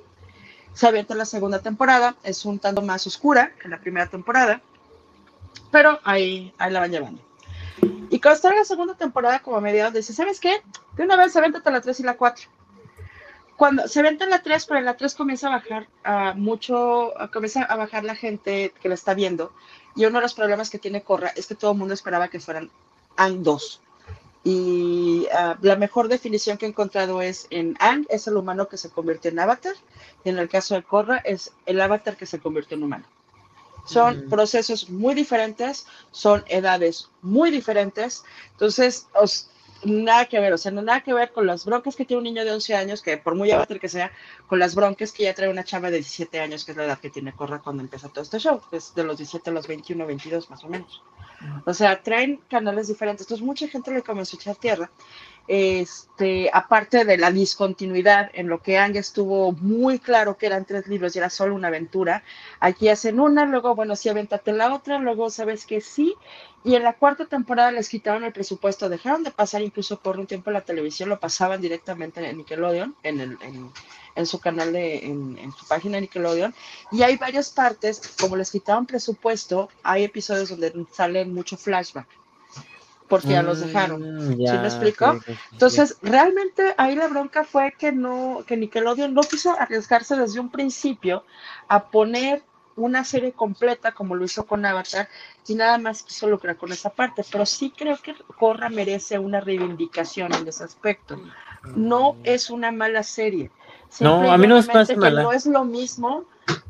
Se 0.72 0.86
avienta 0.88 1.14
la 1.14 1.24
segunda 1.26 1.62
temporada, 1.62 2.16
es 2.24 2.44
un 2.44 2.58
tanto 2.58 2.82
más 2.82 3.06
oscura 3.06 3.54
que 3.60 3.68
la 3.68 3.80
primera 3.80 4.08
temporada, 4.08 4.62
pero 5.70 6.00
ahí, 6.04 6.54
ahí 6.58 6.72
la 6.72 6.80
van 6.80 6.92
llevando. 6.92 7.22
Y 8.10 8.20
cuando 8.20 8.36
está 8.36 8.50
en 8.50 8.56
la 8.56 8.64
segunda 8.64 8.94
temporada, 8.94 9.40
como 9.40 9.56
a 9.56 9.60
mediados, 9.60 9.94
dice, 9.94 10.12
¿sabes 10.12 10.40
qué? 10.40 10.62
De 10.96 11.04
una 11.04 11.16
vez 11.16 11.34
avéntate 11.36 11.70
la 11.70 11.80
3 11.80 12.00
y 12.00 12.02
la 12.04 12.16
4. 12.16 12.48
Cuando 13.56 13.86
se 13.86 14.00
avienta 14.00 14.26
la 14.26 14.42
3, 14.42 14.66
pero 14.66 14.78
en 14.78 14.84
la 14.84 14.96
3 14.96 15.14
comienza 15.14 15.48
a 15.48 15.50
bajar 15.50 15.88
mucho, 16.36 17.12
comienza 17.32 17.62
a 17.62 17.76
bajar 17.76 18.04
la 18.04 18.16
gente 18.16 18.72
que 18.80 18.88
la 18.88 18.94
está 18.94 19.14
viendo. 19.14 19.52
Y 19.96 20.04
uno 20.04 20.18
de 20.18 20.22
los 20.22 20.34
problemas 20.34 20.70
que 20.70 20.78
tiene 20.78 21.02
Corra 21.02 21.28
es 21.36 21.46
que 21.46 21.54
todo 21.54 21.72
el 21.72 21.78
mundo 21.78 21.94
esperaba 21.94 22.28
que 22.28 22.40
fueran 22.40 22.70
Ang 23.16 23.42
2. 23.42 23.80
Y 24.44 25.26
ah, 25.32 25.56
la 25.62 25.76
mejor 25.76 26.08
definición 26.08 26.58
que 26.58 26.66
he 26.66 26.68
encontrado 26.68 27.22
es 27.22 27.46
en 27.50 27.76
Ang 27.80 28.06
es 28.10 28.26
el 28.26 28.36
humano 28.36 28.68
que 28.68 28.76
se 28.76 28.90
convierte 28.90 29.30
en 29.30 29.38
avatar, 29.38 29.74
y 30.22 30.28
en 30.28 30.38
el 30.38 30.48
caso 30.48 30.74
de 30.74 30.82
Korra 30.82 31.18
es 31.18 31.52
el 31.64 31.80
avatar 31.80 32.16
que 32.16 32.26
se 32.26 32.38
convierte 32.38 32.74
en 32.74 32.82
humano. 32.82 33.06
Son 33.84 34.26
Mm. 34.26 34.28
procesos 34.30 34.88
muy 34.90 35.14
diferentes, 35.14 35.86
son 36.10 36.42
edades 36.48 37.10
muy 37.22 37.50
diferentes, 37.50 38.24
entonces 38.52 39.08
os- 39.14 39.50
nada 39.84 40.24
que 40.24 40.40
ver, 40.40 40.50
o 40.54 40.56
sea, 40.58 40.72
no 40.72 40.80
nada 40.80 41.02
que 41.02 41.12
ver 41.12 41.30
con 41.32 41.46
las 41.46 41.66
broncas 41.66 41.94
que 41.94 42.06
tiene 42.06 42.18
un 42.18 42.24
niño 42.24 42.42
de 42.44 42.52
11 42.52 42.74
años, 42.74 43.02
que 43.02 43.18
por 43.18 43.34
muy 43.34 43.50
avatar 43.50 43.78
que 43.78 43.90
sea, 43.90 44.10
con 44.46 44.58
las 44.58 44.74
broncas 44.74 45.12
que 45.12 45.24
ya 45.24 45.34
trae 45.34 45.50
una 45.50 45.62
chava 45.64 45.90
de 45.90 45.98
17 45.98 46.40
años, 46.40 46.64
que 46.64 46.70
es 46.72 46.76
la 46.78 46.86
edad 46.86 46.98
que 46.98 47.10
tiene 47.10 47.34
Korra 47.34 47.58
cuando 47.60 47.82
empieza 47.82 48.08
todo 48.08 48.22
este 48.24 48.38
show, 48.38 48.62
que 48.70 48.78
es 48.78 48.94
de 48.94 49.04
los 49.04 49.18
17 49.18 49.50
a 49.50 49.52
los 49.52 49.66
21, 49.66 50.06
22 50.06 50.48
más 50.48 50.64
o 50.64 50.68
menos. 50.68 51.02
O 51.66 51.74
sea, 51.74 52.02
traen 52.02 52.38
canales 52.48 52.88
diferentes. 52.88 53.26
Entonces, 53.26 53.44
mucha 53.44 53.68
gente 53.68 53.90
le 53.90 54.02
comenzó 54.02 54.36
a 54.36 54.40
echar 54.40 54.56
tierra. 54.56 54.90
Este, 55.46 56.48
aparte 56.54 57.04
de 57.04 57.18
la 57.18 57.30
discontinuidad 57.30 58.30
en 58.32 58.48
lo 58.48 58.62
que 58.62 58.78
Ang 58.78 58.96
estuvo 58.96 59.52
muy 59.52 59.98
claro 59.98 60.38
que 60.38 60.46
eran 60.46 60.64
tres 60.64 60.86
libros 60.86 61.14
y 61.14 61.18
era 61.18 61.28
solo 61.28 61.54
una 61.54 61.68
aventura, 61.68 62.22
aquí 62.60 62.88
hacen 62.88 63.20
una, 63.20 63.44
luego, 63.44 63.74
bueno, 63.74 63.94
sí, 63.94 64.08
avéntate 64.08 64.52
la 64.54 64.74
otra, 64.74 64.98
luego 64.98 65.28
sabes 65.28 65.66
que 65.66 65.82
sí, 65.82 66.14
y 66.64 66.76
en 66.76 66.82
la 66.82 66.94
cuarta 66.94 67.26
temporada 67.26 67.72
les 67.72 67.90
quitaron 67.90 68.24
el 68.24 68.32
presupuesto, 68.32 68.88
dejaron 68.88 69.22
de 69.22 69.32
pasar 69.32 69.60
incluso 69.60 70.00
por 70.00 70.18
un 70.18 70.26
tiempo 70.26 70.50
la 70.50 70.62
televisión, 70.62 71.10
lo 71.10 71.20
pasaban 71.20 71.60
directamente 71.60 72.26
en 72.26 72.38
Nickelodeon, 72.38 72.96
en, 73.02 74.26
su 74.26 74.40
canal, 74.40 74.72
de, 74.72 75.04
en, 75.04 75.36
en 75.36 75.52
su 75.52 75.66
página 75.68 75.96
de 75.96 76.02
Nickelodeon, 76.02 76.54
y 76.90 77.02
hay 77.02 77.18
varias 77.18 77.50
partes, 77.50 78.00
como 78.18 78.36
les 78.36 78.50
quitaron 78.50 78.86
presupuesto, 78.86 79.68
hay 79.82 80.04
episodios 80.04 80.48
donde 80.48 80.72
salen 80.90 81.34
mucho 81.34 81.58
flashback, 81.58 82.08
porque 83.08 83.28
ya 83.28 83.42
los 83.42 83.60
dejaron. 83.60 84.16
Mm, 84.16 84.36
¿Sí 84.36 84.58
me 84.58 84.66
explico? 84.66 85.14
sí, 85.14 85.20
sí. 85.26 85.38
Entonces, 85.52 85.98
realmente 86.02 86.74
ahí 86.78 86.96
la 86.96 87.08
bronca 87.08 87.44
fue 87.44 87.74
que 87.78 87.92
no, 87.92 88.44
que 88.46 88.56
Nickelodeon 88.56 89.14
no 89.14 89.22
quiso 89.22 89.58
arriesgarse 89.58 90.16
desde 90.16 90.40
un 90.40 90.50
principio 90.50 91.24
a 91.68 91.84
poner 91.88 92.42
una 92.76 93.04
serie 93.04 93.32
completa 93.32 93.92
como 93.92 94.16
lo 94.16 94.24
hizo 94.24 94.46
con 94.46 94.64
Avatar 94.66 95.08
y 95.46 95.54
nada 95.54 95.78
más 95.78 96.02
quiso 96.02 96.28
lucrar 96.28 96.56
con 96.56 96.72
esa 96.72 96.90
parte, 96.90 97.24
pero 97.30 97.46
sí 97.46 97.72
creo 97.76 97.96
que 97.98 98.14
Korra 98.36 98.68
merece 98.68 99.18
una 99.18 99.40
reivindicación 99.40 100.34
en 100.34 100.48
ese 100.48 100.64
aspecto. 100.64 101.20
No 101.76 102.16
es 102.24 102.50
una 102.50 102.72
mala 102.72 103.02
serie. 103.02 103.50
No, 104.00 104.30
a 104.30 104.36
mí 104.36 104.46
no 104.46 104.56
llanamente 104.56 104.72
parece 104.72 104.96
mala. 104.96 105.20
que 105.20 105.24
no 105.24 105.32
es 105.32 105.46
lo 105.46 105.64
mismo 105.64 106.24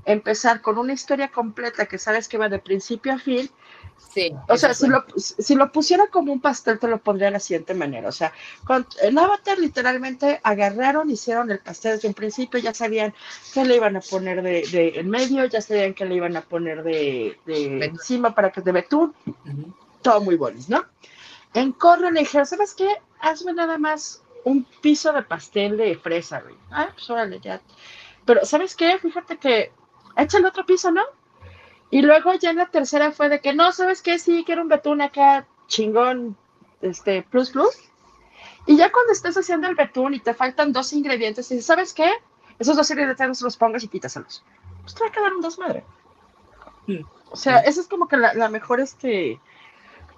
empezar 0.05 0.61
con 0.61 0.79
una 0.79 0.93
historia 0.93 1.29
completa 1.29 1.87
que 1.87 1.99
sabes 1.99 2.29
que 2.29 2.39
va 2.39 2.49
de 2.49 2.59
principio 2.59 3.15
a 3.15 3.19
fin 3.19 3.51
Sí. 3.99 4.33
O 4.49 4.57
sea, 4.57 4.75
si 4.75 4.87
lo, 4.87 5.05
si 5.17 5.57
lo 5.57 5.73
pusiera 5.73 6.07
como 6.07 6.33
un 6.33 6.41
pastel, 6.41 6.79
te 6.79 6.87
lo 6.87 6.99
pondría 6.99 7.27
de 7.27 7.33
la 7.33 7.41
siguiente 7.41 7.75
manera. 7.75 8.09
O 8.09 8.13
sea, 8.13 8.33
con, 8.65 8.87
en 9.03 9.19
Avatar 9.19 9.59
literalmente 9.59 10.41
agarraron, 10.45 11.11
hicieron 11.11 11.51
el 11.51 11.59
pastel 11.59 11.97
desde 11.97 12.07
un 12.07 12.15
principio, 12.15 12.61
ya 12.61 12.73
sabían 12.73 13.13
qué 13.53 13.65
le 13.65 13.75
iban 13.75 13.97
a 13.97 14.01
poner 14.01 14.43
de, 14.43 14.69
de 14.71 15.01
en 15.01 15.11
medio, 15.11 15.45
ya 15.47 15.61
sabían 15.61 15.95
qué 15.95 16.05
le 16.05 16.15
iban 16.15 16.37
a 16.37 16.43
poner 16.43 16.85
de, 16.85 17.37
de 17.45 17.85
encima 17.85 18.35
para 18.35 18.53
que 18.53 18.61
de 18.61 18.71
betún, 18.71 19.15
Ujú. 19.27 19.75
todo 20.03 20.21
muy 20.21 20.37
bueno, 20.37 20.61
¿no? 20.69 20.85
En 21.53 21.73
Corra 21.73 22.11
le 22.11 22.21
dijeron, 22.21 22.47
¿sabes 22.47 22.75
qué? 22.75 22.89
Hazme 23.21 23.53
nada 23.53 23.79
más 23.79 24.23
un 24.45 24.65
piso 24.81 25.13
de 25.13 25.23
pastel 25.23 25.77
de 25.77 25.97
fresa, 25.97 26.41
güey. 26.41 26.55
Ah, 26.71 26.91
pues 26.95 27.09
órale, 27.11 27.41
ya. 27.41 27.61
Pero, 28.25 28.45
¿sabes 28.45 28.77
qué? 28.77 28.99
Fíjate 28.99 29.39
que 29.39 29.73
échale 30.17 30.47
otro 30.47 30.65
piso, 30.65 30.91
¿no? 30.91 31.03
Y 31.95 32.03
luego 32.03 32.35
ya 32.35 32.51
en 32.51 32.57
la 32.57 32.67
tercera 32.67 33.13
fue 33.13 33.29
de 33.29 33.41
que 33.41 33.55
no, 33.55 33.71
¿sabes 33.71 34.03
qué? 34.03 34.19
Sí, 34.19 34.43
quiero 34.45 34.63
un 34.63 34.69
betún 34.69 35.01
acá 35.01 35.47
chingón, 35.69 36.37
este, 36.83 37.23
plus 37.23 37.51
plus. 37.53 37.71
Y 38.67 38.77
ya 38.77 38.91
cuando 38.91 39.13
estés 39.13 39.37
haciendo 39.37 39.69
el 39.69 39.77
betún 39.77 40.13
y 40.13 40.19
te 40.19 40.35
faltan 40.35 40.73
dos 40.73 40.93
ingredientes, 40.93 41.49
y 41.53 41.55
dices, 41.55 41.67
¿sabes 41.67 41.95
qué? 41.95 42.11
Esos 42.59 42.77
dos 42.77 42.91
ingredientes 42.91 43.41
los 43.43 43.57
pongas 43.57 43.85
y 43.85 43.89
quítaselos. 43.89 44.43
Pues 44.83 44.93
te 44.97 45.05
va 45.05 45.09
a 45.09 45.13
quedar 45.13 45.35
un 45.35 45.41
desmadre. 45.41 45.85
Sí. 46.85 47.07
O 47.31 47.37
sea, 47.37 47.61
esa 47.61 47.81
es 47.83 47.87
como 47.87 48.09
que 48.09 48.17
la, 48.17 48.35
la 48.35 48.49
mejor, 48.49 48.81
este, 48.81 49.39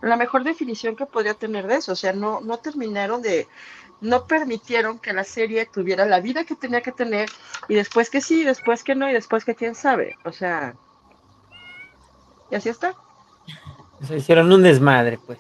la 0.01 0.17
mejor 0.17 0.45
definición 0.45 0.97
que 0.97 1.05
podría 1.05 1.35
tener 1.35 1.67
de 1.67 1.75
eso. 1.75 1.93
O 1.93 1.97
sea, 1.97 2.15
no, 2.15 2.41
no 2.41 2.57
terminaron 2.57 3.21
de, 3.21 3.49
no 4.01 4.27
permitieron 4.27 4.99
que 4.99 5.13
la 5.13 5.25
serie 5.25 5.67
tuviera 5.67 6.07
la 6.07 6.21
vida 6.21 6.45
que 6.45 6.57
tenía 6.57 6.81
que 6.81 6.93
tener, 6.93 7.29
y 7.69 7.75
después 7.75 8.09
que 8.09 8.23
sí, 8.23 8.45
después 8.45 8.83
que 8.83 8.95
no, 8.95 9.11
y 9.11 9.13
después 9.13 9.45
que 9.45 9.55
quién 9.55 9.75
sabe. 9.75 10.17
O 10.25 10.33
sea, 10.33 10.75
y 12.51 12.55
así 12.55 12.69
está. 12.69 12.95
Se 14.07 14.17
hicieron 14.17 14.53
un 14.53 14.63
desmadre, 14.63 15.19
pues. 15.27 15.39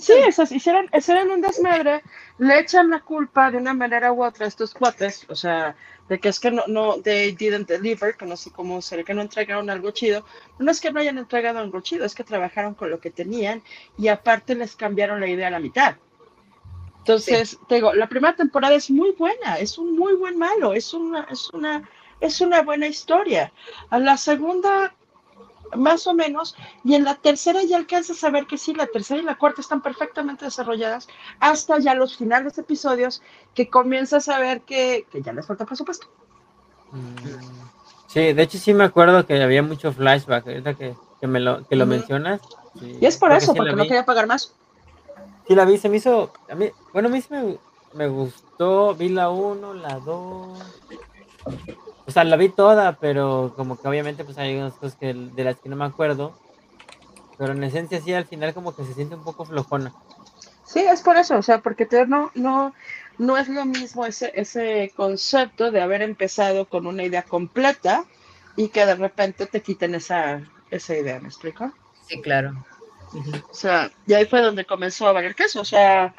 Sí, 0.00 0.12
eso, 0.26 0.42
hicieron, 0.42 0.88
hicieron 0.96 1.30
un 1.30 1.40
desmadre, 1.40 2.02
le 2.38 2.60
echan 2.60 2.88
la 2.88 3.00
culpa 3.00 3.50
de 3.50 3.56
una 3.56 3.74
manera 3.74 4.12
u 4.12 4.24
otra 4.24 4.44
a 4.44 4.48
estos 4.48 4.72
cuates, 4.72 5.26
o 5.28 5.34
sea, 5.34 5.74
de 6.08 6.20
que 6.20 6.28
es 6.28 6.38
que 6.38 6.50
no, 6.50 6.62
no, 6.68 7.00
they 7.02 7.32
didn't 7.32 7.68
deliver, 7.68 8.16
que 8.16 8.26
no 8.26 8.36
sé 8.36 8.50
cómo 8.52 8.80
será, 8.80 9.02
que 9.02 9.12
no 9.12 9.22
entregaron 9.22 9.68
algo 9.68 9.90
chido. 9.90 10.24
No 10.58 10.70
es 10.70 10.80
que 10.80 10.92
no 10.92 11.00
hayan 11.00 11.18
entregado 11.18 11.58
algo 11.58 11.80
chido, 11.80 12.04
es 12.04 12.14
que 12.14 12.24
trabajaron 12.24 12.74
con 12.74 12.90
lo 12.90 13.00
que 13.00 13.10
tenían 13.10 13.62
y 13.98 14.08
aparte 14.08 14.54
les 14.54 14.76
cambiaron 14.76 15.20
la 15.20 15.28
idea 15.28 15.48
a 15.48 15.52
la 15.52 15.60
mitad. 15.60 15.96
Entonces, 16.98 17.58
te 17.68 17.76
digo, 17.76 17.92
la 17.92 18.08
primera 18.08 18.36
temporada 18.36 18.74
es 18.74 18.90
muy 18.90 19.12
buena, 19.12 19.58
es 19.58 19.78
un 19.78 19.96
muy 19.96 20.14
buen 20.14 20.38
malo, 20.38 20.74
es 20.74 20.92
una, 20.94 21.26
es 21.30 21.50
una, 21.50 21.88
es 22.20 22.40
una 22.40 22.62
buena 22.62 22.86
historia. 22.86 23.52
A 23.90 23.98
la 23.98 24.16
segunda, 24.16 24.94
más 25.74 26.06
o 26.06 26.14
menos, 26.14 26.56
y 26.84 26.94
en 26.94 27.04
la 27.04 27.14
tercera 27.16 27.62
ya 27.62 27.76
alcanzas 27.76 28.22
a 28.24 28.30
ver 28.30 28.46
que 28.46 28.58
sí, 28.58 28.74
la 28.74 28.86
tercera 28.86 29.20
y 29.20 29.24
la 29.24 29.38
cuarta 29.38 29.60
están 29.60 29.82
perfectamente 29.82 30.44
desarrolladas, 30.44 31.08
hasta 31.38 31.78
ya 31.78 31.94
los 31.94 32.16
finales 32.16 32.56
de 32.56 32.62
episodios 32.62 33.22
que 33.54 33.68
comienzas 33.68 34.28
a 34.28 34.38
ver 34.38 34.62
que, 34.62 35.06
que 35.10 35.22
ya 35.22 35.32
les 35.32 35.46
falta 35.46 35.64
presupuesto. 35.64 36.06
Sí, 38.08 38.32
de 38.32 38.42
hecho 38.42 38.58
sí 38.58 38.74
me 38.74 38.84
acuerdo 38.84 39.24
que 39.24 39.40
había 39.40 39.62
mucho 39.62 39.92
flashback, 39.92 40.46
ahorita 40.46 40.74
que, 40.74 40.96
que 41.20 41.26
me 41.26 41.38
lo, 41.38 41.66
que 41.66 41.76
lo 41.76 41.86
mencionas. 41.86 42.40
sí, 42.78 42.98
Y 43.00 43.06
es 43.06 43.16
por 43.16 43.28
creo 43.28 43.38
que 43.38 43.44
eso, 43.44 43.52
sí 43.52 43.58
porque 43.58 43.76
no 43.76 43.84
quería 43.84 44.04
pagar 44.04 44.26
más. 44.26 44.54
Sí 45.46 45.54
la 45.54 45.64
vi, 45.64 45.78
se 45.78 45.88
me 45.88 45.96
hizo, 45.98 46.32
a 46.48 46.54
mí, 46.54 46.70
bueno, 46.92 47.08
a 47.08 47.12
mí 47.12 47.20
sí 47.20 47.28
me, 47.30 47.58
me 47.94 48.08
gustó, 48.08 48.94
vi 48.94 49.08
la 49.08 49.30
1, 49.30 49.74
la 49.74 50.00
2, 50.00 50.58
o 52.10 52.12
sea, 52.12 52.24
la 52.24 52.36
vi 52.36 52.48
toda, 52.48 52.96
pero 52.96 53.54
como 53.56 53.80
que 53.80 53.86
obviamente 53.86 54.24
pues 54.24 54.36
hay 54.36 54.56
unas 54.56 54.74
cosas 54.74 54.98
que, 54.98 55.14
de 55.14 55.44
las 55.44 55.60
que 55.60 55.68
no 55.68 55.76
me 55.76 55.84
acuerdo, 55.84 56.36
pero 57.38 57.52
en 57.52 57.62
esencia 57.62 58.00
sí, 58.00 58.12
al 58.12 58.26
final 58.26 58.52
como 58.52 58.74
que 58.74 58.82
se 58.84 58.94
siente 58.94 59.14
un 59.14 59.22
poco 59.22 59.44
flojona. 59.44 59.92
Sí, 60.64 60.80
es 60.80 61.02
por 61.02 61.16
eso, 61.16 61.38
o 61.38 61.42
sea, 61.42 61.60
porque 61.60 61.86
te, 61.86 62.04
no, 62.08 62.32
no, 62.34 62.74
no 63.16 63.38
es 63.38 63.48
lo 63.48 63.64
mismo 63.64 64.06
ese, 64.06 64.32
ese 64.34 64.92
concepto 64.96 65.70
de 65.70 65.82
haber 65.82 66.02
empezado 66.02 66.64
con 66.64 66.88
una 66.88 67.04
idea 67.04 67.22
completa 67.22 68.04
y 68.56 68.70
que 68.70 68.84
de 68.86 68.96
repente 68.96 69.46
te 69.46 69.62
quiten 69.62 69.94
esa, 69.94 70.42
esa 70.72 70.96
idea, 70.96 71.20
¿me 71.20 71.28
explico? 71.28 71.72
Sí, 72.08 72.20
claro. 72.20 72.66
O 73.48 73.54
sea, 73.54 73.88
y 74.04 74.14
ahí 74.14 74.26
fue 74.26 74.40
donde 74.40 74.64
comenzó 74.64 75.06
a 75.06 75.12
valer 75.12 75.36
queso, 75.36 75.60
o 75.60 75.64
sea, 75.64 76.12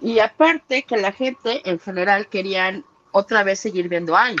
y 0.00 0.20
aparte 0.20 0.84
que 0.84 0.98
la 0.98 1.10
gente 1.10 1.68
en 1.68 1.80
general 1.80 2.28
querían 2.28 2.84
otra 3.10 3.42
vez 3.42 3.58
seguir 3.58 3.88
viendo 3.88 4.16
a 4.16 4.26
Aang, 4.26 4.36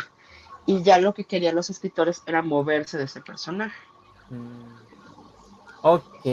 y 0.66 0.82
ya 0.82 0.98
lo 0.98 1.14
que 1.14 1.24
querían 1.24 1.54
los 1.54 1.70
escritores 1.70 2.22
era 2.26 2.42
moverse 2.42 2.98
de 2.98 3.04
ese 3.04 3.20
personaje. 3.20 3.76
Mm, 4.30 4.82
Ok. 5.82 6.26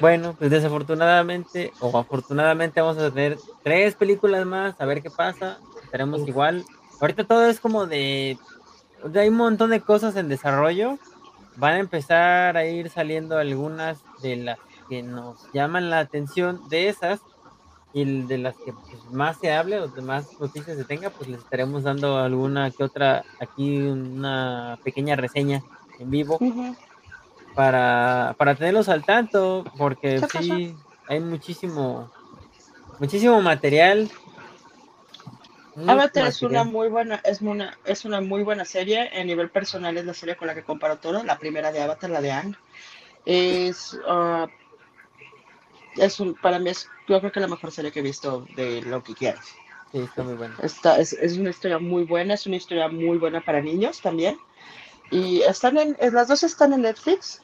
Bueno, 0.00 0.34
pues 0.38 0.50
desafortunadamente 0.50 1.72
o 1.80 1.96
afortunadamente 1.96 2.80
vamos 2.80 2.98
a 2.98 3.10
tener 3.10 3.38
tres 3.62 3.94
películas 3.94 4.44
más, 4.44 4.78
a 4.80 4.84
ver 4.84 5.02
qué 5.02 5.10
pasa. 5.10 5.58
Estaremos 5.82 6.22
Uf. 6.22 6.28
igual. 6.28 6.64
Ahorita 7.00 7.24
todo 7.24 7.46
es 7.46 7.60
como 7.60 7.86
de... 7.86 8.38
hay 9.14 9.28
un 9.28 9.36
montón 9.36 9.70
de 9.70 9.80
cosas 9.80 10.16
en 10.16 10.28
desarrollo. 10.28 10.98
Van 11.56 11.74
a 11.74 11.78
empezar 11.78 12.56
a 12.56 12.66
ir 12.66 12.90
saliendo 12.90 13.38
algunas 13.38 13.98
de 14.22 14.36
las 14.36 14.58
que 14.88 15.02
nos 15.02 15.50
llaman 15.52 15.88
la 15.88 15.98
atención 16.00 16.68
de 16.68 16.88
esas 16.88 17.20
y 17.96 18.04
de 18.26 18.36
las 18.36 18.54
que 18.56 18.74
pues, 18.74 19.10
más 19.10 19.38
se 19.38 19.50
hable 19.50 19.80
o 19.80 19.88
de 19.88 20.02
más 20.02 20.38
noticias 20.38 20.76
se 20.76 20.84
tenga, 20.84 21.08
pues 21.08 21.30
les 21.30 21.40
estaremos 21.40 21.82
dando 21.82 22.18
alguna 22.18 22.70
que 22.70 22.84
otra 22.84 23.24
aquí 23.40 23.78
una 23.78 24.78
pequeña 24.84 25.16
reseña 25.16 25.62
en 25.98 26.10
vivo 26.10 26.38
para, 27.54 28.34
para 28.36 28.54
tenerlos 28.54 28.90
al 28.90 29.02
tanto, 29.02 29.64
porque 29.78 30.20
¿Qué 30.30 30.42
sí, 30.42 30.76
hay 31.08 31.20
muchísimo, 31.20 32.12
muchísimo 32.98 33.40
material. 33.40 34.10
Avatar 35.86 36.26
es 36.26 36.42
una 36.42 36.64
muy 36.64 36.88
buena, 36.88 37.22
es 37.24 37.40
una, 37.40 37.78
es 37.86 38.04
una 38.04 38.20
muy 38.20 38.42
buena 38.42 38.66
serie. 38.66 39.08
A 39.18 39.24
nivel 39.24 39.48
personal 39.48 39.96
es 39.96 40.04
la 40.04 40.12
serie 40.12 40.36
con 40.36 40.48
la 40.48 40.54
que 40.54 40.64
comparo 40.64 40.98
todo. 40.98 41.24
La 41.24 41.38
primera 41.38 41.72
de 41.72 41.80
Avatar, 41.80 42.10
la 42.10 42.20
de 42.20 42.30
Aang. 42.30 42.56
Es, 43.24 43.98
ah, 44.06 44.48
es 45.96 46.20
un, 46.20 46.34
para 46.34 46.58
mí 46.58 46.70
es, 46.70 46.88
yo 47.08 47.18
creo 47.20 47.32
que 47.32 47.40
la 47.40 47.48
mejor 47.48 47.70
serie 47.72 47.92
que 47.92 48.00
he 48.00 48.02
visto 48.02 48.46
de 48.54 48.82
lo 48.82 49.02
que 49.02 49.14
quieras. 49.14 49.44
Sí, 49.92 49.98
está 49.98 50.22
muy 50.22 50.34
bueno. 50.34 50.54
Está, 50.62 50.98
es, 50.98 51.12
es 51.12 51.38
una 51.38 51.50
historia 51.50 51.78
muy 51.78 52.04
buena, 52.04 52.34
es 52.34 52.46
una 52.46 52.56
historia 52.56 52.88
muy 52.88 53.18
buena 53.18 53.40
para 53.40 53.60
niños 53.60 54.00
también. 54.00 54.38
Y 55.10 55.40
están 55.42 55.78
en, 55.78 55.96
eh, 56.00 56.10
las 56.10 56.28
dos 56.28 56.42
están 56.42 56.72
en 56.72 56.82
Netflix. 56.82 57.42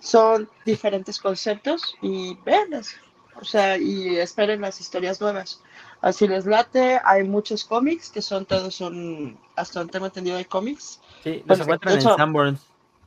Son 0.00 0.48
diferentes 0.64 1.18
conceptos 1.18 1.96
y 2.00 2.34
véanlas. 2.44 2.94
O 3.40 3.44
sea, 3.44 3.78
y 3.78 4.16
esperen 4.16 4.60
las 4.60 4.80
historias 4.80 5.20
nuevas. 5.20 5.62
Así 6.02 6.26
les 6.28 6.46
late, 6.46 7.00
hay 7.04 7.24
muchos 7.24 7.64
cómics 7.64 8.10
que 8.10 8.22
son 8.22 8.44
todos 8.44 8.74
son, 8.74 9.38
hasta 9.56 9.80
donde 9.80 9.92
tengo 9.92 10.06
entendido 10.06 10.36
hay 10.36 10.44
cómics. 10.44 11.00
Sí, 11.22 11.36
los 11.36 11.46
Pues, 11.46 11.60
encuentran 11.60 11.94
en 11.94 12.02
Sanborns. 12.02 12.60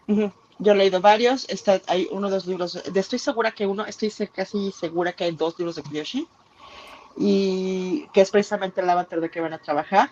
Ujú. 0.08 0.32
Yo 0.60 0.74
he 0.74 0.76
leído 0.76 1.02
varios, 1.02 1.50
está, 1.50 1.82
hay 1.88 2.08
uno 2.12 2.28
o 2.28 2.32
dos 2.32 2.46
libros, 2.46 2.74
de- 2.84 3.00
estoy 3.00 3.20
segura 3.20 3.52
que 3.52 3.66
uno, 3.66 3.86
estoy 3.86 4.12
casi 4.32 4.72
segura 4.72 5.14
que 5.14 5.26
hay 5.26 5.32
dos 5.36 5.58
libros 5.58 5.76
de 5.76 5.84
Kyoshi, 5.84 6.28
y 7.16 8.08
que 8.14 8.22
es 8.22 8.32
precisamente 8.32 8.82
el 8.82 8.90
avatar 8.90 9.22
de 9.22 9.30
que 9.30 9.42
van 9.42 9.54
a 9.54 9.60
trabajar. 9.60 10.12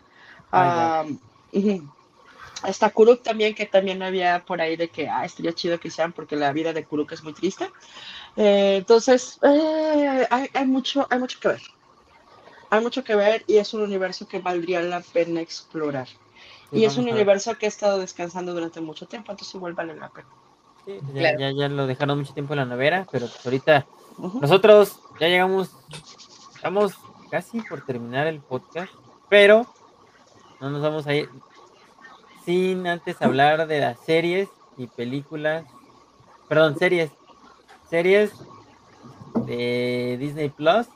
Está 2.67 2.89
Kuruk 2.91 3.23
también, 3.23 3.55
que 3.55 3.65
también 3.65 4.01
había 4.03 4.43
por 4.45 4.61
ahí 4.61 4.75
de 4.75 4.89
que, 4.89 5.07
ah, 5.09 5.25
estaría 5.25 5.53
chido 5.53 5.79
que 5.79 5.89
sean 5.89 6.13
porque 6.13 6.35
la 6.35 6.53
vida 6.53 6.73
de 6.73 6.85
Kuruk 6.85 7.11
es 7.11 7.23
muy 7.23 7.33
triste. 7.33 7.71
Eh, 8.35 8.75
entonces, 8.77 9.39
eh, 9.43 10.27
hay, 10.29 10.49
hay 10.53 10.65
mucho, 10.67 11.07
hay 11.09 11.19
mucho 11.19 11.39
que 11.39 11.47
ver. 11.49 11.61
Hay 12.69 12.81
mucho 12.81 13.03
que 13.03 13.15
ver 13.15 13.43
y 13.47 13.57
es 13.57 13.73
un 13.73 13.81
universo 13.81 14.27
que 14.27 14.39
valdría 14.39 14.81
la 14.81 15.01
pena 15.01 15.41
explorar. 15.41 16.07
Sí, 16.71 16.79
y 16.79 16.85
es 16.85 16.97
un 16.97 17.09
universo 17.09 17.55
que 17.57 17.65
ha 17.65 17.69
estado 17.69 17.99
descansando 17.99 18.53
durante 18.53 18.79
mucho 18.81 19.05
tiempo, 19.05 19.31
entonces 19.31 19.53
igual 19.55 19.73
vale 19.73 19.95
la 19.95 20.09
pena. 20.09 20.27
Sí, 20.85 20.97
pues 21.01 21.13
ya, 21.13 21.19
Claro. 21.19 21.39
ya, 21.39 21.51
ya 21.51 21.69
lo 21.69 21.85
dejaron 21.85 22.19
mucho 22.19 22.33
tiempo 22.33 22.53
en 22.53 22.59
la 22.59 22.65
nevera, 22.65 23.05
pero 23.11 23.27
pues 23.27 23.45
ahorita 23.45 23.85
nosotros 24.41 24.99
ya 25.19 25.27
llegamos, 25.27 25.69
estamos 26.55 26.93
casi 27.29 27.61
por 27.61 27.81
terminar 27.85 28.27
el 28.27 28.39
podcast, 28.39 28.91
pero 29.29 29.65
no 30.59 30.69
nos 30.69 30.81
vamos 30.81 31.05
a 31.07 31.13
ir 31.13 31.29
sin 32.45 32.87
antes 32.87 33.21
hablar 33.21 33.67
de 33.67 33.79
las 33.79 33.99
series 33.99 34.49
y 34.77 34.87
películas, 34.87 35.65
perdón, 36.47 36.77
series, 36.77 37.11
series 37.89 38.31
de 39.45 40.17
Disney 40.19 40.49
Plus. 40.49 40.87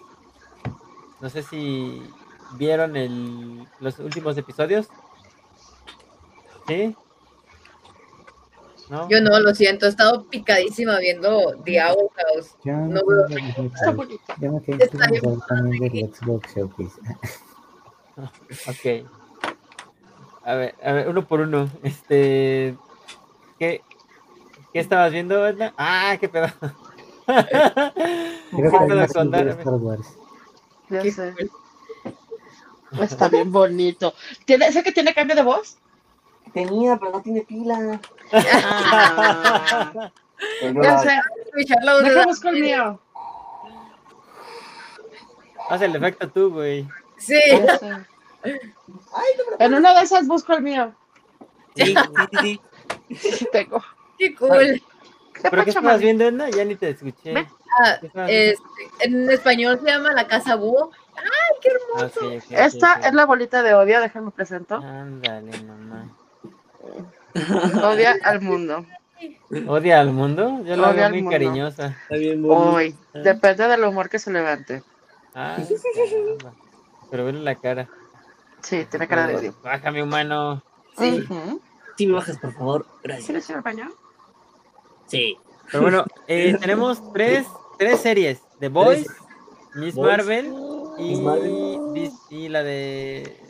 No 1.21 1.29
sé 1.29 1.43
si 1.43 2.01
vieron 2.53 2.95
el, 2.95 3.67
los 3.79 3.99
últimos 3.99 4.37
episodios. 4.37 4.87
¿Sí? 6.67 6.95
¿No? 8.89 9.09
Yo 9.09 9.19
no, 9.19 9.39
lo 9.39 9.55
siento, 9.55 9.87
he 9.87 9.89
estado 9.89 10.25
picadísima 10.25 10.99
viendo 10.99 11.55
The 11.63 11.83
Owl 11.83 12.09
House. 12.15 12.55
Yo 12.63 12.73
no 12.73 13.01
veo-. 13.05 13.27
Yo 14.39 14.51
me 14.51 14.61
quedé 14.61 14.87
también 14.87 15.91
del 15.91 16.13
Xbox 16.13 16.55
Showcase. 16.55 17.01
Ok. 18.17 19.05
A 20.45 20.53
ver, 20.53 20.75
a 20.81 20.93
ver, 20.93 21.09
uno 21.09 21.27
por 21.27 21.41
uno. 21.41 21.69
Este. 21.83 22.77
¿Qué, 23.59 23.81
¿Qué 24.71 24.79
estabas 24.79 25.11
viendo, 25.11 25.45
Edna? 25.45 25.73
Ah, 25.77 26.15
qué 26.19 26.29
pedo. 26.29 26.47
Creo 27.25 28.71
¿Qué 28.87 28.95
que? 28.95 29.03
Star 29.03 29.73
Wars. 29.73 30.07
Ya 30.89 31.01
sé. 31.01 31.33
Está 33.01 33.27
bien 33.27 33.51
bonito. 33.51 34.13
¿Tiene, 34.45 34.71
¿Sé 34.71 34.83
que 34.83 34.91
tiene 34.91 35.13
cambio 35.13 35.35
de 35.35 35.43
voz? 35.43 35.77
Tenía, 36.53 36.97
pero 36.97 37.11
no 37.11 37.21
tiene 37.21 37.41
pila. 37.41 37.99
Ah, 38.31 40.11
ya 40.61 40.97
sé. 40.99 41.19
Escuchar 41.45 41.83
la 41.83 41.93
voz 41.93 42.03
de 42.03 42.09
Deja 42.09 42.25
busco 42.25 42.49
el 42.49 42.61
mío. 42.61 42.99
Haz 45.69 45.81
el 45.81 45.95
efecto 45.95 46.29
tú, 46.29 46.51
güey. 46.51 46.87
Sí. 47.17 47.39
En 49.59 49.73
una 49.73 49.93
de 49.95 50.01
esas 50.01 50.27
busco 50.27 50.53
el 50.53 50.61
mío. 50.61 50.93
Sí, 51.75 51.85
sí, 51.85 51.95
sí, 52.31 52.59
sí. 53.17 53.47
Tengo. 53.51 53.83
qué 54.17 54.35
cool. 54.35 54.81
¿Qué 55.33 55.49
¿Pero 55.49 55.63
qué 55.63 55.69
estabas 55.71 55.99
viendo, 55.99 56.23
Edna? 56.23 56.49
Ya 56.49 56.63
ni 56.63 56.75
te 56.75 56.89
escuché. 56.89 57.33
Ah, 57.77 57.99
este, 58.27 58.57
en 59.01 59.29
español 59.29 59.79
se 59.83 59.87
llama 59.87 60.13
La 60.13 60.27
Casa 60.27 60.55
Búho. 60.55 60.91
¡Ay, 61.17 61.57
qué 61.61 61.69
Ah, 61.69 62.09
hermoso! 62.09 62.31
Esta 62.49 62.93
es 63.03 63.13
la 63.13 63.25
bolita 63.25 63.61
de 63.63 63.73
odio, 63.73 63.99
déjenme 63.99 64.31
presento. 64.31 64.75
Ándale, 64.75 65.51
mamá. 65.63 66.15
Odia 67.83 68.15
al 68.23 68.41
mundo. 68.41 68.85
¿Odia 69.67 69.99
al 70.01 70.11
mundo? 70.11 70.61
Yo 70.63 70.75
la 70.75 70.91
veo 70.91 71.05
al 71.05 71.11
muy 71.11 71.21
mundo. 71.21 71.35
cariñosa. 71.35 71.87
Está 72.03 72.15
bien 72.15 72.41
bonito. 72.41 72.71
Hoy. 72.71 72.95
Depende 73.13 73.67
del 73.67 73.83
humor 73.83 74.09
que 74.09 74.19
se 74.19 74.31
levante. 74.31 74.83
Pero 77.11 77.25
vele 77.25 77.39
la 77.41 77.55
cara. 77.55 77.89
Sí, 78.61 78.85
tiene 78.89 79.07
cara 79.07 79.27
de 79.27 79.35
odio. 79.35 79.55
Bájame, 79.63 80.01
humano. 80.01 80.63
Sí. 80.97 81.23
Sí, 81.97 82.07
me 82.07 82.13
bajas, 82.13 82.37
por 82.39 82.53
favor. 82.53 82.85
Gracias. 83.03 83.25
¿Quieres 83.27 83.49
ir 83.49 83.55
al 83.57 83.61
baño? 83.61 83.89
Sí. 85.07 85.37
Pero 85.71 85.83
bueno, 85.83 86.05
eh, 86.27 86.57
tenemos 86.61 87.01
tres, 87.13 87.45
tres 87.77 87.99
series. 87.99 88.41
The 88.59 88.69
Boys, 88.69 89.07
Miss. 89.75 89.95
Marvel 89.95 90.53
y, 90.97 92.11
y 92.29 92.49
la 92.49 92.63
de 92.63 93.44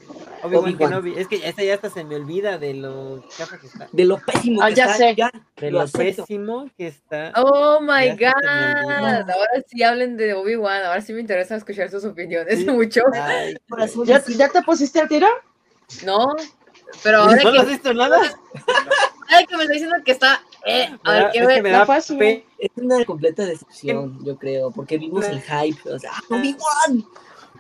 Obi-Wan. 0.46 0.78
Kenobi. 0.78 1.14
Es 1.18 1.28
que 1.28 1.48
esta 1.48 1.64
ya 1.64 1.74
hasta 1.76 1.90
se 1.90 2.04
me 2.04 2.16
olvida 2.16 2.58
de 2.58 2.74
lo 2.74 3.24
chafa 3.30 3.58
que 3.58 3.68
está. 3.68 3.88
De 3.92 4.06
lo 4.06 4.18
pésimo 4.20 4.62
Ah, 4.62 4.70
que 4.70 4.76
ya 4.76 4.86
está, 4.86 4.98
sé. 4.98 5.16
ya 5.16 5.32
De 5.58 5.72
lo 5.72 5.88
pésimo 5.88 6.70
que 6.78 6.88
está. 6.88 7.32
Oh 7.36 7.80
my 7.82 8.12
god. 8.12 9.30
Ahora 9.30 9.64
sí 9.68 9.84
hablen 9.84 10.18
de 10.18 10.34
Obi-Wan. 10.34 10.84
Ahora 10.86 11.02
sí 11.02 11.14
me 11.14 11.22
interesa 11.22 11.56
escuchar 11.56 11.90
sus 11.90 12.06
opiniones 12.06 12.60
Sí. 12.60 12.70
mucho. 12.70 13.02
Ay. 13.14 13.56
¿Ya, 14.06 14.24
¿Ya 14.26 14.50
te 14.50 14.62
pusiste 14.64 15.00
al 15.00 15.08
tiro? 15.08 15.28
No, 16.04 16.28
pero 17.04 17.20
ahora 17.20 17.44
¿No 17.44 17.52
lo 17.52 17.60
has 17.60 17.66
que, 17.66 17.72
visto 17.74 17.94
nada? 17.94 18.18
ahora 19.30 19.46
que 19.48 19.56
me 19.58 19.64
está 19.64 19.74
diciendo 19.74 19.96
que 20.04 20.12
está. 20.12 20.42
Eh, 20.66 20.90
a 21.04 21.12
ver, 21.14 21.30
quiero 21.32 21.50
es 21.50 21.56
que 21.58 21.62
me 21.62 21.70
da 21.70 21.86
pe- 21.86 22.46
Es 22.58 22.72
una 22.78 23.06
completa 23.06 23.46
decepción, 23.46 24.18
yo 24.26 24.36
creo, 24.38 24.72
porque 24.72 24.98
vimos 24.98 25.26
el 25.26 25.42
hype, 25.42 25.92
o 25.92 26.00
sea, 26.00 26.12
¡ah, 26.16 26.22
Obi-Wan. 26.32 27.06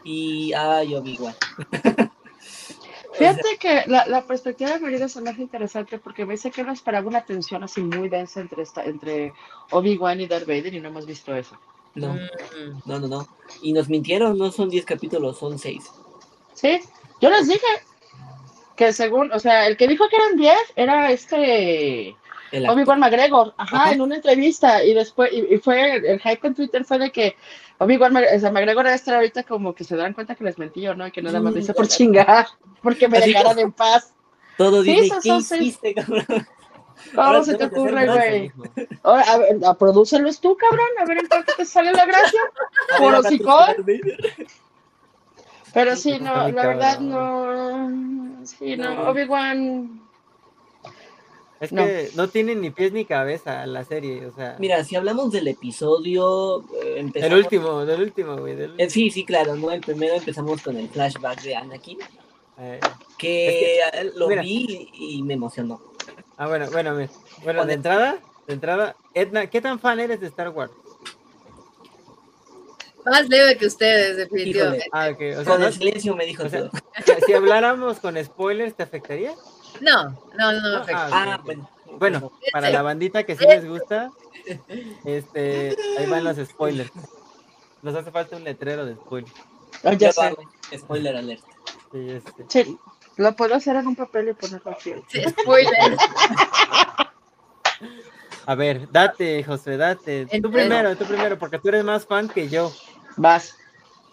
Y, 0.03 0.53
ay, 0.53 0.95
Obi-Wan. 0.95 1.35
Fíjate 3.17 3.57
que 3.57 3.83
la, 3.87 4.05
la 4.07 4.25
perspectiva 4.25 4.71
de 4.71 4.79
Merida 4.79 5.07
se 5.07 5.21
me 5.21 5.29
hace 5.29 5.41
interesante 5.41 5.99
porque 5.99 6.25
me 6.25 6.33
dice 6.33 6.51
que 6.51 6.63
no 6.63 6.71
esperaba 6.71 7.07
una 7.07 7.23
tensión 7.25 7.63
así 7.63 7.81
muy 7.81 8.09
densa 8.09 8.41
entre, 8.41 8.63
esta, 8.63 8.83
entre 8.83 9.33
Obi-Wan 9.71 10.21
y 10.21 10.27
Darth 10.27 10.45
Vader 10.47 10.73
y 10.73 10.81
no 10.81 10.89
hemos 10.89 11.05
visto 11.05 11.35
eso. 11.35 11.57
No, 11.95 12.13
Mm, 12.13 12.81
no, 12.85 12.99
no, 12.99 13.07
no. 13.07 13.27
Y 13.61 13.71
nos 13.71 13.87
mintieron, 13.87 14.37
no 14.37 14.51
son 14.51 14.69
10 14.69 14.85
capítulos, 14.85 15.37
son 15.37 15.57
6. 15.57 15.91
Sí, 16.53 16.79
yo 17.21 17.29
les 17.29 17.47
dije 17.47 17.65
que 18.75 18.91
según, 18.91 19.31
o 19.31 19.39
sea, 19.39 19.65
el 19.67 19.77
que 19.77 19.87
dijo 19.87 20.09
que 20.09 20.17
eran 20.17 20.35
10 20.35 20.57
era 20.75 21.11
este 21.11 22.15
El. 22.55 22.69
Obi-Wan 22.69 22.99
McGregor, 22.99 23.53
ajá, 23.57 23.77
Ajá. 23.77 23.91
en 23.91 24.01
una 24.01 24.15
entrevista 24.15 24.83
y 24.83 24.93
después, 24.93 25.31
y, 25.33 25.55
y 25.55 25.57
fue, 25.57 25.95
el 25.95 26.19
hype 26.19 26.47
en 26.47 26.55
Twitter 26.55 26.85
fue 26.85 26.97
de 26.99 27.11
que 27.11 27.35
Obi-Wan 27.79 28.15
o 28.15 28.39
sea, 28.39 28.51
McGregor 28.51 28.83
debe 28.85 28.95
estar 28.95 29.15
ahorita 29.15 29.43
como 29.43 29.73
que 29.75 29.83
se 29.83 29.95
dan 29.95 30.13
cuenta 30.13 30.35
que 30.35 30.43
les 30.43 30.57
mentí 30.57 30.81
yo, 30.81 30.95
¿no? 30.95 31.05
Y 31.07 31.11
que 31.11 31.21
nada 31.21 31.39
más 31.39 31.53
lo 31.53 31.59
hice 31.59 31.73
por 31.73 31.87
chingar, 31.87 32.47
porque 32.81 33.07
me 33.07 33.17
Así 33.17 33.33
dejaran 33.33 33.59
en 33.59 33.71
paz. 33.71 34.13
Todo 34.57 34.83
Sí, 34.83 35.07
son- 35.09 35.21
¿qué 35.21 35.29
son 35.29 35.43
seis. 35.43 35.61
hiciste, 35.61 35.93
cabrón? 35.95 36.25
¿Cómo 37.13 37.43
se 37.43 37.55
te 37.55 37.65
ocurre, 37.65 38.07
güey? 38.07 38.51
Ahora, 39.03 39.23
a 39.23 39.37
ver, 39.37 39.57
a, 39.65 39.73
prodúcelos 39.73 40.39
tú, 40.39 40.55
cabrón, 40.55 40.87
a 40.99 41.05
ver 41.05 41.17
en 41.19 41.27
cuánto 41.27 41.53
te 41.57 41.65
sale 41.65 41.91
la 41.91 42.05
gracia. 42.05 42.39
Por 42.97 43.13
hocicón. 43.15 43.85
Pero 45.73 45.95
sí, 45.97 46.17
no, 46.19 46.47
la 46.47 46.67
verdad 46.67 46.99
no. 46.99 48.45
Sí, 48.45 48.77
no, 48.77 48.95
No. 48.95 49.09
Obi-Wan. 49.09 50.04
Es 51.59 51.71
No. 51.71 51.85
que 51.85 52.09
no 52.15 52.27
tiene 52.27 52.53
ni 52.55 52.69
pies 52.69 52.91
ni 52.91 53.05
cabeza 53.05 53.65
la 53.65 53.83
serie, 53.85 54.25
o 54.25 54.35
sea. 54.35 54.57
Mira, 54.59 54.83
si 54.83 54.95
hablamos 54.97 55.31
del 55.31 55.47
episodio, 55.47 56.59
eh, 56.83 56.93
el 56.93 56.97
empezamos... 56.97 57.37
último, 57.39 57.85
del 57.85 58.01
último, 58.01 58.37
güey. 58.37 58.55
del- 58.55 58.73
Eh, 58.77 58.89
sí, 58.89 59.09
sí, 59.09 59.23
claro, 59.23 59.55
¿no? 59.55 59.71
El 59.71 59.79
primero 59.81 60.15
empezamos 60.15 60.61
con 60.61 60.75
el 60.77 60.89
flashback 60.89 61.41
de 61.43 61.55
Anakin, 61.55 61.97
eh, 62.59 62.79
que 63.17 63.79
lo 64.15 64.27
mira. 64.27 64.41
vi 64.41 64.89
y 64.93 65.23
me 65.23 65.35
emocionó. 65.35 65.81
Ah, 66.37 66.47
bueno, 66.47 66.69
bueno, 66.71 66.93
mira. 66.93 67.09
bueno, 67.43 67.65
de 67.65 67.71
el- 67.73 67.77
entrada, 67.77 68.17
de 68.47 68.53
entrada, 68.53 68.95
Edna, 69.13 69.47
¿qué 69.49 69.61
tan 69.61 69.79
fan 69.79 69.99
eres 70.01 70.19
de 70.19 70.27
Star 70.27 70.49
Wars? 70.49 70.71
Más 73.05 73.29
leve 73.29 73.55
que 73.57 73.67
ustedes, 73.67 74.09
Híjole, 74.17 74.23
definitivamente. 74.25 74.87
Ah, 74.91 75.09
ok, 75.11 75.19
o 75.19 75.33
sea, 75.35 75.43
con 75.45 75.61
no- 75.61 75.67
el 75.67 75.73
silencio 75.73 76.15
me 76.15 76.25
dijo 76.25 76.43
o 76.43 76.49
sea, 76.49 76.69
todo. 76.69 76.71
si 77.27 77.33
habláramos 77.33 77.99
con 77.99 78.21
spoilers, 78.23 78.75
¿te 78.75 78.83
afectaría? 78.83 79.33
No, 79.81 80.03
no, 80.37 80.51
no 80.51 80.61
me 80.61 80.69
No, 80.69 80.77
afecta. 80.77 81.05
ah, 81.07 81.33
Ah, 81.33 81.41
bueno. 81.43 81.69
Bueno, 81.97 82.31
para 82.51 82.69
la 82.71 82.81
bandita 82.81 83.23
que 83.23 83.35
sí 83.37 83.45
les 83.47 83.65
gusta, 83.67 84.11
este, 85.05 85.75
ahí 85.97 86.05
van 86.07 86.23
los 86.25 86.35
spoilers. 86.37 86.91
Nos 87.81 87.95
hace 87.95 88.11
falta 88.11 88.35
un 88.35 88.43
letrero 88.43 88.85
de 88.85 88.95
spoilers. 88.95 89.33
Ah, 89.83 89.93
Ya 89.93 90.11
ya 90.11 90.11
sé. 90.11 90.35
Spoiler 90.77 91.15
alert. 91.15 91.43
Sí, 91.91 92.09
este. 92.11 92.45
Sí, 92.49 92.77
lo 93.17 93.33
puedo 93.35 93.55
hacer 93.55 93.75
en 93.77 93.87
un 93.87 93.95
papel 93.95 94.29
y 94.29 94.33
ponerlo 94.33 94.71
aquí. 94.71 94.93
Sí, 95.07 95.21
spoilers. 95.41 95.97
A 98.47 98.55
ver, 98.55 98.91
date, 98.91 99.43
José, 99.43 99.77
date. 99.77 100.25
Tú 100.25 100.35
Entiendo. 100.35 100.51
primero, 100.51 100.95
tú 100.95 101.05
primero, 101.05 101.39
porque 101.39 101.59
tú 101.59 101.69
eres 101.69 101.83
más 101.83 102.05
fan 102.05 102.27
que 102.29 102.47
yo. 102.49 102.71
Vas. 103.17 103.57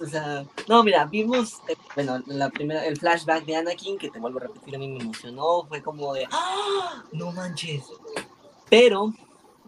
O 0.03 0.07
sea, 0.07 0.45
no, 0.69 0.83
mira, 0.83 1.05
vimos, 1.05 1.61
eh, 1.69 1.77
bueno, 1.95 2.21
la 2.27 2.51
primera, 2.51 2.85
el 2.85 2.97
flashback 2.97 3.45
de 3.45 3.57
Anakin, 3.57 3.99
que 3.99 4.11
te 4.11 4.19
vuelvo 4.19 4.39
a 4.41 4.43
repetir, 4.43 4.75
a 4.75 4.79
mí 4.79 4.89
me 4.89 5.01
emocionó, 5.01 5.65
fue 5.69 5.81
como 5.83 6.13
de, 6.13 6.27
¡ah! 6.31 7.05
No 7.13 7.31
manches. 7.31 7.85
Pero, 8.69 9.13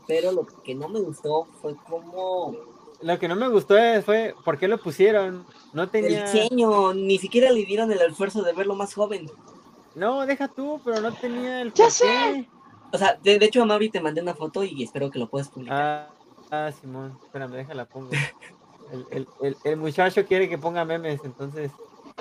pero 0.08 0.32
lo 0.32 0.46
que 0.46 0.74
no 0.74 0.88
me 0.88 1.00
gustó 1.00 1.46
fue 1.60 1.76
como 1.88 2.56
Lo 3.00 3.18
que 3.18 3.28
no 3.28 3.36
me 3.36 3.48
gustó 3.48 3.76
fue 4.02 4.34
por 4.44 4.58
qué 4.58 4.66
lo 4.66 4.78
pusieron. 4.78 5.46
No 5.72 5.84
el 5.84 5.90
tenía. 5.90 6.24
diseño, 6.24 6.94
ni 6.94 7.18
siquiera 7.18 7.50
le 7.52 7.64
dieron 7.64 7.92
el 7.92 8.00
esfuerzo 8.00 8.42
de 8.42 8.52
verlo 8.52 8.74
más 8.74 8.94
joven. 8.94 9.30
No, 9.94 10.26
deja 10.26 10.48
tú, 10.48 10.80
pero 10.84 11.00
no 11.00 11.12
tenía 11.12 11.60
el. 11.60 11.72
Ya 11.74 11.90
sé. 11.90 12.48
O 12.92 12.98
sea, 12.98 13.18
de, 13.22 13.38
de 13.38 13.46
hecho, 13.46 13.62
a 13.62 13.66
Mauri 13.66 13.90
te 13.90 14.00
mandé 14.00 14.22
una 14.22 14.34
foto 14.34 14.64
y 14.64 14.82
espero 14.82 15.10
que 15.10 15.18
lo 15.18 15.28
puedas 15.28 15.48
publicar. 15.48 16.08
Ah, 16.50 16.66
ah, 16.66 16.72
Simón, 16.72 17.18
espérame, 17.24 17.52
déjala 17.52 17.84
pongo. 17.84 18.10
El, 18.94 19.06
el, 19.10 19.28
el, 19.42 19.56
el 19.64 19.76
muchacho 19.76 20.24
quiere 20.24 20.48
que 20.48 20.56
ponga 20.58 20.84
memes, 20.84 21.20
entonces 21.24 21.70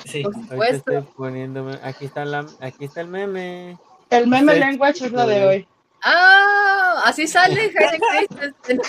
sí. 0.06 0.24
Por 0.24 0.34
supuesto. 0.34 0.92
estoy 0.92 1.02
poniéndome. 1.16 1.80
Aquí 1.84 2.06
está 2.06 2.26
la, 2.26 2.46
aquí 2.60 2.86
está 2.86 3.02
el 3.02 3.08
meme. 3.08 3.78
El 4.10 4.28
meme 4.28 4.56
language 4.60 5.06
es 5.06 5.12
lo 5.12 5.26
de 5.28 5.46
hoy. 5.46 5.68
Ah, 6.04 7.04
así 7.06 7.28
sale 7.28 7.62
Hayden 7.80 8.02
Christensen. 8.28 8.82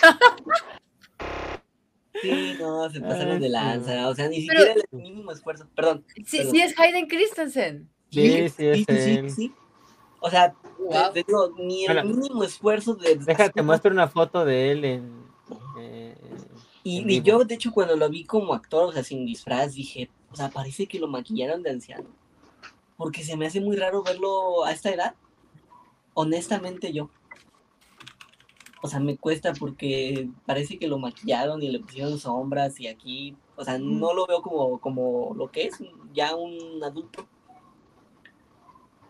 Sí, 2.22 2.56
no, 2.60 2.88
se 2.90 3.00
pasaron 3.00 3.34
Ay, 3.34 3.38
de 3.40 3.46
sí. 3.46 3.52
lanza. 3.52 4.08
O 4.08 4.14
sea, 4.14 4.28
ni 4.28 4.46
Pero- 4.46 4.60
siquiera 4.60 4.80
el 4.92 4.98
mínimo 4.98 5.32
esfuerzo. 5.32 5.66
Perdón. 5.74 6.04
Sí, 6.26 6.44
sí 6.50 6.60
es 6.60 6.78
Hayden 6.78 7.06
Christensen. 7.06 7.88
Sí, 8.10 8.48
sí, 8.48 8.66
es 8.68 8.84
sí, 8.86 8.86
él. 8.88 9.30
sí. 9.30 9.54
O 10.20 10.30
sea, 10.30 10.54
Wow. 10.78 11.12
te- 11.12 11.22
te 11.22 11.26
digo, 11.28 11.52
ni 11.58 11.84
el 11.86 11.92
Bueno, 11.94 12.08
mínimo 12.08 12.44
esfuerzo 12.44 12.94
de. 12.94 13.16
Déjate, 13.16 13.62
muestro 13.62 13.90
una 13.90 14.08
foto 14.08 14.44
de 14.44 14.70
él 14.72 14.84
en. 14.84 15.24
eh, 15.78 16.03
Y, 16.84 17.10
y 17.10 17.22
yo, 17.22 17.44
de 17.44 17.54
hecho, 17.54 17.72
cuando 17.72 17.96
lo 17.96 18.08
vi 18.10 18.24
como 18.24 18.54
actor, 18.54 18.84
o 18.90 18.92
sea, 18.92 19.02
sin 19.02 19.24
disfraz, 19.26 19.72
dije, 19.74 20.10
o 20.30 20.36
sea, 20.36 20.50
parece 20.50 20.86
que 20.86 20.98
lo 21.00 21.08
maquillaron 21.08 21.62
de 21.62 21.70
anciano. 21.70 22.04
Porque 22.96 23.24
se 23.24 23.36
me 23.36 23.46
hace 23.46 23.60
muy 23.60 23.74
raro 23.76 24.02
verlo 24.02 24.64
a 24.64 24.70
esta 24.70 24.90
edad. 24.90 25.14
Honestamente, 26.12 26.92
yo. 26.92 27.08
O 28.82 28.88
sea, 28.88 29.00
me 29.00 29.16
cuesta 29.16 29.54
porque 29.54 30.28
parece 30.44 30.78
que 30.78 30.86
lo 30.86 30.98
maquillaron 30.98 31.62
y 31.62 31.70
le 31.70 31.80
pusieron 31.80 32.18
sombras 32.18 32.78
y 32.78 32.86
aquí, 32.86 33.34
o 33.56 33.64
sea, 33.64 33.78
no 33.78 34.12
lo 34.12 34.26
veo 34.26 34.42
como, 34.42 34.78
como 34.78 35.32
lo 35.34 35.50
que 35.50 35.64
es, 35.68 35.78
ya 36.12 36.34
un 36.36 36.84
adulto. 36.84 37.26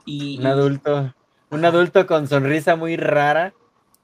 Y, 0.07 0.39
Un 0.39 0.47
adulto. 0.47 1.13
Un 1.51 1.65
adulto 1.65 2.07
con 2.07 2.29
sonrisa 2.29 2.77
muy 2.77 2.97
rara 2.97 3.53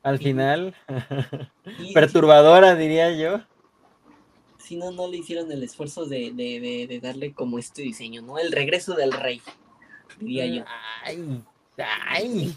al 0.03 0.19
Sí. 0.19 0.25
final. 0.25 0.75
Perturbadora, 1.95 2.75
diría 2.75 3.13
yo. 3.13 3.41
Si 4.71 4.77
no, 4.77 4.93
no 4.93 5.09
le 5.09 5.17
hicieron 5.17 5.51
el 5.51 5.65
esfuerzo 5.65 6.07
de, 6.07 6.31
de, 6.31 6.61
de, 6.61 6.87
de 6.89 7.01
darle 7.01 7.33
como 7.33 7.59
este 7.59 7.83
diseño, 7.83 8.23
¿no? 8.23 8.39
El 8.39 8.53
regreso 8.53 8.95
del 8.95 9.11
rey, 9.11 9.43
diría 10.21 10.47
yo. 10.47 10.65
Ay, 11.03 11.43
ay. 11.77 12.57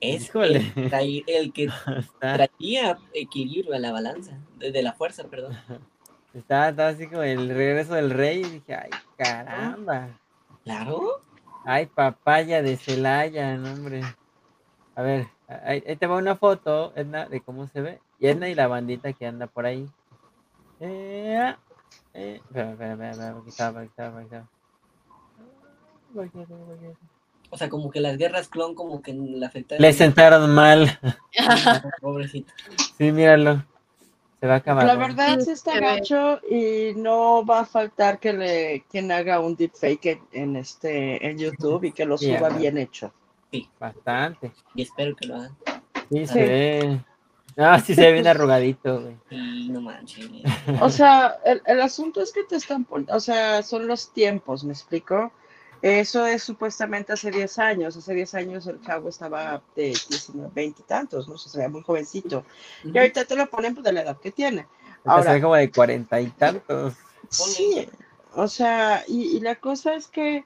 Es 0.00 0.32
el, 0.34 1.52
que 1.52 1.68
traía 2.18 2.98
equilibrio 3.14 3.76
a 3.76 3.78
la 3.78 3.92
balanza, 3.92 4.40
de, 4.58 4.82
la 4.82 4.92
fuerza, 4.94 5.28
perdón. 5.28 5.56
está 6.34 6.66
así 6.88 7.06
como 7.06 7.22
el 7.22 7.48
regreso 7.48 7.94
del 7.94 8.10
rey. 8.10 8.40
Y 8.40 8.50
dije, 8.50 8.74
ay, 8.74 8.90
caramba. 9.16 10.18
Claro. 10.64 11.22
Ay, 11.64 11.86
papaya 11.86 12.60
de 12.60 12.76
Celaya, 12.76 13.56
no, 13.56 13.72
hombre. 13.72 14.00
A 14.96 15.02
ver, 15.02 15.28
ahí 15.46 15.94
te 15.94 16.08
va 16.08 16.16
una 16.16 16.34
foto, 16.34 16.92
Edna, 16.96 17.26
de 17.26 17.40
cómo 17.40 17.68
se 17.68 17.82
ve. 17.82 18.00
Y 18.18 18.26
Edna 18.26 18.48
y 18.48 18.56
la 18.56 18.66
bandita 18.66 19.12
que 19.12 19.26
anda 19.26 19.46
por 19.46 19.64
ahí. 19.64 19.88
Eh, 20.80 21.36
ah, 21.38 21.58
eh. 22.14 22.40
Ah. 22.54 24.44
O 27.50 27.56
sea, 27.56 27.68
como 27.68 27.90
que 27.90 28.00
las 28.00 28.16
guerras 28.18 28.48
clon 28.48 28.74
como 28.74 29.00
que 29.00 29.12
le 29.12 29.44
afectaron. 29.46 29.82
Le 29.82 29.92
sentaron 29.92 30.54
mal. 30.54 30.98
Pobrecito. 32.00 32.52
Sí, 32.98 33.12
míralo. 33.12 33.64
Se 34.40 34.46
va 34.46 34.54
a 34.54 34.56
acabar. 34.58 34.84
La 34.86 34.96
verdad 34.96 35.38
sí 35.40 35.50
está 35.50 35.80
gacho 35.80 36.40
y 36.50 36.92
no 36.96 37.44
va 37.46 37.60
a 37.60 37.64
faltar 37.64 38.18
que 38.18 38.32
le 38.32 38.84
quien 38.90 39.10
haga 39.10 39.40
un 39.40 39.56
deepfake 39.56 40.06
en, 40.06 40.22
en 40.32 40.56
este 40.56 41.26
en 41.26 41.38
YouTube 41.38 41.84
y 41.84 41.92
que 41.92 42.04
lo 42.04 42.18
Sí, 42.18 42.36
suba 42.36 42.50
bien 42.50 42.76
hecho. 42.76 43.12
Bastante. 43.78 44.52
Y 44.74 44.82
espero 44.82 45.16
que 45.16 45.26
lo 45.26 45.36
hagan. 45.36 45.56
Sí, 46.10 46.26
Sí. 46.26 47.00
No, 47.56 47.80
sí 47.84 47.94
se 47.94 48.02
ve 48.02 48.12
bien 48.12 48.26
arrugadito, 48.26 49.00
güey. 49.00 49.16
No 49.68 49.80
manches. 49.80 50.28
O 50.80 50.90
sea, 50.90 51.38
el, 51.44 51.62
el 51.66 51.80
asunto 51.80 52.20
es 52.20 52.32
que 52.32 52.44
te 52.44 52.56
están 52.56 52.84
poniendo, 52.84 53.14
o 53.14 53.20
sea, 53.20 53.62
son 53.62 53.86
los 53.86 54.12
tiempos, 54.12 54.62
¿me 54.64 54.72
explico? 54.72 55.32
Eso 55.82 56.26
es 56.26 56.42
supuestamente 56.42 57.12
hace 57.12 57.30
10 57.30 57.58
años. 57.58 57.96
Hace 57.96 58.14
10 58.14 58.34
años 58.34 58.66
el 58.66 58.80
chavo 58.80 59.08
estaba 59.08 59.62
de 59.74 59.88
19, 59.88 60.50
20 60.54 60.82
y 60.82 60.84
tantos, 60.84 61.28
¿no? 61.28 61.34
O 61.34 61.38
sea, 61.38 61.52
se 61.52 61.58
veía 61.58 61.68
muy 61.68 61.82
jovencito. 61.82 62.44
Y 62.84 62.96
ahorita 62.96 63.24
te 63.24 63.36
lo 63.36 63.48
ponen 63.48 63.74
pues, 63.74 63.84
de 63.84 63.92
la 63.92 64.02
edad 64.02 64.18
que 64.18 64.32
tiene. 64.32 64.66
Ahora, 65.04 65.24
se 65.24 65.32
ve 65.34 65.42
como 65.42 65.54
de 65.54 65.70
cuarenta 65.70 66.20
y 66.20 66.28
tantos. 66.30 66.94
Sí, 67.28 67.88
o 68.34 68.48
sea, 68.48 69.04
y, 69.06 69.36
y 69.36 69.40
la 69.40 69.56
cosa 69.56 69.94
es 69.94 70.08
que, 70.08 70.44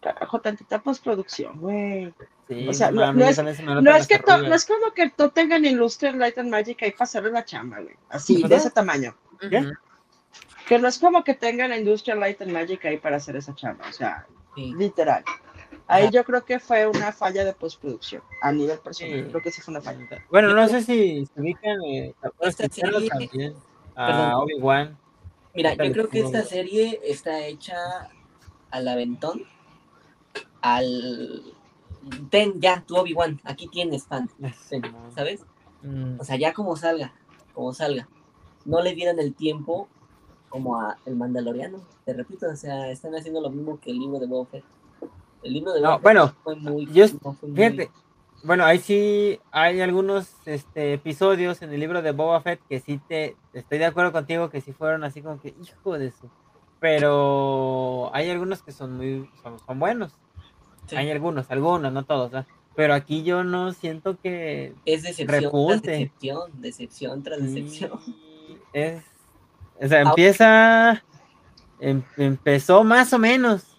carajo, 0.00 0.40
tantita 0.40 0.82
postproducción, 0.82 1.60
güey. 1.60 2.14
Sí, 2.48 2.68
O 2.68 2.72
sea, 2.74 2.90
no- 2.90 3.12
no 3.12 3.24
es- 3.24 3.38
No 3.38 3.96
es, 3.96 4.06
que 4.06 4.18
to- 4.18 4.38
no 4.38 4.54
es 4.54 4.66
como 4.66 4.92
que 4.92 5.10
tú 5.10 5.30
tengan 5.30 5.64
Illustrator 5.64 6.18
Light 6.18 6.36
and 6.38 6.50
Magic 6.50 6.82
ahí 6.82 6.90
para 6.90 7.04
hacerle 7.04 7.30
la 7.30 7.44
chamba, 7.44 7.80
güey. 7.80 7.94
Así, 8.10 8.34
¿Pues 8.40 8.50
de 8.50 8.56
no? 8.56 8.60
ese 8.60 8.70
tamaño. 8.70 9.16
Que 10.68 10.78
no 10.78 10.88
es 10.88 10.98
como 10.98 11.24
que 11.24 11.34
tengan 11.34 11.70
la 11.70 11.78
Industrial 11.78 12.18
Light 12.20 12.40
and 12.42 12.52
Magic 12.52 12.84
ahí 12.84 12.98
para 12.98 13.16
hacer 13.16 13.36
esa 13.36 13.54
chamba, 13.54 13.86
o 13.88 13.92
sea, 13.92 14.26
Sí. 14.54 14.74
literal. 14.76 15.24
Ahí 15.86 16.04
Ajá. 16.04 16.12
yo 16.12 16.24
creo 16.24 16.44
que 16.44 16.58
fue 16.58 16.86
una 16.86 17.12
falla 17.12 17.44
de 17.44 17.52
postproducción 17.52 18.22
a 18.40 18.50
nivel 18.52 18.78
personal. 18.78 19.24
Sí. 19.24 19.30
Creo 19.30 19.42
que 19.42 19.50
sí 19.50 19.60
fue 19.60 19.72
una 19.72 19.80
falla. 19.82 20.06
Bueno, 20.30 20.54
no 20.54 20.66
sé 20.68 20.80
si 20.82 21.26
se 21.26 21.40
ubican 21.40 21.82
eh, 21.84 22.14
también 23.10 23.54
a. 23.94 24.38
Obi-Wan. 24.38 24.96
Mira, 25.54 25.74
yo 25.74 25.92
creo 25.92 26.08
que 26.08 26.20
esta 26.20 26.42
serie 26.42 27.00
está 27.04 27.40
hecha 27.46 27.76
al 28.70 28.88
aventón, 28.88 29.44
al... 30.62 31.42
Ten 32.30 32.60
ya, 32.60 32.82
tu 32.86 32.96
Obi-Wan, 32.96 33.40
aquí 33.44 33.68
tienes, 33.68 34.06
fan, 34.06 34.28
ten, 34.68 34.82
¿sabes? 35.14 35.44
Mm, 35.82 36.20
O 36.20 36.24
sea, 36.24 36.36
ya 36.36 36.52
como 36.52 36.76
salga, 36.76 37.12
como 37.54 37.72
salga. 37.72 38.08
No 38.64 38.80
le 38.82 38.94
dieran 38.94 39.18
el 39.18 39.34
tiempo 39.34 39.88
como 40.48 40.80
a 40.80 40.96
El 41.04 41.16
Mandaloriano. 41.16 41.78
Te 42.04 42.12
repito, 42.14 42.46
o 42.48 42.56
sea, 42.56 42.90
están 42.90 43.14
haciendo 43.14 43.40
lo 43.40 43.50
mismo 43.50 43.78
que 43.80 43.90
el 43.90 43.98
libro 43.98 44.18
de 44.18 44.26
Boba 44.26 44.46
Fett. 44.46 44.64
El 45.42 45.52
libro 45.52 45.72
de 45.72 45.80
No, 45.80 45.86
Boba 45.88 45.96
Fett 45.98 46.02
bueno, 46.02 46.34
fue 46.42 46.56
muy... 46.56 46.86
yo- 46.92 47.06
no 47.22 47.32
fue 47.34 47.48
muy- 47.48 47.56
Fíjate, 47.56 47.90
bueno, 48.44 48.64
ahí 48.64 48.78
sí 48.78 49.40
hay 49.50 49.80
algunos 49.80 50.30
este, 50.46 50.92
episodios 50.94 51.62
en 51.62 51.72
el 51.72 51.80
libro 51.80 52.02
de 52.02 52.12
Boba 52.12 52.40
Fett 52.42 52.60
que 52.68 52.78
sí 52.80 53.00
te 53.08 53.36
estoy 53.54 53.78
de 53.78 53.86
acuerdo 53.86 54.12
contigo 54.12 54.50
que 54.50 54.60
sí 54.60 54.72
fueron 54.72 55.02
así 55.04 55.22
como 55.22 55.40
que 55.40 55.54
hijo 55.62 55.98
de 55.98 56.10
su. 56.12 56.28
Pero 56.80 58.10
hay 58.14 58.30
algunos 58.30 58.62
que 58.62 58.70
son 58.72 58.96
muy 58.96 59.28
son, 59.42 59.58
son 59.58 59.78
buenos. 59.78 60.12
Sí. 60.86 60.96
Hay 60.96 61.10
algunos, 61.10 61.50
algunos, 61.50 61.92
no 61.92 62.04
todos. 62.04 62.44
Pero 62.76 62.94
aquí 62.94 63.22
yo 63.22 63.44
no 63.44 63.72
siento 63.72 64.18
que 64.20 64.74
Es 64.84 65.02
decepción 65.02 65.28
repunte. 65.42 65.80
tras 65.80 65.98
decepción, 65.98 66.50
decepción 66.60 67.22
tras 67.22 67.40
decepción. 67.42 68.00
Sí, 68.04 68.58
es, 68.72 69.02
o 69.80 69.86
sea, 69.88 70.00
empieza, 70.00 71.04
em- 71.80 72.02
empezó 72.16 72.82
más 72.84 73.12
o 73.12 73.18
menos. 73.18 73.76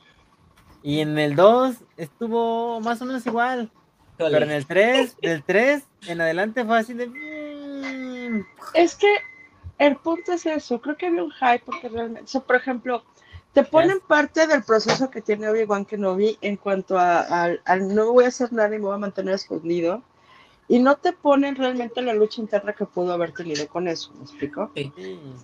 Y 0.82 1.00
en 1.00 1.18
el 1.20 1.36
2 1.36 1.76
estuvo 1.98 2.80
más 2.80 3.02
o 3.02 3.06
menos 3.06 3.26
igual. 3.26 3.70
Pero 4.18 4.38
en 4.38 4.52
el 4.52 4.66
3, 4.66 5.18
del 5.22 5.44
3 5.44 5.84
en 6.08 6.22
adelante 6.22 6.64
fue 6.64 6.78
así 6.80 6.94
de... 6.94 7.08
mm, 7.08 8.46
Es 8.76 8.96
que 8.96 9.14
el 9.78 9.98
punto 9.98 10.32
es 10.34 10.46
eso. 10.46 10.80
Creo 10.80 10.96
que 10.96 11.08
había 11.08 11.24
un 11.24 11.32
hype 11.32 11.64
porque 11.66 11.90
realmente, 11.90 12.24
o 12.24 12.28
sea, 12.28 12.42
por 12.42 12.56
ejemplo, 12.56 13.04
te 13.56 13.64
ponen 13.72 14.00
parte 14.02 14.46
del 14.48 14.64
proceso 14.64 15.10
que 15.10 15.22
tiene 15.22 15.50
Obi-Wan 15.50 15.86
Kenobi 15.86 16.38
en 16.42 16.58
cuanto 16.58 17.00
a, 17.00 17.22
al- 17.66 17.96
no 17.96 18.12
voy 18.14 18.26
a 18.26 18.28
hacer 18.28 18.54
nada 18.54 18.68
y 18.76 18.80
me 18.80 18.86
voy 18.86 18.96
a 18.96 19.00
mantener 19.00 19.34
escondido. 19.36 20.04
Y 20.68 20.80
no 20.80 20.98
te 20.98 21.14
ponen 21.14 21.56
realmente 21.56 22.02
la 22.02 22.14
lucha 22.14 22.42
interna 22.42 22.74
que 22.74 22.86
pudo 22.86 23.14
haber 23.14 23.32
tenido 23.34 23.68
con 23.68 23.88
eso, 23.88 24.12
¿me 24.18 24.24
explico? 24.24 24.72
sí. 24.76 24.92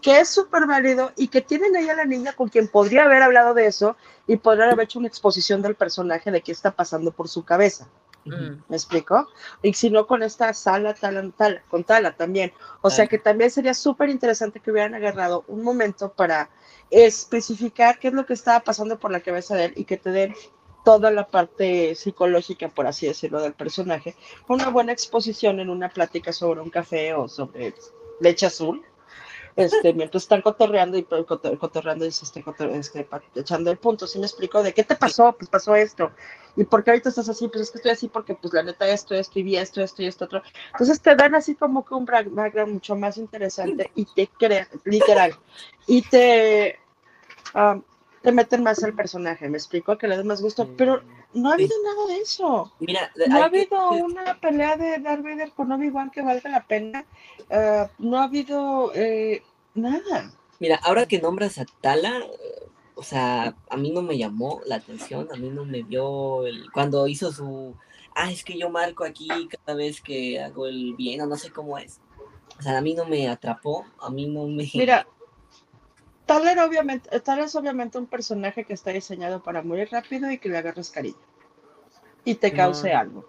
que 0.01 0.19
es 0.19 0.29
súper 0.29 0.65
válido 0.65 1.11
y 1.15 1.27
que 1.29 1.41
tienen 1.41 1.75
ahí 1.75 1.89
a 1.89 1.95
la 1.95 2.05
niña 2.05 2.33
con 2.33 2.49
quien 2.49 2.67
podría 2.67 3.03
haber 3.05 3.21
hablado 3.21 3.53
de 3.53 3.67
eso 3.67 3.95
y 4.27 4.37
podría 4.37 4.65
haber 4.71 4.85
hecho 4.85 4.99
una 4.99 5.07
exposición 5.07 5.61
del 5.61 5.75
personaje 5.75 6.31
de 6.31 6.41
qué 6.41 6.51
está 6.51 6.71
pasando 6.71 7.11
por 7.11 7.27
su 7.29 7.43
cabeza. 7.45 7.87
Mm. 8.25 8.63
¿Me 8.67 8.75
explico? 8.75 9.27
Y 9.63 9.73
si 9.73 9.89
no 9.89 10.05
con 10.05 10.23
esta 10.23 10.53
sala, 10.53 10.93
tala, 10.93 11.29
tala, 11.35 11.63
con 11.69 11.83
Tala 11.83 12.15
también. 12.15 12.53
O 12.81 12.89
sea 12.89 13.07
que 13.07 13.17
también 13.17 13.49
sería 13.49 13.73
súper 13.73 14.09
interesante 14.09 14.59
que 14.59 14.71
hubieran 14.71 14.93
agarrado 14.93 15.43
un 15.47 15.63
momento 15.63 16.11
para 16.11 16.49
especificar 16.89 17.99
qué 17.99 18.09
es 18.09 18.13
lo 18.13 18.25
que 18.25 18.33
estaba 18.33 18.59
pasando 18.59 18.99
por 18.99 19.11
la 19.11 19.21
cabeza 19.21 19.55
de 19.55 19.65
él 19.65 19.73
y 19.75 19.85
que 19.85 19.97
te 19.97 20.11
den 20.11 20.35
toda 20.83 21.11
la 21.11 21.27
parte 21.27 21.95
psicológica, 21.95 22.69
por 22.69 22.87
así 22.87 23.07
decirlo, 23.07 23.41
del 23.41 23.53
personaje. 23.53 24.15
Una 24.47 24.69
buena 24.69 24.91
exposición 24.91 25.59
en 25.59 25.69
una 25.69 25.89
plática 25.89 26.33
sobre 26.33 26.61
un 26.61 26.69
café 26.69 27.13
o 27.13 27.27
sobre 27.27 27.73
leche 28.19 28.45
azul. 28.45 28.83
Este, 29.55 29.93
mientras 29.93 30.23
están 30.23 30.41
cotorreando 30.41 30.97
y 30.97 31.03
coto- 31.03 31.57
cotorreando 31.59 32.05
y 32.05 32.11
se 32.11 32.25
esté 32.25 32.43
cotor- 32.43 32.71
este, 32.71 33.07
echando 33.35 33.69
el 33.71 33.77
punto, 33.77 34.07
¿sí 34.07 34.17
me 34.19 34.25
explico? 34.25 34.63
¿De 34.63 34.73
qué 34.73 34.83
te 34.83 34.95
pasó? 34.95 35.33
Pues 35.37 35.49
pasó 35.49 35.75
esto. 35.75 36.11
¿Y 36.55 36.63
por 36.63 36.83
qué 36.83 36.91
ahorita 36.91 37.09
estás 37.09 37.29
así? 37.29 37.47
Pues 37.47 37.63
es 37.63 37.71
que 37.71 37.77
estoy 37.77 37.91
así 37.91 38.07
porque, 38.07 38.35
pues 38.35 38.53
la 38.53 38.63
neta, 38.63 38.87
esto, 38.87 39.15
esto, 39.15 39.39
y 39.39 39.43
vi 39.43 39.57
esto, 39.57 39.81
esto 39.81 40.01
y 40.03 40.07
esto 40.07 40.25
otro. 40.25 40.41
Entonces 40.71 41.01
te 41.01 41.15
dan 41.15 41.35
así 41.35 41.55
como 41.55 41.85
que 41.85 41.93
un 41.93 42.05
background 42.05 42.73
mucho 42.73 42.95
más 42.95 43.17
interesante 43.17 43.91
y 43.95 44.05
te 44.05 44.27
crea, 44.27 44.67
literal, 44.85 45.33
y 45.87 46.01
te, 46.01 46.79
ah, 47.53 47.79
te 48.21 48.31
meten 48.31 48.61
más 48.63 48.83
al 48.83 48.93
personaje, 48.93 49.49
¿me 49.49 49.57
explico? 49.57 49.97
Que 49.97 50.07
le 50.07 50.15
das 50.17 50.25
más 50.25 50.41
gusto, 50.41 50.69
pero 50.77 51.01
no 51.33 51.49
ha 51.49 51.53
habido 51.53 51.75
nada 51.83 52.07
de 52.07 52.17
eso. 52.21 52.71
Mira, 52.79 53.11
No 53.27 53.37
ha 53.43 53.49
que- 53.49 53.57
habido 53.61 53.89
una 54.05 54.39
pelea 54.39 54.75
de 54.77 54.99
Darth 54.99 55.23
Vader 55.23 55.51
con 55.53 55.71
Obi-Wan 55.71 56.11
que 56.11 56.21
valga 56.21 56.49
la 56.49 56.65
pena. 56.67 57.05
Ah, 57.49 57.89
no 57.97 58.19
ha 58.19 58.25
habido 58.25 58.91
eh, 58.93 59.41
nada. 59.73 60.31
Mira, 60.59 60.79
ahora 60.83 61.07
que 61.07 61.19
nombras 61.19 61.57
a 61.57 61.65
Tala, 61.81 62.19
eh, 62.19 62.67
o 62.95 63.01
sea, 63.03 63.55
a 63.69 63.77
mí 63.77 63.89
no 63.91 64.03
me 64.03 64.17
llamó 64.17 64.61
la 64.65 64.75
atención, 64.75 65.27
a 65.33 65.35
mí 65.37 65.49
no 65.49 65.65
me 65.65 65.81
dio 65.83 66.45
el... 66.45 66.71
Cuando 66.71 67.07
hizo 67.07 67.31
su... 67.31 67.73
Ah, 68.13 68.29
es 68.31 68.43
que 68.43 68.57
yo 68.59 68.69
marco 68.69 69.03
aquí 69.03 69.29
cada 69.65 69.75
vez 69.75 70.01
que 70.01 70.39
hago 70.39 70.67
el 70.67 70.93
bien, 70.95 71.21
o 71.21 71.25
no 71.25 71.37
sé 71.37 71.49
cómo 71.49 71.77
es. 71.79 71.99
O 72.59 72.61
sea, 72.61 72.77
a 72.77 72.81
mí 72.81 72.93
no 72.93 73.05
me 73.05 73.27
atrapó, 73.27 73.85
a 73.99 74.11
mí 74.11 74.27
no 74.27 74.45
me... 74.45 74.69
Mira, 74.75 75.07
Tyler, 76.39 76.59
obviamente, 76.59 77.19
Tyler 77.19 77.45
es 77.45 77.55
obviamente 77.55 77.97
un 77.97 78.07
personaje 78.07 78.63
que 78.63 78.73
está 78.73 78.91
diseñado 78.91 79.41
para 79.41 79.61
morir 79.61 79.89
rápido 79.91 80.31
y 80.31 80.37
que 80.37 80.49
le 80.49 80.57
agarres 80.57 80.89
cariño 80.89 81.17
y 82.23 82.35
te 82.35 82.53
cause 82.53 82.91
No. 82.93 82.99
algo. 82.99 83.25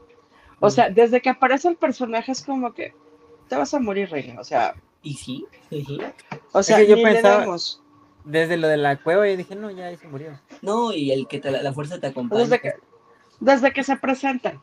O 0.61 0.70
sea, 0.70 0.91
desde 0.91 1.20
que 1.20 1.31
aparece 1.31 1.69
el 1.69 1.77
personaje 1.77 2.31
es 2.33 2.43
como 2.43 2.73
que 2.73 2.95
te 3.49 3.57
vas 3.57 3.74
a 3.74 3.81
morir, 3.81 4.11
reina. 4.11 4.41
O 4.41 4.45
sea, 4.45 4.74
Y 5.03 5.15
sí, 5.15 5.47
sí, 5.69 5.85
sí. 5.85 5.99
o 6.53 6.62
sea, 6.62 6.77
que 6.77 6.87
yo 6.87 7.03
pensaba-. 7.03 7.47
Desde 8.24 8.57
lo 8.57 8.69
de 8.69 8.77
la 8.77 9.03
cueva 9.03 9.29
yo 9.29 9.37
dije, 9.37 9.57
no, 9.57 9.70
ya 9.73 9.87
ahí 9.87 9.97
se 9.97 10.07
murió. 10.07 10.39
No, 10.61 10.93
y 10.93 11.11
el 11.11 11.27
que 11.27 11.41
te, 11.41 11.51
la, 11.51 11.61
la 11.61 11.73
fuerza 11.73 11.99
te 11.99 12.07
acompaña. 12.07 12.43
Desde 12.43 12.61
que, 12.61 12.74
desde 13.41 13.73
que 13.73 13.83
se 13.83 13.97
presentan, 13.97 14.62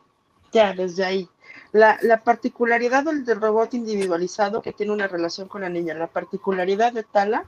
ya, 0.50 0.72
desde 0.72 1.04
ahí. 1.04 1.28
La, 1.72 1.98
la 2.00 2.22
particularidad 2.24 3.04
del, 3.04 3.24
del 3.26 3.40
robot 3.40 3.74
individualizado 3.74 4.62
que 4.62 4.72
tiene 4.72 4.92
una 4.92 5.08
relación 5.08 5.46
con 5.46 5.60
la 5.60 5.68
niña, 5.68 5.92
la 5.94 6.06
particularidad 6.06 6.92
de 6.94 7.02
Tala 7.02 7.44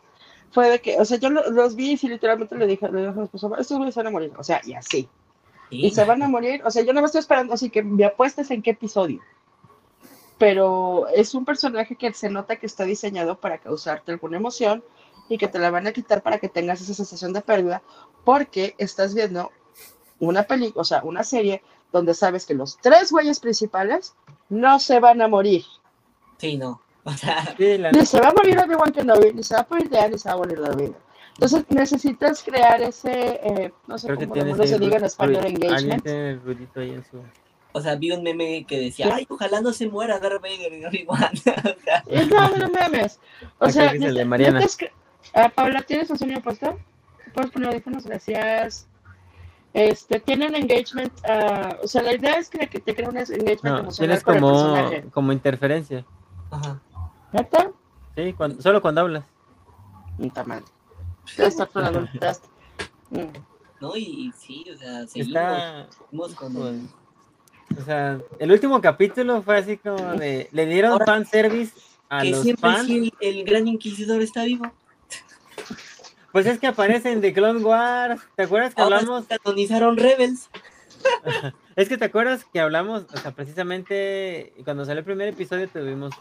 fue 0.53 0.69
de 0.71 0.81
que, 0.81 0.99
o 1.01 1.05
sea, 1.05 1.19
yo 1.19 1.29
lo- 1.31 1.51
los 1.51 1.75
vi 1.75 1.99
y 2.01 2.09
literalmente 2.09 2.57
le 2.57 2.67
dije, 2.67 2.89
le 2.91 3.09
dije 3.09 3.21
a 3.21 3.25
esposo, 3.25 3.57
estos 3.59 3.77
güeyes 3.79 3.97
van 3.97 4.07
a 4.07 4.11
morir, 4.11 4.33
o 4.39 4.45
sea, 4.45 4.61
y 4.65 4.75
así. 4.75 5.09
Sí. 5.71 5.87
Y 5.87 5.91
se 5.91 6.05
van 6.05 6.23
a 6.23 6.29
morir, 6.29 6.63
o 6.65 6.71
sea, 6.71 6.83
yo 6.85 6.93
no 6.93 7.01
me 7.01 7.07
estoy 7.07 7.21
esperando, 7.21 7.55
así 7.55 7.71
que 7.71 7.83
me 7.83 8.05
apuestas 8.05 8.51
en 8.51 8.63
qué 8.63 8.71
episodio. 8.71 9.21
Pero 10.39 11.07
es 11.09 11.35
un 11.35 11.45
personaje 11.45 11.95
que 11.97 12.13
se 12.13 12.29
nota 12.29 12.57
que 12.57 12.67
está 12.67 12.85
diseñado 12.85 13.39
para 13.39 13.59
causarte 13.59 14.13
alguna 14.13 14.37
emoción 14.39 14.83
y 15.29 15.39
que 15.39 15.49
te 15.49 15.59
la 15.59 15.71
van 15.71 15.87
a 15.87 15.93
quitar 15.93 16.23
para 16.23 16.39
que 16.39 16.49
tengas 16.49 16.81
esa 16.81 16.95
sensación 16.95 17.33
de 17.33 17.43
pérdida, 17.43 17.83
porque 18.25 18.75
estás 18.79 19.15
viendo 19.15 19.51
una 20.19 20.43
película, 20.43 20.83
o 20.83 20.85
sea, 20.85 21.03
una 21.05 21.23
serie 21.25 21.63
donde 21.93 22.15
sabes 22.15 22.45
que 22.45 22.55
los 22.55 22.77
tres 22.79 23.13
güeyes 23.13 23.39
principales 23.41 24.15
no 24.49 24.79
se 24.79 24.99
van 25.01 25.23
a 25.23 25.29
morir. 25.29 25.65
Sí, 26.39 26.57
no. 26.57 26.81
O 27.05 27.13
sea, 27.13 27.55
Sí, 27.57 27.79
la 27.79 27.91
Ni 27.91 28.07
se 28.07 28.21
va 28.21 28.29
a 28.29 28.33
morir 28.33 28.59
Obi-Wan 28.59 28.93
Kenobi, 28.93 29.33
ni 29.35 29.43
se 29.43 29.55
va 29.55 29.61
a 29.63 29.67
morir 29.69 29.89
Dean, 29.91 30.11
ni 30.13 30.19
se 30.19 30.29
va 30.29 30.35
a 30.35 30.39
morir 30.39 30.61
David. 30.61 30.91
Entonces 31.35 31.65
necesitas 31.71 32.43
crear 32.43 32.81
ese, 32.83 33.41
eh, 33.43 33.73
no 33.87 33.99
sé 33.99 34.07
creo 34.07 34.19
que 34.19 34.25
cómo 34.27 34.35
tienes 34.35 34.53
demonios 34.53 34.71
se 34.71 34.79
diga 34.85 34.97
en 34.99 35.05
español, 35.05 35.47
engagement. 35.47 36.07
ahí 36.77 36.91
en 36.91 37.05
su... 37.05 37.23
o 37.73 37.81
sea, 37.81 37.95
vi 37.97 38.13
un 38.13 38.23
meme 38.23 38.65
que 38.69 38.79
decía, 38.79 39.13
ay, 39.15 39.27
ojalá 39.31 39.61
no 39.63 39.73
se 39.73 39.89
muera 39.89 40.21
Darth 40.21 40.43
Vader 40.43 40.73
y 40.79 40.85
Obi-Wan. 40.85 41.31
Es 42.07 42.29
no, 42.29 42.49
no 42.57 42.69
mames. 42.71 43.19
O 43.59 43.65
Ah, 43.65 43.71
sea, 43.73 43.91
que 43.93 43.97
el 44.05 44.15
de 44.15 44.25
Mariana. 44.25 44.61
que- 44.79 44.93
Ah, 45.35 45.49
Paula, 45.49 45.81
¿tienes 45.83 46.11
un 46.11 46.19
sonido 46.19 46.41
puesto? 46.43 46.79
¿Puedes 47.33 47.51
poner 47.51 47.71
audífonos? 47.71 48.05
Gracias. 48.05 48.87
Este, 49.73 50.21
tienen 50.21 50.55
engagement, 50.55 51.13
ah, 51.27 51.79
o 51.83 51.89
sea, 51.89 52.03
la 52.03 52.13
idea 52.15 52.35
es 52.35 52.51
que, 52.51 52.67
que 52.69 52.79
te 52.79 52.95
crea 52.95 53.09
un 53.09 53.17
engagement 53.17 53.63
No, 53.65 53.79
emocional 53.79 54.19
tienes 54.19 54.23
con 54.23 54.35
el 54.35 54.41
como, 54.43 54.53
personaje. 54.53 55.05
como 55.11 55.33
interferencia. 55.33 56.05
Ajá. 56.51 56.79
¿Neta? 57.33 57.71
Sí, 58.17 58.33
cuando- 58.35 58.61
solo 58.63 58.81
cuando 58.83 59.01
hablas. 59.03 59.25
Puta 60.19 60.45
madre. 60.45 60.65
Ya 61.37 61.47
está 61.47 61.67
el. 61.67 62.09
Mm. 63.11 63.19
¿No? 63.81 63.97
Y, 63.97 64.03
y 64.03 64.33
sí, 64.33 64.65
o 64.73 64.77
sea, 64.77 65.07
seguimos, 65.07 65.29
Está... 65.43 65.87
seguimos 65.91 66.35
con... 66.35 66.91
O 67.79 67.85
sea, 67.85 68.21
el 68.39 68.53
último 68.53 68.81
capítulo 68.81 69.43
fue 69.43 69.57
así 69.59 69.77
como 69.79 69.97
de... 70.15 70.49
Le 70.53 70.67
dieron 70.67 70.93
Ahora, 70.93 71.07
fan 71.07 71.27
service 71.27 71.73
a 72.09 72.21
Que 72.23 72.31
los 72.31 72.43
siempre 72.43 72.71
fans. 72.71 72.87
sí 72.87 73.13
el, 73.21 73.39
el 73.39 73.45
gran 73.45 73.67
inquisidor 73.67 74.21
está 74.21 74.45
vivo. 74.45 74.71
Pues 76.33 76.47
es 76.47 76.59
que 76.59 76.67
aparecen 76.67 77.21
de 77.21 77.33
Clone 77.33 77.61
Wars. 77.65 78.21
¿Te 78.37 78.45
acuerdas 78.45 78.75
que 78.75 78.83
Ahora 78.83 78.99
hablamos? 78.99 79.25
canonizaron 79.27 79.97
Rebels. 79.97 80.49
Es 81.77 81.89
que 81.89 81.97
te 81.97 82.05
acuerdas 82.05 82.45
que 82.45 82.61
hablamos, 82.61 83.07
o 83.13 83.17
sea, 83.17 83.33
precisamente 83.33 84.53
cuando 84.65 84.85
salió 84.85 85.01
el 85.01 85.05
primer 85.05 85.29
episodio 85.29 85.69
tuvimos, 85.69 86.13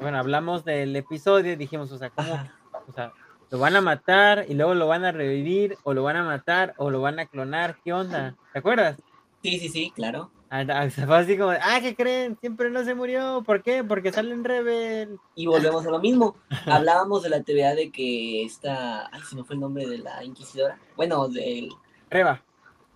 bueno, 0.00 0.18
hablamos 0.18 0.64
del 0.64 0.96
episodio 0.96 1.52
y 1.52 1.56
dijimos, 1.56 1.92
o 1.92 1.98
sea, 1.98 2.10
¿cómo? 2.10 2.34
Ajá. 2.34 2.54
O 2.88 2.92
sea, 2.92 3.12
lo 3.50 3.58
van 3.58 3.76
a 3.76 3.80
matar 3.80 4.46
y 4.48 4.54
luego 4.54 4.74
lo 4.74 4.88
van 4.88 5.04
a 5.04 5.12
revivir, 5.12 5.78
o 5.84 5.94
lo 5.94 6.02
van 6.02 6.16
a 6.16 6.24
matar, 6.24 6.74
o 6.78 6.90
lo 6.90 7.00
van 7.00 7.18
a 7.18 7.26
clonar, 7.26 7.76
¿qué 7.84 7.92
onda? 7.92 8.34
¿Te 8.52 8.58
acuerdas? 8.58 8.96
Sí, 9.42 9.58
sí, 9.58 9.68
sí, 9.68 9.92
claro. 9.94 10.30
Ah, 10.48 10.64
así 10.78 11.36
como, 11.36 11.50
ah, 11.50 11.78
¿qué 11.80 11.96
creen? 11.96 12.38
Siempre 12.40 12.70
no 12.70 12.84
se 12.84 12.94
murió, 12.94 13.42
¿por 13.44 13.62
qué? 13.62 13.82
Porque 13.82 14.12
sale 14.12 14.32
en 14.32 14.44
Rebel. 14.44 15.18
Y 15.34 15.46
volvemos 15.46 15.86
a 15.86 15.90
lo 15.90 15.98
mismo. 15.98 16.36
Hablábamos 16.66 17.22
de 17.22 17.30
la 17.30 17.42
teoría 17.42 17.74
de 17.74 17.90
que 17.90 18.44
esta. 18.44 19.08
Ay, 19.12 19.20
se 19.28 19.34
me 19.34 19.44
fue 19.44 19.54
el 19.54 19.60
nombre 19.60 19.86
de 19.86 19.98
la 19.98 20.22
inquisidora. 20.24 20.78
Bueno, 20.96 21.28
del 21.28 21.70
Reba. 22.10 22.42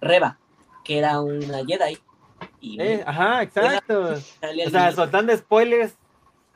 Reba, 0.00 0.38
que 0.84 0.98
era 0.98 1.20
una 1.20 1.58
Jedi. 1.66 1.98
Y 2.60 2.80
Eh, 2.80 3.02
ajá, 3.06 3.42
exacto. 3.42 4.14
O 4.14 4.70
sea, 4.70 4.92
soltando 4.92 5.36
spoilers 5.36 5.94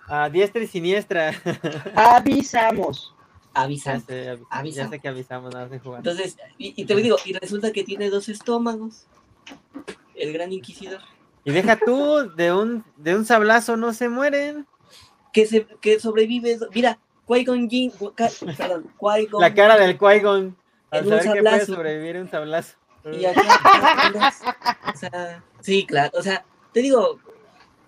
a 0.07 0.29
diestra 0.29 0.63
y 0.63 0.67
siniestra. 0.67 1.33
Avisamos. 1.95 3.15
Ya 3.55 3.63
avisan. 3.63 4.01
sé, 4.05 4.31
avi- 4.33 4.47
Avisa. 4.51 4.83
ya 4.85 4.89
sé 4.91 4.99
que 4.99 5.09
avisamos, 5.09 5.55
nada 5.55 5.69
más 5.69 5.81
jugar. 5.81 5.99
Entonces, 6.01 6.37
y, 6.59 6.75
y 6.81 6.85
te 6.87 6.97
digo, 6.97 7.17
y 7.25 7.33
resulta 7.35 7.71
que 7.73 7.85
tiene 7.85 8.11
dos 8.11 8.29
estómagos. 8.29 9.07
El 10.17 10.33
gran 10.33 10.53
inquisidor. 10.53 11.01
Y 11.45 11.53
deja 11.53 11.77
tú, 11.79 12.31
de 12.35 12.53
un, 12.53 12.85
de 12.97 13.15
un 13.15 13.25
sablazo 13.25 13.77
no 13.77 13.93
se 13.93 14.09
mueren. 14.09 14.67
Que, 15.33 15.47
se, 15.47 15.67
que 15.81 16.01
sobrevive. 16.01 16.59
Mira, 16.75 16.99
Qui-Gon 17.29 17.69
Jinn. 17.71 17.93
Ca- 18.17 18.31
Perdón, 18.57 18.91
Qui-Gon. 18.99 19.41
La 19.41 19.55
cara 19.55 19.77
del 19.77 19.99
Qui-Gon. 19.99 20.57
Al 20.91 21.05
saber 21.09 21.33
que 21.33 21.41
puede 21.43 21.67
sobrevivir 21.67 22.17
un 22.17 22.31
sablazo. 22.31 22.77
Y 23.13 23.25
acá, 23.27 24.33
o 24.93 24.97
sea, 24.97 25.43
sí, 25.61 25.85
claro, 25.87 26.11
o 26.15 26.23
sea, 26.23 26.45
te 26.73 26.81
digo, 26.81 27.21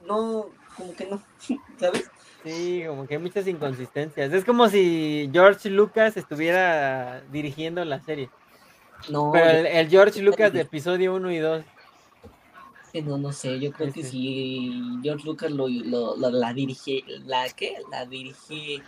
no, 0.06 0.46
como 0.76 0.94
que 0.94 1.06
no, 1.06 1.22
¿sabes? 1.80 2.10
Sí, 2.44 2.84
como 2.86 3.06
que 3.06 3.14
hay 3.14 3.20
muchas 3.20 3.46
inconsistencias. 3.48 4.32
Es 4.32 4.44
como 4.44 4.68
si 4.68 5.28
George 5.32 5.68
Lucas 5.70 6.16
estuviera 6.16 7.22
dirigiendo 7.32 7.84
la 7.84 8.00
serie. 8.00 8.30
No, 9.10 9.30
Pero 9.32 9.50
el, 9.50 9.66
el 9.66 9.88
George 9.88 10.22
Lucas 10.22 10.52
de 10.52 10.60
episodio 10.60 11.14
1 11.14 11.32
y 11.32 11.38
2. 11.38 11.64
creo 11.64 12.92
que 12.92 13.02
no, 13.02 13.18
no 13.18 13.32
sé, 13.32 13.58
yo 13.58 13.72
creo 13.72 13.92
que 13.92 14.02
si 14.04 14.70
George 15.02 15.26
Lucas 15.26 15.50
lo, 15.50 15.66
lo- 15.68 16.16
lo- 16.16 16.30
la 16.30 16.52
dirige, 16.52 17.04
¿la 17.24 17.48
qué? 17.50 17.78
La 17.90 18.06
dirige, 18.06 18.80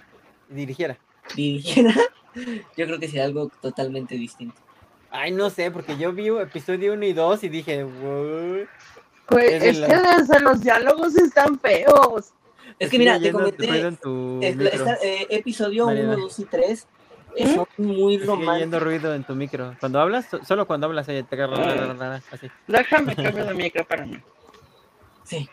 dirigiera. 0.48 0.98
dirigiera, 1.34 1.92
yo 2.34 2.86
creo 2.86 2.98
que 3.00 3.08
sería 3.08 3.24
algo 3.24 3.50
totalmente 3.60 4.14
distinto. 4.14 4.60
Ay, 5.10 5.30
no 5.32 5.48
sé, 5.50 5.70
porque 5.70 5.96
yo 5.96 6.12
vi 6.12 6.28
episodio 6.28 6.92
1 6.92 7.04
y 7.06 7.12
2 7.12 7.44
y 7.44 7.48
dije, 7.48 7.84
"What?". 7.84 8.66
Güey, 9.30 9.46
Es 9.54 9.62
es 9.62 9.78
la- 9.78 9.88
que 9.88 9.96
desde 9.96 10.40
los 10.40 10.60
diálogos 10.60 11.16
están 11.16 11.58
feos. 11.60 12.32
Es 12.78 12.90
que 12.90 12.98
mira, 12.98 13.18
te 13.18 13.32
comenté, 13.32 13.80
en 13.80 13.96
tu 13.96 14.40
es- 14.42 14.56
esta, 14.58 14.94
eh, 15.02 15.26
episodio 15.30 15.86
Mariana. 15.86 16.14
1, 16.14 16.22
2 16.22 16.38
y 16.38 16.44
3 16.44 16.86
eh, 17.36 17.54
son 17.54 17.66
muy 17.78 18.18
románticos. 18.18 18.82
ruido 18.82 19.14
en 19.14 19.24
tu 19.24 19.34
micro. 19.34 19.74
Cuando 19.80 20.00
hablas, 20.00 20.26
so- 20.30 20.44
solo 20.44 20.66
cuando 20.66 20.86
hablas, 20.86 21.08
oye, 21.08 21.22
te 21.24 21.34
agarra 21.34 22.20
así. 22.30 22.48
Déjame 22.66 23.14
cambiar 23.16 23.48
de 23.48 23.54
micro 23.54 23.86
para 23.86 24.06
mí. 24.06 24.18
Sí. 25.24 25.48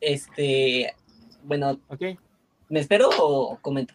Este, 0.00 0.94
bueno, 1.42 1.78
¿Ok? 1.88 2.02
¿me 2.68 2.80
espero 2.80 3.08
o 3.18 3.58
comento? 3.60 3.94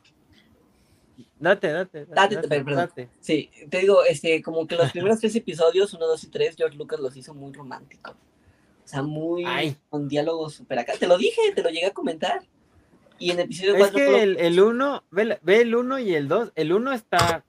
Date, 1.43 1.71
date. 1.71 2.05
Date, 2.05 2.37
perdón. 2.47 2.75
date. 2.75 3.09
Sí, 3.19 3.49
te 3.69 3.79
digo, 3.79 4.03
este, 4.05 4.41
como 4.41 4.65
que 4.65 4.75
los 4.77 4.91
primeros 4.91 5.19
tres 5.19 5.35
episodios, 5.35 5.93
uno, 5.93 6.07
dos 6.07 6.23
y 6.23 6.27
tres, 6.27 6.55
George 6.55 6.77
Lucas 6.77 6.99
los 7.01 7.15
hizo 7.17 7.33
muy 7.33 7.51
románticos. 7.51 8.13
O 8.13 8.87
sea, 8.87 9.01
muy 9.01 9.43
Ay. 9.45 9.75
con 9.89 10.07
diálogos 10.07 10.53
súper 10.55 10.79
acá. 10.79 10.93
Te 10.97 11.07
lo 11.07 11.17
dije, 11.17 11.41
te 11.53 11.61
lo 11.61 11.69
llegué 11.69 11.87
a 11.87 11.93
comentar. 11.93 12.41
Y 13.19 13.31
en 13.31 13.39
episodio 13.41 13.73
Es 13.75 13.79
4 13.91 13.97
que 13.97 14.23
el, 14.23 14.37
el 14.37 14.59
1, 14.59 15.03
ve, 15.11 15.39
ve 15.41 15.61
el 15.61 15.75
1 15.75 15.99
y 15.99 16.15
el 16.15 16.27
2. 16.27 16.51
El 16.55 16.73
1 16.73 16.91
está, 16.93 17.43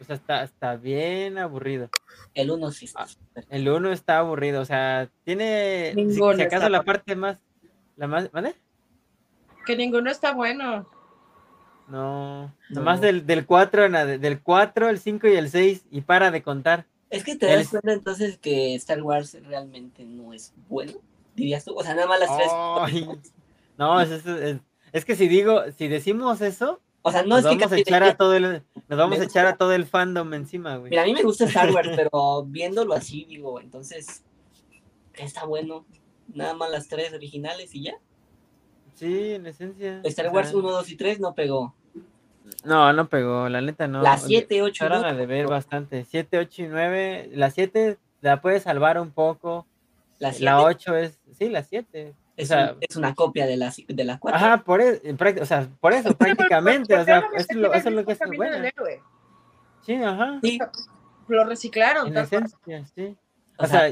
o 0.00 0.04
sea, 0.04 0.16
está, 0.16 0.42
está 0.44 0.76
bien 0.76 1.36
aburrido. 1.38 1.90
el 2.34 2.50
1 2.50 2.70
sí 2.70 2.84
está 2.86 3.02
Ah. 3.02 3.06
súper. 3.08 3.44
El 3.50 3.68
1 3.68 3.92
está 3.92 4.18
aburrido, 4.18 4.60
o 4.60 4.64
sea, 4.64 5.08
tiene, 5.24 5.90
si, 5.94 5.96
Ninguno 5.96 6.34
si 6.36 6.42
acaso 6.42 6.56
está 6.56 6.70
la 6.70 6.82
parte 6.84 7.14
más, 7.16 7.38
la 7.96 8.06
más, 8.06 8.30
¿vale? 8.32 8.54
Que 9.66 9.76
ninguno 9.76 10.10
está 10.10 10.32
bueno. 10.32 10.88
No, 11.90 12.44
No. 12.44 12.52
nomás 12.70 13.00
del, 13.00 13.26
del 13.26 13.46
4, 13.46 13.84
en 13.86 13.92
ade- 13.94 14.18
del 14.18 14.40
4, 14.40 14.88
el 14.88 14.98
5 14.98 15.26
y 15.28 15.32
el 15.36 15.50
6, 15.50 15.84
y 15.90 16.00
para 16.02 16.30
de 16.30 16.42
contar. 16.42 16.86
Es 17.10 17.24
que 17.24 17.34
te 17.36 17.46
das 17.46 17.62
El- 17.62 17.68
cuenta 17.68 17.92
entonces 17.92 18.38
que 18.38 18.74
Star 18.76 19.02
Wars 19.02 19.36
realmente 19.44 20.04
no 20.04 20.32
es 20.32 20.52
bueno, 20.68 20.92
dirías 21.34 21.64
tú. 21.64 21.74
O 21.76 21.82
sea, 21.82 21.94
nada 21.94 22.06
más 22.06 22.20
las 22.20 22.36
tres. 22.36 22.50
No, 23.78 24.00
es, 24.00 24.10
es- 24.10 24.26
es- 24.26 24.58
es 24.92 25.04
que 25.04 25.16
si 25.16 25.26
digo, 25.26 25.62
si 25.76 25.88
decimos 25.88 26.40
eso, 26.42 26.80
O 27.02 27.10
sea, 27.10 27.22
no 27.22 27.28
nos 27.30 27.38
es 27.38 27.44
que 27.44 27.48
vamos 27.48 27.62
a 27.62 27.66
cambie 27.68 27.76
de 27.76 27.82
echar 27.82 28.02
a 28.04 28.16
todo 28.16 28.34
el, 28.36 28.62
nos 28.88 28.98
vamos 28.98 29.18
a 29.20 29.24
echar 29.24 29.46
a 29.46 29.56
todo 29.56 29.72
el 29.72 29.86
fandom 29.86 30.34
encima, 30.34 30.76
güey. 30.76 30.90
Mira, 30.90 31.02
a 31.02 31.06
mí 31.06 31.14
me 31.14 31.22
gusta 31.22 31.46
Star 31.46 31.70
Wars, 31.72 31.88
pero 31.96 32.44
viéndolo 32.46 32.92
así, 32.94 33.24
digo, 33.24 33.58
entonces, 33.60 34.22
está 35.14 35.44
bueno. 35.46 35.86
Nada 36.32 36.54
más 36.54 36.70
las 36.70 36.86
tres 36.88 37.12
originales 37.12 37.74
y 37.74 37.84
ya. 37.84 37.94
Sí, 38.94 39.32
en 39.34 39.46
esencia. 39.46 40.00
Star 40.04 40.26
o 40.28 40.32
Wars 40.32 40.50
sea, 40.50 40.58
1, 40.58 40.70
2 40.70 40.90
y 40.90 40.96
3 40.96 41.18
no 41.20 41.34
pegó. 41.34 41.74
No, 42.64 42.92
no 42.92 43.08
pegó, 43.08 43.48
la 43.48 43.60
neta 43.60 43.86
no. 43.88 44.02
La 44.02 44.18
7, 44.18 44.62
8 44.62 44.68
y 44.68 44.70
Echaron 44.86 45.00
9. 45.02 45.14
a 45.16 45.18
deber 45.18 45.46
bastante. 45.46 46.04
7, 46.04 46.38
8 46.38 46.62
y 46.62 46.66
9. 46.68 47.30
La 47.34 47.50
7 47.50 47.96
la 48.20 48.40
puedes 48.40 48.62
salvar 48.64 49.00
un 49.00 49.10
poco. 49.10 49.66
La 50.18 50.30
7 50.30 50.44
La 50.44 50.62
8 50.62 50.96
es. 50.96 51.18
Sí, 51.38 51.48
la 51.48 51.62
7. 51.62 52.14
es, 52.36 52.50
o 52.50 52.54
sea- 52.54 52.72
un- 52.72 52.78
es 52.80 52.96
una 52.96 53.14
copia 53.14 53.46
de 53.46 53.56
la, 53.56 53.72
de 53.88 54.04
la 54.04 54.18
4. 54.18 54.36
Ajá, 54.36 54.58
por 54.64 54.80
eso, 54.80 55.00
o 55.40 55.44
sea, 55.46 55.68
por 55.80 55.92
eso, 55.92 56.14
prácticamente. 56.16 56.96
O 56.96 57.04
sea, 57.04 57.22
eso 57.34 57.46
es 57.50 57.56
lo, 57.56 57.72
eso 57.72 57.88
es 57.88 57.94
lo 57.94 58.04
que 58.04 58.12
es 58.12 58.18
buena. 58.36 58.70
Sí, 59.82 59.94
ajá. 59.94 60.38
Sí, 60.42 60.58
Lo 61.28 61.44
reciclaron. 61.44 62.08
En 62.08 62.16
esencia, 62.18 62.84
sí. 62.94 63.16
o 63.58 63.64
O 63.64 63.66
sea, 63.66 63.90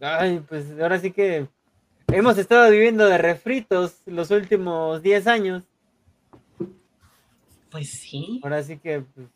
ay, 0.00 0.40
pues 0.48 0.66
ahora 0.80 0.98
sí 0.98 1.10
que 1.10 1.48
hemos 2.08 2.38
estado 2.38 2.70
viviendo 2.70 3.06
de 3.06 3.18
refritos 3.18 3.96
los 4.06 4.30
últimos 4.30 5.02
10 5.02 5.26
años. 5.26 5.64
Pues 7.74 7.90
sí. 7.90 8.38
Ahora 8.44 8.62
sí 8.62 8.76
que, 8.78 9.00
pues, 9.00 9.26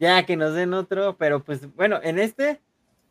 ya 0.00 0.26
que 0.26 0.36
nos 0.36 0.52
den 0.52 0.74
otro, 0.74 1.16
pero 1.16 1.44
pues 1.44 1.72
bueno, 1.76 2.00
en 2.02 2.18
este, 2.18 2.60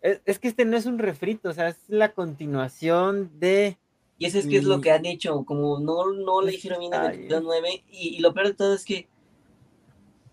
es, 0.01 0.19
es 0.25 0.39
que 0.39 0.49
este 0.49 0.65
no 0.65 0.75
es 0.75 0.85
un 0.85 0.99
refrito, 0.99 1.47
o 1.47 1.53
sea, 1.53 1.69
es 1.69 1.77
la 1.87 2.11
continuación 2.11 3.31
de... 3.39 3.77
Y 4.17 4.25
eso 4.25 4.39
es 4.39 4.45
que 4.45 4.57
es 4.57 4.65
lo 4.65 4.79
Y- 4.79 4.81
que 4.81 4.91
han 4.91 5.05
hecho, 5.05 5.45
como 5.45 5.79
no, 5.79 6.11
no 6.11 6.41
le 6.41 6.53
hicieron 6.53 6.81
bien 6.81 6.93
episodio 6.93 7.39
9. 7.41 7.83
Y, 7.89 8.09
y 8.17 8.19
lo 8.19 8.33
peor 8.33 8.47
de 8.47 8.53
todo 8.55 8.73
es 8.75 8.83
que 8.83 9.07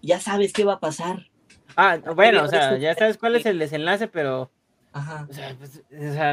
ya 0.03 0.19
sabes 0.19 0.53
qué 0.53 0.65
va 0.65 0.75
a 0.75 0.81
pasar. 0.81 1.29
Ah, 1.77 1.99
bueno, 2.17 2.43
o 2.43 2.49
sea, 2.49 2.77
ya 2.77 2.97
sabes 2.97 3.19
cuál 3.19 3.37
es 3.37 3.47
el 3.47 3.61
desenlace, 3.61 4.09
pero, 4.09 4.51
Ajá. 4.93 5.29
o 5.31 5.33
sea, 5.33 5.55
pues, 5.57 5.81
o 5.93 6.13
sea, 6.13 6.31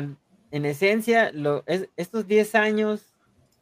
en 0.49 0.65
esencia, 0.65 1.31
lo, 1.31 1.63
es, 1.67 1.87
estos 1.97 2.25
10 2.25 2.55
años 2.55 3.05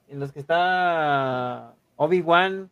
en 0.08 0.22
los 0.22 0.32
que 0.32 0.40
está 0.40 1.74
Obi-Wan 1.98 2.72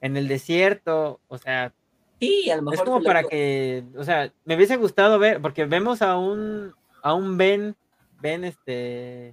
en 0.00 0.16
el 0.16 0.28
desierto, 0.28 1.20
o 1.28 1.38
sea, 1.38 1.72
Sí, 2.20 2.50
a 2.50 2.56
lo 2.56 2.62
mejor. 2.62 2.74
Es 2.74 2.80
como 2.82 2.98
lo 2.98 3.04
para 3.04 3.22
que, 3.24 3.82
o 3.96 4.04
sea, 4.04 4.30
me 4.44 4.54
hubiese 4.56 4.76
gustado 4.76 5.18
ver, 5.18 5.40
porque 5.40 5.64
vemos 5.64 6.02
a 6.02 6.18
un, 6.18 6.74
a 7.02 7.14
un 7.14 7.38
Ben, 7.38 7.74
Ben 8.20 8.44
este, 8.44 9.32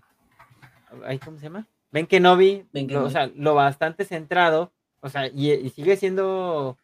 ¿cómo 1.25 1.37
se 1.37 1.43
llama? 1.43 1.67
Ben 1.91 2.07
Kenobi, 2.07 2.65
Ben 2.71 2.87
lo- 2.87 3.03
o 3.05 3.09
sea, 3.09 3.29
lo 3.35 3.55
bastante 3.55 4.05
centrado, 4.05 4.71
o 5.01 5.09
sea, 5.09 5.27
y, 5.27 5.51
y 5.51 5.69
sigue 5.71 5.97
siendo, 5.97 6.77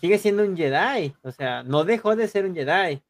sigue 0.00 0.18
siendo 0.18 0.42
un 0.42 0.56
Jedi, 0.56 1.14
o 1.22 1.30
sea, 1.32 1.62
no 1.62 1.84
dejó 1.84 2.16
de 2.16 2.28
ser 2.28 2.44
un 2.44 2.54
Jedi, 2.54 3.00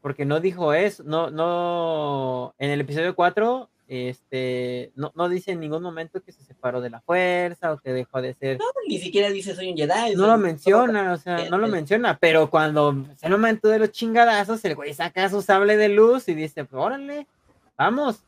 porque 0.00 0.24
no 0.24 0.38
dijo 0.38 0.74
eso, 0.74 1.02
no, 1.04 1.30
no, 1.30 2.54
en 2.58 2.70
el 2.70 2.82
episodio 2.82 3.16
4, 3.16 3.68
este, 3.86 4.92
no, 4.94 5.12
no 5.14 5.28
dice 5.28 5.52
en 5.52 5.60
ningún 5.60 5.82
momento 5.82 6.22
que 6.22 6.32
se 6.32 6.42
separó 6.42 6.80
de 6.80 6.90
la 6.90 7.00
fuerza 7.00 7.72
o 7.72 7.78
que 7.78 7.92
dejó 7.92 8.22
de 8.22 8.34
ser 8.34 8.58
No, 8.58 8.64
ni 8.88 8.98
siquiera 8.98 9.30
dice 9.30 9.54
soy 9.54 9.70
un 9.70 9.76
Jedi. 9.76 10.14
no 10.16 10.26
lo 10.26 10.38
menciona, 10.38 11.12
o 11.12 11.16
sea, 11.16 11.48
no 11.50 11.58
lo 11.58 11.68
menciona, 11.68 12.18
pero 12.18 12.48
cuando 12.50 13.04
es 13.12 13.22
el 13.22 13.32
momento 13.32 13.68
de 13.68 13.78
los 13.78 13.90
chingadazos, 13.90 14.64
el 14.64 14.74
güey 14.74 14.94
saca 14.94 15.28
su 15.28 15.42
sable 15.42 15.76
de 15.76 15.88
luz 15.88 16.28
y 16.28 16.34
dice, 16.34 16.64
pues 16.64 16.82
órale, 16.82 17.26
vamos. 17.76 18.22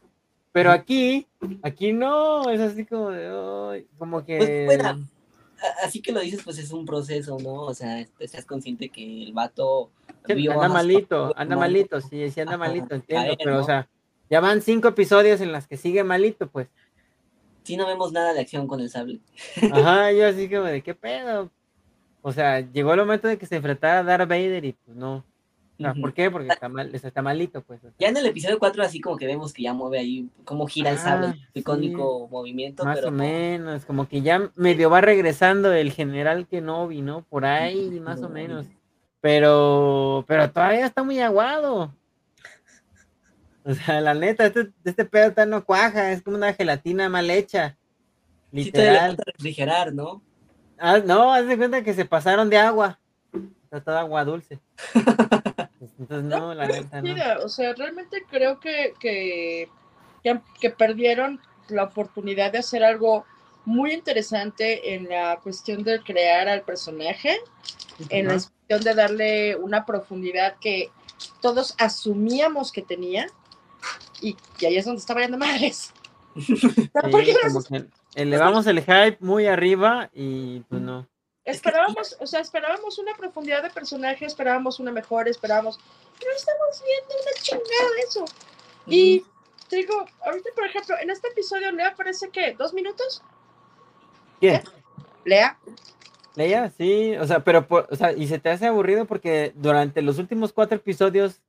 Pero 0.53 0.71
aquí, 0.71 1.27
aquí 1.63 1.93
no, 1.93 2.49
es 2.51 2.61
así 2.61 2.87
como 2.87 3.11
de, 3.11 3.87
como 3.99 4.25
que... 4.25 4.39
Pues, 4.39 4.79
bueno, 4.79 5.07
así 5.85 6.01
que 6.01 6.13
lo 6.13 6.21
dices, 6.21 6.41
pues 6.43 6.59
es 6.59 6.71
un 6.71 6.87
proceso, 6.87 7.37
¿no? 7.39 7.63
O 7.63 7.75
sea, 7.75 8.01
este, 8.01 8.25
estás 8.25 8.47
consciente 8.47 8.89
que 8.89 9.25
el 9.25 9.33
vato 9.35 9.91
Sí, 10.27 10.49
anda 10.49 10.69
malito, 10.69 11.33
anda 11.37 11.57
malito, 11.57 12.01
sí, 12.11 12.31
sí 12.31 12.41
anda 12.41 12.55
Ajá, 12.55 12.59
malito, 12.59 12.95
entiendo, 12.95 13.37
pero 13.43 13.61
o 13.61 13.65
sea, 13.65 13.89
ya 14.31 14.41
van 14.41 14.63
cinco 14.63 14.89
episodios 14.89 15.41
en 15.41 15.53
las 15.53 15.67
que 15.69 15.77
sigue 15.77 16.05
malito, 16.05 16.49
pues. 16.49 16.69
Sí, 17.65 17.77
no 17.77 17.87
vemos 17.87 18.13
nada 18.13 18.33
de 18.33 18.41
acción 18.41 18.67
con 18.69 18.81
el 18.81 18.91
sable. 18.91 19.21
Ajá, 19.73 20.13
yo 20.13 20.27
así 20.27 20.49
como 20.49 20.65
de, 20.65 20.83
¿qué 20.83 20.95
pedo? 20.95 21.51
O 22.23 22.33
sea, 22.33 22.61
llegó 22.61 22.93
el 22.95 23.01
momento 23.01 23.29
de 23.29 23.39
que 23.39 23.47
se 23.47 23.57
enfrentara 23.57 24.01
a 24.01 24.03
Darth 24.05 24.29
Vader 24.29 24.65
y 24.65 24.73
pues 24.73 24.97
no. 24.97 25.25
O 25.79 25.83
sea. 25.83 25.93
¿Por 25.95 26.15
qué? 26.15 26.31
Porque 26.31 26.49
está, 26.49 26.69
mal, 26.69 26.93
está 26.95 27.23
malito, 27.23 27.61
pues. 27.63 27.81
o 27.81 27.89
sea. 27.89 27.93
Ya 27.99 28.09
en 28.09 28.17
el 28.17 28.27
episodio 28.27 28.59
4 28.59 28.83
así 28.83 29.01
como 29.01 29.17
que 29.17 29.27
vemos 29.27 29.53
que 29.53 29.63
ya 29.65 29.75
mueve 29.75 29.99
ahí 29.99 30.29
cómo 30.45 30.67
gira 30.67 30.91
el 30.91 30.99
sable, 30.99 31.27
Ah, 31.29 31.35
sí. 31.53 31.61
icónico 31.61 32.29
movimiento, 32.31 32.85
Más 32.85 32.97
pero 32.97 33.09
o 33.09 33.11
no. 33.11 33.19
menos, 33.19 33.85
como 33.85 34.09
que 34.09 34.23
ya 34.23 34.51
medio 34.57 34.89
va 34.91 35.01
regresando 35.03 35.73
el 35.73 35.93
general 35.93 36.47
Kenobi, 36.47 37.03
¿no? 37.03 37.23
Por 37.29 37.45
ahí, 37.45 38.01
más 38.01 38.19
o 38.21 38.23
No. 38.23 38.29
menos. 38.31 38.67
Pero, 39.21 40.25
pero 40.27 40.51
todavía 40.51 40.87
está 40.87 41.03
muy 41.03 41.21
aguado. 41.21 41.93
O 43.67 43.75
sea, 43.75 44.01
la 44.01 44.15
neta, 44.15 44.47
este, 44.47 44.71
este 44.85 45.05
pedo 45.05 45.27
está 45.27 45.45
no 45.45 45.65
cuaja, 45.65 46.13
es 46.13 46.23
como 46.23 46.37
una 46.37 46.55
gelatina 46.55 47.09
mal 47.09 47.29
hecha. 47.29 47.77
Sí 48.53 48.65
Literal. 48.65 49.17
falta 49.17 49.25
refrigerar, 49.27 49.93
¿no? 49.93 50.23
Ah, 50.79 50.99
no, 50.99 51.33
haz 51.33 51.49
de 51.49 51.59
cuenta 51.59 51.83
que 51.83 51.93
se 51.93 52.05
pasaron 52.05 52.49
de 52.49 52.59
agua. 52.59 53.01
Está 53.65 53.81
toda 53.81 54.01
agua 54.01 54.25
dulce. 54.25 54.61
Entonces, 55.99 56.23
no, 56.23 56.55
la 56.55 56.69
neta, 56.69 57.03
no. 57.03 57.03
Mira, 57.03 57.41
o 57.43 57.49
sea, 57.49 57.75
realmente 57.75 58.25
creo 58.31 58.61
que, 58.61 58.95
que, 59.01 59.69
que, 60.23 60.41
que 60.61 60.71
perdieron 60.71 61.41
la 61.69 61.85
oportunidad 61.85 62.53
de 62.53 62.59
hacer 62.59 62.85
algo 62.85 63.25
muy 63.65 63.93
interesante 63.93 64.95
en 64.95 65.09
la 65.09 65.41
cuestión 65.43 65.83
de 65.83 66.01
crear 66.05 66.49
al 66.49 66.63
personaje, 66.63 67.37
en 68.11 68.27
la 68.27 68.35
cuestión 68.35 68.81
de 68.83 68.95
darle 68.95 69.57
una 69.57 69.85
profundidad 69.85 70.55
que 70.61 70.91
todos 71.41 71.75
asumíamos 71.79 72.71
que 72.71 72.83
tenía 72.83 73.27
y, 74.21 74.37
y 74.59 74.67
ahí 74.67 74.77
es 74.77 74.85
donde 74.85 75.01
está 75.01 75.15
valiendo 75.15 75.39
madres. 75.39 75.93
Pero 76.93 77.11
¿por 77.11 77.25
qué 77.25 77.35
elevamos 78.15 78.67
el 78.67 78.81
hype 78.81 79.19
muy 79.21 79.47
arriba 79.47 80.11
y 80.13 80.61
pues 80.69 80.81
no. 80.83 81.07
esperábamos, 81.45 82.17
o 82.21 82.27
sea, 82.27 82.41
esperábamos 82.41 82.99
una 82.99 83.15
profundidad 83.15 83.63
de 83.63 83.71
personaje, 83.71 84.25
esperábamos 84.27 84.81
una 84.81 84.93
mejor, 84.93 85.29
esperábamos, 85.29 85.79
pero 86.19 86.31
estamos 86.37 86.83
viendo 86.85 87.15
una 87.23 87.43
chingada 87.43 87.95
de 87.95 88.01
eso. 88.09 88.25
Y 88.87 89.25
te 89.69 89.77
digo, 89.77 90.05
ahorita, 90.25 90.51
por 90.55 90.65
ejemplo, 90.67 90.97
en 91.01 91.11
este 91.11 91.29
episodio 91.29 91.71
Lea 91.73 91.95
parece 91.95 92.31
que 92.31 92.55
dos 92.55 92.73
minutos. 92.75 93.23
¿Quién? 94.41 94.63
Lea, 95.25 95.59
Leia, 96.37 96.71
sí, 96.77 97.17
o 97.17 97.27
sea, 97.27 97.41
pero, 97.41 97.67
por- 97.67 97.89
o 97.91 97.97
sea, 97.97 98.13
y 98.13 98.29
se 98.29 98.39
te 98.39 98.51
hace 98.51 98.67
aburrido 98.67 99.07
porque 99.07 99.53
durante 99.57 100.03
los 100.03 100.19
últimos 100.19 100.53
cuatro 100.53 100.77
episodios, 100.77 101.41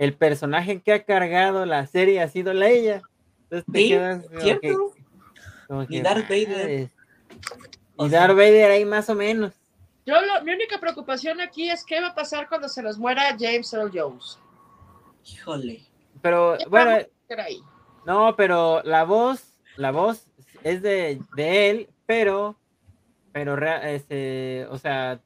el 0.00 0.14
personaje 0.14 0.80
que 0.80 0.94
ha 0.94 1.04
cargado 1.04 1.66
la 1.66 1.86
serie 1.86 2.22
ha 2.22 2.28
sido 2.28 2.54
Leia. 2.54 3.02
Entonces 3.44 3.66
te 3.70 3.78
Sí, 3.78 3.88
quedas 3.90 4.26
¿cierto? 4.40 4.60
que- 4.60 4.76
como 5.68 5.86
que, 5.86 6.02
Darth 6.02 6.22
Vader. 6.28 6.88
Y 7.98 8.08
sea- 8.08 8.20
Darth 8.20 8.34
Vader 8.34 8.70
ahí 8.70 8.84
más 8.86 9.10
o 9.10 9.14
menos. 9.14 9.52
yo 10.06 10.14
lo- 10.22 10.42
mi 10.42 10.52
única 10.52 10.78
preocupación 10.80 11.40
aquí 11.42 11.68
es 11.70 11.84
qué 11.84 12.00
va 12.00 12.08
a 12.08 12.14
pasar 12.14 12.48
cuando 12.48 12.68
se 12.68 12.82
nos 12.82 12.98
muera 12.98 13.36
James 13.38 13.72
Earl 13.74 13.90
Jones. 13.94 14.38
Híjole. 15.24 15.82
Pero 16.22 16.56
bueno, 16.68 16.90
ahí. 17.38 17.60
no, 18.06 18.34
pero 18.36 18.82
la 18.84 19.04
voz, 19.04 19.54
la 19.76 19.90
voz 19.90 20.26
es 20.64 20.80
de, 20.82 21.20
de 21.36 21.70
él, 21.70 21.88
pero, 22.06 22.56
pero, 23.32 23.54
este, 23.82 24.66
o 24.70 24.78
sea, 24.78 25.20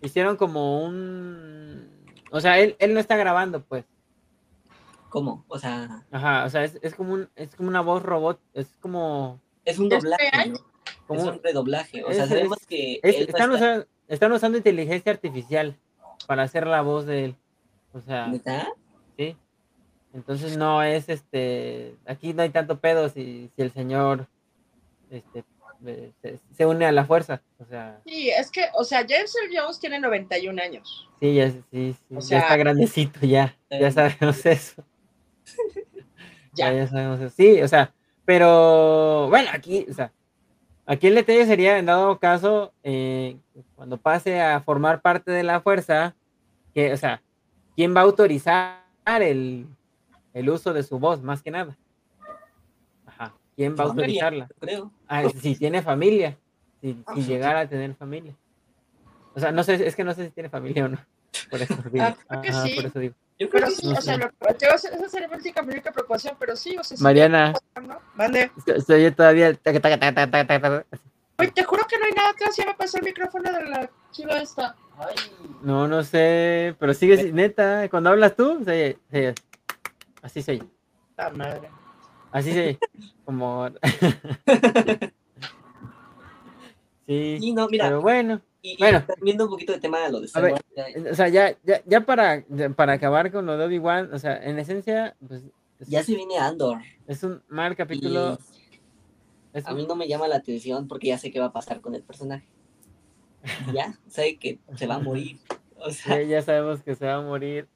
hicieron 0.00 0.36
como 0.36 0.82
un, 0.82 1.91
o 2.32 2.40
sea, 2.40 2.58
él, 2.58 2.74
él 2.80 2.92
no 2.94 3.00
está 3.00 3.16
grabando, 3.16 3.62
pues. 3.62 3.84
¿Cómo? 5.08 5.44
O 5.48 5.58
sea, 5.58 6.04
Ajá, 6.10 6.44
o 6.46 6.50
sea, 6.50 6.64
es, 6.64 6.78
es 6.82 6.94
como 6.94 7.12
un, 7.14 7.28
es 7.36 7.54
como 7.54 7.68
una 7.68 7.82
voz 7.82 8.02
robot, 8.02 8.40
es 8.54 8.76
como, 8.80 9.40
es 9.64 9.78
un 9.78 9.92
¿Es 9.92 10.02
doblaje? 10.02 10.48
¿no? 10.48 10.58
como 11.06 11.20
es 11.20 11.26
un 11.36 11.42
redoblaje. 11.42 12.02
O 12.04 12.12
sea, 12.12 12.26
sabemos 12.26 12.58
es- 12.62 12.66
que 12.66 13.00
no 13.02 13.08
están, 13.10 13.26
está- 13.52 13.54
usando, 13.54 13.86
están 14.08 14.32
usando 14.32 14.58
inteligencia 14.58 15.12
artificial 15.12 15.76
para 16.26 16.44
hacer 16.44 16.66
la 16.66 16.80
voz 16.80 17.04
de 17.06 17.26
él. 17.26 17.36
O 17.92 18.00
sea, 18.00 18.26
¿Neta? 18.28 18.68
sí. 19.18 19.36
Entonces 20.14 20.56
no 20.56 20.82
es 20.82 21.08
este, 21.08 21.96
aquí 22.06 22.32
no 22.34 22.42
hay 22.42 22.50
tanto 22.50 22.78
pedo 22.80 23.08
si, 23.08 23.50
si 23.54 23.62
el 23.62 23.70
señor 23.72 24.26
este 25.10 25.44
se, 25.82 26.38
se 26.54 26.66
une 26.66 26.84
a 26.86 26.92
la 26.92 27.04
fuerza. 27.04 27.42
O 27.58 27.64
sea, 27.64 28.00
Sí, 28.04 28.30
es 28.30 28.50
que, 28.50 28.66
o 28.74 28.84
sea, 28.84 29.00
James 29.08 29.34
Earl 29.36 29.54
Jones 29.56 29.80
tiene 29.80 29.98
91 30.00 30.62
años. 30.62 31.08
sí, 31.20 31.34
ya, 31.34 31.50
sí, 31.50 31.62
sí, 31.70 31.96
O 32.14 32.20
ya 32.20 32.38
está 32.40 32.56
grandecito 32.56 33.20
ya, 33.20 33.56
ya 33.70 33.78
eh, 33.88 33.92
sabemos 33.92 34.46
eso. 34.46 34.82
Ya. 36.54 36.70
Ya, 36.70 36.80
ya 36.80 36.86
sabemos 36.86 37.18
eso. 37.20 37.34
Sí, 37.34 37.62
o 37.62 37.68
sea, 37.68 37.94
pero 38.26 39.26
bueno, 39.30 39.48
aquí, 39.54 39.86
o 39.90 39.94
sea, 39.94 40.12
aquí 40.84 41.06
el 41.06 41.14
detalle 41.14 41.46
sería, 41.46 41.78
en 41.78 41.86
dado 41.86 42.18
caso, 42.18 42.74
eh, 42.82 43.38
cuando 43.74 43.96
pase 43.96 44.38
a 44.38 44.60
formar 44.60 45.00
parte 45.00 45.30
de 45.30 45.44
la 45.44 45.62
fuerza, 45.62 46.14
que, 46.74 46.92
o 46.92 46.96
sea, 46.98 47.22
¿quién 47.74 47.96
va 47.96 48.00
a 48.00 48.04
autorizar 48.04 48.82
el, 49.06 49.66
el 50.34 50.50
uso 50.50 50.74
de 50.74 50.82
su 50.82 50.98
voz, 50.98 51.22
más 51.22 51.42
que 51.42 51.50
nada? 51.50 51.78
¿Quién 53.56 53.76
va 53.76 53.84
a 53.84 53.86
autorizarla? 53.88 54.48
creo. 54.60 54.90
Ah, 55.08 55.28
si 55.28 55.56
tiene 55.56 55.82
familia, 55.82 56.38
si, 56.80 56.96
si 57.14 57.22
llegara 57.24 57.60
a 57.60 57.68
tener 57.68 57.94
familia. 57.94 58.34
O 59.34 59.40
sea, 59.40 59.50
no 59.52 59.62
sé, 59.62 59.86
es 59.86 59.96
que 59.96 60.04
no 60.04 60.12
sé 60.14 60.26
si 60.26 60.30
tiene 60.30 60.48
familia 60.48 60.84
o 60.84 60.88
no. 60.88 60.98
Por 61.50 61.62
eso 61.62 61.74
digo. 61.92 62.04
Ah, 62.04 62.14
creo 62.28 62.42
que 62.42 62.48
Ajá, 62.50 62.62
sí. 62.64 62.74
por 62.74 62.86
eso 62.86 62.98
digo. 62.98 63.14
Yo 63.38 63.48
creo 63.48 63.62
Pero 63.62 63.66
que 63.68 63.72
sí, 63.74 63.80
sí. 63.82 63.86
no 63.88 63.98
o 63.98 64.02
sea, 64.02 64.14
sé. 64.14 64.20
lo, 64.20 64.58
yo- 64.58 64.68
esa 64.74 65.08
sería 65.08 65.28
mi 65.28 65.34
única, 65.72 65.90
preocupación, 65.92 66.36
pero 66.38 66.54
sí, 66.54 66.76
o 66.78 66.84
sea, 66.84 66.96
sí, 66.96 67.02
Mariana, 67.02 67.52
¿no? 67.82 67.98
Mande. 68.14 68.50
estoy 68.66 69.02
yo 69.04 69.14
todavía. 69.14 69.54
taca, 69.54 69.80
taca, 69.80 69.98
taca, 69.98 70.14
taca, 70.30 70.46
taca, 70.46 70.60
taca. 70.60 70.86
Oye, 71.38 71.50
te 71.50 71.64
juro 71.64 71.84
que 71.88 71.98
no 71.98 72.04
hay 72.04 72.12
nada 72.12 72.30
atrás, 72.30 72.54
ya 72.56 72.66
me 72.66 72.74
pasó 72.74 72.98
el 72.98 73.04
micrófono 73.04 73.50
de 73.50 73.64
la 73.68 73.90
chiva 74.12 74.38
esta. 74.38 74.76
Ay, 74.98 75.14
No, 75.62 75.88
no 75.88 76.02
sé, 76.04 76.76
pero 76.78 76.92
sigue, 76.94 77.16
si- 77.16 77.32
neta, 77.32 77.88
cuando 77.88 78.10
hablas 78.10 78.36
tú, 78.36 78.62
se 78.64 78.70
oye- 78.70 78.98
se 79.10 79.18
oye. 79.28 79.34
así 80.22 80.42
se 80.42 80.52
oye, 80.52 80.62
la 81.16 81.30
madre. 81.30 81.68
Así 82.32 82.52
se 82.52 82.78
como... 83.24 83.68
sí, 87.06 87.38
Sí, 87.40 87.52
no, 87.52 87.68
mira, 87.68 87.84
pero 87.86 88.00
bueno, 88.00 88.40
y, 88.62 88.72
y 88.72 88.76
bueno. 88.78 89.04
viendo 89.20 89.44
un 89.44 89.50
poquito 89.50 89.72
de 89.72 89.80
tema 89.80 90.00
de 90.00 90.10
lo 90.12 90.20
de 90.20 90.26
Star 90.26 90.44
Wars, 90.52 90.62
o 91.10 91.14
sea, 91.14 91.28
ya, 91.28 91.56
ya, 91.64 91.82
ya 91.84 92.00
para, 92.06 92.44
para 92.76 92.92
acabar 92.94 93.30
con 93.32 93.46
lo 93.46 93.56
de 93.56 93.64
Obi-Wan, 93.66 94.12
o 94.14 94.18
sea, 94.18 94.36
en 94.42 94.58
esencia, 94.58 95.16
pues, 95.26 95.42
es, 95.80 95.88
ya 95.88 96.02
se 96.04 96.14
viene 96.14 96.38
Andor. 96.38 96.78
es 97.06 97.22
un 97.24 97.42
mal 97.48 97.74
capítulo, 97.76 98.38
Y 99.52 99.58
es 99.58 99.66
a 99.66 99.72
un- 99.72 99.76
mí 99.78 99.86
no 99.86 99.96
me 99.96 100.06
llama 100.08 100.28
la 100.28 100.36
atención 100.36 100.86
porque 100.88 101.08
ya 101.08 101.18
sé 101.18 101.30
qué 101.32 101.40
va 101.40 101.46
a 101.46 101.52
pasar 101.52 101.80
con 101.80 101.94
el 101.94 102.02
personaje. 102.02 102.46
Ya, 103.74 103.98
sé 104.08 104.36
que 104.38 104.60
se 104.76 104.86
va 104.86 104.94
a 104.94 104.98
morir. 105.00 105.38
O 105.76 105.90
sea, 105.90 106.22
ya, 106.22 106.22
ya 106.22 106.42
sabemos 106.42 106.80
que 106.82 106.94
se 106.94 107.04
va 107.06 107.16
a 107.16 107.20
morir. 107.22 107.68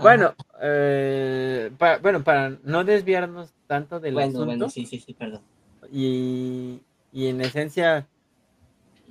Bueno, 0.00 0.34
eh, 0.60 1.70
pa- 1.78 1.98
bueno, 1.98 2.22
para 2.22 2.50
no 2.64 2.84
desviarnos 2.84 3.52
tanto 3.66 4.00
del 4.00 4.14
bueno, 4.14 4.28
asunto, 4.28 4.44
bueno, 4.46 4.68
sí, 4.68 4.86
sí, 4.86 4.98
sí, 5.00 5.14
perdón. 5.14 5.42
y, 5.90 6.80
y 7.12 7.26
en 7.28 7.40
esencia, 7.40 8.06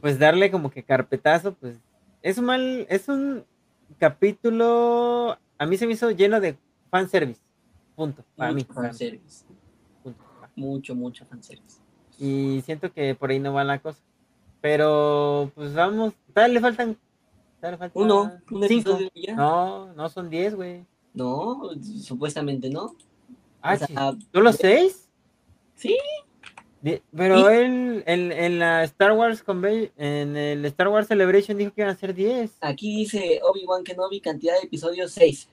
pues 0.01 0.19
darle 0.19 0.51
como 0.51 0.69
que 0.71 0.83
carpetazo, 0.83 1.53
pues 1.53 1.77
es 2.21 2.37
un 2.37 2.45
mal, 2.45 2.85
es 2.89 3.07
un 3.09 3.45
capítulo, 3.99 5.37
a 5.57 5.65
mí 5.65 5.77
se 5.77 5.87
me 5.87 5.93
hizo 5.93 6.11
lleno 6.11 6.39
de 6.39 6.57
fanservice, 6.89 7.41
punto, 7.95 8.23
para 8.35 8.51
mí. 8.51 8.61
mucho 8.61 8.73
para 8.73 8.81
mí, 8.81 8.87
fanservice. 8.89 9.45
punto. 10.03 10.23
Mucho, 10.55 10.95
mucho 10.95 11.25
fanservice. 11.25 11.79
Y 12.19 12.61
siento 12.65 12.91
que 12.93 13.15
por 13.15 13.31
ahí 13.31 13.39
no 13.39 13.53
va 13.53 13.63
la 13.63 13.79
cosa. 13.79 13.99
Pero, 14.61 15.51
pues 15.55 15.73
vamos, 15.73 16.13
tal 16.33 16.53
le 16.53 16.59
faltan, 16.61 16.97
Uno, 17.93 18.23
un 18.51 18.67
cinco. 18.67 18.91
episodio 18.91 19.11
y 19.13 19.27
ya. 19.27 19.35
No, 19.35 19.93
no 19.93 20.09
son 20.09 20.29
diez, 20.29 20.55
güey. 20.55 20.85
No, 21.13 21.69
supuestamente 22.03 22.69
no. 22.69 22.95
Ah, 23.61 23.75
O 23.75 23.77
sea, 23.77 23.87
sí. 23.87 24.27
¿Solo 24.33 24.51
seis? 24.53 25.09
Sí. 25.75 25.97
Pero 27.15 27.39
Y- 27.49 27.53
él 27.53 28.03
en, 28.07 28.31
en 28.33 28.59
la 28.59 28.83
Star 28.83 29.13
Wars 29.13 29.45
Conve- 29.45 29.91
en 29.95 30.35
el 30.35 30.65
Star 30.65 30.89
Wars 30.89 31.07
Celebration 31.07 31.57
dijo 31.57 31.71
que 31.73 31.81
iban 31.81 31.93
a 31.93 31.97
ser 31.97 32.13
10. 32.13 32.57
Aquí 32.59 32.93
dice 32.97 33.39
Obi-Wan 33.41 33.83
Kenobi, 33.85 34.19
cantidad 34.19 34.55
de 34.59 34.65
episodios 34.67 35.11
6. 35.13 35.47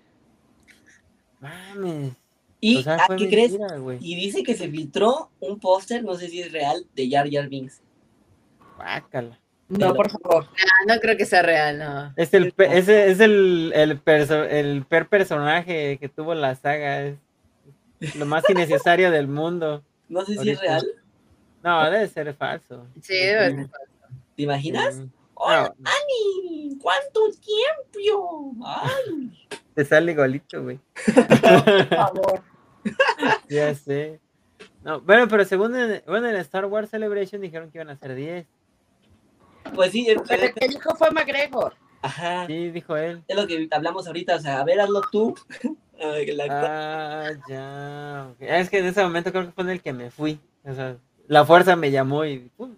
Mames. 1.41 2.15
Y, 2.61 2.79
o 2.79 2.83
sea, 2.83 2.97
¿a 2.97 3.07
fue 3.07 3.17
qué 3.17 3.29
crees? 3.29 3.57
Y 4.01 4.17
dice 4.17 4.43
que 4.43 4.55
se 4.55 4.69
filtró 4.69 5.31
un 5.41 5.59
póster, 5.61 6.03
no 6.05 6.15
sé 6.17 6.29
si 6.29 6.41
es 6.43 6.53
real, 6.53 6.85
de 6.95 7.09
Jar 7.09 7.31
Jar 7.31 7.49
Binks. 7.49 7.81
Guácala. 8.77 9.39
No, 9.71 9.95
por 9.95 10.11
favor. 10.11 10.47
Ah, 10.51 10.85
no 10.95 11.01
creo 11.01 11.17
que 11.17 11.25
sea 11.25 11.43
real, 11.43 11.79
no. 11.79 12.13
Es 12.17 12.35
el, 12.35 12.53
pe- 12.53 12.77
ese 12.77 13.11
es 13.11 13.21
el, 13.21 13.73
el, 13.75 14.03
perso- 14.03 14.47
el 14.49 14.85
per 14.85 15.09
personaje 15.09 15.97
que 15.99 16.09
tuvo 16.09 16.35
la 16.35 16.55
saga. 16.57 17.15
Es 18.01 18.17
lo 18.17 18.27
más 18.27 18.43
innecesario 18.51 19.11
del 19.11 19.29
mundo. 19.29 19.83
No 20.11 20.25
sé 20.25 20.33
si 20.33 20.39
Ahorita. 20.39 20.53
es 20.55 20.61
real. 20.61 20.87
No, 21.63 21.89
debe 21.91 22.09
ser 22.09 22.35
falso. 22.35 22.85
Sí, 23.01 23.15
debe 23.15 23.55
ser. 23.55 23.67
¿Te 24.37 24.43
imaginas? 24.43 24.97
Sí. 24.97 25.09
¡Hola, 25.35 25.73
No, 25.79 25.89
Ani! 25.89 26.77
¿Cuánto 26.83 27.21
tiempo? 27.95 28.57
¡Ay! 28.67 29.47
te 29.75 29.85
sale 29.85 30.11
igualito, 30.11 30.65
güey. 30.65 30.81
Por 31.15 31.87
favor. 31.89 32.43
Ya 33.49 33.73
sé. 33.77 34.19
No, 34.83 35.01
bueno, 35.03 35.29
pero 35.29 35.45
según 35.45 35.77
en, 35.77 36.03
bueno, 36.09 36.29
en 36.29 36.37
Star 36.37 36.65
Wars 36.67 36.91
Celebration 36.91 37.41
dijeron 37.41 37.71
que 37.71 37.79
iban 37.79 37.91
a 37.91 37.97
ser 37.97 38.17
10. 38.17 38.47
Pues 39.75 39.93
sí, 39.93 40.07
el 40.09 40.23
que 40.23 40.69
dijo 40.69 40.95
fue 40.97 41.11
McGregor. 41.11 41.75
ajá, 42.03 42.47
Sí, 42.47 42.71
dijo 42.71 42.97
él. 42.97 43.23
es 43.29 43.37
lo 43.37 43.47
que 43.47 43.69
hablamos 43.71 44.07
ahorita. 44.07 44.37
O 44.37 44.41
sea, 44.41 44.61
a 44.61 44.65
ver, 44.65 44.81
hazlo 44.81 45.01
tú. 45.13 45.35
La- 46.01 46.47
Ah, 46.49 47.31
ya. 47.49 48.29
ok. 48.31 48.37
Es 48.41 48.71
que 48.71 48.79
en 48.79 48.87
ese 48.87 49.03
momento 49.03 49.31
creo 49.33 49.45
que 49.47 49.53
fue 49.53 49.65
en 49.65 49.71
el 49.71 49.83
que 49.83 49.93
me 49.93 50.11
fui. 50.11 50.41
O 50.65 50.73
sea, 50.75 50.97
la 51.27 51.45
fuerza 51.45 51.77
me 51.77 51.91
llamó 51.91 52.25
y 52.25 52.39
pum, 52.57 52.75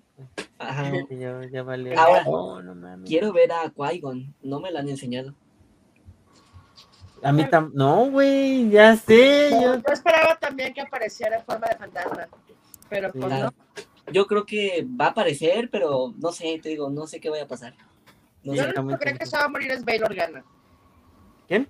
Ajá. 0.58 0.90
y 1.08 1.18
yo 1.20 1.42
ya 1.44 1.62
valió. 1.62 1.98
Ahora, 1.98 2.24
Oh, 2.26 2.60
no. 2.60 3.04
Quiero 3.04 3.32
ver 3.32 3.52
a 3.52 3.70
Qui-Gon. 3.72 4.34
No 4.42 4.58
me 4.58 4.72
lo 4.72 4.80
han 4.80 4.88
enseñado. 4.88 5.34
A 7.22 7.30
mí 7.32 7.44
tam 7.44 7.70
no, 7.74 8.10
güey, 8.10 8.68
ya 8.70 8.96
sé. 8.96 9.50
Yo, 9.52 9.60
Yo... 9.60 9.74
yo 9.76 9.92
esperaba 9.92 10.34
también 10.40 10.74
que 10.74 10.80
apareciera 10.80 11.36
en 11.36 11.44
forma 11.44 11.68
de 11.68 11.76
fantasma. 11.76 12.26
Pero 12.88 13.12
pues 13.12 13.32
Sí. 13.32 13.40
no. 13.40 13.52
Yo 14.10 14.26
creo 14.26 14.44
que 14.44 14.86
va 15.00 15.06
a 15.06 15.10
aparecer, 15.10 15.68
pero 15.70 16.12
no 16.18 16.32
sé, 16.32 16.58
te 16.62 16.70
digo, 16.70 16.90
no 16.90 17.06
sé 17.06 17.20
qué 17.20 17.30
vaya 17.30 17.44
a 17.44 17.48
pasar. 17.48 17.74
No 18.42 18.54
Yo 18.54 18.64
sé. 18.64 18.72
lo 18.72 18.82
único 18.82 18.98
que 18.98 19.04
creo 19.04 19.18
que 19.18 19.26
se 19.26 19.36
va 19.36 19.44
a 19.44 19.48
morir 19.48 19.70
es 19.70 19.84
Bail 19.84 20.02
Organa. 20.04 20.44
¿Quién? 21.46 21.68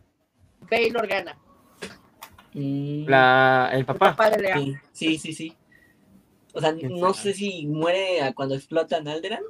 Bail 0.70 0.96
Organa. 0.96 1.36
Mm, 2.54 3.06
La, 3.08 3.70
el 3.72 3.80
El 3.80 3.84
papá. 3.86 4.10
papá 4.10 4.30
de 4.30 4.38
Lea. 4.42 4.54
sí, 4.56 4.76
sí, 4.92 5.18
sí, 5.18 5.32
sí. 5.32 5.56
O 6.54 6.60
sea, 6.60 6.74
¿Quién 6.74 6.98
no 7.00 7.14
sé 7.14 7.32
si 7.32 7.66
muere 7.66 8.22
a 8.22 8.34
cuando 8.34 8.54
explotan 8.54 9.08
Alderan. 9.08 9.42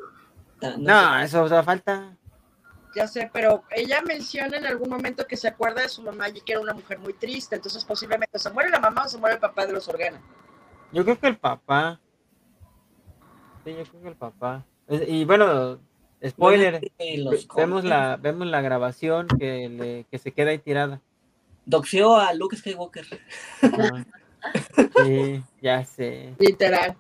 No, 0.61 0.77
No, 0.79 1.19
sé. 1.19 1.25
eso 1.25 1.43
o 1.43 1.49
sea, 1.49 1.63
falta. 1.63 2.17
Ya 2.95 3.09
sé, 3.09 3.31
pero 3.33 3.65
ella 3.71 4.03
menciona 4.03 4.57
en 4.59 4.67
algún 4.67 4.91
momento 4.91 5.27
que 5.27 5.37
se 5.37 5.49
acuerda 5.49 5.81
de 5.83 5.89
su 5.89 6.03
mamá 6.03 6.29
y 6.29 6.41
que 6.43 6.53
era 6.53 6.61
una 6.61 6.75
mujer 6.75 6.99
muy 6.99 7.15
triste. 7.15 7.57
Entonces 7.57 7.85
posiblemente 7.85 8.39
se 8.39 8.51
muere 8.51 8.71
la 8.71 8.79
mamá 8.79 9.05
o 9.05 9.09
se 9.09 9.19
muere 9.19 9.35
el 9.37 9.41
papá 9.41 9.67
de 9.67 9.73
los 9.73 9.89
Organa. 9.89 10.21
Yo 10.93 11.03
creo 11.05 11.19
que 11.19 11.27
el 11.29 11.37
papá. 11.39 11.99
Sí, 13.65 13.75
yo 13.77 13.85
creo 13.85 14.03
que 14.03 14.09
el 14.09 14.17
papá. 14.17 14.65
Y 15.07 15.25
bueno, 15.25 15.79
spoiler. 16.27 16.93
Vemos 17.57 17.85
la, 17.85 18.17
vemos 18.17 18.47
la 18.47 18.61
grabación 18.61 19.29
que, 19.29 19.69
le, 19.69 20.05
que 20.11 20.19
se 20.19 20.33
queda 20.33 20.51
ahí 20.51 20.59
tirada. 20.59 21.01
Doxeó 21.65 22.17
a 22.17 22.35
Luke 22.35 22.57
Skywalker. 22.57 23.07
Ajá. 23.63 24.07
Sí, 25.05 25.43
ya 25.61 25.85
sé. 25.85 26.35
Literal. 26.39 26.97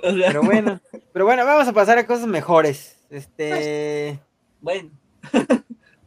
Pero 0.00 0.42
bueno, 0.42 0.80
pero 1.12 1.24
bueno, 1.24 1.44
vamos 1.44 1.68
a 1.68 1.72
pasar 1.72 1.98
a 1.98 2.06
cosas 2.06 2.26
mejores. 2.26 2.98
Este, 3.10 4.18
bueno, 4.60 4.90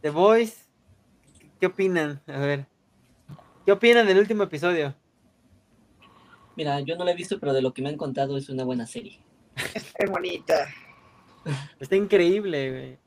The 0.02 0.10
Voice, 0.10 0.66
¿qué 1.60 1.68
opinan? 1.68 2.22
A 2.28 2.40
ver, 2.40 2.66
¿qué 3.66 3.72
opinan 3.72 4.06
del 4.06 4.20
último 4.20 4.44
episodio? 4.44 4.94
mira, 6.60 6.82
yo 6.82 6.98
no 6.98 7.06
la 7.06 7.12
he 7.12 7.16
visto, 7.16 7.40
pero 7.40 7.54
de 7.54 7.62
lo 7.62 7.74
que 7.74 7.82
me 7.82 7.88
han 7.88 7.96
contado 7.96 8.36
es 8.36 8.50
una 8.50 8.66
buena 8.66 8.86
serie. 8.86 9.18
Qué 9.98 10.06
bonita. 10.08 10.68
Está 11.80 11.96
increíble, 11.96 12.72
güey. 12.72 12.98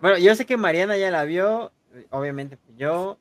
Bueno, 0.00 0.18
yo 0.18 0.34
sé 0.34 0.44
que 0.46 0.56
Mariana 0.56 0.96
ya 0.96 1.10
la 1.10 1.24
vio, 1.24 1.72
obviamente 2.10 2.58
yo, 2.76 3.18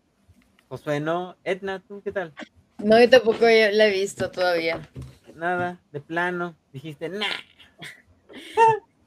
Josué 0.69 0.99
no, 0.99 1.37
Edna, 1.43 1.81
¿tú 1.87 2.01
qué 2.03 2.11
tal? 2.11 2.33
No, 2.79 2.99
yo 2.99 3.09
tampoco 3.09 3.45
la 3.45 3.87
he 3.87 3.91
visto 3.91 4.29
todavía. 4.31 4.87
Nada, 5.35 5.79
de 5.91 6.01
plano, 6.01 6.55
dijiste, 6.71 7.09
nah. 7.09 7.25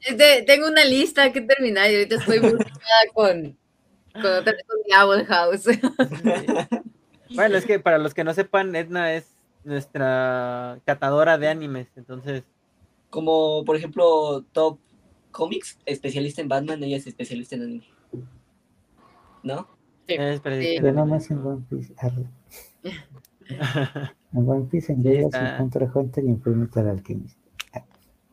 Este, 0.01 0.43
tengo 0.43 0.67
una 0.67 0.85
lista 0.85 1.31
que 1.31 1.41
terminar 1.41 1.89
y 1.91 1.95
ahorita 1.95 2.15
estoy 2.15 2.39
muy 2.39 2.53
con, 3.13 3.57
con, 4.13 4.25
otra- 4.25 4.53
con 4.67 5.25
House. 5.25 5.65
Bueno, 7.35 7.57
es 7.57 7.65
que 7.65 7.79
para 7.79 7.97
los 7.97 8.13
que 8.13 8.23
no 8.23 8.33
sepan, 8.33 8.75
Edna 8.75 9.13
es 9.13 9.25
nuestra 9.63 10.79
catadora 10.85 11.37
de 11.37 11.49
animes, 11.49 11.87
entonces, 11.97 12.43
Como, 13.09 13.63
por 13.65 13.75
ejemplo, 13.75 14.43
Top 14.51 14.79
Comics, 15.31 15.77
especialista 15.85 16.41
en 16.41 16.47
Batman, 16.49 16.83
ella 16.83 16.97
es 16.97 17.07
especialista 17.07 17.55
en 17.55 17.61
anime. 17.63 17.87
¿No? 19.43 19.67
es 20.07 20.39
predicción. 20.39 20.85
Yo 20.85 20.91
nomás 20.93 21.29
en 21.31 21.39
One 21.45 21.63
Piece. 21.69 21.93
En 24.33 24.49
One 24.49 24.65
Piece 24.69 24.91
en 24.91 25.01
Sí, 25.01 25.07
Vegas 25.07 25.25
está. 25.33 25.57
Hunter 25.61 25.83
x 25.83 25.95
Hunter 25.95 26.23
y 26.25 26.27
en 26.27 26.41
Fullmetal 26.41 26.89
Alchemist. 26.89 27.37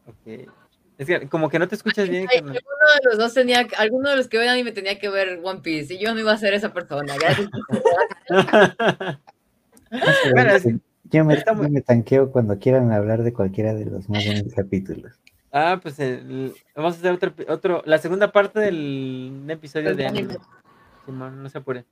Ok. 0.07 0.49
Es 0.99 1.07
que 1.07 1.29
como 1.29 1.49
que 1.49 1.59
no 1.59 1.67
te 1.69 1.75
escuchas 1.77 2.09
bien, 2.09 2.27
Ay, 2.31 2.39
carnal. 2.39 2.57
alguno 2.57 2.87
de 3.03 3.09
los 3.11 3.19
dos 3.19 3.35
tenía, 3.35 3.67
alguno 3.79 4.11
de 4.11 4.17
los 4.17 4.29
que 4.29 4.39
ven 4.39 4.49
anime 4.49 4.73
tenía 4.73 4.99
que 4.99 5.09
ver 5.09 5.41
One 5.43 5.61
Piece 5.61 5.95
y 5.95 5.99
yo 5.99 6.13
no 6.15 6.21
iba 6.21 6.33
a 6.33 6.37
ser 6.37 6.53
esa 6.55 6.73
persona. 6.73 7.15
Gracias. 7.17 7.49
Bueno, 10.33 10.51
es- 10.55 10.67
yo, 11.05 11.25
me, 11.25 11.37
yo 11.37 11.83
tanqueo 11.85 12.31
cuando 12.33 12.59
quieran 12.59 12.93
hablar 12.93 13.23
de 13.23 13.33
cualquiera 13.33 13.75
de 13.75 13.87
los 13.87 14.09
más 14.09 14.25
buenos 14.25 14.53
capítulos. 14.55 15.13
ah, 15.53 15.79
pues 15.83 15.99
el- 15.99 16.55
vamos 16.75 16.95
a 16.95 16.99
hacer 16.99 17.13
otro, 17.13 17.33
otro, 17.49 17.83
la 17.87 17.99
segunda 17.99 18.33
parte 18.33 18.61
del 18.61 19.45
episodio 19.49 19.95
de 19.95 20.07
anime. 20.07 20.37
Simón, 21.05 21.43
no 21.43 21.49
se 21.49 21.59
apure. 21.59 21.87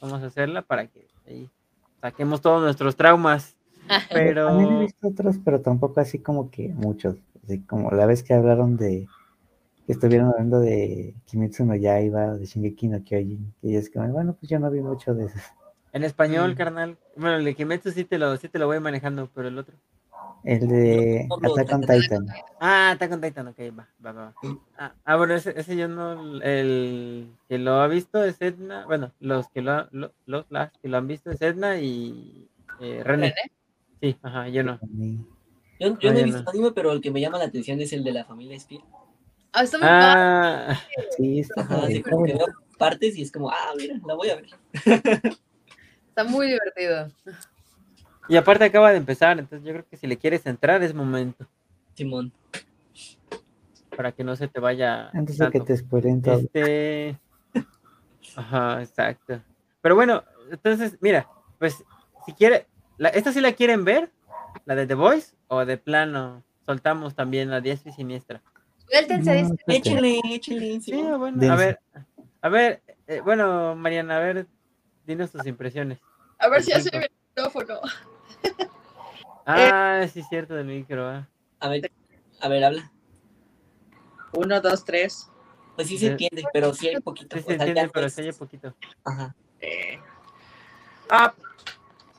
Vamos 0.00 0.22
a 0.22 0.26
hacerla 0.26 0.62
para 0.62 0.86
que 0.88 1.08
ahí 1.26 1.50
saquemos 2.00 2.40
todos 2.40 2.62
nuestros 2.62 2.96
traumas. 2.96 3.56
También 4.44 4.70
he 4.72 4.76
Pero 4.76 4.78
visto 4.78 5.08
otros, 5.08 5.36
pero 5.44 5.60
tampoco 5.60 6.00
así 6.00 6.18
como 6.20 6.50
que 6.50 6.68
muchos. 6.68 7.16
Así 7.44 7.60
como 7.64 7.90
la 7.90 8.06
vez 8.06 8.22
que 8.22 8.34
hablaron 8.34 8.76
de. 8.76 9.06
que 9.86 9.92
estuvieron 9.94 10.28
hablando 10.30 10.60
de 10.60 11.14
Kimetsu 11.26 11.66
no 11.66 11.76
Yaiba, 11.76 12.36
de 12.38 12.46
Shingeki 12.46 12.88
no 12.88 13.04
Kyojin. 13.04 13.54
Y 13.62 13.76
es 13.76 13.90
como, 13.90 14.08
bueno, 14.12 14.34
pues 14.38 14.50
yo 14.50 14.58
no 14.60 14.70
vi 14.70 14.80
mucho 14.82 15.14
de 15.14 15.26
eso. 15.26 15.38
En 15.92 16.04
español, 16.04 16.52
Mm. 16.52 16.56
carnal. 16.56 16.96
Bueno, 17.16 17.36
el 17.36 17.44
de 17.44 17.54
Kimetsu 17.54 17.90
sí 17.90 18.04
te 18.04 18.18
lo, 18.18 18.36
sí 18.36 18.48
te 18.48 18.58
lo 18.58 18.66
voy 18.66 18.80
manejando, 18.80 19.28
pero 19.34 19.48
el 19.48 19.58
otro. 19.58 19.74
El 20.44 20.68
de 20.68 21.26
Attack 21.30 21.32
on 21.32 21.44
Attack 21.60 21.72
on 21.74 21.80
Titan. 21.82 22.26
Ah, 22.60 22.90
está 22.92 23.08
con 23.08 23.20
Titan, 23.20 23.48
ok, 23.48 23.58
va, 23.78 23.88
va, 24.04 24.12
va. 24.12 24.34
Ah, 24.78 24.94
ah, 25.04 25.16
bueno, 25.16 25.34
ese, 25.34 25.58
ese 25.58 25.76
yo 25.76 25.88
no, 25.88 26.40
el 26.42 27.28
que 27.48 27.58
lo 27.58 27.80
ha 27.80 27.88
visto 27.88 28.22
es 28.24 28.40
Edna, 28.40 28.86
bueno, 28.86 29.12
los 29.20 29.48
que 29.48 29.62
lo, 29.62 29.88
lo- 29.90 30.12
los 30.26 30.46
las 30.50 30.70
que 30.78 30.88
lo 30.88 30.96
han 30.98 31.08
visto 31.08 31.30
es 31.30 31.42
Edna 31.42 31.78
y 31.80 32.48
eh, 32.80 33.02
René. 33.04 33.34
Sí, 34.00 34.16
ajá, 34.22 34.48
yo 34.48 34.62
no. 34.62 34.78
Yo, 35.80 35.98
yo 35.98 36.12
no 36.12 36.18
he 36.18 36.24
visto 36.24 36.42
no. 36.44 36.50
anime, 36.50 36.72
pero 36.72 36.92
el 36.92 37.00
que 37.00 37.10
me 37.10 37.20
llama 37.20 37.38
la 37.38 37.44
atención 37.46 37.80
es 37.80 37.92
el 37.92 38.04
de 38.04 38.12
la 38.12 38.24
familia 38.24 38.56
Speed. 38.56 38.80
Ah, 39.52 39.64
está 39.64 39.78
muy 39.78 39.86
padre. 39.88 40.20
Ah, 40.20 40.80
Sí, 41.16 41.40
está, 41.40 41.60
Ajá, 41.62 41.88
está 41.88 42.10
como 42.10 42.24
que 42.26 42.34
veo 42.34 42.46
partes 42.78 43.16
y 43.16 43.22
es 43.22 43.32
como, 43.32 43.50
ah, 43.50 43.72
mira, 43.76 43.96
la 44.06 44.14
voy 44.14 44.30
a 44.30 44.36
ver. 44.36 44.46
Está 46.18 46.28
muy 46.28 46.48
divertido. 46.48 47.06
y 48.28 48.36
aparte 48.36 48.64
acaba 48.64 48.90
de 48.90 48.96
empezar, 48.96 49.38
entonces 49.38 49.64
yo 49.64 49.72
creo 49.72 49.86
que 49.88 49.96
si 49.96 50.08
le 50.08 50.16
quieres 50.16 50.44
entrar 50.46 50.82
es 50.82 50.92
momento 50.92 51.46
Simón. 51.94 52.32
para 53.96 54.10
que 54.10 54.24
no 54.24 54.34
se 54.34 54.48
te 54.48 54.58
vaya. 54.58 55.10
Antes 55.10 55.38
de 55.38 55.48
que 55.48 55.60
te 55.60 55.76
spoilen 55.76 56.20
todo. 56.20 56.40
Este. 56.40 57.16
Ajá, 58.34 58.82
exacto. 58.82 59.40
Pero 59.80 59.94
bueno, 59.94 60.24
entonces, 60.50 60.98
mira, 61.00 61.28
pues 61.60 61.84
si 62.26 62.32
quiere, 62.32 62.66
la, 62.96 63.10
¿esta 63.10 63.32
sí 63.32 63.40
la 63.40 63.52
quieren 63.52 63.84
ver? 63.84 64.10
¿La 64.64 64.74
de 64.74 64.88
The 64.88 64.94
Voice? 64.94 65.36
¿O 65.46 65.64
de 65.64 65.78
plano 65.78 66.42
soltamos 66.66 67.14
también 67.14 67.48
la 67.48 67.60
diestra 67.60 67.92
y 67.92 67.94
siniestra? 67.94 68.42
Suéltense, 68.90 69.44
No, 69.44 69.56
échale. 69.68 70.20
Sí, 70.80 71.00
bueno, 71.16 71.52
a 71.52 71.54
ver, 71.54 71.78
a 72.42 72.48
ver, 72.48 72.82
eh, 73.06 73.20
bueno, 73.20 73.76
Mariana, 73.76 74.16
a 74.16 74.20
ver, 74.20 74.48
dinos 75.06 75.30
tus 75.30 75.46
impresiones. 75.46 76.00
A 76.38 76.48
ver 76.48 76.62
si 76.62 76.72
hace 76.72 76.90
el 76.92 77.10
micrófono. 77.36 77.80
Ah, 79.50 80.06
sí, 80.12 80.22
cierto, 80.24 80.52
del 80.54 80.66
micro. 80.66 81.08
ah. 81.08 81.26
A 81.60 81.68
ver, 81.70 81.90
a 82.42 82.48
ver, 82.48 82.64
habla. 82.64 82.92
Uno, 84.34 84.60
dos, 84.60 84.84
tres. 84.84 85.30
Pues 85.74 85.88
sí 85.88 85.96
se 85.96 86.04
Sí. 86.04 86.10
entiende, 86.12 86.44
pero 86.52 86.74
sí 86.74 86.88
hay 86.88 87.00
poquito. 87.00 87.34
Sí, 87.38 87.42
se 87.44 87.52
entiende, 87.54 87.88
pero 87.90 88.06
es- 88.08 88.14
se 88.14 88.20
oye 88.20 88.32
poquito. 88.34 88.74
Ajá. 89.04 89.34
Eh, 89.60 89.98
Ah, 91.08 91.32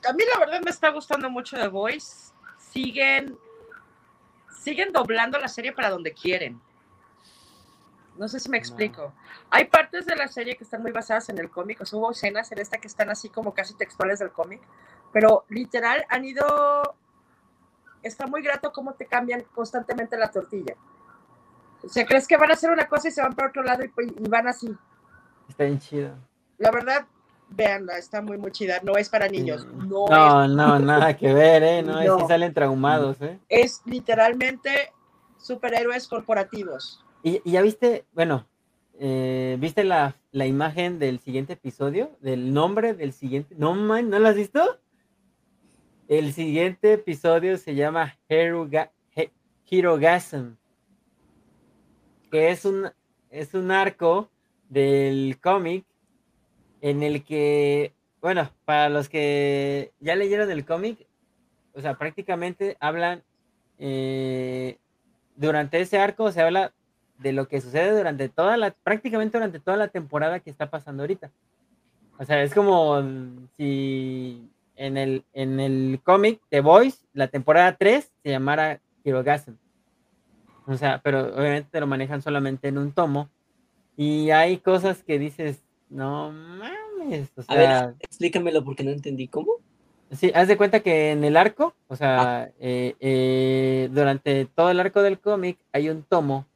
a 0.08 0.12
mí 0.12 0.24
la 0.34 0.40
verdad 0.40 0.60
me 0.64 0.70
está 0.72 0.88
gustando 0.90 1.30
mucho 1.30 1.56
The 1.56 1.68
Voice. 1.68 2.32
Siguen, 2.58 3.38
siguen 4.64 4.92
doblando 4.92 5.38
la 5.38 5.46
serie 5.46 5.72
para 5.72 5.88
donde 5.90 6.12
quieren. 6.12 6.60
No 8.20 8.28
sé 8.28 8.38
si 8.38 8.50
me 8.50 8.58
explico. 8.58 9.14
Hay 9.48 9.64
partes 9.64 10.04
de 10.04 10.14
la 10.14 10.28
serie 10.28 10.54
que 10.54 10.64
están 10.64 10.82
muy 10.82 10.92
basadas 10.92 11.30
en 11.30 11.38
el 11.38 11.48
cómic, 11.48 11.80
o 11.80 11.86
sea, 11.86 11.98
hubo 11.98 12.10
escenas 12.10 12.52
en 12.52 12.58
esta 12.58 12.76
que 12.76 12.86
están 12.86 13.08
así 13.08 13.30
como 13.30 13.54
casi 13.54 13.72
textuales 13.72 14.18
del 14.18 14.30
cómic, 14.30 14.60
pero 15.10 15.46
literal 15.48 16.04
han 16.10 16.26
ido... 16.26 16.44
Está 18.02 18.26
muy 18.26 18.42
grato 18.42 18.72
cómo 18.72 18.92
te 18.92 19.06
cambian 19.06 19.42
constantemente 19.54 20.18
la 20.18 20.30
tortilla. 20.30 20.74
O 21.82 21.88
sea, 21.88 22.04
crees 22.04 22.28
que 22.28 22.36
van 22.36 22.50
a 22.50 22.52
hacer 22.52 22.70
una 22.70 22.86
cosa 22.88 23.08
y 23.08 23.10
se 23.10 23.22
van 23.22 23.32
para 23.32 23.48
otro 23.48 23.62
lado 23.62 23.84
y, 23.84 23.90
y 23.96 24.28
van 24.28 24.48
así. 24.48 24.70
Está 25.48 25.64
bien 25.64 25.78
chido. 25.78 26.14
La 26.58 26.70
verdad, 26.70 27.06
véanla, 27.48 27.96
está 27.96 28.20
muy, 28.20 28.36
muy 28.36 28.52
chida. 28.52 28.80
No 28.82 28.98
es 28.98 29.08
para 29.08 29.28
niños. 29.28 29.66
No, 29.66 30.06
No, 30.08 30.44
es, 30.44 30.50
no, 30.50 30.78
nada 30.78 31.16
que 31.16 31.32
ver, 31.32 31.62
¿eh? 31.62 31.82
No, 31.82 32.04
No. 32.04 32.18
sí 32.18 32.24
salen 32.28 32.52
traumados, 32.52 33.18
¿eh? 33.22 33.38
es 33.48 33.80
literalmente 33.86 34.92
superhéroes 35.38 36.06
corporativos. 36.06 37.02
¿Y, 37.22 37.40
ya 37.50 37.62
viste, 37.62 38.06
bueno, 38.12 38.46
eh, 38.98 39.56
viste 39.60 39.84
la, 39.84 40.16
la 40.32 40.46
imagen 40.46 40.98
del 40.98 41.20
siguiente 41.20 41.54
episodio? 41.54 42.16
Del 42.20 42.52
nombre 42.52 42.94
del 42.94 43.12
siguiente. 43.12 43.54
No, 43.58 43.74
man, 43.74 44.08
¿no 44.10 44.18
lo 44.18 44.28
has 44.28 44.36
visto? 44.36 44.80
El 46.08 46.32
siguiente 46.32 46.94
episodio 46.94 47.56
se 47.56 47.74
llama 47.74 48.18
Heroga- 48.28 48.90
He- 49.14 49.30
que 52.30 52.50
es 52.50 52.64
un, 52.64 52.90
es 53.30 53.54
un 53.54 53.70
arco 53.70 54.30
del 54.68 55.38
cómic 55.40 55.84
en 56.80 57.02
el 57.02 57.24
que, 57.24 57.94
bueno, 58.20 58.50
para 58.64 58.88
los 58.88 59.08
que 59.08 59.92
ya 60.00 60.16
leyeron 60.16 60.50
el 60.50 60.64
cómic, 60.64 61.06
o 61.74 61.80
sea, 61.80 61.96
prácticamente 61.98 62.76
hablan, 62.80 63.22
eh, 63.78 64.78
durante 65.36 65.80
ese 65.80 65.98
arco 65.98 66.32
se 66.32 66.40
habla 66.40 66.72
de 67.20 67.32
lo 67.32 67.48
que 67.48 67.60
sucede 67.60 67.96
durante 67.96 68.28
toda 68.28 68.56
la, 68.56 68.70
prácticamente 68.70 69.38
durante 69.38 69.60
toda 69.60 69.76
la 69.76 69.88
temporada 69.88 70.40
que 70.40 70.50
está 70.50 70.70
pasando 70.70 71.02
ahorita. 71.02 71.30
O 72.18 72.24
sea, 72.24 72.42
es 72.42 72.54
como 72.54 73.02
si 73.56 74.50
en 74.76 74.96
el, 74.96 75.24
en 75.32 75.60
el 75.60 76.00
cómic 76.02 76.40
The 76.48 76.60
Voice, 76.60 76.98
la 77.12 77.28
temporada 77.28 77.76
3 77.76 78.10
se 78.22 78.30
llamara 78.30 78.80
Hirogasm. 79.04 79.54
O 80.66 80.76
sea, 80.76 81.00
pero 81.02 81.34
obviamente 81.34 81.68
te 81.70 81.80
lo 81.80 81.86
manejan 81.86 82.22
solamente 82.22 82.68
en 82.68 82.78
un 82.78 82.92
tomo. 82.92 83.28
Y 83.96 84.30
hay 84.30 84.58
cosas 84.58 85.02
que 85.02 85.18
dices, 85.18 85.62
no 85.88 86.30
mames. 86.32 87.30
O 87.36 87.42
A 87.48 87.54
ver, 87.54 87.66
sea, 87.66 87.94
explícamelo 88.00 88.64
porque 88.64 88.84
no 88.84 88.90
entendí. 88.90 89.28
¿Cómo? 89.28 89.56
Sí, 90.12 90.32
haz 90.34 90.48
de 90.48 90.56
cuenta 90.56 90.80
que 90.80 91.12
en 91.12 91.22
el 91.24 91.36
arco, 91.36 91.74
o 91.86 91.96
sea, 91.96 92.50
eh, 92.58 92.96
eh, 93.00 93.88
durante 93.92 94.44
todo 94.46 94.70
el 94.70 94.80
arco 94.80 95.02
del 95.02 95.20
cómic 95.20 95.58
hay 95.72 95.88
un 95.88 96.02
tomo 96.02 96.46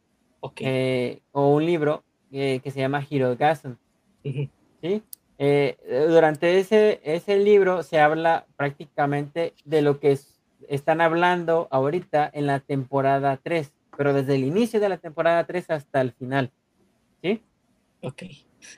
Ok. 0.47 0.61
eh, 0.61 1.21
o 1.33 1.55
un 1.55 1.65
libro 1.65 2.05
eh, 2.31 2.61
que 2.63 2.71
se 2.71 2.79
llama 2.81 3.03
Hirogasm. 3.09 3.77
Eh, 4.23 5.01
eh, 5.39 5.77
durante 6.09 6.59
ese, 6.59 7.01
ese 7.03 7.39
libro 7.39 7.83
se 7.83 7.99
habla 7.99 8.45
prácticamente 8.57 9.55
de 9.65 9.81
lo 9.81 9.99
que 9.99 10.13
es- 10.13 10.39
están 10.69 11.01
hablando 11.01 11.67
ahorita 11.71 12.31
en 12.35 12.47
la 12.47 12.61
temporada 12.61 13.39
3, 13.43 13.73
pero 13.97 14.13
desde 14.13 14.35
el 14.35 14.45
inicio 14.45 14.81
de 14.81 14.91
la 14.91 14.99
temporada 14.99 15.45
3 15.45 15.71
hasta 15.71 16.03
el 16.03 16.13
final, 16.13 16.51
¿sí? 17.23 17.41
Ok. 18.03 18.23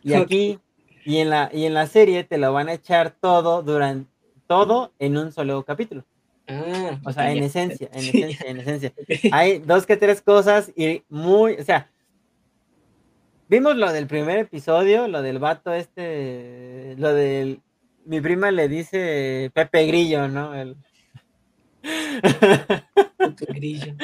Y 0.02 0.14
aquí, 0.14 0.58
y 1.04 1.18
en 1.18 1.30
la, 1.30 1.50
y 1.52 1.64
en 1.64 1.74
la 1.74 1.86
serie 1.88 2.22
te 2.22 2.38
lo 2.38 2.52
van 2.52 2.68
a 2.68 2.74
echar 2.74 3.10
todo 3.10 3.62
durante 3.62 4.08
todo 4.46 4.92
en 5.00 5.16
un 5.16 5.32
solo 5.32 5.64
capítulo. 5.64 6.04
Ah, 6.48 7.00
O 7.04 7.12
sea, 7.12 7.32
en 7.32 7.42
esencia, 7.42 7.88
en 7.92 8.00
Sí, 8.00 8.22
esencia, 8.22 8.50
en 8.50 8.56
esencia. 8.58 8.92
Hay 9.32 9.58
dos 9.58 9.86
que 9.86 9.96
tres 9.96 10.22
cosas 10.22 10.72
y 10.76 11.02
muy, 11.08 11.54
o 11.54 11.64
sea, 11.64 11.90
vimos 13.48 13.76
lo 13.76 13.92
del 13.92 14.06
primer 14.06 14.38
episodio, 14.38 15.08
lo 15.08 15.22
del 15.22 15.38
vato 15.38 15.72
este, 15.72 16.94
lo 16.98 17.12
del, 17.12 17.60
mi 18.04 18.20
prima 18.20 18.50
le 18.50 18.68
dice 18.68 19.50
Pepe 19.54 19.86
Grillo, 19.86 20.28
¿no? 20.28 20.54
El, 20.54 20.76
Puto 23.16 23.46
grillo. 23.48 23.94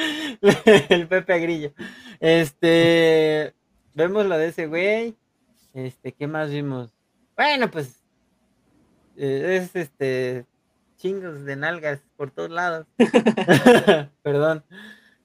el 0.89 1.07
Pepe 1.07 1.39
Grillo. 1.39 1.73
Este, 2.19 3.53
vemos 3.93 4.25
lo 4.25 4.37
de 4.37 4.47
ese 4.47 4.67
güey. 4.67 5.15
Este, 5.73 6.11
¿qué 6.13 6.27
más 6.27 6.49
vimos? 6.49 6.93
Bueno, 7.35 7.69
pues 7.69 8.03
eh, 9.17 9.59
es 9.61 9.75
este 9.75 10.45
chingos 11.03 11.43
de 11.43 11.57
nalgas 11.57 11.99
por 12.15 12.31
todos 12.31 12.49
lados. 12.49 12.87
Perdón. 14.23 14.63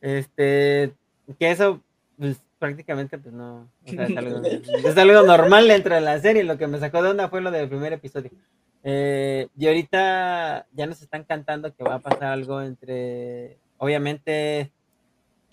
Este, 0.00 0.92
que 1.38 1.50
eso 1.50 1.80
pues, 2.18 2.36
prácticamente 2.58 3.18
pues 3.18 3.32
no, 3.32 3.68
o 3.84 3.90
sea, 3.90 4.06
es, 4.06 4.16
algo, 4.16 4.42
es 4.44 4.96
algo 4.96 5.22
normal 5.22 5.68
dentro 5.68 5.94
de 5.94 6.00
la 6.00 6.18
serie. 6.18 6.42
Lo 6.42 6.58
que 6.58 6.66
me 6.66 6.80
sacó 6.80 7.00
de 7.02 7.10
onda 7.10 7.28
fue 7.28 7.40
lo 7.40 7.52
del 7.52 7.68
primer 7.68 7.92
episodio. 7.92 8.30
Eh, 8.82 9.48
y 9.56 9.66
ahorita 9.68 10.66
ya 10.72 10.86
nos 10.86 11.00
están 11.00 11.22
cantando 11.24 11.74
que 11.74 11.84
va 11.84 11.94
a 11.94 12.00
pasar 12.00 12.32
algo 12.32 12.60
entre, 12.60 13.58
obviamente, 13.76 14.72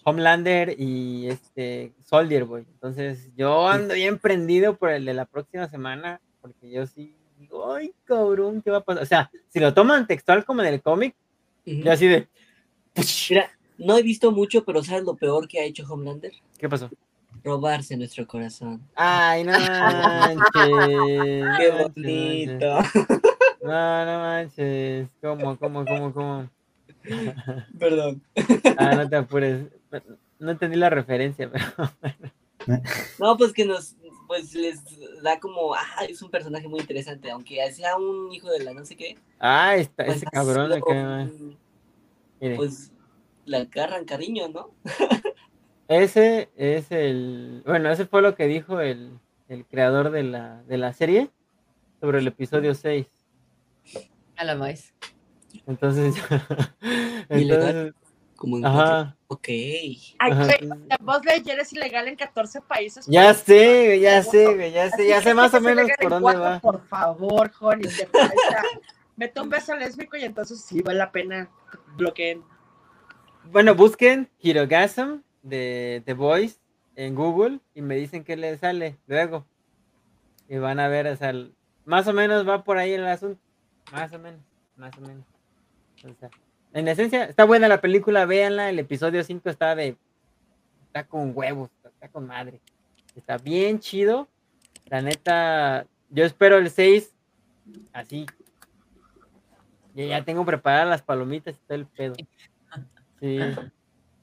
Homelander 0.03 0.76
y 0.80 1.27
este 1.27 1.93
Soldier 2.03 2.45
Boy. 2.45 2.65
Entonces, 2.73 3.31
yo 3.35 3.68
ando 3.68 3.93
bien 3.93 4.18
prendido 4.18 4.76
por 4.76 4.89
el 4.89 5.06
de 5.06 5.14
la 5.14 5.26
próxima 5.26 5.68
semana, 5.68 6.22
porque 6.41 6.69
yo 6.69 6.85
sí 6.88 7.15
digo, 7.45 7.73
ay, 7.73 7.93
cabrón, 8.05 8.61
¿qué 8.61 8.72
va 8.72 8.77
a 8.77 8.84
pasar? 8.84 9.03
O 9.03 9.05
sea, 9.05 9.31
si 9.49 9.59
lo 9.59 9.73
toman 9.73 10.07
textual 10.07 10.43
como 10.45 10.61
en 10.61 10.67
el 10.67 10.81
cómic, 10.81 11.15
yo 11.65 11.91
así 11.91 12.07
de, 12.07 12.27
Mira, 13.30 13.51
no 13.77 13.97
he 13.97 14.03
visto 14.03 14.31
mucho, 14.31 14.63
pero 14.63 14.84
¿sabes 14.84 15.03
lo 15.03 15.15
peor 15.15 15.47
que 15.47 15.59
ha 15.59 15.63
hecho 15.63 15.85
Homelander? 15.88 16.31
¿qué 16.57 16.69
pasó? 16.69 16.89
Robarse 17.43 17.97
nuestro 17.97 18.26
corazón. 18.26 18.81
Ay, 18.95 19.43
no 19.43 19.51
manches. 19.51 20.43
Qué 21.57 21.72
bonito. 21.72 22.80
No, 23.61 24.05
no 24.05 24.19
manches. 24.19 25.07
¿Cómo, 25.22 25.57
cómo, 25.57 25.85
cómo, 25.85 26.13
cómo? 26.13 26.49
Perdón. 27.77 28.22
Ah, 28.77 28.95
no 28.95 29.09
te 29.09 29.15
apures. 29.17 29.65
No 30.39 30.51
entendí 30.51 30.77
la 30.77 30.89
referencia, 30.89 31.51
pero 31.51 31.65
No, 33.19 33.38
pues 33.38 33.53
que 33.53 33.65
nos, 33.65 33.95
pues 34.27 34.53
les 34.53 34.81
da 35.22 35.39
como, 35.39 35.73
ah, 35.73 36.06
es 36.07 36.22
un 36.22 36.30
personaje 36.30 36.68
muy 36.68 36.80
interesante, 36.80 37.31
aunque 37.31 37.72
sea 37.72 37.97
un 37.97 38.31
hijo 38.31 38.49
de 38.49 38.64
la 38.64 38.73
no 38.73 38.85
sé 38.85 38.95
qué. 38.95 39.18
Ah, 39.39 39.76
está, 39.76 40.06
Pues 40.06 40.18
ese 40.18 40.26
cabrón 40.27 41.57
Mire, 42.39 42.56
Pues 42.56 42.91
le 43.45 43.57
agarran 43.57 44.06
cariño, 44.06 44.47
¿no? 44.49 44.72
ese 45.88 46.49
es 46.56 46.91
el. 46.91 47.64
Bueno, 47.65 47.91
ese 47.91 48.06
fue 48.06 48.22
lo 48.22 48.35
que 48.35 48.47
dijo 48.47 48.80
el, 48.81 49.19
el 49.47 49.65
creador 49.65 50.11
de 50.11 50.23
la, 50.23 50.64
de 50.64 50.77
la 50.77 50.93
serie 50.93 51.30
sobre 52.02 52.19
el 52.19 52.27
episodio 52.27 52.76
6. 52.76 53.07
A 54.38 54.43
la 54.43 54.56
más. 54.56 54.93
Entonces. 55.65 56.15
Entonces 57.30 57.93
Como 58.36 58.57
en 58.57 58.66
ajá. 58.66 59.16
Ok. 59.28 59.48
Ay, 59.48 60.32
voz 60.99 61.24
Lightyear 61.26 61.60
es 61.60 61.74
ilegal 61.74 62.07
en 62.07 62.16
14 62.16 62.62
países. 62.62 63.06
Ya 63.07 63.34
sé, 63.34 63.99
ya 63.99 64.22
sé, 64.22 64.53
güey, 64.53 64.72
ya 64.72 64.90
sé, 64.91 65.07
ya 65.07 65.22
sé 65.22 65.34
más 65.34 65.53
o 65.53 65.62
menos 65.62 65.90
por 65.99 66.10
dónde 66.10 66.24
cuatro, 66.24 66.41
va. 66.41 66.60
Por 66.60 66.86
favor, 66.88 67.52
Honey, 67.60 67.90
te. 67.90 68.07
Mete 69.18 69.40
un 69.40 69.49
beso 69.49 69.76
lésbico 69.76 70.18
y 70.18 70.24
entonces 70.26 70.62
sí 70.62 70.82
vale 70.82 70.99
la 70.99 71.12
pena 71.12 71.49
que 71.72 71.78
bloqueen. 71.95 72.44
Bueno, 73.45 73.74
busquen 73.74 74.30
Hirogasm 74.40 75.22
de 75.41 76.03
The 76.06 76.14
Voice 76.14 76.60
en 76.95 77.16
Google 77.16 77.60
y 77.74 77.82
me 77.82 77.95
dicen 77.95 78.24
qué 78.24 78.36
les 78.36 78.60
sale 78.60 78.98
luego. 79.07 79.45
Y 80.49 80.57
van 80.57 80.80
a 80.80 80.90
ver, 80.90 81.07
o 81.07 81.16
sea, 81.16 81.34
más 81.86 82.07
o 82.07 82.14
menos 82.14 82.48
va 82.48 82.64
por 82.64 82.78
ahí 82.78 82.94
el 82.94 83.07
asunto. 83.07 83.40
Más 83.91 84.12
o 84.12 84.20
menos, 84.20 84.41
más 84.76 84.98
o 84.98 85.02
menos. 85.02 85.24
O 86.03 86.14
sea, 86.20 86.30
en 86.76 86.88
esencia, 86.89 87.23
está 87.23 87.45
buena 87.45 87.69
la 87.69 87.80
película, 87.80 88.26
véanla. 88.26 88.69
El 88.69 88.80
episodio 88.80 89.23
5 89.23 89.49
está 89.49 89.76
de. 89.76 89.95
Está 90.88 91.07
con 91.07 91.31
huevos, 91.34 91.69
está 91.85 92.10
con 92.10 92.27
madre. 92.27 92.60
Está 93.15 93.38
bien 93.38 93.80
chido. 93.80 94.27
La 94.88 95.02
neta, 95.02 95.88
yo 96.10 96.26
espero 96.26 96.57
el 96.57 96.69
6 96.69 97.15
así. 97.93 98.26
Ya, 99.93 100.06
ya 100.06 100.26
tengo 100.26 100.45
preparadas 100.45 100.89
las 100.89 101.02
palomitas 101.02 101.56
y 101.56 101.60
todo 101.65 101.76
el 101.77 101.85
pedo. 101.85 102.15
Sí, 103.22 103.39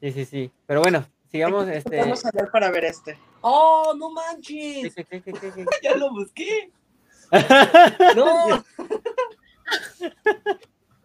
sí, 0.03 0.13
sí, 0.13 0.25
sí. 0.27 0.53
Pero 0.67 0.83
bueno, 0.83 1.07
sigamos. 1.31 1.67
Este... 1.69 1.97
Vamos 2.01 2.23
a 2.27 2.31
ver 2.35 2.51
para 2.51 2.71
ver 2.71 2.85
este. 2.85 3.19
¡Oh, 3.41 3.95
no 3.97 4.11
¿Qué, 4.11 4.15
manches! 4.15 4.95
qué, 4.95 5.05
qué, 5.05 5.23
qué, 5.23 5.33
qué, 5.33 5.53
qué? 5.53 5.65
Ya 5.83 5.97
lo 5.97 6.11
busqué. 6.11 6.71
¡No! 8.15 8.63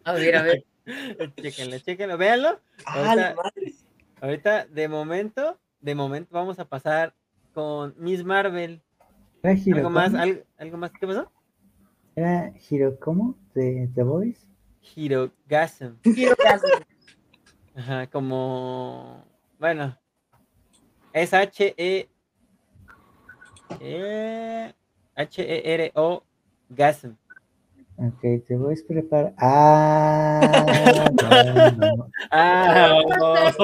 A 0.04 0.14
ver, 0.14 0.36
a 0.38 0.42
ver. 0.42 0.64
Chéquenlo, 1.42 1.80
chéquenlo, 1.80 2.18
véanlo. 2.18 2.60
¡Ah, 2.86 3.10
Ahorita- 3.10 3.36
madre! 3.36 3.74
Ahorita, 4.22 4.66
de 4.66 4.88
momento, 4.88 5.60
de 5.80 5.94
momento 5.96 6.30
vamos 6.34 6.58
a 6.60 6.66
pasar 6.66 7.14
con 7.54 7.94
Miss 7.98 8.24
Marvel. 8.24 8.82
Era 9.44 9.54
Algo 9.78 9.90
más, 9.90 10.14
algo, 10.14 10.42
algo 10.58 10.78
más. 10.78 10.92
¿Qué 10.92 11.06
pasó? 11.08 11.32
Era 12.16 12.52
Hiro, 12.70 12.98
¿cómo? 13.00 13.38
¿De 13.54 13.88
The 13.94 14.04
Voice? 14.04 14.46
Hirogasm. 14.96 15.98
Hirogasm. 16.04 16.66
Ajá, 17.76 18.08
como. 18.08 19.24
Bueno. 19.60 19.96
Es 21.14 21.34
H-E. 21.34 22.10
eh, 23.80 24.74
H-E-R-O 25.16 26.24
Gasm. 26.70 27.16
Ok, 28.00 28.22
The 28.48 28.56
Voice 28.58 28.84
prepara. 28.88 29.34
Ah, 29.40 30.40
no, 31.46 31.72
no. 31.96 32.10
Ah, 32.30 33.00
¡Ah! 33.00 33.02
Oh, 33.20 33.36
esas 33.36 33.56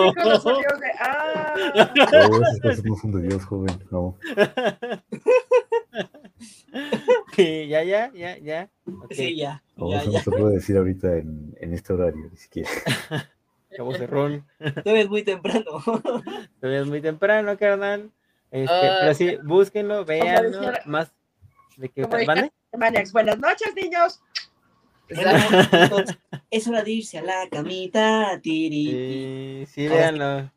cosas 2.62 2.84
no 2.86 2.96
son 2.98 3.12
de 3.12 3.28
Dios, 3.28 3.46
joven. 3.46 3.80
No. 3.92 4.18
Sí, 7.36 7.68
ya, 7.68 7.84
ya, 7.84 8.12
ya, 8.14 8.38
ya. 8.40 8.70
Ok, 9.04 9.14
Sí, 9.14 9.36
ya. 9.36 9.62
No, 9.76 9.92
ya, 9.92 9.98
eso 10.02 10.12
ya. 10.12 10.18
no 10.18 10.24
se 10.24 10.32
puede 10.32 10.54
decir 10.56 10.78
ahorita 10.78 11.18
en, 11.18 11.56
en 11.60 11.74
este 11.74 11.94
horario, 11.94 12.28
ni 12.32 12.38
siquiera. 12.38 12.70
Cabo 13.76 13.94
Cerrón. 13.94 14.46
Todavía 14.84 15.02
es 15.04 15.10
muy 15.10 15.24
temprano. 15.24 15.64
Todavía 16.60 16.82
es 16.82 16.88
muy 16.88 17.02
temprano, 17.02 17.58
carnal. 17.58 18.12
Este, 18.52 18.74
Ah, 18.74 18.98
pero 19.02 19.14
sí, 19.14 19.38
búsquenlo, 19.44 20.06
véanlo. 20.06 20.72
Más 20.86 21.12
de 21.78 21.90
que 21.90 22.08
¿Mande? 22.08 22.52
Maniacs, 22.78 23.12
buenas 23.12 23.38
noches, 23.40 23.74
niños. 23.76 24.22
Es 26.50 26.68
hora 26.68 26.84
de 26.84 26.92
irse 26.92 27.18
a 27.18 27.22
la 27.22 27.48
camita. 27.52 28.40
Tiri. 28.42 29.66
Sí, 29.66 29.66
sí, 29.74 29.88
véanlo. 29.88 30.50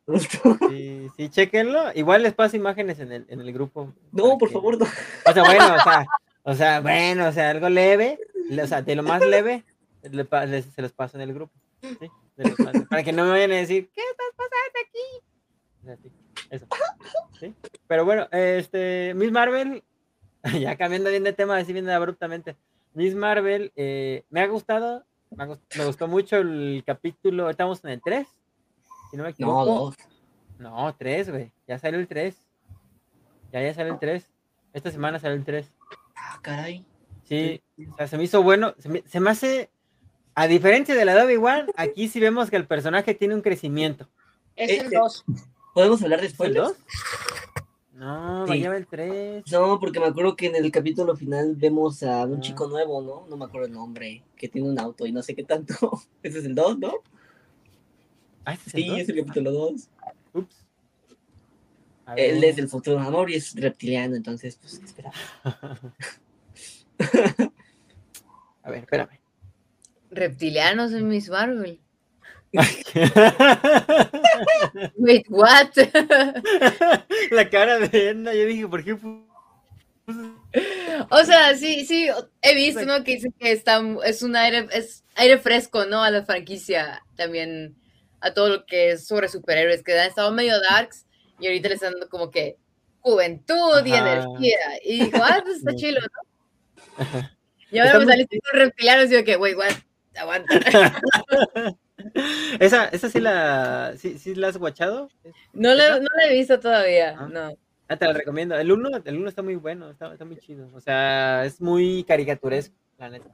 Sí, 0.70 1.08
sí, 1.16 1.28
chéquenlo. 1.30 1.92
Igual 1.94 2.22
les 2.22 2.32
paso 2.34 2.56
imágenes 2.56 2.98
en 3.00 3.12
el, 3.12 3.26
en 3.28 3.40
el 3.40 3.52
grupo. 3.52 3.92
No, 4.12 4.36
por 4.38 4.48
que- 4.48 4.54
favor, 4.54 4.78
no. 4.78 4.84
O 4.84 5.32
sea, 5.32 5.42
bueno, 5.42 5.74
o 5.74 5.80
sea, 5.82 6.06
o 6.42 6.54
sea, 6.54 6.80
bueno, 6.80 7.28
o 7.28 7.32
sea, 7.32 7.50
algo 7.50 7.68
leve, 7.68 8.18
le- 8.48 8.62
o 8.62 8.66
sea, 8.66 8.82
de 8.82 8.94
lo 8.94 9.02
más 9.02 9.20
leve, 9.26 9.64
le 10.02 10.26
les- 10.46 10.64
se 10.66 10.82
los 10.82 10.92
paso 10.92 11.16
en 11.16 11.22
el 11.22 11.34
grupo. 11.34 11.52
para 12.90 13.02
que 13.02 13.12
no 13.12 13.24
me 13.24 13.30
vayan 13.30 13.52
a 13.52 13.56
decir, 13.56 13.90
¿qué 13.94 14.02
estás 14.02 14.26
pasando 14.36 14.78
aquí? 14.86 15.24
O 15.82 15.86
sea, 15.86 15.96
sí, 15.96 16.12
eso. 16.50 16.66
¿sí? 17.40 17.54
Pero 17.86 18.04
bueno, 18.04 18.28
este, 18.32 19.12
Miss 19.14 19.32
Marvel, 19.32 19.82
ya 20.60 20.76
cambiando 20.76 21.10
bien 21.10 21.24
de 21.24 21.32
tema, 21.32 21.56
así 21.58 21.72
bien 21.72 21.88
abruptamente. 21.90 22.56
Miss 22.94 23.14
Marvel, 23.14 23.72
eh, 23.76 24.24
me 24.30 24.40
ha 24.40 24.46
gustado, 24.46 25.04
me, 25.30 25.44
ha 25.44 25.46
gust- 25.48 25.76
me 25.76 25.84
gustó 25.84 26.08
mucho 26.08 26.36
el 26.38 26.82
capítulo, 26.86 27.50
estamos 27.50 27.84
en 27.84 27.90
el 27.90 28.00
3, 28.02 28.26
si 29.10 29.16
no 29.16 29.22
me 29.24 29.28
No, 29.28 29.32
equivoco. 29.34 29.64
dos. 29.64 29.94
No, 30.58 30.94
3, 30.96 31.30
güey, 31.30 31.52
ya 31.68 31.78
salió 31.78 31.98
el 32.00 32.08
3. 32.08 32.34
Ya, 33.52 33.62
ya 33.62 33.74
salió 33.74 33.92
el 33.92 33.98
3. 33.98 34.26
Esta 34.72 34.90
semana 34.90 35.18
salió 35.18 35.36
el 35.36 35.44
3. 35.44 35.70
Ah, 36.16 36.38
caray. 36.42 36.84
Sí, 37.24 37.62
o 37.92 37.96
sea, 37.96 38.06
se 38.08 38.16
me 38.16 38.24
hizo 38.24 38.42
bueno. 38.42 38.74
Se 38.78 38.88
me, 38.88 39.02
se 39.06 39.20
me 39.20 39.30
hace, 39.30 39.70
a 40.34 40.46
diferencia 40.46 40.94
de 40.94 41.04
la 41.04 41.14
de 41.14 41.22
Obi-Wan, 41.22 41.66
aquí 41.76 42.08
sí 42.08 42.20
vemos 42.20 42.50
que 42.50 42.56
el 42.56 42.66
personaje 42.66 43.14
tiene 43.14 43.34
un 43.34 43.42
crecimiento. 43.42 44.08
Es 44.54 44.70
el 44.70 44.86
Este- 44.86 44.96
2. 44.96 45.24
¿Podemos 45.74 46.02
hablar 46.02 46.20
de 46.20 46.26
¿Es 46.26 46.32
el 46.32 46.36
spoilers? 46.36 46.68
2? 46.68 46.76
No, 47.96 48.46
Sí. 48.46 48.62
el 48.62 48.86
3. 48.86 49.50
No, 49.50 49.80
porque 49.80 49.98
me 50.00 50.06
acuerdo 50.06 50.36
que 50.36 50.46
en 50.46 50.56
el 50.56 50.70
capítulo 50.70 51.16
final 51.16 51.54
vemos 51.56 52.02
a 52.02 52.26
un 52.26 52.36
Ah. 52.36 52.40
chico 52.40 52.68
nuevo, 52.68 53.00
¿no? 53.00 53.26
No 53.28 53.36
me 53.38 53.46
acuerdo 53.46 53.68
el 53.68 53.72
nombre, 53.72 54.22
que 54.36 54.48
tiene 54.48 54.68
un 54.68 54.78
auto 54.78 55.06
y 55.06 55.12
no 55.12 55.22
sé 55.22 55.34
qué 55.34 55.44
tanto. 55.44 55.74
Ese 56.22 56.40
es 56.40 56.44
el 56.44 56.54
2, 56.54 56.78
¿no? 56.78 56.92
Ah, 58.44 58.52
¿este 58.52 58.68
es 58.68 58.74
el 58.74 58.82
Sí, 58.82 59.00
es 59.00 59.08
el 59.08 59.16
capítulo 59.24 59.50
2. 59.52 59.88
Ups. 60.34 60.66
Él 62.16 62.44
es 62.44 62.54
del 62.56 62.68
futuro 62.68 63.00
amor 63.00 63.30
y 63.30 63.34
es 63.34 63.54
reptiliano, 63.56 64.14
entonces, 64.14 64.56
pues, 64.60 64.74
espera. 64.74 65.10
A 68.62 68.70
ver, 68.70 68.80
espérame. 68.80 69.20
Reptilianos 70.10 70.92
en 70.92 71.08
Miss 71.08 71.28
Marvel. 71.28 71.80
Wait, 74.96 75.26
what? 75.28 75.70
la 77.30 77.50
cara 77.50 77.78
de 77.78 78.08
Edna, 78.08 78.34
yo 78.34 78.46
dije, 78.46 78.66
¿por 78.68 78.84
qué? 78.84 78.96
o 81.10 81.24
sea, 81.24 81.54
sí, 81.56 81.84
sí, 81.84 82.08
he 82.42 82.54
visto, 82.54 82.86
¿no? 82.86 83.02
Que 83.04 83.16
dicen 83.16 83.34
que 83.38 83.52
está, 83.52 83.82
es 84.04 84.22
un 84.22 84.36
aire, 84.36 84.68
es 84.72 85.04
aire 85.16 85.38
fresco, 85.38 85.84
¿no? 85.86 86.02
A 86.02 86.10
la 86.10 86.24
franquicia, 86.24 87.02
también 87.16 87.76
a 88.20 88.32
todo 88.32 88.48
lo 88.48 88.66
que 88.66 88.92
es 88.92 89.06
sobre 89.06 89.28
superhéroes, 89.28 89.82
que 89.82 89.98
han 89.98 90.08
estado 90.08 90.32
medio 90.32 90.54
darks 90.70 91.04
y 91.38 91.46
ahorita 91.46 91.68
le 91.68 91.74
están 91.74 91.92
dando 91.92 92.08
como 92.08 92.30
que 92.30 92.56
juventud 93.00 93.84
y 93.84 93.92
Ajá. 93.92 94.12
energía. 94.12 94.58
Y 94.84 95.04
dijo, 95.04 95.18
ah, 95.22 95.40
pues 95.44 95.58
está 95.58 95.74
chilo, 95.74 96.00
¿no? 96.00 97.28
Y 97.72 97.80
ahora 97.80 97.94
me 97.94 98.04
muy 98.04 98.12
saliste 98.12 98.38
reptilianos 98.52 99.10
y 99.10 99.14
yo 99.14 99.24
que, 99.24 99.36
wait, 99.36 99.56
what? 99.56 99.72
Aguanta. 100.16 100.60
esa, 102.60 102.86
esa 102.86 103.08
sí 103.08 103.20
la, 103.20 103.94
sí, 103.96 104.18
sí 104.18 104.34
la 104.34 104.48
has 104.48 104.56
guachado. 104.58 105.08
No 105.52 105.74
la, 105.74 105.98
no 105.98 106.08
la 106.16 106.26
he 106.30 106.34
visto 106.34 106.58
todavía, 106.60 107.16
Ah. 107.18 107.28
no. 107.30 107.56
Ah, 107.88 107.96
te 107.96 108.04
la 108.06 108.12
recomiendo. 108.14 108.56
El 108.56 108.72
1 108.72 108.90
el 109.04 109.16
uno 109.16 109.28
está 109.28 109.42
muy 109.42 109.54
bueno, 109.54 109.90
está, 109.90 110.12
está 110.12 110.24
muy 110.24 110.36
chido. 110.38 110.68
O 110.74 110.80
sea, 110.80 111.44
es 111.44 111.60
muy 111.60 112.02
caricaturesco, 112.02 112.74
la 112.98 113.10
neta. 113.10 113.30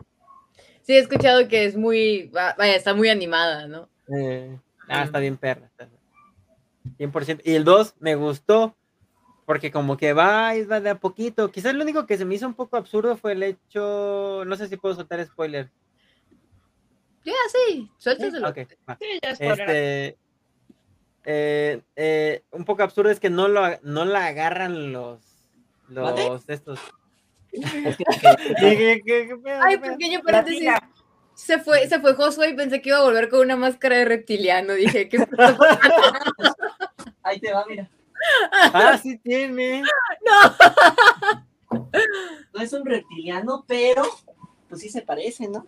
Sí, 0.82 0.92
he 0.94 0.98
escuchado 0.98 1.48
que 1.48 1.64
es 1.64 1.74
muy, 1.76 2.26
va- 2.28 2.54
vaya, 2.58 2.76
está 2.76 2.92
muy 2.92 3.08
animada, 3.08 3.66
¿no? 3.66 3.88
Eh, 4.14 4.58
ah, 4.88 5.04
está 5.04 5.20
bien 5.20 5.38
perra. 5.38 5.66
está- 5.66 5.88
100%. 6.98 7.40
Y 7.44 7.54
el 7.54 7.64
2 7.64 7.94
me 8.00 8.14
gustó 8.14 8.76
porque 9.46 9.70
como 9.70 9.96
que 9.96 10.12
va 10.12 10.54
y 10.54 10.64
va 10.66 10.80
de 10.80 10.90
a 10.90 10.96
poquito. 11.00 11.50
Quizás 11.50 11.72
lo 11.74 11.82
único 11.82 12.06
que 12.06 12.18
se 12.18 12.24
me 12.26 12.34
hizo 12.34 12.46
un 12.46 12.54
poco 12.54 12.76
absurdo 12.76 13.16
fue 13.16 13.32
el 13.32 13.42
hecho, 13.44 14.44
no 14.46 14.56
sé 14.56 14.68
si 14.68 14.76
puedo 14.76 14.94
soltar 14.94 15.24
spoiler. 15.24 15.70
Ya, 17.24 17.32
sí, 17.68 17.90
suéltaselo. 17.98 18.48
Ok, 18.48 18.58
va. 18.88 18.96
Sí, 19.00 19.06
ya 19.22 19.30
es 19.30 19.40
Este, 19.40 20.18
eh, 21.24 21.82
eh, 21.94 22.42
un 22.50 22.64
poco 22.64 22.82
absurdo 22.82 23.10
es 23.10 23.20
que 23.20 23.30
no 23.30 23.46
lo 23.48 23.62
no 23.82 24.04
la 24.04 24.26
agarran 24.26 24.92
los 24.92 25.20
los 25.88 26.48
estos. 26.48 26.80
Es 27.52 27.96
que- 27.96 28.04
que- 28.04 28.70
Dije, 28.70 29.02
¿qué- 29.04 29.26
qué 29.28 29.36
pedo, 29.36 29.60
Ay, 29.62 29.78
pequeño 29.78 30.20
paréntesis. 30.22 30.68
Se 31.34 31.58
fue, 31.58 31.86
se 31.88 31.98
fue 32.00 32.14
Josué 32.14 32.50
y 32.50 32.54
pensé 32.54 32.80
que 32.82 32.90
iba 32.90 32.98
a 32.98 33.04
volver 33.04 33.28
con 33.28 33.40
una 33.40 33.56
máscara 33.56 33.96
de 33.96 34.04
reptiliano. 34.04 34.74
Dije, 34.74 35.08
¿qué? 35.08 35.18
Ahí 37.22 37.40
te 37.40 37.52
va, 37.52 37.64
mira. 37.68 37.88
Ah, 38.72 38.98
sí 39.02 39.18
tiene. 39.18 39.82
No 42.52 42.60
es 42.60 42.72
un 42.72 42.84
reptiliano, 42.84 43.64
pero 43.66 44.02
pues 44.68 44.80
sí 44.80 44.88
se 44.90 45.02
parece, 45.02 45.48
¿no? 45.48 45.66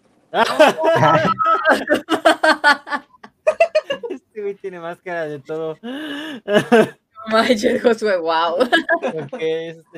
Este 4.11 4.41
güey 4.41 4.55
tiene 4.55 4.81
máscara 4.81 5.27
de 5.27 5.39
todo. 5.41 5.79
Manches, 7.29 7.83
Josué, 7.83 8.19
wow. 8.19 8.59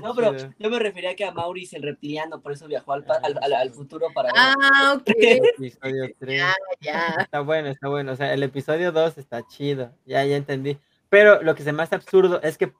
No, 0.01 0.15
pero 0.15 0.37
yo 0.59 0.71
me 0.71 0.79
refería 0.79 1.17
que 1.17 1.25
a 1.25 1.33
Maurice 1.33 1.77
el 1.77 1.83
reptiliano, 1.83 2.41
por 2.41 2.53
eso 2.53 2.69
viajó 2.69 2.93
al, 2.93 3.05
pa- 3.05 3.19
al, 3.23 3.37
al- 3.43 3.53
al 3.55 3.71
futuro 3.73 4.07
para 4.15 4.33
ver. 4.33 4.41
Ah, 4.41 4.95
ok. 4.97 5.09
Episodio 5.59 6.09
3. 6.21 6.39
Ya, 6.39 6.55
ya. 6.81 7.17
Está 7.21 7.41
bueno, 7.41 7.69
está 7.69 7.89
bueno. 7.89 8.13
O 8.13 8.17
sea, 8.17 8.33
el 8.33 8.43
episodio 8.45 8.93
2 8.93 9.19
está 9.19 9.45
chido. 9.47 9.93
Ya, 10.05 10.25
ya 10.25 10.37
entendí. 10.37 10.79
Pero 11.09 11.43
lo 11.43 11.55
que 11.57 11.65
se 11.65 11.73
me 11.73 11.83
hace 11.83 11.97
absurdo 11.97 12.41
es 12.43 12.57
que, 12.59 12.73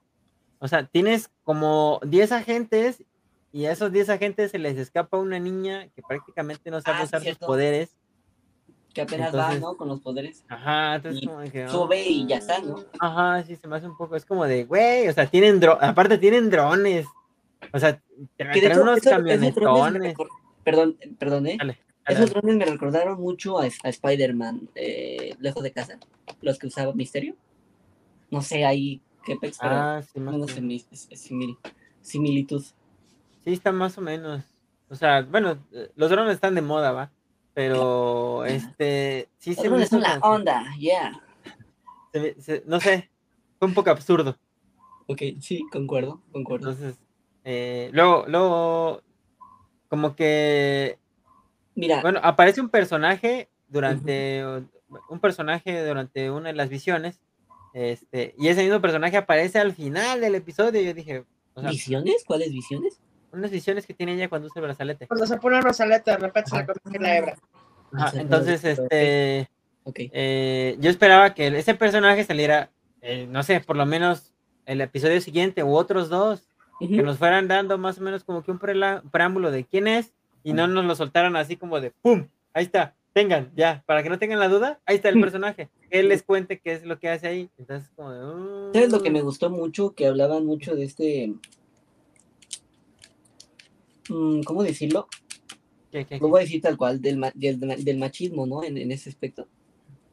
o 0.61 0.69
sea, 0.69 0.87
tienes 0.87 1.29
como 1.43 1.99
10 2.05 2.31
agentes 2.33 3.03
y 3.57 3.67
a 3.67 3.73
esos 3.73 3.91
10 3.93 4.09
agentes 4.11 4.51
se 4.51 4.59
les 4.59 4.77
escapa 4.79 5.17
una 5.19 5.39
niña 5.39 5.89
que 5.95 6.03
prácticamente 6.03 6.71
no 6.71 6.81
sabe 6.81 6.99
Ah, 7.01 7.05
usar 7.05 7.23
sus 7.23 7.39
poderes. 7.39 7.97
que 8.93 9.03
apenas 9.03 9.29
entonces- 9.35 9.57
va, 9.57 9.61
¿no? 9.61 9.77
Con 9.77 9.89
los 9.89 10.01
poderes. 10.01 10.45
Ajá, 10.49 10.95
entonces 10.97 11.23
Y 11.23 11.27
como 11.27 11.41
que... 11.51 11.69
Sube 11.69 12.03
y 12.03 12.27
ya 12.27 12.37
está, 12.37 12.61
¿no? 12.61 12.77
Ajá, 12.99 13.43
sí, 13.45 13.55
se 13.57 13.69
me 13.69 13.77
hace 13.77 13.87
un 13.87 13.97
poco, 13.97 14.17
es 14.17 14.25
como 14.25 14.45
de, 14.47 14.65
güey, 14.65 15.07
o 15.09 15.13
sea, 15.13 15.27
tienen 15.27 15.61
dro 15.61 15.79
aparte 15.83 16.17
tienen 16.19 16.49
drones. 16.51 17.07
O 17.73 17.79
sea, 17.79 18.01
traen 18.37 18.79
unos 18.81 19.01
camionetones. 19.01 20.15
Perdón, 20.65 20.97
perdón, 21.19 21.47
¿eh? 21.47 21.57
Dale, 21.59 21.79
dale, 22.07 22.19
Esos 22.19 22.31
drones 22.31 22.57
me 22.57 22.65
recordaron 22.65 23.21
mucho 23.21 23.59
a, 23.61 23.65
a 23.65 23.89
Spider-Man, 23.89 24.69
eh, 24.75 25.35
lejos 25.41 25.63
de 25.63 25.73
casa, 25.73 25.99
los 26.41 26.59
que 26.59 26.67
usaba 26.69 26.93
Misterio. 26.95 27.37
No 28.31 28.41
sé 28.43 28.65
ahí 28.65 29.01
qué 29.25 29.37
pex, 29.37 29.59
pero 29.61 29.75
Ah, 29.75 30.03
sí, 30.03 30.19
más 30.21 30.37
no 30.37 30.49
sé, 30.49 30.61
simil- 30.63 31.59
similitud. 32.01 32.65
Sí, 33.47 33.53
está 33.53 33.71
más 33.71 33.97
o 33.97 34.01
menos. 34.01 34.43
O 34.89 34.97
sea, 34.97 35.23
bueno, 35.23 35.57
los 35.95 36.11
drones 36.11 36.35
están 36.35 36.57
de 36.57 36.63
moda, 36.63 36.91
¿va? 36.91 37.13
Pero, 37.55 38.45
este, 38.45 39.29
sí 39.39 39.55
se 39.55 39.71
me 39.71 39.79
la 39.79 40.19
como- 40.19 40.35
onda, 40.35 40.65
yeah. 40.81 41.13
se 42.13 42.21
me- 42.21 42.35
se- 42.43 42.65
no 42.67 42.81
sé, 42.81 43.09
fue 43.61 43.69
un 43.69 43.75
poco 43.75 43.91
absurdo. 43.91 44.37
Ok, 45.07 45.23
sí, 45.41 45.65
concuerdo, 45.71 46.21
concuerdo. 46.33 46.71
Entonces, 46.73 46.99
eh, 47.45 47.89
luego, 47.93 48.25
luego, 48.27 49.03
como 49.89 50.17
que, 50.17 50.99
Mira, 51.77 52.03
bueno, 52.03 52.19
aparece 52.25 52.61
un 52.61 52.69
personaje 52.69 53.49
durante, 53.69 54.45
un 55.09 55.21
personaje 55.21 55.87
durante 55.87 56.33
una 56.33 56.49
de 56.49 56.55
las 56.57 56.69
visiones, 56.69 57.21
este, 57.75 58.35
y 58.39 58.49
ese 58.49 58.65
mismo 58.65 58.81
personaje 58.81 59.17
aparece 59.19 59.61
al 59.61 59.73
final 59.73 60.21
del 60.21 60.35
episodio. 60.35 60.81
Yo 60.81 60.93
dije, 60.95 61.25
o 61.55 61.61
sea, 61.61 61.71
¿visiones? 61.71 62.25
¿Cuáles 62.27 62.51
visiones? 62.51 63.01
Unas 63.37 63.51
visiones 63.51 63.87
que 63.87 63.95
tiene 63.95 64.15
ella 64.15 64.29
cuando 64.29 64.47
usa 64.49 64.61
el 64.61 64.67
brazalete. 64.67 65.07
Cuando 65.07 65.27
se 65.27 65.37
pone 65.39 65.57
el 65.59 65.63
brazalete, 65.63 66.11
de 66.11 66.17
repente 66.17 66.51
se 66.51 66.57
le 66.57 66.67
convierte 66.67 66.97
en 66.97 67.03
la 67.03 67.17
hebra. 67.17 67.37
Entonces, 68.15 68.65
este, 68.65 69.49
Ok. 69.85 69.97
eh, 70.13 70.77
yo 70.81 70.91
esperaba 70.91 71.35
que 71.35 71.47
ese 71.49 71.75
personaje 71.75 72.25
saliera, 72.25 72.71
eh, 73.01 73.27
no 73.31 73.43
sé, 73.43 73.61
por 73.61 73.77
lo 73.77 73.87
menos 73.87 74.33
el 74.65 74.81
episodio 74.81 75.21
siguiente 75.21 75.63
u 75.63 75.75
otros 75.75 76.09
dos, 76.09 76.49
que 76.81 77.03
nos 77.03 77.17
fueran 77.19 77.49
dando 77.49 77.79
más 77.79 77.99
o 77.99 78.03
menos 78.03 78.23
como 78.25 78.43
que 78.43 78.51
un 78.51 78.59
preámbulo 78.59 79.51
de 79.51 79.65
quién 79.65 79.87
es 79.89 80.13
y 80.43 80.53
no 80.53 80.67
nos 80.67 80.85
lo 80.85 80.95
soltaran 80.95 81.35
así 81.37 81.57
como 81.57 81.81
de 81.81 81.91
¡pum! 81.91 82.29
Ahí 82.53 82.65
está, 82.65 82.95
tengan, 83.15 83.51
ya, 83.57 83.83
para 83.87 84.03
que 84.03 84.11
no 84.11 84.19
tengan 84.19 84.39
la 84.41 84.49
duda, 84.49 84.79
ahí 84.85 84.97
está 84.97 85.09
el 85.09 85.19
personaje, 85.21 85.71
que 85.91 86.01
él 86.01 86.09
les 86.09 86.23
cuente 86.23 86.59
qué 86.59 86.73
es 86.73 86.85
lo 86.85 86.99
que 86.99 87.09
hace 87.09 87.29
ahí. 87.29 87.51
Entonces, 87.57 87.91
como 87.97 88.13
de, 88.13 88.23
"Mm". 88.25 88.73
¿Sabes 88.75 88.93
lo 88.93 89.03
que 89.03 89.11
me 89.11 89.23
gustó 89.23 89.49
mucho? 89.49 89.95
Que 89.95 90.07
hablaban 90.07 90.45
mucho 90.45 90.75
de 90.75 90.85
este. 90.85 91.33
Mm, 94.09 94.43
¿Cómo 94.43 94.63
decirlo? 94.63 95.09
¿Qué, 95.91 96.05
qué, 96.05 96.19
Lo 96.19 96.29
voy 96.29 96.41
a 96.41 96.45
decir 96.45 96.61
tal 96.61 96.77
cual, 96.77 97.01
del, 97.01 97.17
ma- 97.19 97.33
del, 97.35 97.59
del 97.61 97.99
machismo, 97.99 98.47
¿no? 98.47 98.63
En, 98.65 98.77
en 98.77 98.91
ese 98.93 99.09
aspecto. 99.11 99.47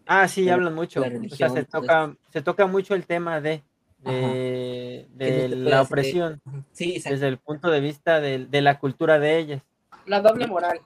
Ah, 0.05 0.27
sí, 0.27 0.45
la- 0.45 0.53
hablan 0.55 0.75
mucho. 0.75 0.99
la 0.99 1.07
o 1.07 1.35
sea, 1.35 1.49
se 1.49 1.63
toca, 1.65 2.15
se 2.31 2.41
toca 2.41 2.67
mucho 2.67 2.93
el 2.95 3.05
tema 3.05 3.41
de, 3.41 3.63
de, 4.03 5.07
de 5.15 5.47
la 5.49 5.79
hacer- 5.81 5.85
opresión 5.85 6.41
Sí, 6.71 6.95
exacto. 6.95 7.13
desde 7.15 7.27
el 7.27 7.37
punto 7.37 7.69
de 7.69 7.79
vista 7.79 8.19
de, 8.19 8.45
de 8.45 8.61
la 8.61 8.79
cultura 8.79 9.19
de 9.19 9.37
ellas. 9.39 9.61
La 10.05 10.21
doble 10.21 10.47
moral. 10.47 10.79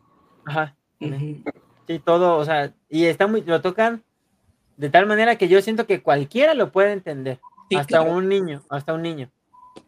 Ajá. 0.45 0.75
Sí, 1.87 1.99
todo, 1.99 2.37
o 2.37 2.45
sea, 2.45 2.73
y 2.89 3.05
está 3.05 3.27
muy, 3.27 3.41
lo 3.41 3.61
tocan 3.61 4.03
de 4.77 4.89
tal 4.89 5.05
manera 5.07 5.35
que 5.37 5.47
yo 5.47 5.61
siento 5.61 5.87
que 5.87 6.01
cualquiera 6.01 6.53
lo 6.53 6.71
puede 6.71 6.91
entender. 6.91 7.39
Sí, 7.69 7.75
hasta 7.75 7.99
claro. 7.99 8.13
un 8.15 8.29
niño, 8.29 8.61
hasta 8.69 8.93
un 8.93 9.01
niño. 9.01 9.29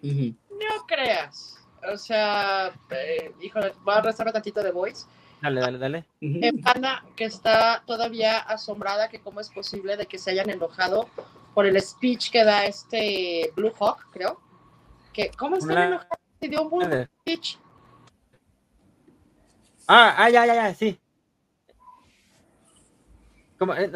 No 0.02 0.86
creas. 0.88 1.59
O 1.92 1.98
sea, 1.98 2.72
eh, 2.90 3.34
híjole, 3.42 3.74
voy 3.84 3.96
a 3.96 4.02
restarme 4.02 4.32
tantito 4.34 4.62
de 4.64 4.72
voice. 4.72 5.06
Dale, 5.42 5.62
dale, 5.62 5.78
dale. 5.78 6.00
Ujú. 6.22 6.40
Eh, 6.42 6.52
Ana, 6.66 7.06
que 7.16 7.26
está 7.26 7.82
todavía 7.86 8.40
asombrada 8.40 9.08
que 9.08 9.20
cómo 9.22 9.40
es 9.40 9.50
posible 9.50 9.96
de 9.96 10.06
que 10.06 10.18
se 10.18 10.32
hayan 10.32 10.50
enojado 10.50 11.08
por 11.54 11.66
el 11.66 11.82
speech 11.82 12.30
que 12.32 12.44
da 12.44 12.66
este 12.66 13.52
Blue 13.56 13.72
Hawk, 13.80 14.08
creo. 14.12 14.40
Que, 15.14 15.32
¿Cómo 15.38 15.56
están 15.56 15.72
Una- 15.72 15.86
enojados? 15.88 16.18
Si 16.42 16.48
dio 16.48 16.62
un 16.64 16.70
buen 16.70 17.10
speech. 17.22 17.58
Ah, 19.88 20.16
ah, 20.18 20.30
ya, 20.30 20.46
ya, 20.46 20.56
ya, 20.56 20.74
sí. 20.76 21.00
Como, 23.58 23.74
eh, 23.74 23.90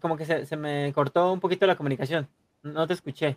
como 0.00 0.16
que 0.16 0.24
se, 0.26 0.46
se 0.46 0.56
me 0.56 0.92
cortó 0.92 1.32
un 1.32 1.40
poquito 1.40 1.66
la 1.66 1.76
comunicación. 1.76 2.28
No 2.62 2.86
te 2.86 2.92
escuché. 2.94 3.36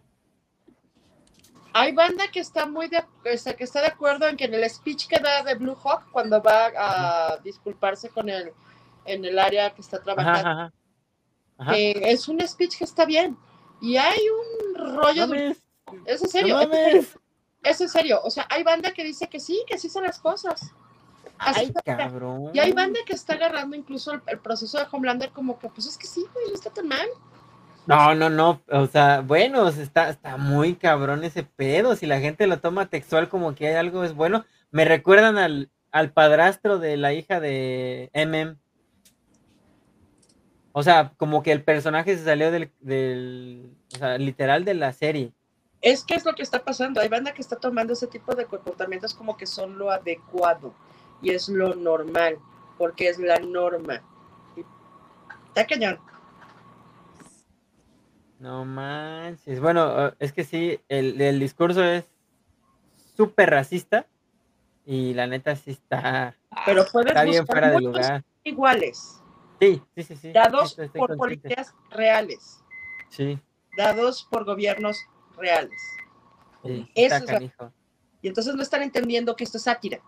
Hay 1.73 1.93
banda 1.93 2.27
que 2.29 2.39
está 2.41 2.65
muy 2.65 2.87
de, 2.89 3.03
sea, 3.37 3.55
que 3.55 3.63
está 3.63 3.81
de 3.81 3.87
acuerdo 3.87 4.27
en 4.27 4.35
que 4.37 4.45
en 4.45 4.53
el 4.53 4.69
speech 4.69 5.07
que 5.07 5.19
da 5.19 5.43
de 5.43 5.55
Blue 5.55 5.75
Hawk 5.83 6.11
cuando 6.11 6.41
va 6.41 6.71
a 6.77 7.37
disculparse 7.37 8.09
con 8.09 8.29
el 8.29 8.51
en 9.05 9.25
el 9.25 9.39
área 9.39 9.73
que 9.73 9.81
está 9.81 9.99
trabajando, 10.01 10.39
ajá, 10.49 10.51
ajá. 10.51 10.73
Ajá. 11.57 11.71
que 11.73 11.91
es 12.11 12.27
un 12.27 12.39
speech 12.47 12.77
que 12.77 12.83
está 12.83 13.05
bien. 13.05 13.37
Y 13.81 13.97
hay 13.97 14.19
un 14.29 14.75
rollo, 14.75 15.27
No 15.27 15.33
de- 15.33 15.47
es 15.49 15.57
en 15.87 15.97
no 15.97 16.03
serio, 16.03 16.05
es 16.05 16.21
en 16.21 16.29
serio, 16.29 16.55
mames. 16.57 17.19
es 17.63 17.81
en 17.81 17.89
serio. 17.89 18.21
O 18.23 18.29
sea, 18.29 18.45
hay 18.49 18.63
banda 18.63 18.91
que 18.93 19.03
dice 19.03 19.27
que 19.27 19.39
sí, 19.39 19.63
que 19.67 19.75
así 19.75 19.89
son 19.89 20.03
las 20.03 20.19
cosas. 20.19 20.71
Así 21.39 21.61
Ay, 21.61 21.73
cabrón. 21.83 22.51
Y 22.53 22.59
hay 22.59 22.71
banda 22.73 22.99
que 23.05 23.13
está 23.13 23.33
agarrando 23.33 23.75
incluso 23.75 24.11
el, 24.13 24.21
el 24.27 24.39
proceso 24.39 24.77
de 24.77 24.85
Homelander 24.91 25.31
como 25.31 25.57
que, 25.57 25.69
pues 25.69 25.87
es 25.87 25.97
que 25.97 26.05
sí, 26.05 26.23
güey, 26.33 26.47
no 26.49 26.53
está 26.53 26.69
tan 26.69 26.87
mal. 26.87 27.07
No, 27.87 28.13
no, 28.15 28.29
no. 28.29 28.61
O 28.69 28.87
sea, 28.87 29.21
bueno, 29.21 29.67
está, 29.67 30.09
está 30.09 30.37
muy 30.37 30.75
cabrón 30.75 31.23
ese 31.23 31.43
pedo. 31.43 31.95
Si 31.95 32.05
la 32.05 32.19
gente 32.19 32.47
lo 32.47 32.59
toma 32.59 32.89
textual 32.89 33.29
como 33.29 33.55
que 33.55 33.67
hay 33.67 33.75
algo 33.75 34.03
es 34.03 34.13
bueno. 34.13 34.45
Me 34.71 34.85
recuerdan 34.85 35.37
al, 35.37 35.71
al 35.91 36.11
padrastro 36.11 36.79
de 36.79 36.97
la 36.97 37.13
hija 37.13 37.39
de 37.39 38.09
MM. 38.13 38.57
O 40.73 40.83
sea, 40.83 41.13
como 41.17 41.43
que 41.43 41.51
el 41.51 41.63
personaje 41.63 42.17
se 42.17 42.23
salió 42.23 42.51
del, 42.51 42.71
del 42.79 43.75
literal 44.19 44.63
de 44.63 44.73
la 44.73 44.93
serie. 44.93 45.33
Es 45.81 46.03
que 46.03 46.15
es 46.15 46.23
lo 46.23 46.33
que 46.33 46.43
está 46.43 46.63
pasando. 46.63 47.01
Hay 47.01 47.09
banda 47.09 47.33
que 47.33 47.41
está 47.41 47.55
tomando 47.57 47.93
ese 47.93 48.07
tipo 48.07 48.35
de 48.35 48.45
comportamientos 48.45 49.13
como 49.13 49.35
que 49.35 49.47
son 49.47 49.77
lo 49.77 49.91
adecuado 49.91 50.73
y 51.21 51.31
es 51.31 51.49
lo 51.49 51.75
normal, 51.75 52.37
porque 52.77 53.09
es 53.09 53.19
la 53.19 53.39
norma. 53.39 54.01
Está 55.47 55.65
cañón. 55.65 55.99
No 58.41 58.65
manches. 58.65 59.59
Bueno, 59.59 60.07
eh, 60.07 60.13
es 60.19 60.33
que 60.33 60.43
sí, 60.43 60.79
el, 60.89 61.21
el 61.21 61.39
discurso 61.39 61.83
es 61.83 62.05
súper 63.15 63.51
racista. 63.51 64.07
Y 64.83 65.13
la 65.13 65.27
neta 65.27 65.55
sí 65.55 65.69
está, 65.71 66.35
Pero 66.65 66.85
puedes 66.91 67.09
está 67.11 67.23
bien 67.23 67.45
fuera 67.45 67.69
de 67.69 67.79
lugar. 67.81 68.23
iguales, 68.43 69.21
Sí, 69.59 69.79
sí, 69.93 70.01
sí, 70.03 70.15
sí. 70.15 70.31
dados 70.31 70.73
por 70.73 71.15
consciente. 71.15 71.17
policías 71.17 71.75
reales, 71.91 72.63
Sí, 73.09 73.39
dados 73.77 74.27
por 74.31 74.43
gobiernos 74.43 74.97
reales. 75.37 75.79
sí, 76.63 76.91
Eso 76.95 77.15
es 77.17 77.31
la-. 77.31 77.71
Y 78.23 78.27
entonces 78.27 78.55
no 78.55 78.63
están 78.63 78.81
entendiendo 78.81 79.35
que 79.35 79.43
esto 79.43 79.57
es 79.59 79.63
sátira. 79.65 80.01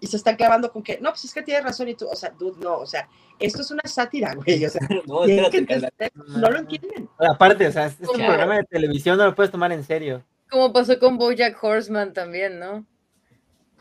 Y 0.00 0.06
se 0.06 0.16
están 0.16 0.36
clavando 0.36 0.72
con 0.72 0.82
que, 0.82 0.98
no, 1.00 1.10
pues 1.10 1.24
es 1.24 1.34
que 1.34 1.42
tienes 1.42 1.64
razón 1.64 1.88
y 1.88 1.94
tú, 1.94 2.08
o 2.08 2.16
sea, 2.16 2.30
dude, 2.30 2.58
no, 2.62 2.78
o 2.78 2.86
sea, 2.86 3.08
esto 3.38 3.62
es 3.62 3.70
una 3.70 3.82
sátira, 3.84 4.34
güey, 4.44 4.64
o 4.64 4.70
sea, 4.70 4.80
No, 5.06 5.22
que 5.22 5.32
espérate, 5.34 5.58
entender, 5.58 6.12
no 6.28 6.50
lo 6.50 6.58
entienden. 6.58 7.08
Aparte, 7.18 7.66
o 7.66 7.72
sea, 7.72 7.86
es, 7.86 8.00
es 8.00 8.08
un 8.08 8.16
programa 8.16 8.56
de 8.56 8.64
televisión, 8.64 9.18
no 9.18 9.26
lo 9.26 9.34
puedes 9.34 9.52
tomar 9.52 9.72
en 9.72 9.84
serio. 9.84 10.24
Como 10.48 10.72
pasó 10.72 10.98
con 10.98 11.16
Bojack 11.18 11.62
Horseman 11.62 12.12
también, 12.12 12.58
¿no? 12.58 12.84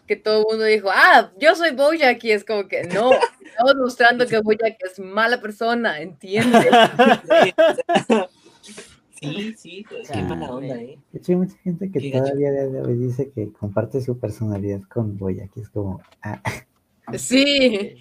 Que 0.07 0.15
todo 0.15 0.39
el 0.39 0.45
mundo 0.49 0.65
dijo, 0.65 0.89
ah, 0.91 1.31
yo 1.37 1.55
soy 1.55 1.71
Bojack, 1.71 2.23
y 2.23 2.31
es 2.31 2.43
como 2.43 2.67
que 2.67 2.83
no, 2.83 3.11
estamos 3.45 3.75
mostrando 3.75 4.27
que 4.27 4.39
Bojack 4.39 4.77
es 4.83 4.99
mala 4.99 5.39
persona, 5.39 5.99
entiende. 6.01 6.69
Sí, 9.19 9.53
Sí, 9.57 9.85
pues, 9.87 10.09
qué 10.09 10.21
mala 10.21 10.51
onda. 10.51 10.75
¿eh? 10.75 10.97
De 11.11 11.19
hecho, 11.19 11.33
hay 11.33 11.37
mucha 11.37 11.57
gente 11.57 11.91
que 11.91 12.11
todavía 12.11 12.51
de 12.51 12.81
hoy 12.81 12.95
dice 12.95 13.31
que 13.31 13.51
comparte 13.51 14.01
su 14.01 14.17
personalidad 14.17 14.81
con 14.83 15.17
Boya, 15.17 15.47
que 15.47 15.61
es 15.61 15.69
como, 15.69 16.01
ah, 16.21 16.41
Sí, 17.17 17.97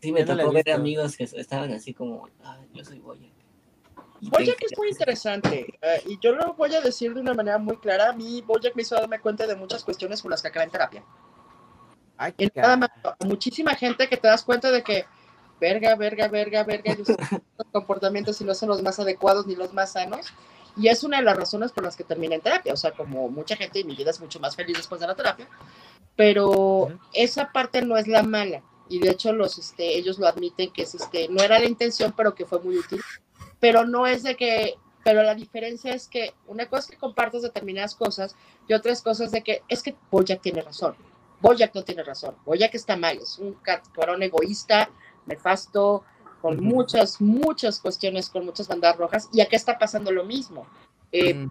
Sí, 0.00 0.12
me 0.12 0.24
no 0.24 0.36
tocó 0.36 0.52
ver 0.52 0.70
amigos 0.70 1.16
que 1.16 1.24
estaban 1.24 1.72
así 1.72 1.92
como, 1.92 2.28
ah, 2.44 2.60
yo 2.72 2.84
soy 2.84 2.98
Boya. 3.00 3.28
Boyack 4.20 4.62
es 4.62 4.78
muy 4.78 4.88
interesante 4.88 5.78
eh, 5.82 6.02
y 6.06 6.18
yo 6.20 6.32
lo 6.32 6.54
voy 6.54 6.74
a 6.74 6.80
decir 6.80 7.12
de 7.12 7.20
una 7.20 7.34
manera 7.34 7.58
muy 7.58 7.76
clara. 7.76 8.10
A 8.10 8.12
mí 8.12 8.42
Boyack 8.46 8.74
me 8.74 8.82
hizo 8.82 8.94
darme 8.94 9.20
cuenta 9.20 9.46
de 9.46 9.56
muchas 9.56 9.84
cuestiones 9.84 10.22
por 10.22 10.30
las 10.30 10.42
que 10.42 10.48
acabé 10.48 10.64
en 10.64 10.70
terapia. 10.70 11.04
Ay, 12.16 12.32
Y 12.38 12.48
nada 12.54 12.76
más, 12.76 12.90
muchísima 13.26 13.74
gente 13.74 14.08
que 14.08 14.16
te 14.16 14.28
das 14.28 14.42
cuenta 14.42 14.70
de 14.70 14.82
que 14.82 15.04
verga, 15.60 15.94
verga, 15.96 16.28
verga, 16.28 16.64
verga, 16.64 16.92
y 16.92 16.96
los 17.58 17.66
comportamientos 17.72 18.40
y 18.40 18.44
no 18.44 18.54
son 18.54 18.68
los 18.68 18.82
más 18.82 18.98
adecuados 18.98 19.46
ni 19.46 19.56
los 19.56 19.72
más 19.72 19.92
sanos. 19.92 20.32
Y 20.76 20.88
es 20.88 21.04
una 21.04 21.18
de 21.18 21.22
las 21.22 21.36
razones 21.36 21.72
por 21.72 21.84
las 21.84 21.96
que 21.96 22.04
terminé 22.04 22.34
en 22.34 22.42
terapia. 22.42 22.72
O 22.72 22.76
sea, 22.76 22.92
como 22.92 23.28
mucha 23.30 23.56
gente, 23.56 23.80
y 23.80 23.84
mi 23.84 23.96
vida 23.96 24.10
es 24.10 24.20
mucho 24.20 24.38
más 24.40 24.54
feliz 24.54 24.76
después 24.76 25.00
de 25.00 25.06
la 25.06 25.14
terapia. 25.14 25.48
Pero 26.14 26.88
esa 27.14 27.50
parte 27.50 27.82
no 27.82 27.96
es 27.96 28.06
la 28.06 28.22
mala. 28.22 28.62
Y 28.88 29.00
de 29.00 29.10
hecho, 29.10 29.32
los, 29.32 29.58
este, 29.58 29.96
ellos 29.96 30.18
lo 30.18 30.26
admiten 30.26 30.72
que 30.72 30.82
es, 30.82 30.94
este, 30.94 31.28
no 31.28 31.42
era 31.42 31.58
la 31.58 31.66
intención, 31.66 32.12
pero 32.16 32.34
que 32.34 32.44
fue 32.44 32.60
muy 32.60 32.76
útil. 32.76 33.00
Pero 33.58 33.86
no 33.86 34.06
es 34.06 34.22
de 34.22 34.36
que, 34.36 34.74
pero 35.02 35.22
la 35.22 35.34
diferencia 35.34 35.94
es 35.94 36.08
que 36.08 36.34
una 36.46 36.66
cosa 36.66 36.84
es 36.84 36.90
que 36.90 36.98
compartas 36.98 37.42
determinadas 37.42 37.94
cosas 37.94 38.36
y 38.68 38.74
otras 38.74 39.02
cosas 39.02 39.30
de 39.30 39.42
que 39.42 39.62
es 39.68 39.82
que 39.82 39.96
Boyack 40.10 40.42
tiene 40.42 40.60
razón. 40.60 40.94
Boyack 41.40 41.74
no 41.74 41.84
tiene 41.84 42.02
razón. 42.02 42.36
Boyack 42.44 42.74
está 42.74 42.96
mal. 42.96 43.16
Es 43.18 43.38
un 43.38 43.54
cabrón 43.54 44.22
egoísta, 44.22 44.90
nefasto, 45.26 46.04
con 46.40 46.62
muchas, 46.62 47.20
muchas 47.20 47.80
cuestiones, 47.80 48.30
con 48.30 48.44
muchas 48.44 48.68
bandas 48.68 48.96
rojas. 48.96 49.28
Y 49.32 49.40
acá 49.40 49.56
está 49.56 49.78
pasando 49.78 50.10
lo 50.12 50.24
mismo. 50.24 50.66
Eh, 51.12 51.34
Mm. 51.34 51.50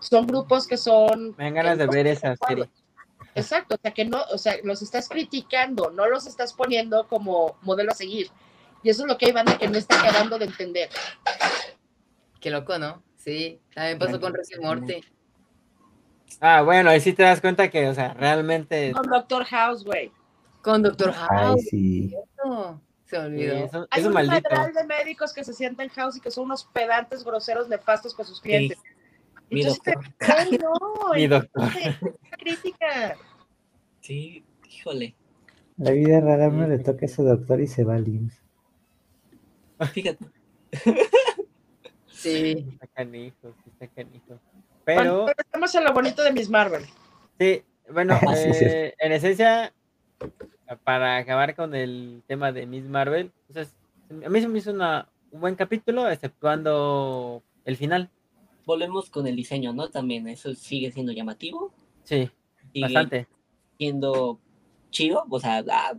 Son 0.00 0.26
grupos 0.26 0.66
que 0.66 0.78
son 0.78 1.34
Me 1.36 1.44
dan 1.44 1.54
ganas 1.54 1.78
de 1.78 1.86
ver 1.86 2.06
esa 2.06 2.34
serie. 2.48 2.68
Exacto, 3.34 3.76
o 3.76 3.78
sea 3.80 3.92
que 3.92 4.04
no, 4.04 4.22
o 4.32 4.38
sea, 4.38 4.56
los 4.64 4.82
estás 4.82 5.08
criticando, 5.08 5.90
no 5.90 6.08
los 6.08 6.26
estás 6.26 6.52
poniendo 6.52 7.06
como 7.06 7.56
modelo 7.62 7.92
a 7.92 7.94
seguir. 7.94 8.30
Y 8.82 8.88
eso 8.88 9.02
es 9.02 9.08
lo 9.08 9.18
que 9.18 9.26
hay 9.26 9.32
banda 9.32 9.58
que 9.58 9.68
no 9.68 9.76
está 9.76 10.00
acabando 10.00 10.38
de 10.38 10.46
entender. 10.46 10.88
qué 12.40 12.50
loco, 12.50 12.78
¿no? 12.78 13.02
Sí, 13.16 13.60
también 13.74 13.98
pasó 13.98 14.18
con 14.18 14.32
y 14.32 14.60
Morty. 14.60 15.04
Ah, 16.40 16.62
bueno, 16.62 16.88
ahí 16.90 17.00
sí 17.00 17.12
te 17.12 17.22
das 17.22 17.40
cuenta 17.40 17.68
que, 17.68 17.88
o 17.88 17.94
sea, 17.94 18.14
realmente 18.14 18.92
Con 18.92 19.08
Doctor 19.08 19.44
House, 19.44 19.84
güey. 19.84 20.10
Con 20.62 20.82
Doctor 20.82 21.12
ay, 21.14 21.38
House, 21.38 21.62
sí. 21.70 22.14
¿no? 22.42 22.80
Se 23.10 23.16
sí, 23.16 23.22
olvidó. 23.22 23.80
un, 23.80 23.86
Hay 23.90 24.04
un 24.04 24.12
maldito. 24.12 24.48
madral 24.50 24.72
de 24.72 24.84
médicos 24.84 25.32
que 25.32 25.44
se 25.44 25.52
sienten 25.52 25.84
en 25.88 25.90
House 25.94 26.16
y 26.16 26.20
que 26.20 26.30
son 26.30 26.44
unos 26.44 26.64
pedantes, 26.64 27.24
groseros, 27.24 27.68
nefastos 27.68 28.14
con 28.14 28.24
sus 28.24 28.40
clientes. 28.40 28.78
Mi 29.50 29.62
Entonces, 29.62 29.82
doctor. 29.94 30.14
ay, 30.38 30.58
no, 30.58 30.72
Mi 31.14 31.26
doctor. 31.26 31.68
crítica. 32.38 33.16
Sí, 34.00 34.44
híjole. 34.68 35.14
La 35.76 35.90
vida 35.92 36.20
rara 36.20 36.48
uno 36.48 36.66
le 36.68 36.78
toca 36.78 37.02
a 37.02 37.06
ese 37.06 37.22
doctor 37.22 37.60
y 37.60 37.66
se 37.66 37.84
va 37.84 37.94
al 37.96 38.06
IMSS. 38.06 38.40
Fíjate. 39.92 40.24
Sí, 42.06 42.66
Está 42.74 42.86
canijo, 42.88 43.54
sí 43.64 43.70
está 43.70 43.86
canijo. 43.88 44.26
Bueno, 44.28 44.40
Pero, 44.84 45.26
regresemos 45.26 45.74
a 45.74 45.80
lo 45.80 45.92
bonito 45.94 46.22
de 46.22 46.32
Miss 46.32 46.50
Marvel. 46.50 46.84
sí, 47.38 47.62
Bueno, 47.92 48.18
sí, 48.36 48.52
sí. 48.54 48.64
eh, 48.66 48.94
en 48.98 49.12
esencia, 49.12 49.72
para 50.76 51.16
acabar 51.16 51.54
con 51.54 51.74
el 51.74 52.22
tema 52.26 52.52
de 52.52 52.66
Miss 52.66 52.84
Marvel, 52.84 53.32
entonces, 53.48 53.74
a 54.24 54.28
mí 54.28 54.40
se 54.40 54.48
me 54.48 54.58
hizo 54.58 54.70
una, 54.72 55.08
un 55.30 55.40
buen 55.40 55.54
capítulo, 55.54 56.08
exceptuando 56.08 57.42
el 57.64 57.76
final. 57.76 58.10
Volvemos 58.66 59.10
con 59.10 59.26
el 59.26 59.36
diseño, 59.36 59.72
¿no? 59.72 59.88
También 59.88 60.28
eso 60.28 60.54
sigue 60.54 60.92
siendo 60.92 61.12
llamativo, 61.12 61.72
Sí, 62.04 62.30
sigue 62.72 62.84
bastante. 62.84 63.26
siendo 63.78 64.38
chido, 64.90 65.24
o 65.28 65.40
sea, 65.40 65.64
ah, 65.70 65.92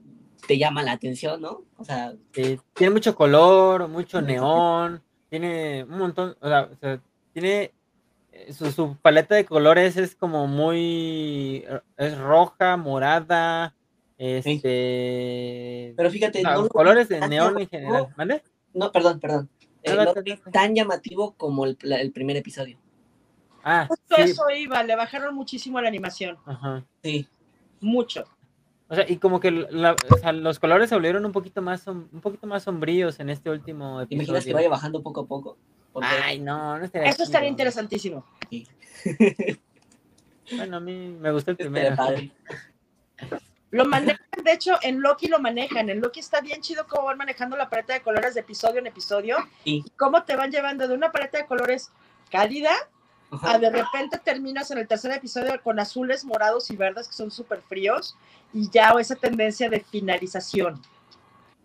te 0.48 0.58
llama 0.58 0.84
la 0.84 0.94
atención, 0.94 1.42
¿no? 1.42 1.64
O 1.78 1.84
sea, 1.84 2.14
Sí, 2.34 2.60
tiene 2.74 2.94
mucho 2.94 3.16
color, 3.16 3.88
mucho 3.88 4.22
neón, 4.22 5.02
tiene 5.30 5.84
un 5.84 5.98
montón, 5.98 6.36
o 6.42 6.48
sea, 6.48 6.70
o 6.72 6.76
sea, 6.76 7.02
tiene 7.34 7.72
eh, 8.32 8.54
su, 8.54 8.72
su 8.72 8.96
paleta 9.02 9.36
de 9.36 9.46
colores 9.46 9.98
es 9.98 10.16
como 10.16 10.48
muy, 10.48 11.64
eh, 11.68 11.82
es 11.98 12.18
roja, 12.18 12.78
morada, 12.78 13.76
este, 14.22 15.94
pero 15.98 16.10
fíjate, 16.12 16.42
no 16.44 16.62
lo 16.64 16.70
colores 16.70 17.10
de 17.10 17.28
neón 17.28 17.60
en 17.60 17.68
general, 17.68 18.08
¿vale? 18.16 18.44
No, 18.74 18.92
perdón, 18.92 19.20
perdón. 19.20 19.50
Eh, 19.84 19.96
No, 19.96 20.14
tan 20.52 20.76
llamativo 20.76 21.34
como 21.34 21.66
el, 21.66 21.78
la- 21.82 22.00
el 22.00 22.12
primer 22.12 22.38
episodio. 22.38 22.78
Ah, 23.64 23.86
Justo 23.88 24.16
sí, 24.16 24.22
eso 24.24 24.44
iba, 24.56 24.84
le 24.84 24.96
bajaron 24.96 25.34
muchísimo 25.36 25.82
la 25.82 25.88
animación. 25.88 26.38
ajá. 26.46 26.84
Sí, 27.04 27.28
Mucho. 27.80 28.26
O 28.90 28.96
sea, 28.96 29.10
y 29.10 29.18
como 29.18 29.40
que 29.40 29.50
la- 29.52 29.96
o 30.12 30.18
sea, 30.18 30.34
los 30.34 30.60
colores 30.60 30.90
se 30.90 30.96
volvieron 30.96 31.26
un 31.26 31.32
poquito 31.32 31.62
más 31.64 31.88
un 31.88 32.08
poquito 32.22 32.46
más 32.46 32.64
sombríos 32.64 33.20
en 33.20 33.30
este 33.30 33.50
último 33.50 34.06
¿te 34.06 34.14
imaginas 34.16 34.44
que 34.44 34.50
episodio. 34.52 34.56
vaya 34.56 34.70
bajando 34.70 35.02
poco 35.02 35.22
a 35.22 35.26
poco? 35.26 35.58
Porque- 35.94 36.08
Ay, 36.24 36.40
no, 36.40 36.78
no 36.78 36.86
estaría 36.86 37.10
Eso 37.10 37.24
estaría 37.24 37.48
chido. 37.48 37.52
interesantísimo. 37.54 38.26
Sí. 38.52 38.68
Bueno, 40.58 40.78
a 40.78 40.80
mí 40.80 40.94
me 41.20 41.32
gustó 41.32 41.52
el 41.52 41.58
primero. 41.58 41.96
Lo 43.72 43.86
manejan, 43.86 44.20
de 44.44 44.52
hecho, 44.52 44.78
en 44.82 45.02
Loki 45.02 45.28
lo 45.28 45.40
manejan. 45.40 45.90
En 45.90 46.02
Loki 46.02 46.20
está 46.20 46.42
bien 46.42 46.62
chido 46.62 46.86
cómo 46.88 47.06
van 47.08 47.18
manejando 47.18 47.56
la 47.58 47.70
paleta 47.70 47.94
de 47.94 48.02
colores 48.02 48.34
de 48.34 48.42
episodio 48.42 48.80
en 48.80 48.88
episodio. 48.88 49.38
Sí. 49.64 49.84
Y 49.86 49.90
cómo 49.92 50.24
te 50.24 50.36
van 50.36 50.52
llevando 50.52 50.88
de 50.88 50.94
una 50.94 51.12
paleta 51.12 51.38
de 51.38 51.46
colores 51.46 51.90
cálida 52.30 52.72
Ajá. 53.32 53.54
a 53.54 53.60
de 53.60 53.70
repente 53.70 54.20
terminas 54.24 54.72
en 54.72 54.78
el 54.78 54.88
tercer 54.88 55.12
episodio 55.14 55.62
con 55.64 55.80
azules, 55.80 56.26
morados 56.26 56.70
y 56.70 56.76
verdes 56.76 57.08
que 57.08 57.14
son 57.14 57.32
súper 57.32 57.62
fríos. 57.62 58.16
Y 58.54 58.70
ya 58.70 58.90
esa 59.00 59.16
tendencia 59.16 59.70
de 59.70 59.80
finalización. 59.80 60.82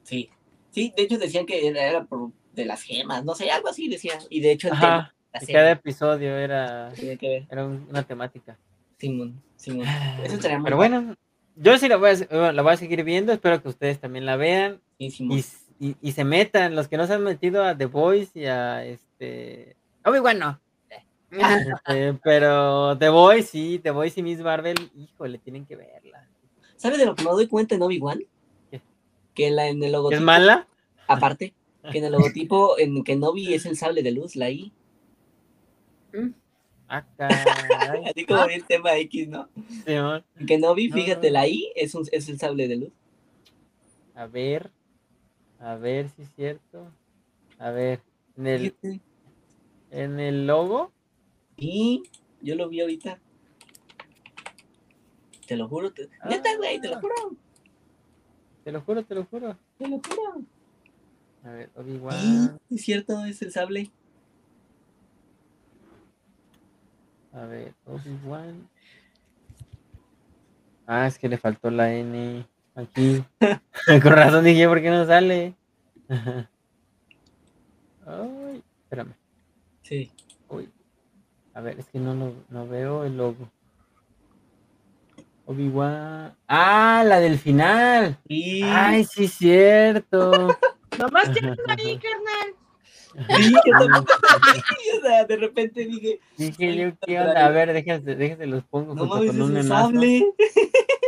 Sí, 0.05 0.31
sí, 0.70 0.93
de 0.97 1.03
hecho 1.03 1.19
decían 1.19 1.45
que 1.45 1.66
era, 1.66 1.83
era 1.85 2.05
por 2.05 2.31
de 2.53 2.65
las 2.65 2.83
gemas, 2.83 3.24
no 3.24 3.35
sé, 3.35 3.51
algo 3.51 3.69
así 3.69 3.89
decían. 3.89 4.19
Y 4.31 4.41
de 4.41 4.53
hecho 4.53 4.69
el 4.69 4.78
tema 4.78 5.12
y 5.41 5.53
cada 5.53 5.73
episodio 5.73 6.37
era, 6.39 6.91
tiene 6.95 7.19
que 7.19 7.28
ver. 7.28 7.47
era 7.51 7.66
un- 7.66 7.87
una 7.91 8.03
temática. 8.05 8.57
Simón, 8.99 9.43
Simón. 9.57 9.87
Eso 10.23 10.35
estaría 10.37 10.57
muy 10.59 10.65
Pero 10.65 10.77
bueno, 10.77 11.15
yo 11.57 11.78
sí 11.78 11.89
la 11.89 11.97
voy, 11.97 12.11
a, 12.11 12.15
bueno, 12.31 12.53
la 12.53 12.62
voy 12.62 12.73
a 12.73 12.77
seguir 12.77 13.03
viendo, 13.05 13.33
espero 13.33 13.62
que 13.62 13.69
ustedes 13.69 13.99
también 13.99 14.27
la 14.27 14.37
vean 14.37 14.81
y, 14.99 15.07
s- 15.39 15.59
y- 15.81 15.97
y 16.01 16.12
se 16.12 16.24
metan, 16.24 16.74
los 16.74 16.89
que 16.89 16.97
no 16.97 17.07
se 17.07 17.15
han 17.15 17.23
metido 17.24 17.65
a 17.65 17.77
The 17.77 17.87
Voice 17.87 18.39
y 18.39 18.47
a 18.47 18.85
este... 18.85 19.77
Obi-Wan 20.05 20.39
no, 20.39 20.61
este, 21.31 22.15
pero 22.23 22.97
The 22.99 23.09
Voice 23.09 23.49
sí, 23.49 23.81
The 23.83 23.91
Voice 23.91 24.20
y 24.20 24.23
Miss 24.23 24.41
Marvel, 24.41 24.77
híjole, 24.97 25.39
tienen 25.39 25.66
que 25.66 25.77
verla. 25.77 26.28
¿Sabes 26.77 26.99
de 26.99 27.07
lo 27.07 27.15
que 27.15 27.24
me 27.24 27.31
doy 27.31 27.47
cuenta 27.49 27.74
en 27.74 27.83
Obi-Wan? 27.83 28.23
Que 29.35 29.51
la, 29.51 29.66
en 29.69 29.78
el 29.78 29.85
¿Es 29.87 29.93
logotipo, 29.93 30.23
mala? 30.23 30.66
aparte, 31.09 31.53
que 31.91 31.99
en 31.99 32.05
el 32.05 32.12
logotipo 32.12 32.78
en 32.78 33.03
Kenobi 33.05 33.53
es 33.55 33.66
el 33.66 33.77
sable 33.77 34.03
de 34.03 34.12
luz, 34.12 34.35
la 34.37 34.49
I. 34.51 34.73
Ah, 36.15 36.28
caray. 37.16 38.04
Así 38.10 38.24
como 38.26 38.44
el 38.44 38.64
tema 38.64 38.96
X, 38.98 39.28
¿no? 39.28 39.48
Kenobi, 40.46 40.88
No, 40.88 40.94
fíjate, 40.94 41.28
no. 41.28 41.32
la 41.34 41.48
I 41.48 41.72
es, 41.76 41.94
un, 41.94 42.06
es 42.12 42.28
el 42.28 42.38
sable 42.38 42.68
de 42.68 42.76
luz. 42.76 42.92
A 44.14 44.26
ver, 44.26 44.70
a 45.58 45.74
ver 45.76 46.08
si 46.10 46.22
es 46.22 46.28
cierto. 46.34 46.90
A 47.58 47.70
ver, 47.70 48.00
en 48.36 48.46
el, 48.46 48.60
Fíjate. 48.72 49.00
en 49.90 50.20
el 50.20 50.46
logo, 50.46 50.92
Sí, 51.58 52.02
yo 52.42 52.54
lo 52.54 52.68
vi 52.68 52.80
ahorita. 52.82 53.18
Te 55.46 55.56
lo 55.56 55.68
juro. 55.68 55.92
Te... 55.92 56.08
Neta, 56.28 56.50
güey, 56.58 56.80
te 56.80 56.88
lo 56.88 56.96
Ah. 56.96 57.00
juro. 57.00 57.14
te 58.64 58.72
lo 58.72 58.80
juro, 58.82 59.04
te 59.04 59.14
lo 59.14 59.24
juro. 59.24 59.56
Te 59.78 59.88
lo 59.88 59.96
juro. 60.00 60.42
A 61.44 61.50
ver, 61.50 61.66
Sí, 61.68 61.80
Obi-Wan. 61.80 62.58
es 62.70 62.82
cierto, 62.82 63.24
es 63.24 63.40
el 63.42 63.52
sable. 63.52 63.90
A 67.36 67.44
ver, 67.44 67.74
Obi-Wan. 67.84 68.66
Ah, 70.86 71.06
es 71.06 71.18
que 71.18 71.28
le 71.28 71.36
faltó 71.36 71.70
la 71.70 71.92
N 71.92 72.46
aquí. 72.74 73.22
Con 74.02 74.12
razón 74.12 74.42
dije, 74.42 74.66
¿por 74.66 74.80
qué 74.80 74.88
no 74.88 75.04
sale? 75.04 75.54
Ay, 78.06 78.62
espérame. 78.84 79.12
Sí. 79.82 80.10
Uy. 80.48 80.70
A 81.52 81.60
ver, 81.60 81.78
es 81.78 81.86
que 81.90 81.98
no, 81.98 82.14
lo, 82.14 82.32
no 82.48 82.66
veo 82.66 83.04
el 83.04 83.18
logo. 83.18 83.50
Obi-Wan. 85.44 86.34
Ah, 86.48 87.04
la 87.06 87.20
del 87.20 87.38
final. 87.38 88.18
Sí, 88.26 88.62
Ay, 88.64 89.04
sí, 89.04 89.28
cierto. 89.28 90.56
Nomás 90.98 91.30
tienes 91.32 91.58
ahí, 91.68 91.98
carnal. 91.98 92.26
sí, 93.36 93.52
yo 93.52 93.72
también. 93.78 94.05
o 94.98 95.01
sea, 95.02 95.24
de 95.24 95.36
repente 95.36 95.84
dije, 95.86 96.20
Dije 96.36 96.76
yo, 96.76 96.93
¿qué 97.06 97.20
onda? 97.20 97.47
A 97.47 97.51
ver, 97.51 97.72
déjense, 97.72 98.14
déjense 98.14 98.47
los 98.47 98.64
pongo 98.64 98.94
no 98.94 99.06
junto 99.06 99.26
con 99.26 99.43
un 99.43 99.52
memazo. 99.52 99.90
sable. 99.90 100.24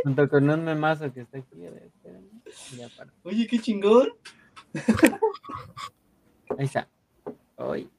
Junto 0.05 0.28
con 0.28 0.51
un 0.51 0.64
memazo 0.64 1.12
que 1.12 1.20
está 1.20 1.39
aquí. 1.39 1.66
A 1.66 1.70
ver, 1.70 1.85
espérenme. 1.85 2.28
Ya 2.76 2.89
para. 2.97 3.12
Oye, 3.24 3.47
qué 3.47 3.59
chingón. 3.59 4.09
Ahí 6.59 6.64
está. 6.64 6.89
Ay. 7.56 7.90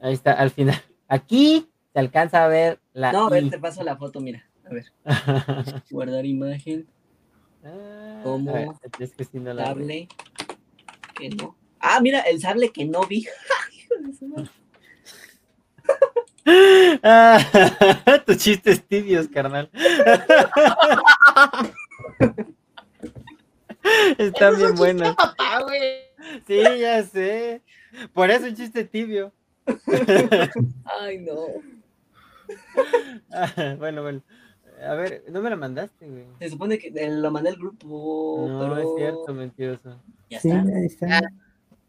Ahí 0.00 0.12
está, 0.14 0.32
al 0.32 0.50
final. 0.50 0.82
Aquí 1.08 1.68
se 1.92 1.98
alcanza 1.98 2.44
a 2.44 2.48
ver 2.48 2.80
la. 2.92 3.12
No, 3.12 3.26
a 3.26 3.30
ver, 3.30 3.44
I. 3.44 3.50
te 3.50 3.58
paso 3.58 3.82
la 3.82 3.96
foto, 3.96 4.20
mira. 4.20 4.44
A 4.64 4.70
ver, 4.70 4.86
guardar 5.90 6.24
imagen, 6.24 6.86
Ah, 7.64 8.20
¿Cómo? 8.22 8.50
a 8.50 8.54
ver, 8.54 8.68
es 8.98 9.14
que 9.14 9.24
sí 9.24 9.38
no 9.38 9.54
la 9.54 9.64
veo. 9.72 9.74
sable, 9.74 10.08
que 11.18 11.30
no. 11.30 11.56
Ah, 11.80 12.00
mira, 12.00 12.20
el 12.20 12.40
sable 12.40 12.70
que 12.70 12.84
no 12.84 13.02
vi. 13.06 13.26
Ah, 17.02 17.38
tus 18.26 18.36
chistes 18.36 18.86
tibios, 18.86 19.28
carnal. 19.28 19.70
Están 24.18 24.56
bien 24.56 24.74
buenos. 24.74 25.14
papá. 25.16 25.66
Sí, 26.46 26.60
ya 26.80 27.02
sé. 27.02 27.62
Por 28.12 28.30
eso 28.30 28.46
un 28.46 28.54
chiste 28.54 28.84
tibio. 28.84 29.32
Ay, 30.84 31.18
no. 31.18 31.46
Ah, 33.32 33.74
bueno, 33.78 34.02
bueno. 34.02 34.22
A 34.86 34.94
ver, 34.94 35.24
no 35.30 35.40
me 35.42 35.50
la 35.50 35.56
mandaste, 35.56 36.08
güey. 36.08 36.24
Se 36.38 36.50
supone 36.50 36.78
que 36.78 36.90
lo 37.10 37.30
mandé 37.30 37.50
al 37.50 37.56
grupo, 37.56 38.46
No, 38.48 38.60
pero 38.60 38.78
es 38.78 38.88
cierto, 38.96 39.32
mentiroso. 39.34 39.96
ya 40.30 40.40
Sí, 40.40 40.50
está. 40.50 40.76
ahí 40.76 40.86
está. 40.86 41.18
Ah, 41.18 41.22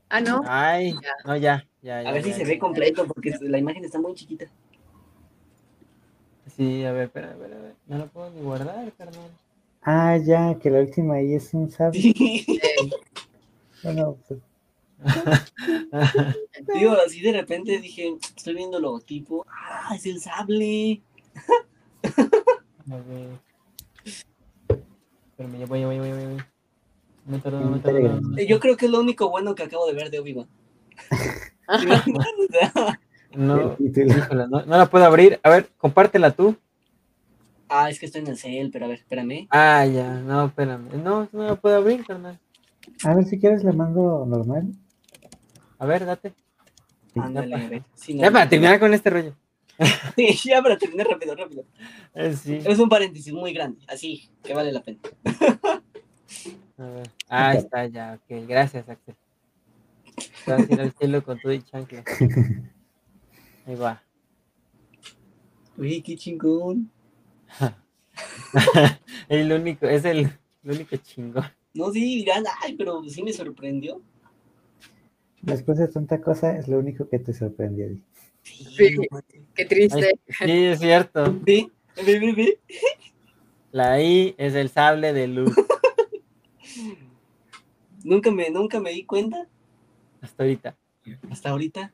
Ah, 0.07 0.21
no. 0.21 0.41
Ay, 0.45 0.93
Ya. 0.93 0.99
no, 1.25 1.35
ya, 1.35 1.65
ya, 1.81 2.03
ya. 2.03 2.09
A 2.09 2.13
ver 2.13 2.23
si 2.23 2.29
ya, 2.29 2.35
se 2.37 2.45
ve 2.45 2.59
completo, 2.59 3.07
porque 3.07 3.33
la 3.41 3.57
imagen 3.57 3.83
está 3.83 3.99
muy 3.99 4.13
chiquita. 4.13 4.45
Sí, 6.55 6.85
a 6.85 6.91
ver, 6.91 7.05
espera, 7.05 7.31
espera, 7.31 7.55
espera. 7.55 7.73
No 7.87 7.97
lo 7.97 8.07
puedo 8.07 8.29
ni 8.29 8.41
guardar, 8.41 8.91
carnal. 8.93 9.29
Ah, 9.81 10.15
ya, 10.17 10.57
que 10.61 10.69
la 10.69 10.79
última 10.79 11.15
ahí 11.15 11.33
es 11.33 11.53
un 11.53 11.69
sable. 11.71 11.99
Sí. 11.99 12.59
Bueno, 13.83 14.17
pues, 14.27 14.39
Digo, 16.73 16.93
así 17.05 17.21
de 17.21 17.33
repente 17.33 17.77
dije, 17.79 18.15
estoy 18.35 18.55
viendo 18.55 18.77
el 18.77 18.83
logotipo. 18.83 19.45
Ah, 19.49 19.93
es 19.95 20.05
el 20.05 20.19
sable. 20.21 21.01
A 22.91 22.95
ver. 22.97 23.39
Espérame, 25.31 25.59
ya 25.59 25.65
voy, 25.65 25.79
ya 25.81 25.87
voy, 25.87 25.99
voy, 25.99 26.11
voy. 26.11 26.43
Eh, 28.37 28.47
Yo 28.47 28.59
creo 28.59 28.77
que 28.77 28.85
es 28.85 28.91
lo 28.91 28.99
único 28.99 29.29
bueno 29.29 29.55
que 29.55 29.63
acabo 29.63 29.87
de 29.87 29.93
ver 29.93 30.09
de 30.11 30.19
Obi-Wan. 30.19 30.47
No, 33.35 33.57
no, 34.47 34.65
no 34.65 34.77
la 34.77 34.85
puedo 34.85 35.03
abrir. 35.05 35.39
A 35.43 35.49
ver, 35.49 35.69
compártela 35.77 36.31
tú. 36.31 36.55
ah, 37.67 37.89
es 37.89 37.99
que 37.99 38.05
estoy 38.05 38.21
en 38.21 38.27
el 38.27 38.37
cel, 38.37 38.69
pero 38.71 38.85
a 38.85 38.87
ver, 38.87 38.99
espérame. 38.99 39.47
Ah, 39.49 39.85
ya, 39.85 40.13
no, 40.21 40.45
espérame. 40.45 40.87
No, 41.03 41.27
no 41.31 41.43
la 41.43 41.55
puedo 41.55 41.75
abrir, 41.75 42.05
carnal. 42.05 42.39
A 43.03 43.15
ver 43.15 43.25
si 43.25 43.39
quieres 43.39 43.63
le 43.63 43.73
mando 43.73 44.25
normal. 44.25 44.71
A 45.79 45.85
ver, 45.85 46.05
date. 46.05 46.33
Ándale, 47.15 47.55
a 47.55 47.67
ver. 47.69 47.83
Sí, 47.95 48.13
no, 48.13 48.21
Ya 48.21 48.31
para 48.31 48.47
terminar 48.47 48.79
con 48.79 48.93
este 48.93 49.09
rollo. 49.09 49.33
Sí, 50.15 50.49
ya 50.49 50.61
para 50.61 50.77
terminar 50.77 51.07
rápido, 51.07 51.35
rápido. 51.35 51.65
Eh, 52.13 52.33
sí. 52.33 52.59
Es 52.63 52.79
un 52.79 52.89
paréntesis 52.89 53.33
muy 53.33 53.53
grande, 53.53 53.81
así 53.87 54.29
que 54.43 54.53
vale 54.53 54.71
la 54.71 54.81
pena. 54.81 54.99
A 56.77 56.83
ver. 56.83 57.09
Ah, 57.29 57.49
ahí 57.49 57.57
está, 57.57 57.85
ya, 57.87 58.19
ok. 58.19 58.47
Gracias, 58.47 58.89
Axel. 58.89 59.15
Vas 60.45 60.69
a 60.69 60.73
ir 60.73 60.81
al 60.81 60.91
cielo 60.93 61.23
con 61.23 61.39
todo 61.39 61.53
y 61.53 61.61
chancla. 61.61 62.03
Ahí 63.65 63.75
va. 63.75 64.01
Uy, 65.77 66.01
qué 66.01 66.15
chingón. 66.15 66.91
el 69.29 69.51
único, 69.51 69.87
es 69.87 70.05
el, 70.05 70.29
el 70.63 70.71
único 70.71 70.95
chingón. 70.97 71.45
No, 71.73 71.91
sí, 71.91 72.17
dirán, 72.17 72.43
ay, 72.61 72.75
pero 72.75 73.03
sí 73.09 73.23
me 73.23 73.33
sorprendió. 73.33 74.01
Después 75.41 75.77
de 75.77 75.87
tanta 75.87 76.21
cosa, 76.21 76.57
es 76.57 76.67
lo 76.67 76.79
único 76.79 77.09
que 77.09 77.19
te 77.19 77.33
sorprendió. 77.33 77.87
Sí. 78.45 78.95
Qué 79.55 79.63
Ay, 79.63 79.67
triste. 79.67 80.19
Sí, 80.29 80.65
es 80.65 80.79
cierto. 80.79 81.35
Ve, 81.41 81.69
ve. 82.05 82.59
La 83.71 84.01
I 84.01 84.35
es 84.37 84.53
el 84.53 84.69
sable 84.69 85.11
de 85.13 85.27
luz. 85.27 85.53
Nunca 88.03 88.29
me, 88.29 88.49
nunca 88.51 88.79
me 88.79 88.91
di 88.91 89.03
cuenta 89.03 89.47
Hasta 90.21 90.43
ahorita. 90.43 90.75
hasta 91.31 91.49
ahorita. 91.49 91.91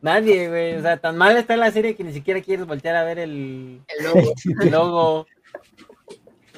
Nadie, 0.00 0.48
güey. 0.48 0.74
O 0.76 0.82
sea, 0.82 0.96
tan 0.96 1.16
mal 1.18 1.36
está 1.36 1.56
la 1.58 1.70
serie 1.70 1.94
que 1.94 2.04
ni 2.04 2.12
siquiera 2.14 2.40
quieres 2.40 2.66
voltear 2.66 2.96
a 2.96 3.04
ver 3.04 3.18
el, 3.18 3.82
El 3.86 4.04
lobo. 4.04 4.32
el 4.62 4.70
logo. 4.70 5.26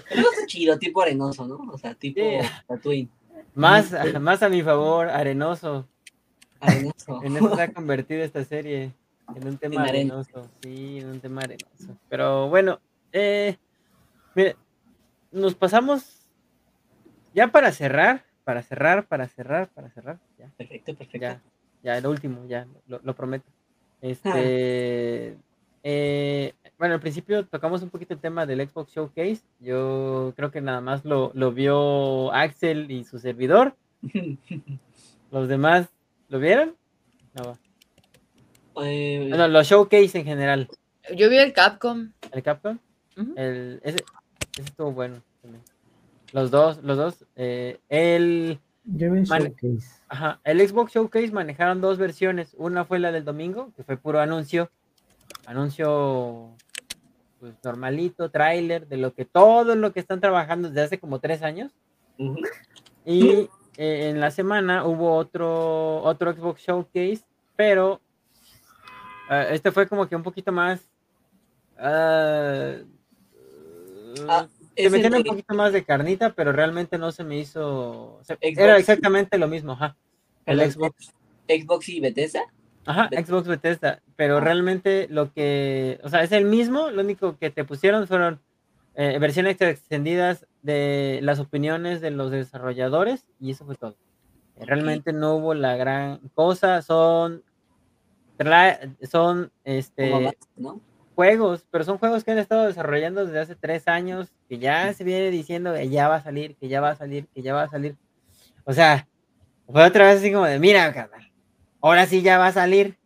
Pero 0.09 0.21
está 0.21 0.47
chido, 0.47 0.79
tipo 0.79 1.03
arenoso, 1.03 1.47
¿no? 1.49 1.57
O 1.73 1.77
sea, 1.79 1.95
tipo 1.95 2.21
Sí. 2.21 2.39
Tatooine. 2.69 3.09
Más, 3.55 3.93
más 4.21 4.43
a 4.45 4.49
mi 4.49 4.63
favor, 4.63 5.09
arenoso. 5.09 5.89
Arenoso. 6.61 7.23
En 7.23 7.37
eso 7.37 7.55
se 7.55 7.63
ha 7.63 7.69
convertido 7.73 8.23
esta 8.23 8.45
serie. 8.45 8.93
En 9.35 9.47
un 9.47 9.59
tema 9.59 9.83
En 9.83 9.89
arenoso. 9.89 10.49
Sí, 10.63 10.99
en 10.99 11.09
un 11.09 11.21
tema 11.21 11.43
arenoso. 11.43 11.97
Pero 12.09 12.49
bueno, 12.49 12.81
eh, 13.13 13.57
mire, 14.35 14.57
nos 15.33 15.55
pasamos 15.55 16.31
ya 17.35 17.49
para 17.49 17.73
cerrar, 17.73 18.25
para 18.45 18.63
cerrar, 18.63 19.07
para 19.07 19.27
cerrar, 19.29 19.69
para 19.69 19.91
cerrar. 19.91 20.19
Ya, 20.39 20.49
Perfecto, 20.57 20.95
perfecto. 20.95 21.19
ya, 21.19 21.41
ya, 21.83 21.99
el 21.99 22.07
último, 22.07 22.47
ya, 22.47 22.67
lo, 22.87 23.01
lo 23.03 23.15
prometo. 23.15 23.47
Este, 24.01 25.37
eh, 25.83 26.53
bueno, 26.79 26.95
al 26.95 27.01
principio 27.01 27.47
tocamos 27.47 27.83
un 27.83 27.91
poquito 27.91 28.15
el 28.15 28.21
tema 28.21 28.45
del 28.45 28.69
Xbox 28.69 28.93
Showcase. 28.93 29.43
Yo 29.61 30.33
creo 30.37 30.51
que 30.51 30.61
nada 30.61 30.81
más 30.81 31.05
lo, 31.05 31.31
lo 31.35 31.53
vio 31.53 32.33
Axel 32.33 32.91
y 32.91 33.05
su 33.05 33.19
servidor. 33.19 33.77
Los 35.31 35.49
demás, 35.49 35.89
¿lo 36.29 36.39
vieron? 36.39 36.75
No. 37.35 37.59
Eh, 38.85 39.27
Bueno, 39.29 39.49
los 39.49 39.67
showcase 39.67 40.19
en 40.19 40.25
general. 40.25 40.69
Yo 41.15 41.29
vi 41.31 41.39
el 41.39 41.53
Capcom. 41.53 42.13
El 42.33 42.43
Capcom, 42.43 42.79
el, 43.37 43.81
ese, 43.83 43.99
ese 44.59 44.63
estuvo 44.69 44.93
bueno 44.93 45.23
también. 45.41 45.63
Los 46.33 46.51
dos, 46.51 46.83
los 46.83 46.97
dos. 46.97 47.25
eh, 47.37 47.79
el, 47.89 48.59
Yo 48.85 49.11
vi 49.13 49.21
el 49.21 49.25
showcase. 49.25 50.03
ajá, 50.09 50.41
el 50.45 50.67
Xbox 50.69 50.93
Showcase 50.93 51.31
manejaron 51.33 51.81
dos 51.81 51.97
versiones. 51.99 52.55
Una 52.59 52.85
fue 52.85 52.99
la 52.99 53.13
del 53.13 53.25
domingo, 53.25 53.73
que 53.77 53.85
fue 53.85 53.97
puro 53.97 54.21
anuncio. 54.21 54.71
Anuncio 55.47 56.51
pues 57.39 57.55
normalito, 57.63 58.31
tráiler 58.31 58.89
de 58.89 58.97
lo 58.97 59.15
que 59.15 59.25
todo 59.25 59.77
lo 59.77 59.93
que 59.93 60.01
están 60.01 60.21
trabajando 60.21 60.69
desde 60.69 60.83
hace 60.83 60.99
como 60.99 61.21
tres 61.21 61.43
años. 61.43 61.73
Y 63.05 63.49
eh, 63.77 64.09
en 64.11 64.21
la 64.21 64.31
semana 64.31 64.85
hubo 64.85 65.15
otro, 65.15 66.03
otro 66.03 66.33
Xbox 66.33 66.63
Showcase, 66.63 67.21
pero 67.57 68.01
ah, 69.29 69.43
este 69.51 69.71
fue 69.73 69.89
como 69.89 70.09
que 70.09 70.17
un 70.17 70.23
poquito 70.23 70.53
más. 70.53 70.89
Ah, 71.79 72.77
se 74.77 74.91
metieron 74.91 75.13
un 75.15 75.19
entre 75.19 75.31
poquito 75.31 75.55
más 75.55 75.73
de 75.73 75.85
carnita, 75.85 76.33
pero 76.35 76.53
realmente 76.53 76.99
no 76.99 77.13
se 77.13 77.25
me 77.25 77.39
hizo. 77.39 78.21
Era 78.41 78.77
exactamente 78.79 79.39
lo 79.39 79.49
mismo, 79.49 79.73
ajá. 79.73 79.97
El 80.45 80.61
el 80.61 80.71
Xbox. 80.73 81.13
Xbox 81.49 81.89
y 81.89 82.01
Bethesda. 82.01 82.43
Ajá, 82.85 83.09
Bet- 83.11 83.27
Xbox 83.27 83.49
Bethesda. 83.49 84.01
Pero 84.17 84.37
Ah. 84.39 84.41
realmente 84.41 85.07
lo 85.11 85.33
que. 85.33 85.99
O 86.03 86.09
sea, 86.09 86.23
es 86.23 86.33
el 86.33 86.45
mismo, 86.45 86.91
lo 86.91 87.03
único 87.03 87.37
que 87.39 87.51
te 87.51 87.65
pusieron 87.65 88.07
fueron 88.07 88.41
eh, 88.97 89.19
versiones 89.19 89.61
extendidas 89.61 90.47
de 90.63 91.21
las 91.23 91.39
opiniones 91.39 92.01
de 92.01 92.11
los 92.11 92.31
desarrolladores 92.31 93.27
y 93.39 93.53
eso 93.53 93.65
fue 93.65 93.77
todo. 93.77 93.95
Eh, 94.57 94.65
Realmente 94.65 95.13
no 95.13 95.37
hubo 95.37 95.55
la 95.55 95.77
gran 95.77 96.19
cosa, 96.35 96.83
son. 96.83 97.43
Son 99.11 99.51
este 99.65 100.11
Como 100.11 100.21
más, 100.23 100.35
¿no? 100.57 100.81
juegos, 101.15 101.65
pero 101.71 101.85
son 101.85 101.97
juegos 101.97 102.25
que 102.25 102.33
han 102.33 102.39
estado 102.39 102.67
desarrollando 102.67 103.25
desde 103.25 103.41
hace 103.41 103.57
tres 103.57 103.89
años, 103.89 104.31
que 104.51 104.59
ya 104.59 104.93
se 104.93 105.03
viene 105.05 105.31
diciendo 105.31 105.73
que 105.73 105.89
ya 105.89 106.09
va 106.09 106.17
a 106.17 106.23
salir, 106.23 106.57
que 106.57 106.69
ya 106.69 106.83
va 106.83 106.91
a 106.91 106.97
salir, 106.97 107.27
que 107.29 107.41
ya 107.41 107.55
va 107.55 107.63
a 107.63 107.71
salir. 107.71 107.97
O 108.65 108.75
sea, 108.75 109.09
fue 109.67 109.83
otra 109.85 110.07
vez 110.09 110.19
así 110.19 110.31
como 110.31 110.45
de, 110.45 110.59
mira, 110.59 110.93
carnal, 110.93 111.33
ahora 111.81 112.05
sí 112.05 112.21
ya 112.21 112.37
va 112.37 112.49
a 112.49 112.53
salir. 112.53 112.99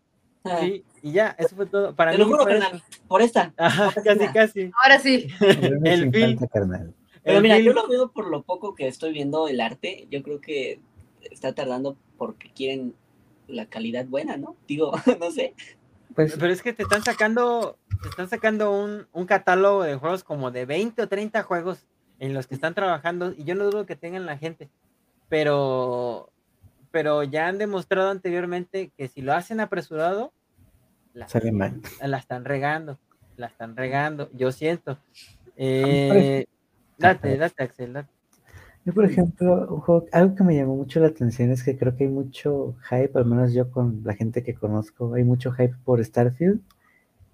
Ah, 0.43 0.59
Sí, 0.61 0.85
y 1.03 1.13
ya, 1.13 1.35
eso 1.39 1.57
fue 1.57 1.67
todo. 1.67 1.95
Para 1.95 2.13
Te 2.13 2.19
mí 2.19 2.25
lo 2.25 2.31
juro, 2.31 2.45
carnal, 2.45 2.77
eso. 2.77 3.03
por 3.09 3.23
esta. 3.23 3.53
Ajá, 3.59 3.93
casi, 4.03 4.29
casi. 4.29 4.71
Ahora 4.83 4.99
sí. 4.99 5.29
El 5.85 6.11
film. 6.13 6.39
carnal. 6.53 6.95
Pero 7.23 7.37
El 7.37 7.43
mira, 7.43 7.59
yo 7.59 7.73
lo 7.73 7.87
veo 7.89 8.11
por 8.13 8.29
lo 8.29 8.43
poco 8.43 8.75
que 8.75 8.89
estoy 8.89 9.13
viendo 9.13 9.49
el 9.49 9.61
arte. 9.61 10.07
Yo 10.11 10.23
creo 10.23 10.41
que 10.41 10.81
está 11.31 11.55
tardando 11.55 11.97
porque 12.17 12.51
quieren 12.53 12.95
la 13.47 13.67
calidad 13.67 14.07
buena, 14.07 14.37
¿no? 14.37 14.57
Digo, 14.67 14.93
no 15.21 15.31
sé. 15.31 15.55
Pues 16.15 16.37
Pero 16.39 16.53
es 16.53 16.63
que 16.63 16.73
te 16.73 16.83
están 16.83 17.03
sacando, 17.03 17.79
te 18.03 18.09
están 18.09 18.29
sacando 18.29 18.73
un, 18.73 19.07
un 19.13 19.27
catálogo 19.27 19.85
de 19.85 19.95
juegos 19.97 20.25
como 20.25 20.51
de 20.51 20.67
20 20.67 21.03
o 21.03 21.09
30 21.09 21.43
juegos 21.43 21.87
en 22.19 22.35
los 22.35 22.47
que 22.47 22.55
están 22.55 22.75
trabajando 22.75 23.33
y 23.37 23.45
yo 23.45 23.55
no 23.55 23.65
dudo 23.65 23.87
que 23.87 23.97
tengan 23.97 24.27
la 24.27 24.37
gente, 24.37 24.71
pero, 25.29 26.31
pero 26.91 27.23
ya 27.23 27.49
han 27.49 27.59
demostrado 27.59 28.11
anteriormente 28.11 28.93
que 28.97 29.09
si 29.09 29.23
lo 29.23 29.33
hacen 29.33 29.61
apresurado, 29.61 30.33
la, 31.15 31.29
sale 31.29 31.53
mal. 31.53 31.81
la 32.05 32.19
están 32.19 32.45
regando, 32.45 32.99
la 33.37 33.47
están 33.47 33.77
regando, 33.77 34.31
yo 34.33 34.53
siento. 34.53 34.99
Eh, 35.57 36.47
date, 36.99 37.37
date, 37.37 37.63
Axel, 37.63 37.93
date. 37.93 38.09
Yo, 38.85 38.95
por 38.95 39.05
ejemplo, 39.05 39.67
un 39.75 39.81
juego- 39.81 40.07
algo 40.13 40.35
que 40.35 40.43
me 40.43 40.57
llamó 40.57 40.75
mucho 40.75 41.01
la 41.01 41.09
atención 41.09 41.51
es 41.51 41.63
que 41.63 41.77
creo 41.77 41.95
que 41.97 42.05
hay 42.05 42.11
mucho 42.11 42.77
hype, 42.89 43.11
al 43.19 43.27
menos 43.27 43.53
yo 43.53 43.71
con 43.71 44.01
la 44.05 44.15
gente 44.15 44.43
que 44.43 44.55
conozco, 44.55 45.13
hay 45.15 45.23
mucho 45.25 45.53
hype 45.53 45.75
por 45.85 46.03
Starfield, 46.03 46.61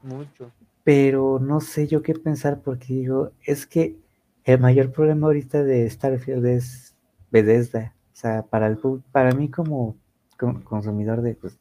mucho. 0.03 0.51
pero 0.83 1.39
no 1.41 1.61
sé 1.61 1.87
yo 1.87 2.03
qué 2.03 2.15
pensar 2.15 2.61
porque 2.63 2.93
digo, 2.95 3.31
es 3.45 3.65
que 3.67 3.97
el 4.45 4.59
mayor 4.61 4.91
problema 4.93 5.27
ahorita 5.29 5.63
de 5.63 5.89
Starfield 5.89 6.47
es 6.47 6.97
Bethesda. 7.31 7.95
O 8.13 8.17
sea, 8.17 8.43
para 8.43 8.67
el 8.67 8.79
para 9.13 9.33
mí 9.33 9.49
como, 9.51 9.97
con- 10.39 10.63
consumidor 10.63 11.23
de, 11.23 11.35
pues, 11.35 11.59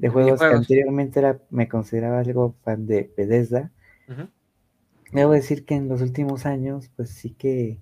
de 0.00 0.08
juegos 0.08 0.40
que 0.40 0.46
anteriormente 0.46 1.20
era, 1.20 1.38
me 1.50 1.68
consideraba 1.68 2.20
algo 2.20 2.54
fan 2.64 2.86
de 2.86 3.12
Bethesda, 3.16 3.70
Ujú. 4.08 4.28
Debo 5.12 5.32
decir 5.32 5.64
que 5.64 5.74
en 5.74 5.88
los 5.88 6.02
últimos 6.02 6.46
años, 6.46 6.90
pues 6.96 7.10
sí 7.10 7.30
que 7.30 7.80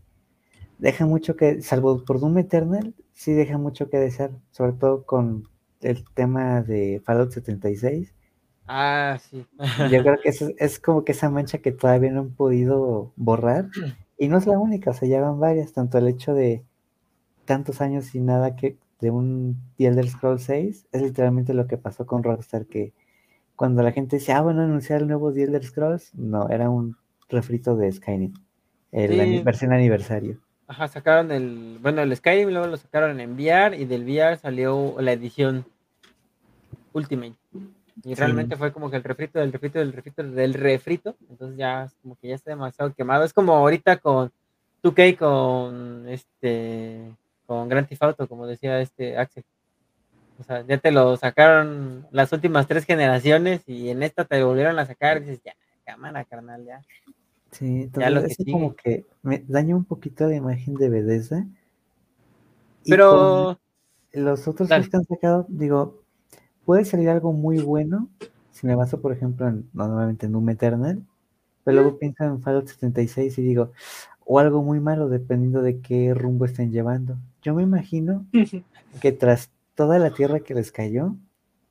deja 0.79 1.07
mucho 1.07 1.37
que, 1.37 1.61
salvo 1.63 2.05
por 2.05 2.21
Doom 2.21 2.39
Eternal, 2.39 2.95
sí 3.15 3.33
deja 3.33 3.59
mucho 3.59 3.91
que 3.91 3.99
desear, 3.99 4.31
sobre 4.51 4.73
todo 4.73 5.05
con 5.05 5.47
el 5.81 6.05
tema 6.15 6.63
de 6.63 7.03
Fallout 7.05 7.33
76. 7.33 8.15
Ah, 8.67 9.19
sí. 9.21 9.47
Yo 9.91 10.03
creo 10.03 10.19
que 10.23 10.31
eso 10.31 10.49
es 10.59 10.79
como 10.79 11.05
que 11.05 11.13
esa 11.13 11.31
mancha 11.31 11.59
que 11.59 11.73
todavía 11.73 12.11
no 12.11 12.21
han 12.21 12.31
podido 12.31 13.13
borrar. 13.17 13.69
Y 14.17 14.29
no 14.29 14.39
es 14.39 14.47
la 14.47 14.59
única, 14.59 14.91
o 14.91 14.95
sea, 14.95 15.09
ya 15.09 15.21
van 15.21 15.39
varias, 15.39 15.73
tanto 15.73 15.99
el 15.99 16.09
hecho 16.09 16.35
de 16.35 16.65
tantos 17.45 17.81
años 17.81 18.07
sin 18.07 18.27
nada 18.27 18.57
que 18.57 18.77
de 19.01 19.11
un 19.11 19.57
The 19.77 19.87
Elder 19.87 20.09
Scrolls 20.09 20.43
6, 20.43 20.87
es 20.93 21.03
literalmente 21.03 21.55
lo 21.55 21.67
que 21.67 21.79
pasó 21.79 22.07
con 22.07 22.23
Rockstar, 22.23 22.67
que 22.67 22.93
cuando 23.57 23.83
la 23.83 23.93
gente 23.93 24.17
decía, 24.17 24.39
ah, 24.39 24.43
bueno, 24.43 24.63
anunciar 24.63 25.01
el 25.01 25.09
nuevo 25.09 25.33
The 25.33 25.45
Elder 25.45 25.65
Scrolls, 25.65 26.15
no, 26.15 26.49
era 26.49 26.69
un 26.71 26.97
refrito 27.29 27.77
de 27.77 27.93
Skyrim, 27.93 28.33
el 28.93 29.13
Sí. 29.13 29.21
ani- 29.21 29.43
versión 29.43 29.73
aniversario. 29.73 30.39
Ajá, 30.67 30.87
sacaron 30.89 31.31
el, 31.33 31.79
bueno, 31.81 32.03
el 32.03 32.15
Skyrim, 32.15 32.51
luego 32.51 32.67
lo 32.67 32.77
sacaron 32.77 33.19
en 33.21 33.33
VR 33.35 33.77
y 33.77 33.85
del 33.87 34.03
VR 34.05 34.37
salió 34.37 34.97
la 35.01 35.13
edición 35.13 35.65
Ultimate. 36.93 37.35
Y 38.05 38.11
Sí. 38.11 38.15
realmente 38.15 38.57
fue 38.57 38.73
como 38.73 38.91
que 38.91 38.97
el 38.97 39.03
refrito 39.05 39.39
del 39.39 39.53
refrito 39.53 39.79
del 39.79 39.93
refrito 39.93 40.23
del 40.23 40.55
refrito. 40.55 41.17
Entonces 41.29 41.57
ya 41.59 41.85
es 41.85 41.95
como 42.03 42.17
que 42.17 42.29
ya 42.29 42.35
está 42.35 42.51
demasiado 42.51 42.93
quemado. 42.95 43.25
Es 43.25 43.33
como 43.33 43.55
ahorita 43.55 43.97
con 43.99 44.31
2K 44.83 45.17
con 45.17 46.09
este 46.09 47.13
con 47.49 47.67
Grand 47.67 47.89
Theft 47.89 48.03
Auto, 48.03 48.29
como 48.29 48.47
decía 48.47 48.79
este 48.79 49.17
Axel. 49.17 49.43
O 50.39 50.45
sea, 50.45 50.65
ya 50.67 50.77
te 50.77 50.93
lo 50.93 51.17
sacaron 51.17 52.07
las 52.11 52.31
últimas 52.31 52.69
tres 52.69 52.85
generaciones 52.85 53.63
y 53.67 53.89
en 53.89 54.03
esta 54.03 54.27
te 54.27 54.43
volvieron 54.43 54.79
a 54.79 54.85
sacar 54.85 55.17
y 55.17 55.21
dices, 55.21 55.41
ya, 55.43 55.55
cámara, 55.85 56.25
carnal, 56.25 56.65
ya. 56.67 56.83
Sí, 57.51 57.91
Ya 57.95 58.11
lo 58.11 58.19
entonces 58.19 58.37
que 58.37 58.43
eso 58.43 58.53
como 58.53 58.77
que 58.77 59.07
me 59.23 59.43
daña 59.49 59.75
un 59.75 59.87
poquito 59.87 60.29
la 60.29 60.37
imagen 60.37 60.75
de 60.75 60.91
Bethesda. 60.91 61.47
Pero 62.85 63.59
los 64.13 64.47
otros 64.47 64.69
que 64.69 64.75
han 64.75 65.05
sacado, 65.05 65.47
digo, 65.49 66.03
puede 66.67 66.85
salir 66.85 67.09
algo 67.09 67.33
muy 67.33 67.61
bueno, 67.63 68.11
si 68.53 68.67
me 68.67 68.75
baso, 68.75 69.01
por 69.01 69.13
ejemplo, 69.13 69.49
en, 69.49 69.71
normalmente 69.73 70.27
en 70.27 70.33
Doom 70.33 70.51
Eternal, 70.51 71.03
pero 71.65 71.81
luego 71.81 71.99
pienso 71.99 72.25
en 72.25 72.43
Fallout 72.43 72.67
76 72.67 73.39
y 73.39 73.43
digo, 73.43 73.73
o 74.31 74.39
algo 74.39 74.63
muy 74.63 74.79
malo, 74.79 75.09
dependiendo 75.09 75.63
de 75.63 75.81
qué 75.81 76.13
rumbo 76.13 76.45
estén 76.45 76.71
llevando. 76.71 77.17
Yo 77.49 77.55
me 77.55 77.63
imagino 77.63 78.27
que 79.01 79.11
tras 79.11 79.51
toda 79.75 79.99
la 79.99 80.11
tierra 80.11 80.41
que 80.41 80.53
les 80.53 80.71
cayó, 80.71 81.17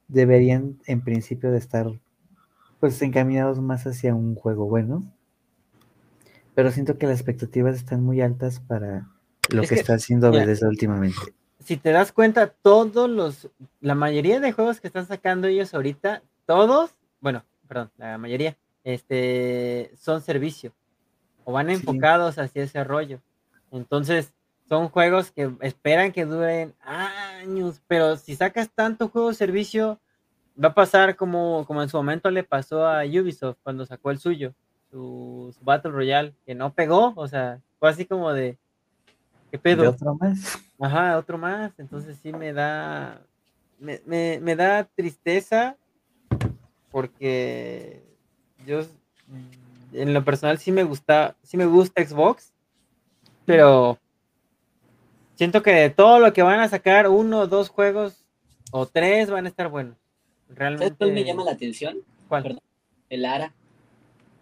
deberían 0.08 0.80
en 0.88 1.04
principio 1.04 1.52
de 1.52 1.60
estar 1.60 1.86
pues 2.80 3.00
encaminados 3.04 3.60
más 3.62 3.86
hacia 3.86 4.16
un 4.16 4.34
juego 4.34 4.66
bueno. 4.66 5.04
Pero 6.56 6.72
siento 6.72 6.98
que 6.98 7.06
las 7.06 7.20
expectativas 7.20 7.76
están 7.76 8.04
muy 8.04 8.22
altas 8.22 8.60
para 8.60 9.08
lo 9.50 9.62
Es 9.62 9.70
que, 9.70 9.76
que, 9.76 9.82
está 9.82 9.94
haciendo 9.94 10.32
Bethesda 10.32 10.68
últimamente. 10.68 11.36
Si 11.64 11.78
te 11.78 11.92
das 11.92 12.12
cuenta, 12.12 12.48
todos 12.48 13.08
los, 13.08 13.48
la 13.80 13.94
mayoría 13.94 14.40
de 14.40 14.54
juegos 14.54 14.82
que 14.82 14.88
están 14.88 15.06
sacando 15.06 15.46
ellos 15.46 15.76
ahorita, 15.76 16.24
todos, 16.48 16.96
bueno, 17.22 17.44
perdón, 17.68 17.92
la 17.98 18.18
mayoría, 18.18 18.58
este, 18.84 19.92
son 19.96 20.24
servicio 20.24 20.74
o 21.44 21.52
van 21.52 21.68
Sí. 21.68 21.74
enfocados 21.74 22.40
hacia 22.40 22.64
ese 22.64 22.84
rollo. 22.84 23.22
Entonces, 23.72 24.34
son 24.70 24.90
juegos 24.90 25.32
que 25.32 25.50
esperan 25.62 26.12
que 26.12 26.26
duren 26.26 26.74
años, 26.82 27.82
pero 27.88 28.18
si 28.18 28.36
sacas 28.36 28.70
tanto 28.74 29.10
juego 29.10 29.34
servicio, 29.34 30.00
va 30.62 30.70
a 30.70 30.74
pasar 30.74 31.16
como, 31.16 31.66
como 31.66 31.82
en 31.82 31.90
su 31.90 31.98
momento 31.98 32.30
le 32.32 32.44
pasó 32.44 32.86
a 32.88 33.04
Ubisoft 33.06 33.58
cuando 33.64 33.86
sacó 33.86 34.12
el 34.12 34.20
suyo, 34.20 34.54
su, 34.92 35.54
su 35.58 35.64
Battle 35.64 35.92
Royale, 35.92 36.34
que 36.46 36.56
no 36.56 36.74
pegó, 36.74 37.14
o 37.16 37.28
sea, 37.28 37.62
fue 37.80 37.90
así 37.90 38.06
como 38.06 38.34
de, 38.34 38.58
¿qué 39.52 39.58
¿De 39.58 39.60
pedo? 39.60 39.90
otro 39.92 40.16
más? 40.16 40.58
Ajá, 40.80 41.18
otro 41.18 41.38
más. 41.38 41.72
Entonces 41.80 42.18
sí 42.22 42.32
me 42.32 42.54
da. 42.54 43.22
Me, 43.80 44.02
me- 44.06 44.40
me 44.42 44.56
da 44.56 44.84
tristeza 44.84 45.76
porque 46.92 48.04
yo 48.66 48.82
en 49.94 50.14
lo 50.14 50.24
personal 50.24 50.58
sí 50.58 50.72
me 50.72 50.84
gusta, 50.84 51.36
sí 51.44 51.58
me 51.58 51.66
gusta 51.66 52.04
Xbox, 52.06 52.54
pero 53.46 53.98
siento 55.38 55.64
que 55.64 55.72
de 55.72 55.90
todo 55.90 56.20
lo 56.20 56.34
que 56.34 56.42
van 56.42 56.60
a 56.60 56.68
sacar, 56.68 57.08
uno 57.08 57.40
o 57.42 57.48
dos 57.48 57.70
juegos 57.70 58.26
o 58.72 58.86
tres 58.86 59.30
van 59.30 59.46
a 59.46 59.50
estar 59.50 59.70
buenos. 59.70 59.96
¿Sabes 60.48 60.58
Realmente. 60.60 60.96
cuál 60.98 61.12
me 61.14 61.24
llama 61.24 61.44
la 61.44 61.52
atención? 61.52 61.98
¿Cuál? 62.28 62.44
Perdón. 62.44 62.60
El 63.10 63.26
ARA. 63.26 63.54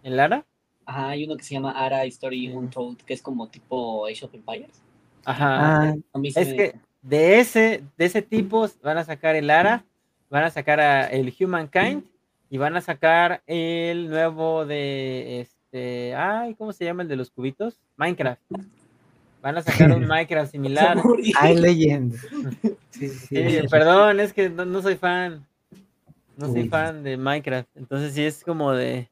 ¿El 0.02 0.16
Lara? 0.16 0.44
Ajá, 0.84 1.08
hay 1.10 1.24
uno 1.24 1.36
que 1.36 1.42
se 1.42 1.54
llama 1.54 1.72
ARA 1.72 2.04
History 2.06 2.46
Sí. 2.48 2.52
Untold, 2.52 2.98
que 3.02 3.14
es 3.14 3.22
como 3.22 3.48
tipo 3.48 4.06
Age 4.06 4.24
of 4.24 4.34
Empires. 4.34 4.82
Ajá. 5.24 5.82
Ah, 5.90 5.94
A 6.12 6.18
mí 6.18 6.30
sí 6.30 6.40
Es 6.40 6.48
me- 6.50 6.56
que 6.56 6.74
de 7.02 7.40
ese, 7.40 7.82
de 7.96 8.04
ese 8.04 8.22
tipo 8.22 8.68
van 8.82 8.98
a 8.98 9.04
sacar 9.04 9.34
el 9.36 9.48
Lara, 9.48 9.84
van 10.30 10.44
a 10.44 10.50
sacar 10.50 10.78
a 10.80 11.06
el 11.08 11.34
Humankind 11.38 12.04
y 12.50 12.58
van 12.58 12.76
a 12.76 12.80
sacar 12.80 13.42
el 13.46 14.08
nuevo 14.08 14.64
de 14.64 15.40
este, 15.40 16.14
ay, 16.14 16.54
¿cómo 16.54 16.72
se 16.72 16.84
llama 16.84 17.02
el 17.02 17.08
de 17.08 17.16
los 17.16 17.30
cubitos? 17.30 17.78
Minecraft. 17.96 18.40
Van 19.42 19.56
a 19.58 19.62
sacar 19.62 19.92
un 19.92 20.04
Minecraft 20.06 20.50
similar. 20.50 20.98
I 21.42 21.54
Legends. 21.54 22.26
Sí, 22.90 23.10
sí, 23.10 23.58
perdón, 23.70 24.20
es 24.20 24.32
que 24.32 24.48
no, 24.48 24.64
no 24.64 24.80
soy 24.80 24.96
fan. 24.96 25.46
No 26.36 26.48
soy 26.48 26.62
Uy. 26.62 26.68
fan 26.68 27.02
de 27.02 27.18
Minecraft. 27.18 27.68
Entonces 27.76 28.14
sí 28.14 28.24
es 28.24 28.42
como 28.42 28.72
de 28.72 29.10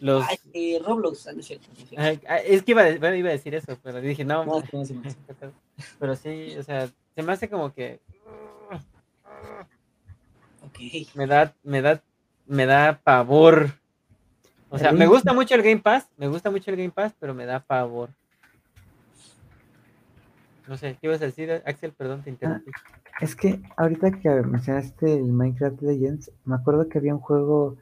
los 0.00 0.24
Ay, 0.26 0.38
eh, 0.54 0.80
Roblox, 0.82 1.26
ah, 1.26 1.32
no 1.34 1.40
es 1.40 1.46
cierto. 1.46 1.66
no 1.68 1.82
es 1.82 1.88
cierto. 1.90 2.02
Ay, 2.06 2.20
ay, 2.26 2.42
es 2.46 2.62
que 2.62 2.70
iba 2.70 2.80
a, 2.80 2.84
de- 2.86 2.98
bueno, 2.98 3.16
iba 3.16 3.28
a 3.28 3.32
decir 3.32 3.54
eso, 3.54 3.78
pero 3.82 4.00
dije, 4.00 4.24
no, 4.24 4.46
No, 4.46 4.58
es 4.60 4.70
que 4.70 4.76
no 4.78 4.84
se 4.86 4.94
me 4.94 5.06
hace. 5.06 5.18
pero 5.98 6.16
sí, 6.16 6.54
o 6.58 6.62
sea, 6.62 6.88
se 7.14 7.22
me 7.22 7.32
hace 7.32 7.50
como 7.50 7.74
que 7.74 8.00
Ok. 10.62 10.78
me 11.14 11.26
da, 11.26 11.54
me 11.62 11.82
da, 11.82 12.02
me 12.46 12.64
da 12.64 13.00
pavor. 13.04 13.70
O 14.70 14.78
sea, 14.78 14.92
me 14.92 15.06
gusta 15.06 15.34
mucho 15.34 15.54
el 15.54 15.62
Game 15.62 15.80
Pass, 15.80 16.08
me 16.16 16.28
gusta 16.28 16.50
mucho 16.50 16.70
el 16.70 16.76
Game 16.78 16.90
Pass, 16.90 17.12
pero 17.18 17.34
me 17.34 17.44
da 17.44 17.60
pavor. 17.60 18.08
No 20.70 20.76
sé, 20.76 20.96
¿qué 21.00 21.08
ibas 21.08 21.20
a 21.20 21.24
decir, 21.24 21.50
Axel? 21.66 21.92
Perdón, 21.92 22.22
te 22.22 22.30
interrumpí. 22.30 22.70
Es 23.20 23.34
que 23.34 23.60
ahorita 23.76 24.12
que 24.12 24.30
mencionaste 24.30 25.14
el 25.14 25.24
Minecraft 25.24 25.82
Legends, 25.82 26.30
me 26.44 26.54
acuerdo 26.54 26.88
que 26.88 26.98
había 26.98 27.12
un 27.12 27.20
juego 27.20 27.76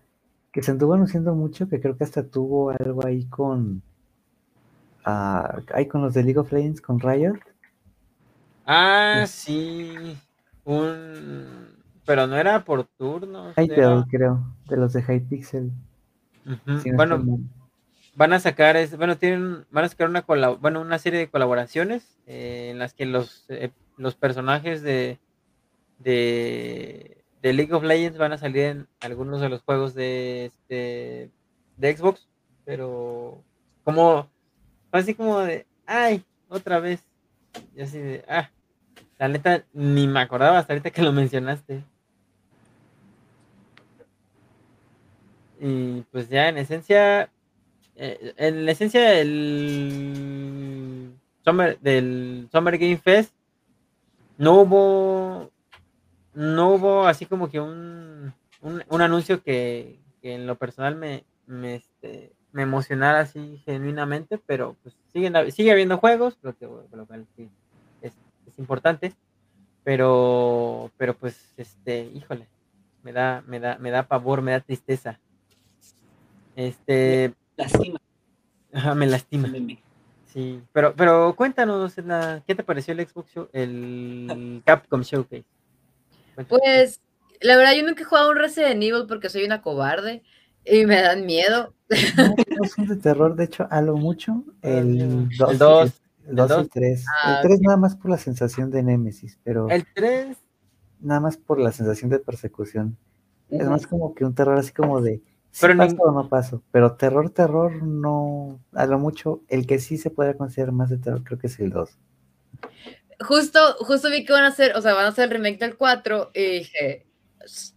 que 0.52 0.62
se 0.62 0.70
anduvo 0.70 0.94
anunciando 0.94 1.34
mucho, 1.34 1.68
que 1.68 1.82
creo 1.82 1.98
que 1.98 2.04
hasta 2.04 2.26
tuvo 2.26 2.70
algo 2.70 3.04
ahí 3.04 3.26
con. 3.26 3.82
ah, 5.04 5.60
ahí 5.74 5.86
con 5.86 6.00
los 6.00 6.14
de 6.14 6.22
League 6.22 6.38
of 6.38 6.50
Legends, 6.50 6.80
con 6.80 6.98
Riot. 6.98 7.38
Ah, 8.64 9.26
sí, 9.28 10.16
un, 10.64 11.76
pero 12.06 12.26
no 12.26 12.38
era 12.38 12.64
por 12.64 12.84
turnos. 12.84 13.54
Hytale, 13.58 13.82
era- 13.82 14.06
creo, 14.10 14.46
de 14.66 14.76
los 14.78 14.94
de 14.94 15.02
Hypixel. 15.02 15.72
Si 16.78 16.88
no 16.90 16.96
Bueno. 16.96 17.38
Van 18.18 18.32
a 18.32 18.40
sacar, 18.40 18.76
es, 18.76 18.96
bueno, 18.96 19.16
tienen, 19.16 19.64
van 19.70 19.84
a 19.84 19.88
sacar 19.88 20.08
una, 20.08 20.22
bueno, 20.22 20.80
una 20.80 20.98
serie 20.98 21.20
de 21.20 21.30
colaboraciones 21.30 22.18
eh, 22.26 22.70
en 22.72 22.80
las 22.80 22.92
que 22.92 23.06
los, 23.06 23.44
eh, 23.48 23.70
los 23.96 24.16
personajes 24.16 24.82
de, 24.82 25.20
de, 26.00 27.22
de 27.42 27.52
League 27.52 27.72
of 27.72 27.84
Legends 27.84 28.18
van 28.18 28.32
a 28.32 28.38
salir 28.38 28.64
en 28.64 28.88
algunos 28.98 29.40
de 29.40 29.48
los 29.48 29.62
juegos 29.62 29.94
de, 29.94 30.46
este, 30.46 31.30
de 31.76 31.96
Xbox, 31.96 32.26
pero 32.64 33.40
como, 33.84 34.28
así 34.90 35.14
como 35.14 35.38
de, 35.38 35.64
ay, 35.86 36.24
otra 36.48 36.80
vez, 36.80 37.04
y 37.76 37.82
así 37.82 37.98
de, 37.98 38.24
ah, 38.28 38.50
la 39.20 39.28
neta, 39.28 39.64
ni 39.72 40.08
me 40.08 40.18
acordaba 40.18 40.58
hasta 40.58 40.72
ahorita 40.72 40.90
que 40.90 41.02
lo 41.02 41.12
mencionaste. 41.12 41.84
Y 45.60 46.00
pues 46.10 46.28
ya 46.28 46.48
en 46.48 46.58
esencia, 46.58 47.30
eh, 48.00 48.32
en 48.36 48.64
la 48.64 48.72
esencia 48.72 49.02
del 49.10 49.38
Summer, 51.44 51.78
del 51.80 52.48
Summer 52.52 52.78
Game 52.78 52.96
Fest, 52.98 53.34
no 54.36 54.60
hubo, 54.60 55.50
no 56.32 56.70
hubo 56.74 57.06
así 57.06 57.26
como 57.26 57.50
que 57.50 57.58
un, 57.58 58.32
un, 58.62 58.84
un 58.88 59.00
anuncio 59.00 59.42
que, 59.42 59.98
que 60.22 60.34
en 60.34 60.46
lo 60.46 60.54
personal 60.54 60.94
me, 60.94 61.24
me, 61.46 61.74
este, 61.74 62.32
me 62.52 62.62
emocionara 62.62 63.20
así 63.20 63.60
genuinamente, 63.64 64.38
pero 64.38 64.76
pues 64.82 64.96
siguen, 65.12 65.34
sigue 65.50 65.72
habiendo 65.72 65.98
juegos, 65.98 66.38
lo, 66.42 66.56
que, 66.56 66.66
lo 66.66 67.06
cual 67.06 67.26
es, 68.00 68.12
es 68.46 68.58
importante, 68.58 69.12
pero, 69.82 70.92
pero 70.96 71.14
pues, 71.14 71.52
este, 71.56 72.04
híjole, 72.14 72.46
me 73.02 73.12
da, 73.12 73.42
me 73.46 73.58
da, 73.58 73.76
me 73.78 73.90
da 73.90 74.06
pavor, 74.06 74.42
me 74.42 74.52
da 74.52 74.60
tristeza. 74.60 75.18
Este, 76.54 77.34
Lastima. 77.58 78.00
ajá, 78.72 78.94
me 78.94 79.06
lastima. 79.06 79.48
meme. 79.48 79.82
Sí, 80.32 80.62
pero, 80.72 80.94
pero 80.94 81.34
cuéntanos, 81.36 81.96
Edna, 81.98 82.42
¿qué 82.46 82.54
te 82.54 82.62
pareció 82.62 82.92
el 82.92 83.06
Xbox 83.06 83.32
Show, 83.32 83.48
el 83.52 84.62
Capcom 84.64 85.00
Showcase? 85.02 85.44
Cuéntanos. 86.34 86.62
Pues, 86.62 87.00
la 87.40 87.56
verdad, 87.56 87.72
yo 87.74 87.84
nunca 87.86 88.02
he 88.02 88.04
jugado 88.04 88.30
un 88.30 88.36
Resident 88.36 88.82
Evil 88.82 89.06
porque 89.08 89.28
soy 89.30 89.44
una 89.44 89.62
cobarde 89.62 90.22
y 90.64 90.84
me 90.86 91.00
dan 91.00 91.24
miedo. 91.26 91.74
No, 92.16 92.34
no 92.60 92.68
son 92.68 92.86
de 92.86 92.96
terror, 92.96 93.34
de 93.36 93.44
hecho, 93.44 93.66
a 93.70 93.80
lo 93.80 93.96
mucho. 93.96 94.44
El 94.62 95.28
2 95.38 95.50
El 95.52 95.58
dos, 95.58 96.02
el 96.24 96.30
el 96.30 96.36
2 96.36 96.46
y 96.46 96.48
dos. 96.54 96.62
el 96.62 96.70
3. 96.70 97.04
Ah, 97.24 97.36
el 97.42 97.48
3 97.48 97.60
nada 97.62 97.76
más 97.78 97.96
por 97.96 98.10
la 98.10 98.18
sensación 98.18 98.70
de 98.70 98.82
Némesis, 98.82 99.38
pero 99.42 99.68
El 99.70 99.86
3, 99.94 100.36
nada 101.00 101.20
más 101.20 101.38
por 101.38 101.58
la 101.58 101.72
sensación 101.72 102.10
de 102.10 102.18
persecución. 102.18 102.98
Es 103.48 103.66
más 103.66 103.86
como 103.86 104.14
que 104.14 104.26
un 104.26 104.34
terror 104.34 104.58
así 104.58 104.72
como 104.72 105.00
de 105.00 105.22
¿sí 105.58 105.66
Pero 105.66 105.76
paso 105.76 105.94
nin- 105.96 106.00
o 106.00 106.12
no 106.12 106.28
paso? 106.28 106.62
Pero 106.70 106.96
terror, 106.96 107.30
terror, 107.30 107.82
no. 107.82 108.60
A 108.74 108.86
lo 108.86 108.98
mucho, 108.98 109.42
el 109.48 109.66
que 109.66 109.78
sí 109.78 109.98
se 109.98 110.10
puede 110.10 110.36
considerar 110.36 110.72
más 110.72 110.90
de 110.90 110.98
terror 110.98 111.24
creo 111.24 111.38
que 111.38 111.48
es 111.48 111.58
el 111.58 111.70
2. 111.70 111.90
Justo, 113.20 113.58
justo 113.80 114.10
vi 114.10 114.24
que 114.24 114.32
van 114.32 114.44
a 114.44 114.48
hacer, 114.48 114.76
o 114.76 114.82
sea, 114.82 114.94
van 114.94 115.06
a 115.06 115.08
hacer 115.08 115.24
el 115.24 115.30
remake 115.30 115.58
del 115.58 115.76
4 115.76 116.30
y 116.34 116.44
dije, 116.60 117.06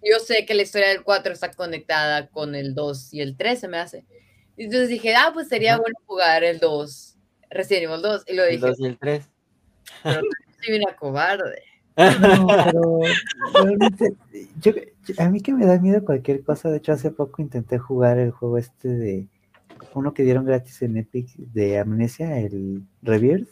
yo 0.04 0.20
sé 0.20 0.46
que 0.46 0.54
la 0.54 0.62
historia 0.62 0.90
del 0.90 1.04
4 1.04 1.34
está 1.34 1.52
conectada 1.52 2.28
con 2.28 2.54
el 2.54 2.76
2 2.76 3.12
y 3.14 3.22
el 3.22 3.36
3, 3.36 3.60
se 3.60 3.68
me 3.68 3.78
hace. 3.78 4.06
Y 4.58 4.66
Entonces 4.66 4.90
dije, 4.90 5.16
ah, 5.16 5.32
pues 5.34 5.48
sería 5.48 5.74
Ajá. 5.74 5.82
bueno 5.82 5.98
jugar 6.06 6.44
el 6.44 6.60
2, 6.60 7.18
Resident 7.50 7.86
Evil 7.90 8.02
2. 8.04 8.24
Y 8.28 8.34
lo 8.36 8.44
el 8.44 8.52
dije, 8.52 8.68
2 8.68 8.80
y 8.80 8.86
el 8.86 8.98
3. 9.00 9.30
soy 10.04 10.78
una 10.78 10.96
cobarde. 10.96 11.64
No, 12.20 12.48
pero 12.66 13.00
realmente, 13.54 14.16
yo, 14.62 14.72
yo- 15.06 15.16
a 15.18 15.30
mí 15.30 15.42
que 15.42 15.54
me 15.54 15.66
da 15.66 15.80
miedo 15.80 16.04
cualquier 16.06 16.44
cosa. 16.44 16.70
De 16.70 16.78
hecho, 16.78 16.94
hace 16.94 17.12
poco 17.12 17.42
intenté 17.42 17.78
jugar 17.78 18.18
el 18.20 18.32
juego 18.32 18.58
este 18.58 18.88
de 18.90 19.28
uno 19.94 20.14
que 20.14 20.24
dieron 20.24 20.46
gratis 20.46 20.82
en 20.84 20.98
Epic 20.98 21.36
de 21.38 21.80
Amnesia, 21.80 22.38
el 22.40 22.84
Rebirth. 23.02 23.50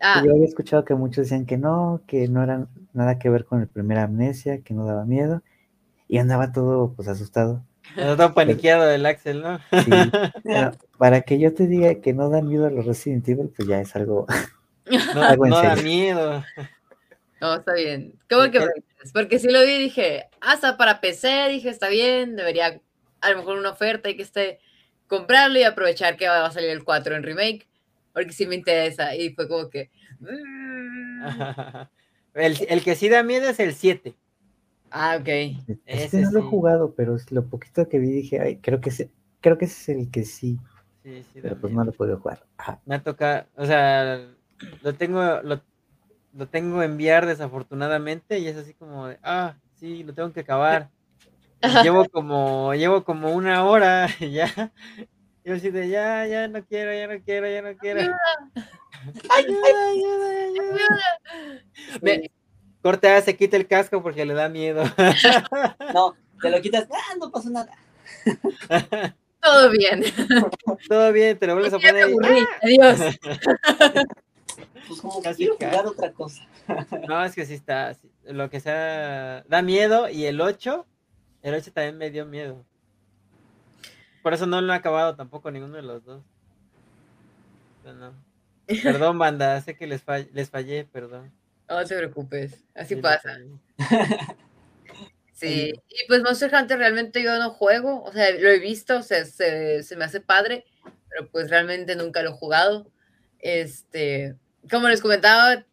Ah, 0.00 0.20
Y 0.22 0.26
yo 0.26 0.32
había 0.32 0.44
escuchado 0.46 0.84
que 0.84 0.94
muchos 0.94 1.26
decían 1.26 1.46
que 1.46 1.56
no, 1.58 2.02
que 2.06 2.26
no 2.28 2.42
era 2.42 2.66
nada 2.92 3.18
que 3.18 3.30
ver 3.30 3.44
con 3.44 3.60
el 3.60 3.68
primer 3.68 3.98
Amnesia, 3.98 4.60
que 4.62 4.74
no 4.74 4.84
daba 4.84 5.04
miedo. 5.04 5.42
Y 6.08 6.18
andaba 6.18 6.52
todo 6.52 6.92
pues 6.94 7.08
asustado. 7.08 7.62
Está 7.96 8.32
paniqueado 8.34 8.90
el 8.90 9.06
Axel, 9.06 9.42
¿no? 9.42 9.58
Sí. 9.84 9.90
Bueno, 10.44 10.72
para 10.98 11.20
que 11.22 11.38
yo 11.38 11.54
te 11.54 11.66
diga 11.66 11.94
que 11.96 12.12
no 12.12 12.28
da 12.28 12.42
miedo 12.42 12.66
a 12.66 12.70
los 12.70 12.84
Resident 12.86 13.28
Evil, 13.28 13.50
pues 13.56 13.66
ya 13.68 13.80
es 13.80 13.94
algo. 13.96 14.26
No, 15.14 15.22
Algo 15.22 15.44
en 15.46 15.50
no 15.50 15.62
da 15.62 15.76
miedo. 15.76 16.42
No, 17.42 17.54
está 17.56 17.74
bien. 17.74 18.14
¿Cómo 18.30 18.50
que. 18.50 18.64
Porque 19.12 19.38
si 19.38 19.50
lo 19.50 19.60
vi, 19.62 19.78
dije, 19.78 20.28
hasta 20.40 20.76
para 20.76 21.00
PC, 21.00 21.48
dije, 21.50 21.68
está 21.68 21.88
bien, 21.88 22.36
debería, 22.36 22.80
a 23.20 23.30
lo 23.32 23.38
mejor 23.38 23.58
una 23.58 23.70
oferta 23.70 24.08
y 24.08 24.16
que 24.16 24.22
esté, 24.22 24.60
comprarlo 25.08 25.58
y 25.58 25.64
aprovechar 25.64 26.16
que 26.16 26.28
va 26.28 26.46
a 26.46 26.52
salir 26.52 26.70
el 26.70 26.84
4 26.84 27.16
en 27.16 27.24
remake, 27.24 27.66
porque 28.14 28.32
sí 28.32 28.46
me 28.46 28.54
interesa. 28.54 29.14
Y 29.16 29.34
fue 29.34 29.48
como 29.48 29.68
que... 29.68 29.90
mm, 30.20 31.24
El, 32.34 32.56
el 32.68 32.82
que 32.82 32.94
sí 32.94 33.08
da 33.08 33.22
miedo 33.22 33.48
es 33.48 33.60
el 33.60 33.74
7. 33.74 34.14
Ah, 34.90 35.16
ok. 35.20 35.28
Este 35.28 35.82
Ese 35.86 36.20
no 36.20 36.30
lo 36.30 36.38
he 36.38 36.42
sí. 36.42 36.48
jugado, 36.48 36.94
pero 36.94 37.16
es 37.16 37.30
lo 37.32 37.44
poquito 37.46 37.88
que 37.88 37.98
vi 37.98 38.08
dije, 38.10 38.40
ay, 38.40 38.58
creo 38.58 38.80
que 38.80 38.90
ese, 38.90 39.10
creo 39.40 39.58
que 39.58 39.64
ese 39.66 39.92
es 39.92 39.98
el 39.98 40.10
que 40.10 40.24
sí, 40.24 40.58
Sí, 41.02 41.24
sí, 41.32 41.40
pero 41.42 41.56
pues 41.58 41.72
miedo. 41.72 41.84
no 41.84 41.84
lo 41.86 41.92
puedo 41.92 42.16
jugar. 42.18 42.44
Ajá. 42.56 42.80
Me 42.86 42.94
ha 42.94 43.02
tocado, 43.02 43.46
o 43.56 43.66
sea, 43.66 44.28
lo 44.82 44.94
tengo, 44.94 45.20
lo, 45.42 45.60
lo 46.34 46.46
tengo 46.48 46.80
a 46.80 46.84
enviar 46.84 47.26
desafortunadamente 47.26 48.38
y 48.38 48.48
es 48.48 48.56
así 48.56 48.74
como 48.74 49.08
de, 49.08 49.18
ah, 49.22 49.54
sí, 49.74 50.02
lo 50.02 50.14
tengo 50.14 50.32
que 50.32 50.40
acabar. 50.40 50.88
Y 51.62 51.82
llevo 51.82 52.08
como, 52.08 52.74
llevo 52.74 53.04
como 53.04 53.32
una 53.32 53.64
hora 53.64 54.08
y 54.20 54.32
ya. 54.32 54.72
Yo 55.44 55.54
así 55.54 55.70
de, 55.70 55.88
ya, 55.88 56.26
ya 56.26 56.48
no 56.48 56.64
quiero, 56.64 56.92
ya 56.94 57.06
no 57.06 57.20
quiero, 57.24 57.48
ya 57.50 57.62
no 57.62 57.76
quiero. 57.76 58.00
Ayuda, 58.00 58.16
ayuda, 59.90 60.28
ayuda. 60.46 60.88
Me- 62.00 62.30
Corte 62.82 63.08
A 63.08 63.20
se 63.22 63.36
quita 63.36 63.56
el 63.56 63.68
casco 63.68 64.02
porque 64.02 64.24
le 64.24 64.34
da 64.34 64.48
miedo. 64.48 64.82
No, 65.94 66.16
te 66.40 66.50
lo 66.50 66.60
quitas. 66.60 66.88
Ah, 66.90 67.14
no 67.20 67.30
pasó 67.30 67.48
nada. 67.50 67.70
Todo 69.40 69.70
bien. 69.70 70.02
Todo 70.88 71.12
bien, 71.12 71.38
te 71.38 71.46
lo 71.46 71.54
vuelves 71.54 71.74
a 71.74 71.78
poner. 71.78 72.04
aburrí. 72.04 72.44
Adiós. 72.62 73.18
Pues 74.88 75.00
como 75.00 75.18
que 75.22 75.28
Casi 75.28 75.36
quiero 75.48 75.54
jugar 75.56 75.86
otra 75.86 76.12
cosa. 76.12 76.46
No, 77.08 77.24
es 77.24 77.34
que 77.34 77.44
sí 77.46 77.54
está, 77.54 77.94
sí, 77.94 78.10
lo 78.24 78.48
que 78.50 78.60
sea, 78.60 79.42
da 79.48 79.62
miedo 79.62 80.08
y 80.08 80.26
el 80.26 80.40
8, 80.40 80.86
el 81.42 81.54
8 81.54 81.72
también 81.72 81.98
me 81.98 82.10
dio 82.10 82.24
miedo. 82.26 82.64
Por 84.22 84.32
eso 84.34 84.46
no 84.46 84.60
lo 84.60 84.72
he 84.72 84.76
acabado 84.76 85.16
tampoco 85.16 85.50
ninguno 85.50 85.74
de 85.76 85.82
los 85.82 86.04
dos. 86.04 86.22
No, 87.84 87.94
no. 87.94 88.12
Perdón, 88.82 89.18
banda, 89.18 89.60
sé 89.60 89.76
que 89.76 89.86
les, 89.88 90.04
fall- 90.04 90.30
les 90.32 90.48
fallé, 90.50 90.84
perdón. 90.84 91.32
No 91.68 91.84
te 91.84 91.96
preocupes. 91.96 92.64
Así 92.74 92.94
Sí, 92.94 93.00
pasa. 93.00 93.38
Sí. 95.32 95.72
Y 95.88 96.06
pues 96.06 96.22
Monster 96.22 96.52
Hunter 96.54 96.78
realmente 96.78 97.22
yo 97.22 97.36
no 97.38 97.50
juego. 97.50 98.02
O 98.04 98.12
sea, 98.12 98.30
lo 98.30 98.48
he 98.48 98.58
visto, 98.60 98.98
o 98.98 99.02
sea, 99.02 99.24
se, 99.24 99.82
se 99.82 99.96
me 99.96 100.04
hace 100.04 100.20
padre, 100.20 100.64
pero 101.08 101.28
pues 101.30 101.50
realmente 101.50 101.96
nunca 101.96 102.22
lo 102.22 102.30
he 102.30 102.34
jugado. 102.34 102.86
Este, 103.42 104.36
como 104.70 104.88
les 104.88 105.02
comentaba, 105.02 105.66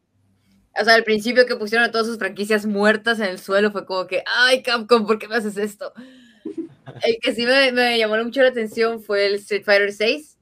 o 0.79 0.85
sea, 0.85 0.95
al 0.95 1.03
principio 1.05 1.45
que 1.45 1.55
pusieron 1.55 1.87
a 1.87 1.91
todas 1.91 2.07
sus 2.07 2.17
franquicias 2.17 2.65
muertas 2.65 3.19
en 3.19 3.27
el 3.27 3.39
suelo 3.39 3.71
fue 3.71 3.85
como 3.85 4.07
que, 4.07 4.23
ay, 4.27 4.63
Capcom, 4.63 5.05
¿por 5.07 5.19
qué 5.19 5.27
me 5.29 5.35
haces 5.37 5.57
esto? 5.57 5.93
El 7.03 7.17
que 7.21 7.33
sí 7.35 7.45
me, 7.45 7.71
me 7.71 7.97
llamó 7.99 8.17
mucho 8.23 8.41
la 8.41 8.49
atención 8.49 9.01
fue 9.01 9.27
el 9.27 9.35
Street 9.35 9.63
Fighter 9.63 9.93
6. 9.93 10.37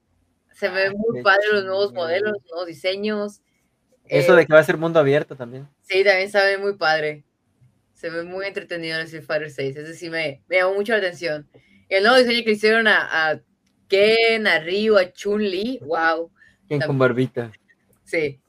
Se 0.54 0.68
Ah, 0.68 0.72
ven 0.72 0.94
muy 0.98 1.18
qué 1.18 1.22
padres 1.24 1.46
los 1.52 1.66
nuevos 1.66 1.94
modelos, 1.94 2.32
los 2.34 2.44
nuevos 2.50 2.68
diseños. 2.68 3.42
Eso 4.06 4.34
Eh, 4.34 4.38
de 4.38 4.46
que 4.48 4.54
va 4.54 4.60
a 4.60 4.64
ser 4.64 4.78
mundo 4.78 5.00
abierto 5.00 5.36
también. 5.36 5.68
Sí, 5.82 6.04
también 6.04 6.32
se 6.32 6.40
ve 6.44 6.58
muy 6.58 6.76
padre. 6.78 7.26
Se 7.94 8.10
ve 8.10 8.24
muy 8.24 8.46
entretenido 8.46 8.96
en 8.96 9.02
el 9.02 9.06
Street 9.08 9.26
Fighter 9.26 9.52
6. 9.52 9.76
Ese 9.78 9.94
sí 9.96 10.10
me, 10.10 10.44
me 10.48 10.58
llamó 10.58 10.76
mucho 10.76 10.94
la 10.94 11.00
atención. 11.00 11.50
Y 11.90 11.96
el 11.96 12.04
nuevo 12.04 12.18
diseño 12.18 12.44
que 12.46 12.52
hicieron 12.52 12.88
a, 12.88 13.32
a 13.32 13.42
Ken, 13.90 14.48
a 14.48 14.60
Ryu, 14.60 14.98
a 14.98 15.12
Chun-Li, 15.12 15.80
wow. 15.84 16.32
¿Quién 16.68 16.82
con 16.82 16.98
barbita? 16.98 17.52
Sí. 18.04 18.40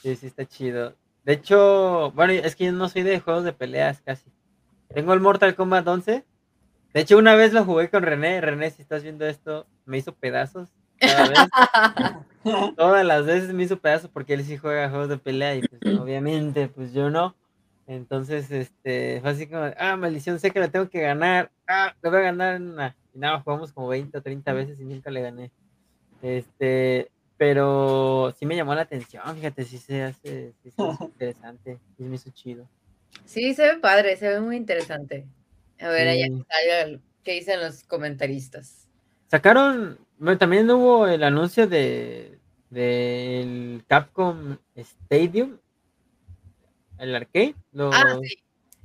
Sí, 0.00 0.16
sí, 0.16 0.26
está 0.26 0.46
chido. 0.46 0.94
De 1.24 1.34
hecho, 1.34 2.12
bueno, 2.12 2.32
es 2.32 2.56
que 2.56 2.66
yo 2.66 2.72
no 2.72 2.88
soy 2.88 3.02
de 3.02 3.20
juegos 3.20 3.44
de 3.44 3.52
peleas 3.52 4.00
casi. 4.00 4.30
Tengo 4.88 5.12
el 5.14 5.20
Mortal 5.20 5.54
Kombat 5.54 5.86
11. 5.86 6.24
De 6.94 7.00
hecho, 7.00 7.16
una 7.16 7.34
vez 7.34 7.52
lo 7.52 7.64
jugué 7.64 7.88
con 7.88 8.02
René. 8.02 8.40
René, 8.40 8.70
si 8.70 8.82
estás 8.82 9.02
viendo 9.02 9.26
esto, 9.26 9.66
me 9.84 9.98
hizo 9.98 10.14
pedazos. 10.14 10.68
Cada 10.98 11.28
vez. 11.28 11.38
Todas 12.76 13.04
las 13.04 13.24
veces 13.24 13.52
me 13.52 13.62
hizo 13.62 13.78
pedazos 13.78 14.10
porque 14.10 14.34
él 14.34 14.44
sí 14.44 14.56
juega 14.56 14.90
juegos 14.90 15.08
de 15.08 15.18
pelea 15.18 15.54
y 15.54 15.62
pues 15.62 15.98
obviamente 15.98 16.68
pues 16.68 16.92
yo 16.92 17.08
no. 17.10 17.36
Entonces, 17.86 18.50
este, 18.50 19.20
fue 19.20 19.30
así 19.30 19.46
como, 19.46 19.70
ah, 19.76 19.96
maldición, 19.96 20.38
sé 20.38 20.50
que 20.50 20.60
la 20.60 20.68
tengo 20.68 20.88
que 20.88 21.00
ganar. 21.00 21.50
Ah, 21.66 21.94
le 22.02 22.10
voy 22.10 22.18
a 22.20 22.22
ganar 22.22 22.56
en 22.56 22.70
una. 22.70 22.96
Y 23.14 23.18
nada, 23.18 23.40
jugamos 23.40 23.72
como 23.72 23.88
20 23.88 24.18
o 24.18 24.22
30 24.22 24.52
veces 24.52 24.80
y 24.80 24.84
nunca 24.84 25.10
le 25.10 25.22
gané. 25.22 25.50
Este, 26.22 27.10
pero 27.36 28.32
sí 28.38 28.46
me 28.46 28.56
llamó 28.56 28.74
la 28.74 28.82
atención, 28.82 29.22
fíjate, 29.34 29.64
sí 29.64 29.78
se 29.78 30.02
hace, 30.02 30.52
sí 30.62 30.70
se 30.70 30.82
hace 30.82 31.04
interesante, 31.04 31.78
sí 31.96 32.04
me 32.04 32.14
hizo 32.16 32.30
chido. 32.30 32.68
Sí, 33.24 33.54
se 33.54 33.62
ve 33.74 33.78
padre, 33.80 34.16
se 34.16 34.28
ve 34.28 34.40
muy 34.40 34.56
interesante. 34.56 35.26
A 35.80 35.88
ver, 35.88 36.08
allá 36.08 36.26
Sí. 36.26 36.44
que 36.48 37.00
qué 37.24 37.32
dicen 37.34 37.60
los 37.60 37.84
comentaristas. 37.84 38.88
Sacaron, 39.28 39.98
bueno, 40.18 40.38
también 40.38 40.70
hubo 40.70 41.06
el 41.06 41.22
anuncio 41.24 41.66
de 41.66 42.38
del 42.70 43.84
Capcom 43.86 44.56
Stadium, 44.74 45.58
el 46.98 47.14
arcade, 47.14 47.54
los, 47.72 47.94
Ah, 47.94 48.18
sí. 48.22 48.36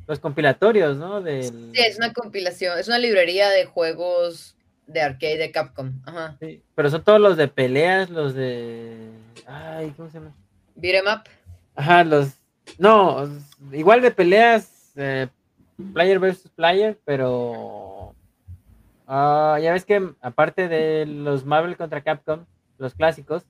Los 0.07 0.19
compilatorios, 0.19 0.97
¿no? 0.97 1.21
Del, 1.21 1.43
Sí, 1.73 1.81
es 1.81 1.97
una 1.97 2.13
compilación, 2.13 2.79
es 2.79 2.88
una 2.88 2.97
librería 2.97 3.49
de 3.49 3.65
juegos 3.65 4.55
de 4.88 5.01
arcade 5.01 5.38
de 5.38 5.51
Capcom. 5.51 5.91
Ajá. 6.05 6.38
sí, 6.39 6.63
pero 6.73 6.89
son 6.89 7.03
todos 7.03 7.19
los 7.19 7.35
de 7.38 7.47
peleas, 7.49 8.09
los 8.09 8.34
de, 8.34 9.09
ay, 9.45 9.93
¿cómo 9.97 10.09
se 10.09 10.19
llama? 10.19 10.34
Beat 10.75 10.95
'em 10.95 11.13
up. 11.13 11.23
Ajá, 11.75 12.03
los, 12.03 12.39
no, 12.77 13.27
igual 13.73 14.01
de 14.01 14.11
peleas, 14.11 14.93
eh, 14.95 15.27
player 15.93 16.19
versus 16.19 16.49
player, 16.51 16.97
pero 17.05 18.15
ah, 19.07 19.59
ya 19.61 19.73
ves 19.73 19.85
que 19.85 20.09
aparte 20.21 20.67
de 20.69 21.05
los 21.05 21.45
Marvel 21.45 21.75
contra 21.75 22.01
Capcom, 22.01 22.45
los 22.77 22.95
clásicos, 22.95 23.43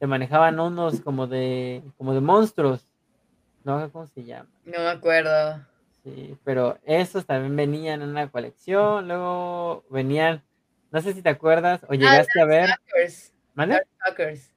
te 0.00 0.06
manejaban 0.08 0.58
unos 0.58 1.00
como 1.00 1.28
de, 1.28 1.82
como 1.96 2.12
de 2.12 2.20
monstruos, 2.20 2.88
no 3.62 3.80
sé 3.80 3.90
cómo 3.92 4.06
se 4.08 4.24
llama. 4.24 4.50
No 4.64 4.80
me 4.80 4.88
acuerdo. 4.88 5.64
Sí, 6.04 6.36
pero 6.44 6.78
esos 6.84 7.26
también 7.26 7.54
venían 7.54 8.02
en 8.02 8.08
una 8.08 8.28
colección, 8.28 9.06
luego 9.06 9.84
venían, 9.88 10.42
no 10.90 11.00
sé 11.00 11.12
si 11.12 11.22
te 11.22 11.28
acuerdas 11.28 11.84
o 11.88 11.94
llegaste 11.94 12.40
a 12.40 12.44
ver. 12.44 12.70
¿mande? 13.54 13.74
Darkstalkers. 14.04 14.50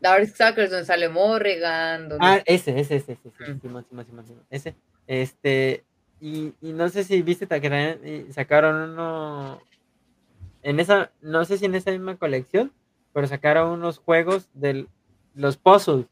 Darkstalkers 0.00 0.70
donde 0.70 0.84
sale 0.84 1.08
Morrigan. 1.08 2.08
donde- 2.10 2.24
Ah, 2.26 2.42
ese, 2.44 2.78
ese, 2.78 2.96
ese, 2.96 3.12
ese, 3.12 3.28
ese, 3.28 3.52
Mm. 3.54 3.60
Simón, 3.60 3.86
Simón, 3.88 4.06
Simón, 4.06 4.26
Simón, 4.26 4.44
ese, 4.50 4.74
este, 5.06 5.84
y, 6.20 6.52
y 6.60 6.72
no 6.72 6.88
sé 6.90 7.04
si 7.04 7.22
viste 7.22 7.46
que 7.46 8.26
y 8.28 8.32
sacaron 8.32 8.90
uno, 8.90 9.60
en 10.62 10.78
esa, 10.80 11.10
no 11.22 11.44
sé 11.46 11.56
si 11.56 11.64
en 11.64 11.74
esa 11.74 11.90
misma 11.90 12.16
colección, 12.16 12.72
pero 13.14 13.26
sacaron 13.26 13.70
unos 13.70 13.98
juegos 13.98 14.48
de 14.52 14.86
los 15.34 15.56
puzzles. 15.56 16.06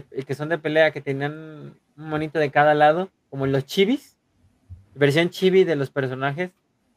De- 0.00 0.22
que 0.24 0.34
son 0.34 0.48
de 0.48 0.58
pelea, 0.58 0.90
que 0.90 1.00
tenían 1.00 1.32
un 1.96 2.08
monito 2.08 2.38
de 2.38 2.50
cada 2.50 2.74
lado, 2.74 3.10
como 3.30 3.46
los 3.46 3.64
chibis, 3.66 4.16
versión 4.94 5.30
chibi 5.30 5.64
de 5.64 5.76
los 5.76 5.90
personajes, 5.90 6.50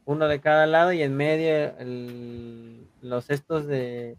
uno 0.06 0.28
de 0.28 0.40
cada 0.40 0.66
lado 0.66 0.92
y 0.94 1.02
en 1.04 1.16
medio 1.16 1.78
el- 1.80 2.88
los 3.02 3.30
estos 3.30 3.68
de, 3.68 4.16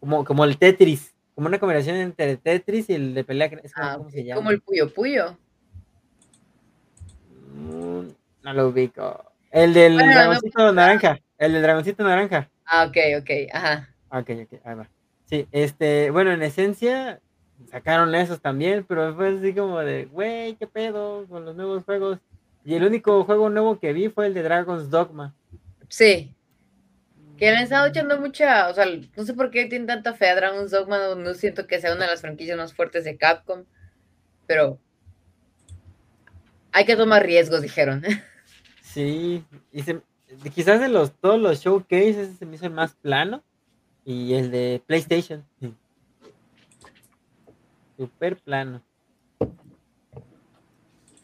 como, 0.00 0.24
como 0.24 0.44
el 0.44 0.58
Tetris, 0.58 1.14
como 1.34 1.48
una 1.48 1.58
combinación 1.58 1.96
entre 1.96 2.36
Tetris 2.36 2.88
y 2.90 2.94
el 2.94 3.14
de 3.14 3.24
pelea, 3.24 3.46
es 3.62 3.72
Ah, 3.76 3.94
¿cómo 3.96 4.08
ok, 4.08 4.12
se 4.14 4.24
llama? 4.24 4.36
Como 4.36 4.50
el 4.50 4.60
Puyo 4.60 4.92
Puyo. 4.92 5.36
Mm, 7.54 8.08
No 8.42 8.52
lo 8.52 8.68
ubico. 8.68 9.32
El 9.50 9.72
del 9.72 9.94
Bueno, 9.94 10.08
no 10.10 10.14
dragoncito 10.18 10.72
naranja, 10.72 11.18
el 11.38 11.52
del 11.52 11.62
dragoncito 11.62 12.02
naranja. 12.04 12.50
Ah, 12.66 12.84
ok, 12.86 12.96
ok. 13.20 13.30
Ajá. 13.52 13.88
Ok, 14.10 14.30
ok, 14.44 14.60
ahí 14.64 14.74
va. 14.74 14.88
Sí, 15.24 15.46
este, 15.52 16.10
bueno, 16.10 16.32
en 16.32 16.42
esencia 16.42 17.20
sacaron 17.70 18.14
esos 18.14 18.40
también, 18.40 18.84
pero 18.88 19.14
fue 19.14 19.36
así 19.36 19.54
como 19.54 19.78
de, 19.80 20.06
güey, 20.06 20.56
qué 20.56 20.66
pedo 20.66 21.26
con 21.28 21.44
los 21.44 21.54
nuevos 21.56 21.84
juegos. 21.84 22.18
Y 22.64 22.74
el 22.74 22.84
único 22.84 23.24
juego 23.24 23.50
nuevo 23.50 23.78
que 23.78 23.92
vi 23.92 24.08
fue 24.08 24.26
el 24.26 24.34
de 24.34 24.42
Dragon's 24.42 24.90
Dogma. 24.90 25.34
Sí. 25.88 26.34
Que 27.36 27.50
le 27.50 27.56
han 27.56 27.62
estado 27.64 27.86
echando 27.86 28.18
mucha. 28.20 28.68
O 28.70 28.74
sea, 28.74 28.86
no 29.16 29.24
sé 29.24 29.34
por 29.34 29.50
qué 29.50 29.66
tienen 29.66 29.86
tanta 29.86 30.14
fe 30.14 30.28
a 30.28 30.36
Dragon's 30.36 30.70
Dogma. 30.70 30.98
No, 30.98 31.14
no 31.16 31.34
siento 31.34 31.66
que 31.66 31.80
sea 31.80 31.92
una 31.92 32.04
de 32.04 32.10
las 32.12 32.20
franquicias 32.20 32.56
más 32.56 32.72
fuertes 32.72 33.04
de 33.04 33.16
Capcom. 33.16 33.64
Pero. 34.46 34.78
Hay 36.72 36.84
que 36.84 36.96
tomar 36.96 37.22
riesgos, 37.24 37.62
dijeron. 37.62 38.02
Sí, 38.82 39.44
y 39.72 39.82
se- 39.82 40.00
quizás 40.54 40.78
de 40.78 40.88
los 40.88 41.10
todos 41.14 41.40
los 41.40 41.58
showcases 41.60 42.36
se 42.38 42.46
me 42.46 42.54
hizo 42.54 42.66
el 42.66 42.70
más 42.72 42.94
plano 42.94 43.42
y 44.04 44.34
el 44.34 44.52
de 44.52 44.80
PlayStation. 44.86 45.44
Super 47.96 48.36
plano. 48.36 48.82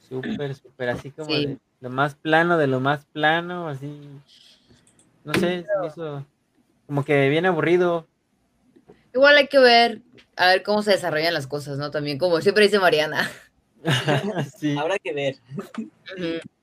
Super, 0.09 0.55
super, 0.55 0.89
así 0.91 1.11
como 1.11 1.31
Sí. 1.31 1.47
de 1.47 1.59
lo 1.81 1.91
más 1.91 2.15
plano 2.15 2.59
de 2.59 2.67
lo 2.67 2.81
más 2.81 3.07
plano, 3.07 3.69
así. 3.69 4.01
No 5.25 5.35
sé, 5.35 5.65
se 5.65 5.79
me 5.81 5.87
hizo 5.87 6.27
como 6.87 7.05
que 7.05 7.29
bien 7.29 7.47
aburrido. 7.47 8.07
Igual 9.15 9.37
hay 9.37 9.47
que 9.49 9.59
ver. 9.59 10.03
A 10.37 10.47
ver 10.49 10.63
cómo 10.63 10.83
se 10.83 10.93
desarrollan 10.93 11.35
las 11.35 11.47
cosas, 11.47 11.79
¿no? 11.79 11.91
También, 11.91 12.19
como 12.19 12.41
siempre 12.41 12.65
dice 12.65 12.79
Mariana. 12.79 13.31
sí, 14.59 14.77
Habrá 14.77 14.99
que 14.99 15.13
ver. 15.13 15.37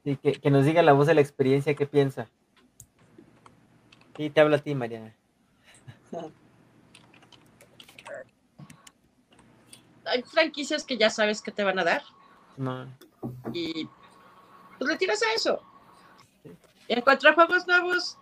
Sí, 0.04 0.18
que, 0.18 0.34
que 0.34 0.52
nos 0.52 0.66
diga 0.66 0.82
la 0.84 0.94
voz 0.94 1.08
de 1.08 1.14
la 1.16 1.22
experiencia 1.22 1.76
qué 1.76 1.86
piensa. 1.86 2.28
Sí, 4.16 4.30
te 4.30 4.42
hablo 4.42 4.56
a 4.56 4.60
ti, 4.60 4.76
Mariana. 4.76 5.14
hay 10.08 10.24
franquicias 10.24 10.84
que 10.84 10.98
ya 10.98 11.10
sabes 11.10 11.42
que 11.42 11.52
te 11.52 11.64
van 11.64 11.80
a 11.80 11.84
dar 11.84 12.04
No. 12.58 12.88
y 13.54 13.88
pues 14.78 14.90
le 14.92 14.98
tiras 14.98 15.22
a 15.24 15.34
eso. 15.34 15.62
Y 16.88 16.94
en 16.94 17.02
cuanto 17.02 17.28
a 17.28 17.34
juegos 17.34 17.68
nuevos, 17.68 18.18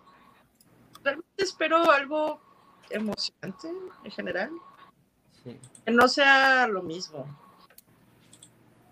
realmente 1.04 1.28
espero 1.44 1.90
algo 1.90 2.40
emocionante 2.90 3.68
en 4.04 4.10
general, 4.10 4.50
Sí. 5.44 5.58
que 5.84 5.92
no 5.92 6.08
sea 6.08 6.66
lo 6.66 6.82
mismo. 6.82 7.26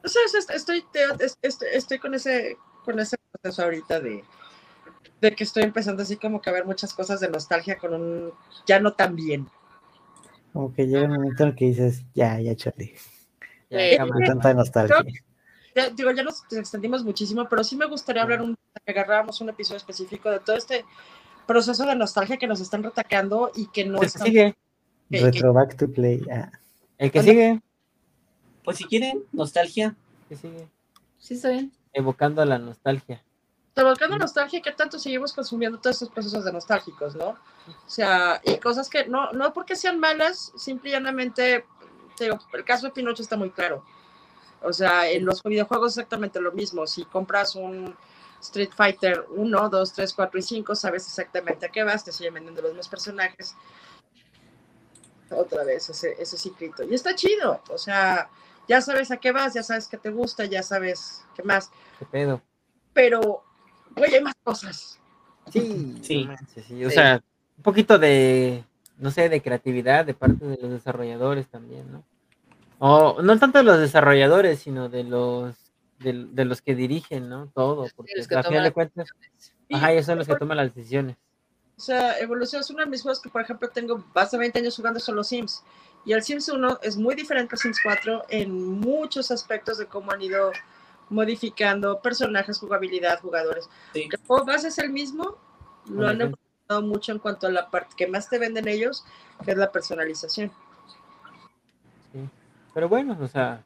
O 0.04 0.08
sea, 0.08 0.20
es- 0.26 0.34
estoy, 0.50 0.84
estoy, 1.30 1.68
estoy 1.72 1.98
con 1.98 2.14
ese 2.14 2.56
con 2.84 3.00
ese 3.00 3.16
proceso 3.32 3.62
ahorita 3.62 3.98
de, 3.98 4.22
de 5.22 5.34
que 5.34 5.42
estoy 5.44 5.62
empezando 5.62 6.02
así 6.02 6.18
como 6.18 6.42
que 6.42 6.50
a 6.50 6.52
ver 6.52 6.66
muchas 6.66 6.92
cosas 6.92 7.18
de 7.20 7.30
nostalgia 7.30 7.78
con 7.78 7.94
un 7.94 8.32
ya 8.66 8.78
no 8.78 8.92
tan 8.92 9.16
bien. 9.16 9.48
Como 10.54 10.72
que 10.72 10.86
llega 10.86 11.04
un 11.06 11.14
momento 11.14 11.42
en 11.42 11.48
el 11.50 11.54
que 11.56 11.64
dices, 11.66 12.04
ya, 12.14 12.40
ya, 12.40 12.54
chale. 12.54 12.94
Ya, 13.68 13.78
Eh. 13.80 13.98
Tanta 14.24 14.54
nostalgia. 14.54 15.02
Ya, 15.74 15.90
digo, 15.90 16.12
ya 16.12 16.22
nos 16.22 16.44
extendimos 16.52 17.02
muchísimo, 17.02 17.48
pero 17.48 17.64
sí 17.64 17.74
me 17.76 17.86
gustaría 17.86 18.22
hablar 18.22 18.40
un 18.40 18.56
que 18.86 18.92
agarráramos 18.92 19.40
un 19.40 19.48
episodio 19.48 19.78
específico 19.78 20.30
de 20.30 20.38
todo 20.38 20.54
este 20.56 20.84
proceso 21.48 21.84
de 21.84 21.96
nostalgia 21.96 22.36
que 22.36 22.46
nos 22.46 22.60
están 22.60 22.84
retacando 22.84 23.50
y 23.56 23.66
que 23.66 23.84
no 23.84 23.98
que 23.98 24.06
están 24.06 24.26
sigue. 24.28 24.54
que- 25.10 25.18
que- 25.18 25.24
Retro 25.24 25.52
back 25.52 25.76
to 25.76 25.88
play. 25.90 26.22
ah. 26.32 26.52
El 26.98 27.10
que 27.10 27.18
Anda. 27.18 27.32
sigue. 27.32 27.60
Pues 28.62 28.76
si 28.76 28.84
quieren, 28.84 29.24
nostalgia. 29.32 29.96
Que 30.28 30.36
sigue. 30.36 30.68
Sí, 31.18 31.34
está 31.34 31.48
bien. 31.50 31.72
Evocando 31.92 32.44
la 32.44 32.58
nostalgia. 32.58 33.24
Evocando 33.76 34.16
nostalgia, 34.18 34.62
¿qué 34.62 34.70
tanto 34.70 34.98
seguimos 35.00 35.32
consumiendo 35.32 35.78
todos 35.78 35.96
estos 35.96 36.10
procesos 36.10 36.44
de 36.44 36.52
nostálgicos, 36.52 37.16
no? 37.16 37.30
O 37.30 37.90
sea, 37.90 38.40
y 38.44 38.56
cosas 38.58 38.88
que 38.88 39.06
no, 39.06 39.32
no 39.32 39.52
porque 39.52 39.74
sean 39.74 39.98
malas, 39.98 40.52
simple 40.56 40.90
y 40.90 40.92
llanamente, 40.92 41.64
te 42.16 42.24
digo, 42.24 42.38
el 42.52 42.64
caso 42.64 42.86
de 42.86 42.92
Pinocho 42.92 43.22
está 43.22 43.36
muy 43.36 43.50
claro. 43.50 43.84
O 44.62 44.72
sea, 44.72 45.10
en 45.10 45.24
los 45.24 45.42
videojuegos 45.42 45.92
es 45.92 45.98
exactamente 45.98 46.40
lo 46.40 46.52
mismo. 46.52 46.86
Si 46.86 47.04
compras 47.04 47.56
un 47.56 47.96
Street 48.40 48.70
Fighter 48.74 49.26
1, 49.30 49.68
2, 49.68 49.92
3, 49.92 50.12
4 50.14 50.38
y 50.38 50.42
5, 50.42 50.74
sabes 50.74 51.06
exactamente 51.06 51.66
a 51.66 51.68
qué 51.68 51.82
vas, 51.82 52.04
te 52.04 52.12
siguen 52.12 52.34
vendiendo 52.34 52.62
los 52.62 52.70
mismos 52.70 52.88
personajes. 52.88 53.56
Otra 55.30 55.64
vez 55.64 55.88
ese, 55.90 56.14
ese 56.20 56.38
ciclito. 56.38 56.84
Y 56.84 56.94
está 56.94 57.14
chido. 57.14 57.60
O 57.70 57.78
sea, 57.78 58.30
ya 58.68 58.80
sabes 58.80 59.10
a 59.10 59.16
qué 59.16 59.32
vas, 59.32 59.54
ya 59.54 59.62
sabes 59.62 59.88
qué 59.88 59.98
te 59.98 60.10
gusta, 60.10 60.44
ya 60.44 60.62
sabes 60.62 61.24
qué 61.34 61.42
más. 61.42 61.70
¿Qué 61.98 62.06
pedo? 62.06 62.40
Pero, 62.92 63.42
oye, 63.96 64.16
hay 64.16 64.22
más 64.22 64.34
cosas. 64.42 64.98
Sí, 65.52 65.96
Sí. 66.02 66.24
no 66.24 66.32
manches, 66.32 66.64
sí. 66.66 66.84
O 66.84 66.88
Sí. 66.88 66.94
sea, 66.94 67.22
un 67.56 67.62
poquito 67.62 67.98
de, 67.98 68.64
no 68.98 69.10
sé, 69.10 69.28
de 69.28 69.40
creatividad 69.42 70.04
de 70.04 70.14
parte 70.14 70.44
de 70.44 70.58
los 70.60 70.70
desarrolladores 70.70 71.46
también, 71.48 71.90
¿no? 71.92 72.04
O 72.78 73.22
no 73.22 73.38
tanto 73.38 73.58
de 73.58 73.64
los 73.64 73.78
desarrolladores, 73.78 74.58
sino 74.60 74.88
de 74.88 75.04
los 75.04 75.54
de, 76.00 76.26
de 76.32 76.44
los 76.44 76.60
que 76.60 76.74
dirigen, 76.74 77.28
¿no? 77.28 77.46
Todo, 77.54 77.86
porque 77.96 78.12
a 78.36 78.42
final 78.42 78.64
de 78.64 78.72
cuentas, 78.72 79.08
ajá, 79.72 79.92
ellos 79.92 80.04
son 80.04 80.18
los 80.18 80.26
que 80.26 80.34
toman 80.36 80.56
las 80.58 80.74
decisiones. 80.74 81.16
O 81.78 81.80
sea, 81.80 82.18
Evolución 82.18 82.60
es 82.60 82.70
uno 82.70 82.80
de 82.80 82.86
mis 82.86 83.02
juegos 83.02 83.20
que, 83.22 83.30
por 83.30 83.40
ejemplo, 83.40 83.68
tengo 83.68 84.04
más 84.14 84.30
de 84.30 84.38
20 84.38 84.58
años 84.58 84.76
jugando 84.76 85.00
son 85.00 85.16
los 85.16 85.28
Sims. 85.28 85.62
Y 86.04 86.12
el 86.12 86.22
Sims 86.22 86.48
1 86.48 86.80
es 86.82 86.96
muy 86.96 87.14
diferente 87.14 87.54
al 87.54 87.58
Sims 87.58 87.78
4 87.82 88.24
en 88.28 88.52
muchos 88.80 89.30
aspectos 89.30 89.78
de 89.78 89.86
cómo 89.86 90.12
han 90.12 90.20
ido 90.20 90.52
modificando 91.10 92.00
personajes, 92.00 92.58
jugabilidad, 92.58 93.20
jugadores. 93.20 93.68
Sí. 93.92 94.08
El 94.10 94.18
juego 94.26 94.44
base 94.46 94.68
es 94.68 94.78
el 94.78 94.90
mismo, 94.90 95.36
lo 95.90 96.08
han 96.08 96.20
evolucionado 96.20 96.82
mucho 96.82 97.12
en 97.12 97.18
cuanto 97.18 97.46
a 97.46 97.50
la 97.50 97.70
parte 97.70 97.94
que 97.96 98.06
más 98.06 98.28
te 98.28 98.38
venden 98.38 98.68
ellos, 98.68 99.04
que 99.44 99.50
es 99.52 99.56
la 99.56 99.70
personalización. 99.70 100.50
Sí. 102.12 102.28
Pero 102.72 102.88
bueno, 102.88 103.16
o 103.20 103.28
sea, 103.28 103.64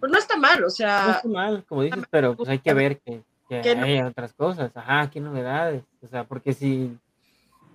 Pero 0.00 0.12
no 0.12 0.18
está 0.18 0.36
mal, 0.36 0.58
o 0.58 0.62
no 0.62 0.70
sea, 0.70 1.12
está 1.16 1.28
mal, 1.28 1.64
como 1.68 1.82
dices, 1.82 2.04
pero 2.10 2.34
pues 2.36 2.48
hay 2.48 2.58
que 2.58 2.74
ver 2.74 2.98
que, 3.00 3.22
que 3.48 3.60
Que 3.60 3.74
no- 3.76 3.84
hay 3.84 4.00
otras 4.02 4.32
cosas. 4.34 4.70
Ajá, 4.76 5.08
qué 5.10 5.20
novedades. 5.20 5.84
O 6.02 6.06
sea, 6.08 6.24
porque 6.24 6.52
si 6.52 6.96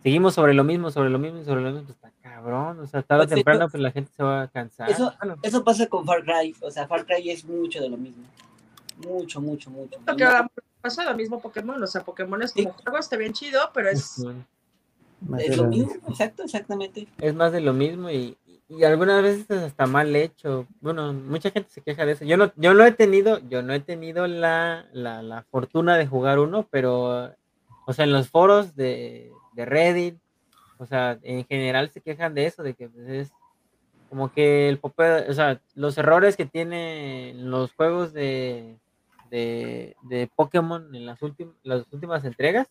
seguimos 0.03 0.34
sobre 0.34 0.53
lo 0.53 0.64
mismo, 0.64 0.92
sobre 0.92 1.10
lo 1.10 1.19
mismo 1.19 1.40
y 1.40 1.45
sobre 1.45 1.61
lo 1.61 1.72
mismo, 1.72 1.85
pues 1.85 1.95
está 1.95 2.11
cabrón. 2.22 2.80
O 2.80 2.88
sea, 2.88 3.01
tarde 3.03 3.24
o 3.24 3.27
Pues, 3.27 3.35
temprano, 3.35 3.69
pues 3.69 3.82
la 3.82 3.92
gente 3.92 4.11
se 4.16 4.24
va 4.24 4.43
a 4.43 4.48
cansar. 4.48 4.90
Eso- 4.90 5.14
Bueno, 5.19 5.35
Eso 5.42 5.64
pasa 5.64 5.88
con 5.88 6.06
Far 6.06 6.24
Cry. 6.24 6.56
O 6.61 6.69
sea, 6.72 6.88
Far 6.88 7.06
Cry 7.06 7.30
es 7.32 7.45
mucho 7.45 7.80
de 7.82 7.90
lo 7.90 7.98
mismo. 7.98 8.24
Mucho, 9.07 9.41
mucho, 9.41 9.69
mucho. 9.69 9.99
lo 10.05 10.15
que 10.15 10.25
pasa 10.81 11.05
lo 11.05 11.15
mismo 11.15 11.39
Pokémon, 11.39 11.81
o 11.81 11.88
sea, 11.88 12.03
Pokémon 12.03 12.41
es 12.41 12.53
como 12.53 12.73
juego, 12.73 12.97
está 12.97 13.17
bien 13.17 13.33
chido, 13.33 13.59
pero 13.73 13.89
es... 13.89 14.23
Más 15.21 15.39
de 15.39 15.45
Es 15.45 15.57
lo 15.57 15.65
mismo, 15.65 15.93
mismo. 15.93 16.09
exacto, 16.09 16.43
exactamente. 16.43 17.07
es 17.19 17.35
más 17.35 17.51
de 17.51 17.61
lo 17.61 17.73
mismo 17.73 18.09
y, 18.09 18.35
y 18.67 18.83
algunas 18.83 19.21
veces 19.21 19.45
es 19.51 19.61
hasta 19.61 19.85
mal 19.85 20.15
hecho. 20.15 20.65
Bueno, 20.80 21.13
mucha 21.13 21.51
gente 21.51 21.69
se 21.69 21.81
queja 21.81 22.07
de 22.07 22.13
eso. 22.13 22.25
Yo 22.25 22.38
no, 22.38 22.51
yo 22.55 22.73
no 22.73 22.83
he 22.83 22.91
tenido, 22.91 23.38
yo 23.47 23.61
no 23.61 23.71
he 23.73 23.80
tenido 23.80 24.25
la, 24.25 24.88
la, 24.93 25.21
la 25.21 25.43
fortuna 25.51 25.95
de 25.97 26.07
jugar 26.07 26.39
uno, 26.39 26.67
pero, 26.71 27.35
o 27.85 27.93
sea, 27.93 28.05
en 28.05 28.13
los 28.13 28.30
foros 28.30 28.75
de, 28.75 29.31
de 29.53 29.65
Reddit, 29.65 30.17
o 30.80 30.88
sea, 30.88 31.19
en 31.21 31.45
general 31.45 31.91
se 31.91 32.01
quejan 32.01 32.33
de 32.33 32.47
eso, 32.47 32.63
de 32.63 32.73
que 32.73 32.89
pues, 32.89 33.07
es 33.07 33.31
como 34.09 34.33
que 34.33 34.69
el 34.69 34.81
pope- 34.81 35.30
o 35.30 35.33
sea, 35.33 35.61
los 35.75 35.99
errores 35.99 36.35
que 36.35 36.45
tienen 36.47 37.51
los 37.51 37.73
juegos 37.73 38.11
de, 38.11 38.80
de, 39.32 39.95
de 40.03 40.30
Pokémon 40.35 40.93
en 40.93 41.06
las 41.08 41.19
últimas, 41.24 41.56
las 41.64 41.92
últimas 41.92 42.24
entregas, 42.26 42.68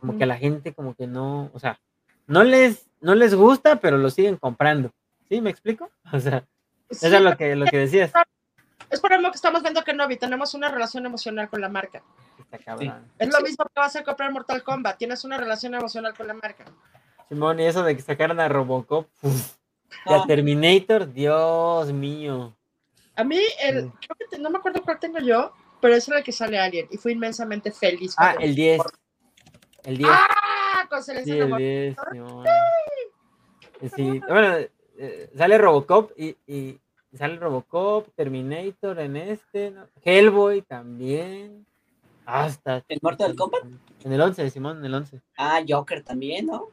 como 0.00 0.16
que 0.16 0.24
a 0.24 0.26
la 0.26 0.36
gente 0.38 0.72
como 0.72 0.94
que 0.94 1.06
no, 1.06 1.50
o 1.52 1.58
sea, 1.58 1.78
no 2.26 2.42
les, 2.44 2.86
no 3.00 3.14
les 3.14 3.34
gusta, 3.34 3.76
pero 3.76 3.98
lo 3.98 4.08
siguen 4.10 4.36
comprando. 4.36 4.90
¿Sí? 5.28 5.40
¿Me 5.42 5.50
explico? 5.50 5.90
O 6.12 6.18
sea, 6.20 6.44
Sí, 6.90 7.06
eso 7.06 7.16
es 7.16 7.22
lo 7.22 7.36
que, 7.36 7.56
lo 7.56 7.66
que 7.66 7.78
decías. 7.78 8.12
Es 8.90 9.00
por 9.00 9.10
ejemplo 9.10 9.30
que 9.30 9.36
estamos 9.36 9.62
viendo 9.62 9.82
que 9.82 9.94
Novi 9.94 10.16
tenemos 10.16 10.54
una 10.54 10.68
relación 10.68 11.04
emocional 11.06 11.48
con 11.48 11.60
la 11.60 11.68
marca. 11.68 12.02
Está 12.38 12.58
cabrón. 12.58 13.10
Es 13.18 13.32
lo 13.32 13.40
mismo 13.40 13.64
que 13.64 13.80
vas 13.80 13.96
a 13.96 14.04
comprar 14.04 14.30
Mortal 14.32 14.62
Kombat, 14.62 14.98
tienes 14.98 15.24
una 15.24 15.36
relación 15.38 15.74
emocional 15.74 16.14
con 16.14 16.26
la 16.28 16.34
marca. 16.34 16.64
Simón, 17.28 17.58
y 17.58 17.64
eso 17.64 17.82
de 17.82 17.96
que 17.96 18.02
sacaran 18.02 18.38
a 18.38 18.48
Robocop, 18.48 19.08
uf, 19.22 19.54
y 20.06 20.12
a 20.12 20.16
Ah. 20.18 20.24
Terminator, 20.26 21.10
Dios 21.12 21.90
mío. 21.92 22.54
A 23.16 23.24
mí, 23.24 23.40
el, 23.62 23.84
Sí. 23.84 23.90
creo 24.06 24.16
que 24.18 24.36
te- 24.36 24.38
no 24.38 24.50
me 24.50 24.58
acuerdo 24.58 24.82
cuál 24.82 24.98
tengo 25.00 25.18
yo, 25.20 25.52
pero 25.84 25.96
es 25.96 26.08
el 26.08 26.24
que 26.24 26.32
sale 26.32 26.58
Alien 26.58 26.88
y 26.90 26.96
fui 26.96 27.12
inmensamente 27.12 27.70
feliz. 27.70 28.14
Ah, 28.16 28.36
el 28.40 28.54
10. 28.54 28.80
El 29.82 29.98
10. 29.98 30.10
¡Ah! 30.10 30.86
Con 30.88 31.02
Celeste 31.04 31.30
Sí, 31.30 31.36
el 31.36 31.42
Amor. 31.42 31.58
10. 31.58 31.96
Simón. 32.10 32.46
Sí, 33.94 34.20
bueno, 34.26 34.56
eh, 34.96 35.30
sale 35.36 35.58
Robocop 35.58 36.12
y, 36.16 36.38
y 36.46 36.80
sale 37.12 37.36
Robocop, 37.36 38.08
Terminator 38.16 38.98
en 38.98 39.16
este, 39.18 39.72
¿no? 39.72 39.86
Hellboy 40.02 40.62
también. 40.62 41.66
Hasta. 42.24 42.82
¿El 42.88 43.00
Mortal 43.02 43.36
Kombat? 43.36 43.64
En 44.04 44.10
el 44.14 44.22
11, 44.22 44.48
Simón, 44.48 44.78
en 44.78 44.86
el 44.86 44.94
11. 44.94 45.20
Ah, 45.36 45.60
Joker 45.68 46.02
también, 46.02 46.46
¿no? 46.46 46.68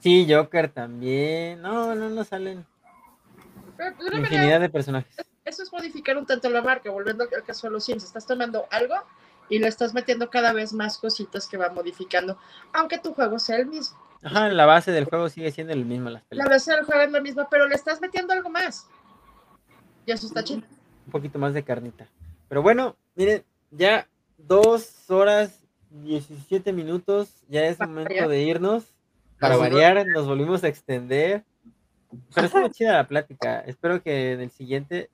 Sí, 0.00 0.26
Joker 0.28 0.68
también. 0.68 1.62
No, 1.62 1.94
no, 1.94 2.10
no 2.10 2.24
salen. 2.24 2.66
Pero, 3.78 4.18
Infinidad 4.18 4.60
de 4.60 4.68
personajes. 4.68 5.16
Eso 5.48 5.62
es 5.62 5.72
modificar 5.72 6.16
un 6.16 6.26
tanto 6.26 6.48
la 6.50 6.62
marca, 6.62 6.90
volviendo 6.90 7.24
al 7.24 7.44
caso 7.44 7.66
de 7.66 7.72
los 7.72 7.84
Sims. 7.84 8.04
Estás 8.04 8.26
tomando 8.26 8.66
algo 8.70 8.94
y 9.48 9.58
le 9.58 9.68
estás 9.68 9.94
metiendo 9.94 10.30
cada 10.30 10.52
vez 10.52 10.72
más 10.72 10.98
cositas 10.98 11.46
que 11.46 11.56
va 11.56 11.70
modificando, 11.70 12.38
aunque 12.72 12.98
tu 12.98 13.14
juego 13.14 13.38
sea 13.38 13.56
el 13.56 13.66
mismo. 13.66 13.98
Ajá, 14.22 14.48
la 14.48 14.66
base 14.66 14.90
del 14.90 15.04
juego 15.04 15.28
sigue 15.28 15.50
siendo 15.52 15.72
el 15.72 15.84
mismo, 15.84 16.10
las 16.10 16.22
La 16.30 16.46
base 16.46 16.72
del 16.72 16.84
juego 16.84 17.02
es 17.02 17.12
la 17.12 17.20
misma, 17.20 17.48
pero 17.48 17.66
le 17.66 17.74
estás 17.74 18.00
metiendo 18.00 18.32
algo 18.32 18.50
más. 18.50 18.86
Y 20.06 20.12
eso 20.12 20.26
está 20.26 20.42
chido. 20.42 20.62
Un 21.06 21.12
poquito 21.12 21.38
más 21.38 21.54
de 21.54 21.62
carnita. 21.62 22.08
Pero 22.48 22.62
bueno, 22.62 22.96
miren, 23.14 23.44
ya 23.70 24.08
dos 24.36 25.10
horas 25.10 25.60
17 25.90 26.72
minutos. 26.72 27.30
Ya 27.48 27.66
es 27.66 27.76
Para 27.76 27.88
momento 27.88 28.10
variar. 28.10 28.28
de 28.28 28.42
irnos. 28.42 28.84
Para 29.38 29.56
variar, 29.56 30.06
nos 30.06 30.26
volvimos 30.26 30.64
a 30.64 30.68
extender. 30.68 31.44
Pero 32.34 32.46
estuvo 32.46 32.68
chida 32.68 32.94
la 32.94 33.06
plática. 33.06 33.60
Espero 33.60 34.02
que 34.02 34.32
en 34.32 34.40
el 34.40 34.50
siguiente 34.50 35.10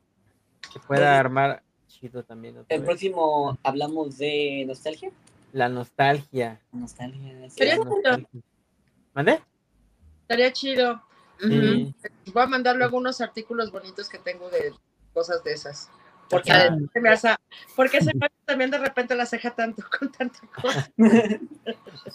se 0.72 0.78
pueda 0.80 0.86
Pues, 0.86 1.00
armar 1.20 1.62
chido 1.88 2.22
también. 2.24 2.56
El 2.68 2.80
vez. 2.80 2.86
próximo 2.86 3.58
hablamos 3.62 4.18
de 4.18 4.64
nostalgia. 4.66 5.10
La 5.52 5.68
nostalgia. 5.68 6.60
Nostalgia. 6.72 7.48
sí. 7.50 7.56
Sería 7.58 7.76
la 7.76 7.82
chido. 7.82 7.94
nostalgia. 7.94 8.28
¿Mande? 9.14 9.40
Estaría 10.22 10.52
chido. 10.52 11.02
Voy 11.40 12.42
a 12.42 12.46
mandar 12.46 12.76
luego 12.76 12.96
unos 12.96 13.20
artículos 13.20 13.70
bonitos 13.70 14.08
que 14.08 14.18
tengo 14.18 14.48
de 14.50 14.72
cosas 15.12 15.42
de 15.44 15.52
esas. 15.52 15.88
Porque 16.30 16.50
Ah. 16.52 16.74
se 16.92 17.00
me 17.00 17.10
hace, 17.10 17.28
porque 17.76 18.00
se 18.00 18.12
me 18.14 18.26
hace 18.26 18.34
también 18.46 18.70
de 18.70 18.78
repente 18.78 19.14
la 19.14 19.26
ceja 19.26 19.50
tanto 19.54 19.84
con 19.98 20.10
tanta 20.10 20.38
cosa. 20.60 20.90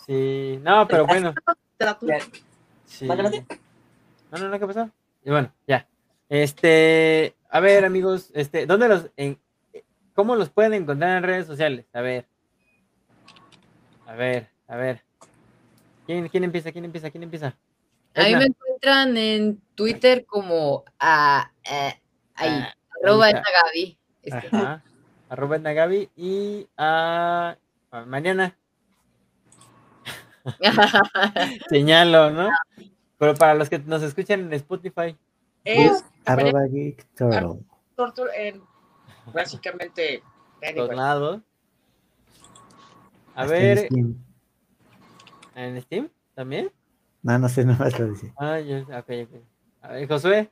Sí. 0.06 0.60
No, 0.64 0.88
pero 0.88 1.06
bueno. 1.06 1.34
Sí. 2.86 3.06
No, 3.06 3.16
no, 3.16 4.50
no, 4.50 4.60
¿qué 4.60 4.68
pasó? 4.68 4.90
Y 5.24 5.30
bueno, 5.30 5.52
ya. 5.68 5.88
Este, 6.30 7.36
a 7.50 7.60
ver, 7.60 7.84
amigos, 7.86 8.30
este, 8.34 8.66
¿dónde 8.68 8.88
los, 8.88 9.10
en, 9.18 9.40
cómo 10.14 10.36
los 10.36 10.50
pueden 10.50 10.74
encontrar 10.76 11.18
en 11.18 11.24
redes 11.24 11.48
sociales? 11.48 11.86
A 11.94 12.02
ver. 12.02 12.28
A 14.06 14.14
ver, 14.14 14.50
a 14.68 14.76
ver. 14.78 15.04
¿Quién, 16.06 16.28
quién 16.30 16.44
empieza? 16.44 16.72
¿Quién 16.72 16.86
empieza? 16.86 17.10
¿Quién 17.12 17.24
empieza? 17.24 17.48
A 18.16 18.22
mí 18.24 18.30
Edna. 18.30 18.40
me 18.40 18.46
encuentran 18.46 19.18
en 19.18 19.62
Twitter 19.76 20.26
como 20.26 20.84
a, 21.00 21.52
eh, 21.70 22.00
Ahí, 22.36 22.50
Ah, 22.50 22.74
arroba 23.04 23.26
ahí 23.26 23.34
esta 23.34 23.44
está. 23.50 23.62
Gaby. 23.68 23.98
Este, 24.24 24.48
Ajá. 24.56 24.84
Arroba 25.30 25.56
Edna 25.58 25.74
Gaby 25.74 26.10
y 26.16 26.68
a, 26.78 27.58
a 27.92 28.06
Mariana. 28.06 28.56
Señalo, 31.70 32.32
¿no? 32.32 32.50
Pero 33.18 33.36
para 33.36 33.54
los 33.54 33.70
que 33.70 33.80
nos 33.80 34.02
escuchan 34.02 34.40
en 34.42 34.54
Spotify, 34.54 35.16
Es 35.74 36.06
Arroba 36.26 36.66
Geek 36.68 37.06
Turtle. 37.16 37.60
Torture 37.96 38.30
en 38.48 38.62
básicamente. 39.34 40.24
anyway. 40.62 40.96
lados. 40.96 41.42
A 43.36 43.44
Hasta 43.44 43.58
en 43.58 43.62
ver, 43.76 43.78
Steam. 43.86 44.16
¿en 45.56 45.82
Steam 45.82 46.10
también? 46.36 46.72
No, 47.22 47.38
no 47.40 47.50
sé, 47.50 47.66
nomás 47.66 47.98
lo 48.00 48.08
dice. 48.10 48.34
Ah, 48.38 48.60
yo, 48.60 48.80
ok, 48.82 49.10
ok. 49.24 49.42
A 49.82 49.88
ver, 49.94 50.08
Josué. 50.08 50.50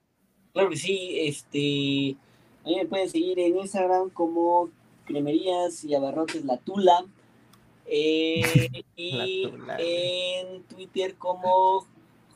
Claro 0.54 0.70
que 0.70 0.78
sí, 0.78 1.20
este. 1.22 2.18
A 2.64 2.70
mí 2.70 2.76
me 2.78 2.86
pueden 2.86 3.10
seguir 3.10 3.40
en 3.40 3.58
Instagram 3.58 4.10
como 4.10 4.70
Cremerías 5.06 5.84
y 5.86 5.96
Abarrotes 5.96 6.44
La 6.46 6.58
Tula. 6.58 7.06
eh, 7.86 8.84
y 8.96 9.44
La 9.46 9.50
Tula. 9.52 9.78
en 9.80 10.64
Twitter 10.64 11.16
como 11.16 11.86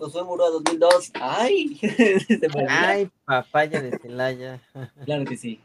Josué 0.02 0.24
Murúa 0.24 0.50
2002. 0.50 1.12
¡Ay! 1.22 1.80
Ay, 2.68 3.12
papaya 3.24 3.82
de 3.84 4.00
Celaya. 4.00 4.60
Claro 5.06 5.26
que 5.26 5.38
sí. 5.38 5.62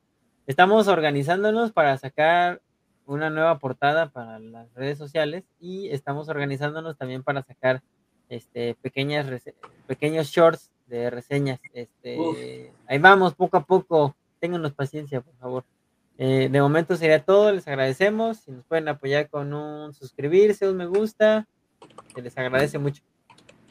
estamos 0.46 0.88
organizándonos 0.88 1.72
para 1.72 1.98
sacar 1.98 2.60
una 3.04 3.30
nueva 3.30 3.58
portada 3.58 4.10
para 4.10 4.38
las 4.38 4.72
redes 4.74 4.96
sociales 4.96 5.44
y 5.58 5.88
estamos 5.88 6.28
organizándonos 6.28 6.96
también 6.96 7.24
para 7.24 7.42
sacar 7.42 7.82
este 8.28 8.76
pequeñas 8.76 9.26
pequeños 9.86 10.28
shorts 10.28 10.70
de 10.86 11.10
reseñas. 11.10 11.60
Este, 11.74 12.18
Uf. 12.18 12.38
ahí 12.86 12.98
vamos 12.98 13.34
poco 13.34 13.56
a 13.56 13.64
poco. 13.64 14.14
Ténganos 14.38 14.72
paciencia, 14.72 15.20
por 15.20 15.34
favor. 15.36 15.64
Eh, 16.24 16.48
de 16.48 16.60
momento 16.60 16.94
sería 16.94 17.18
todo, 17.18 17.50
les 17.50 17.66
agradecemos. 17.66 18.36
Si 18.36 18.52
nos 18.52 18.64
pueden 18.66 18.86
apoyar 18.86 19.28
con 19.28 19.52
un 19.52 19.92
suscribirse, 19.92 20.68
un 20.68 20.76
me 20.76 20.86
gusta, 20.86 21.48
se 22.14 22.22
les 22.22 22.38
agradece 22.38 22.78
mucho. 22.78 23.02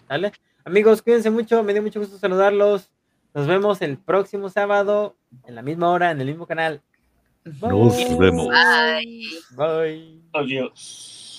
¿Sale? 0.05 0.33
Amigos, 0.65 1.01
cuídense 1.01 1.29
mucho, 1.29 1.63
me 1.63 1.71
dio 1.71 1.81
mucho 1.81 2.01
gusto 2.01 2.17
saludarlos. 2.17 2.91
Nos 3.33 3.47
vemos 3.47 3.81
el 3.81 3.97
próximo 3.97 4.49
sábado, 4.49 5.15
en 5.45 5.55
la 5.55 5.61
misma 5.61 5.91
hora, 5.91 6.11
en 6.11 6.19
el 6.19 6.27
mismo 6.27 6.45
canal. 6.45 6.81
Nos 7.45 8.17
vemos. 8.19 8.49
Bye. 8.49 9.29
Bye. 9.55 10.21
Adiós. 10.33 11.30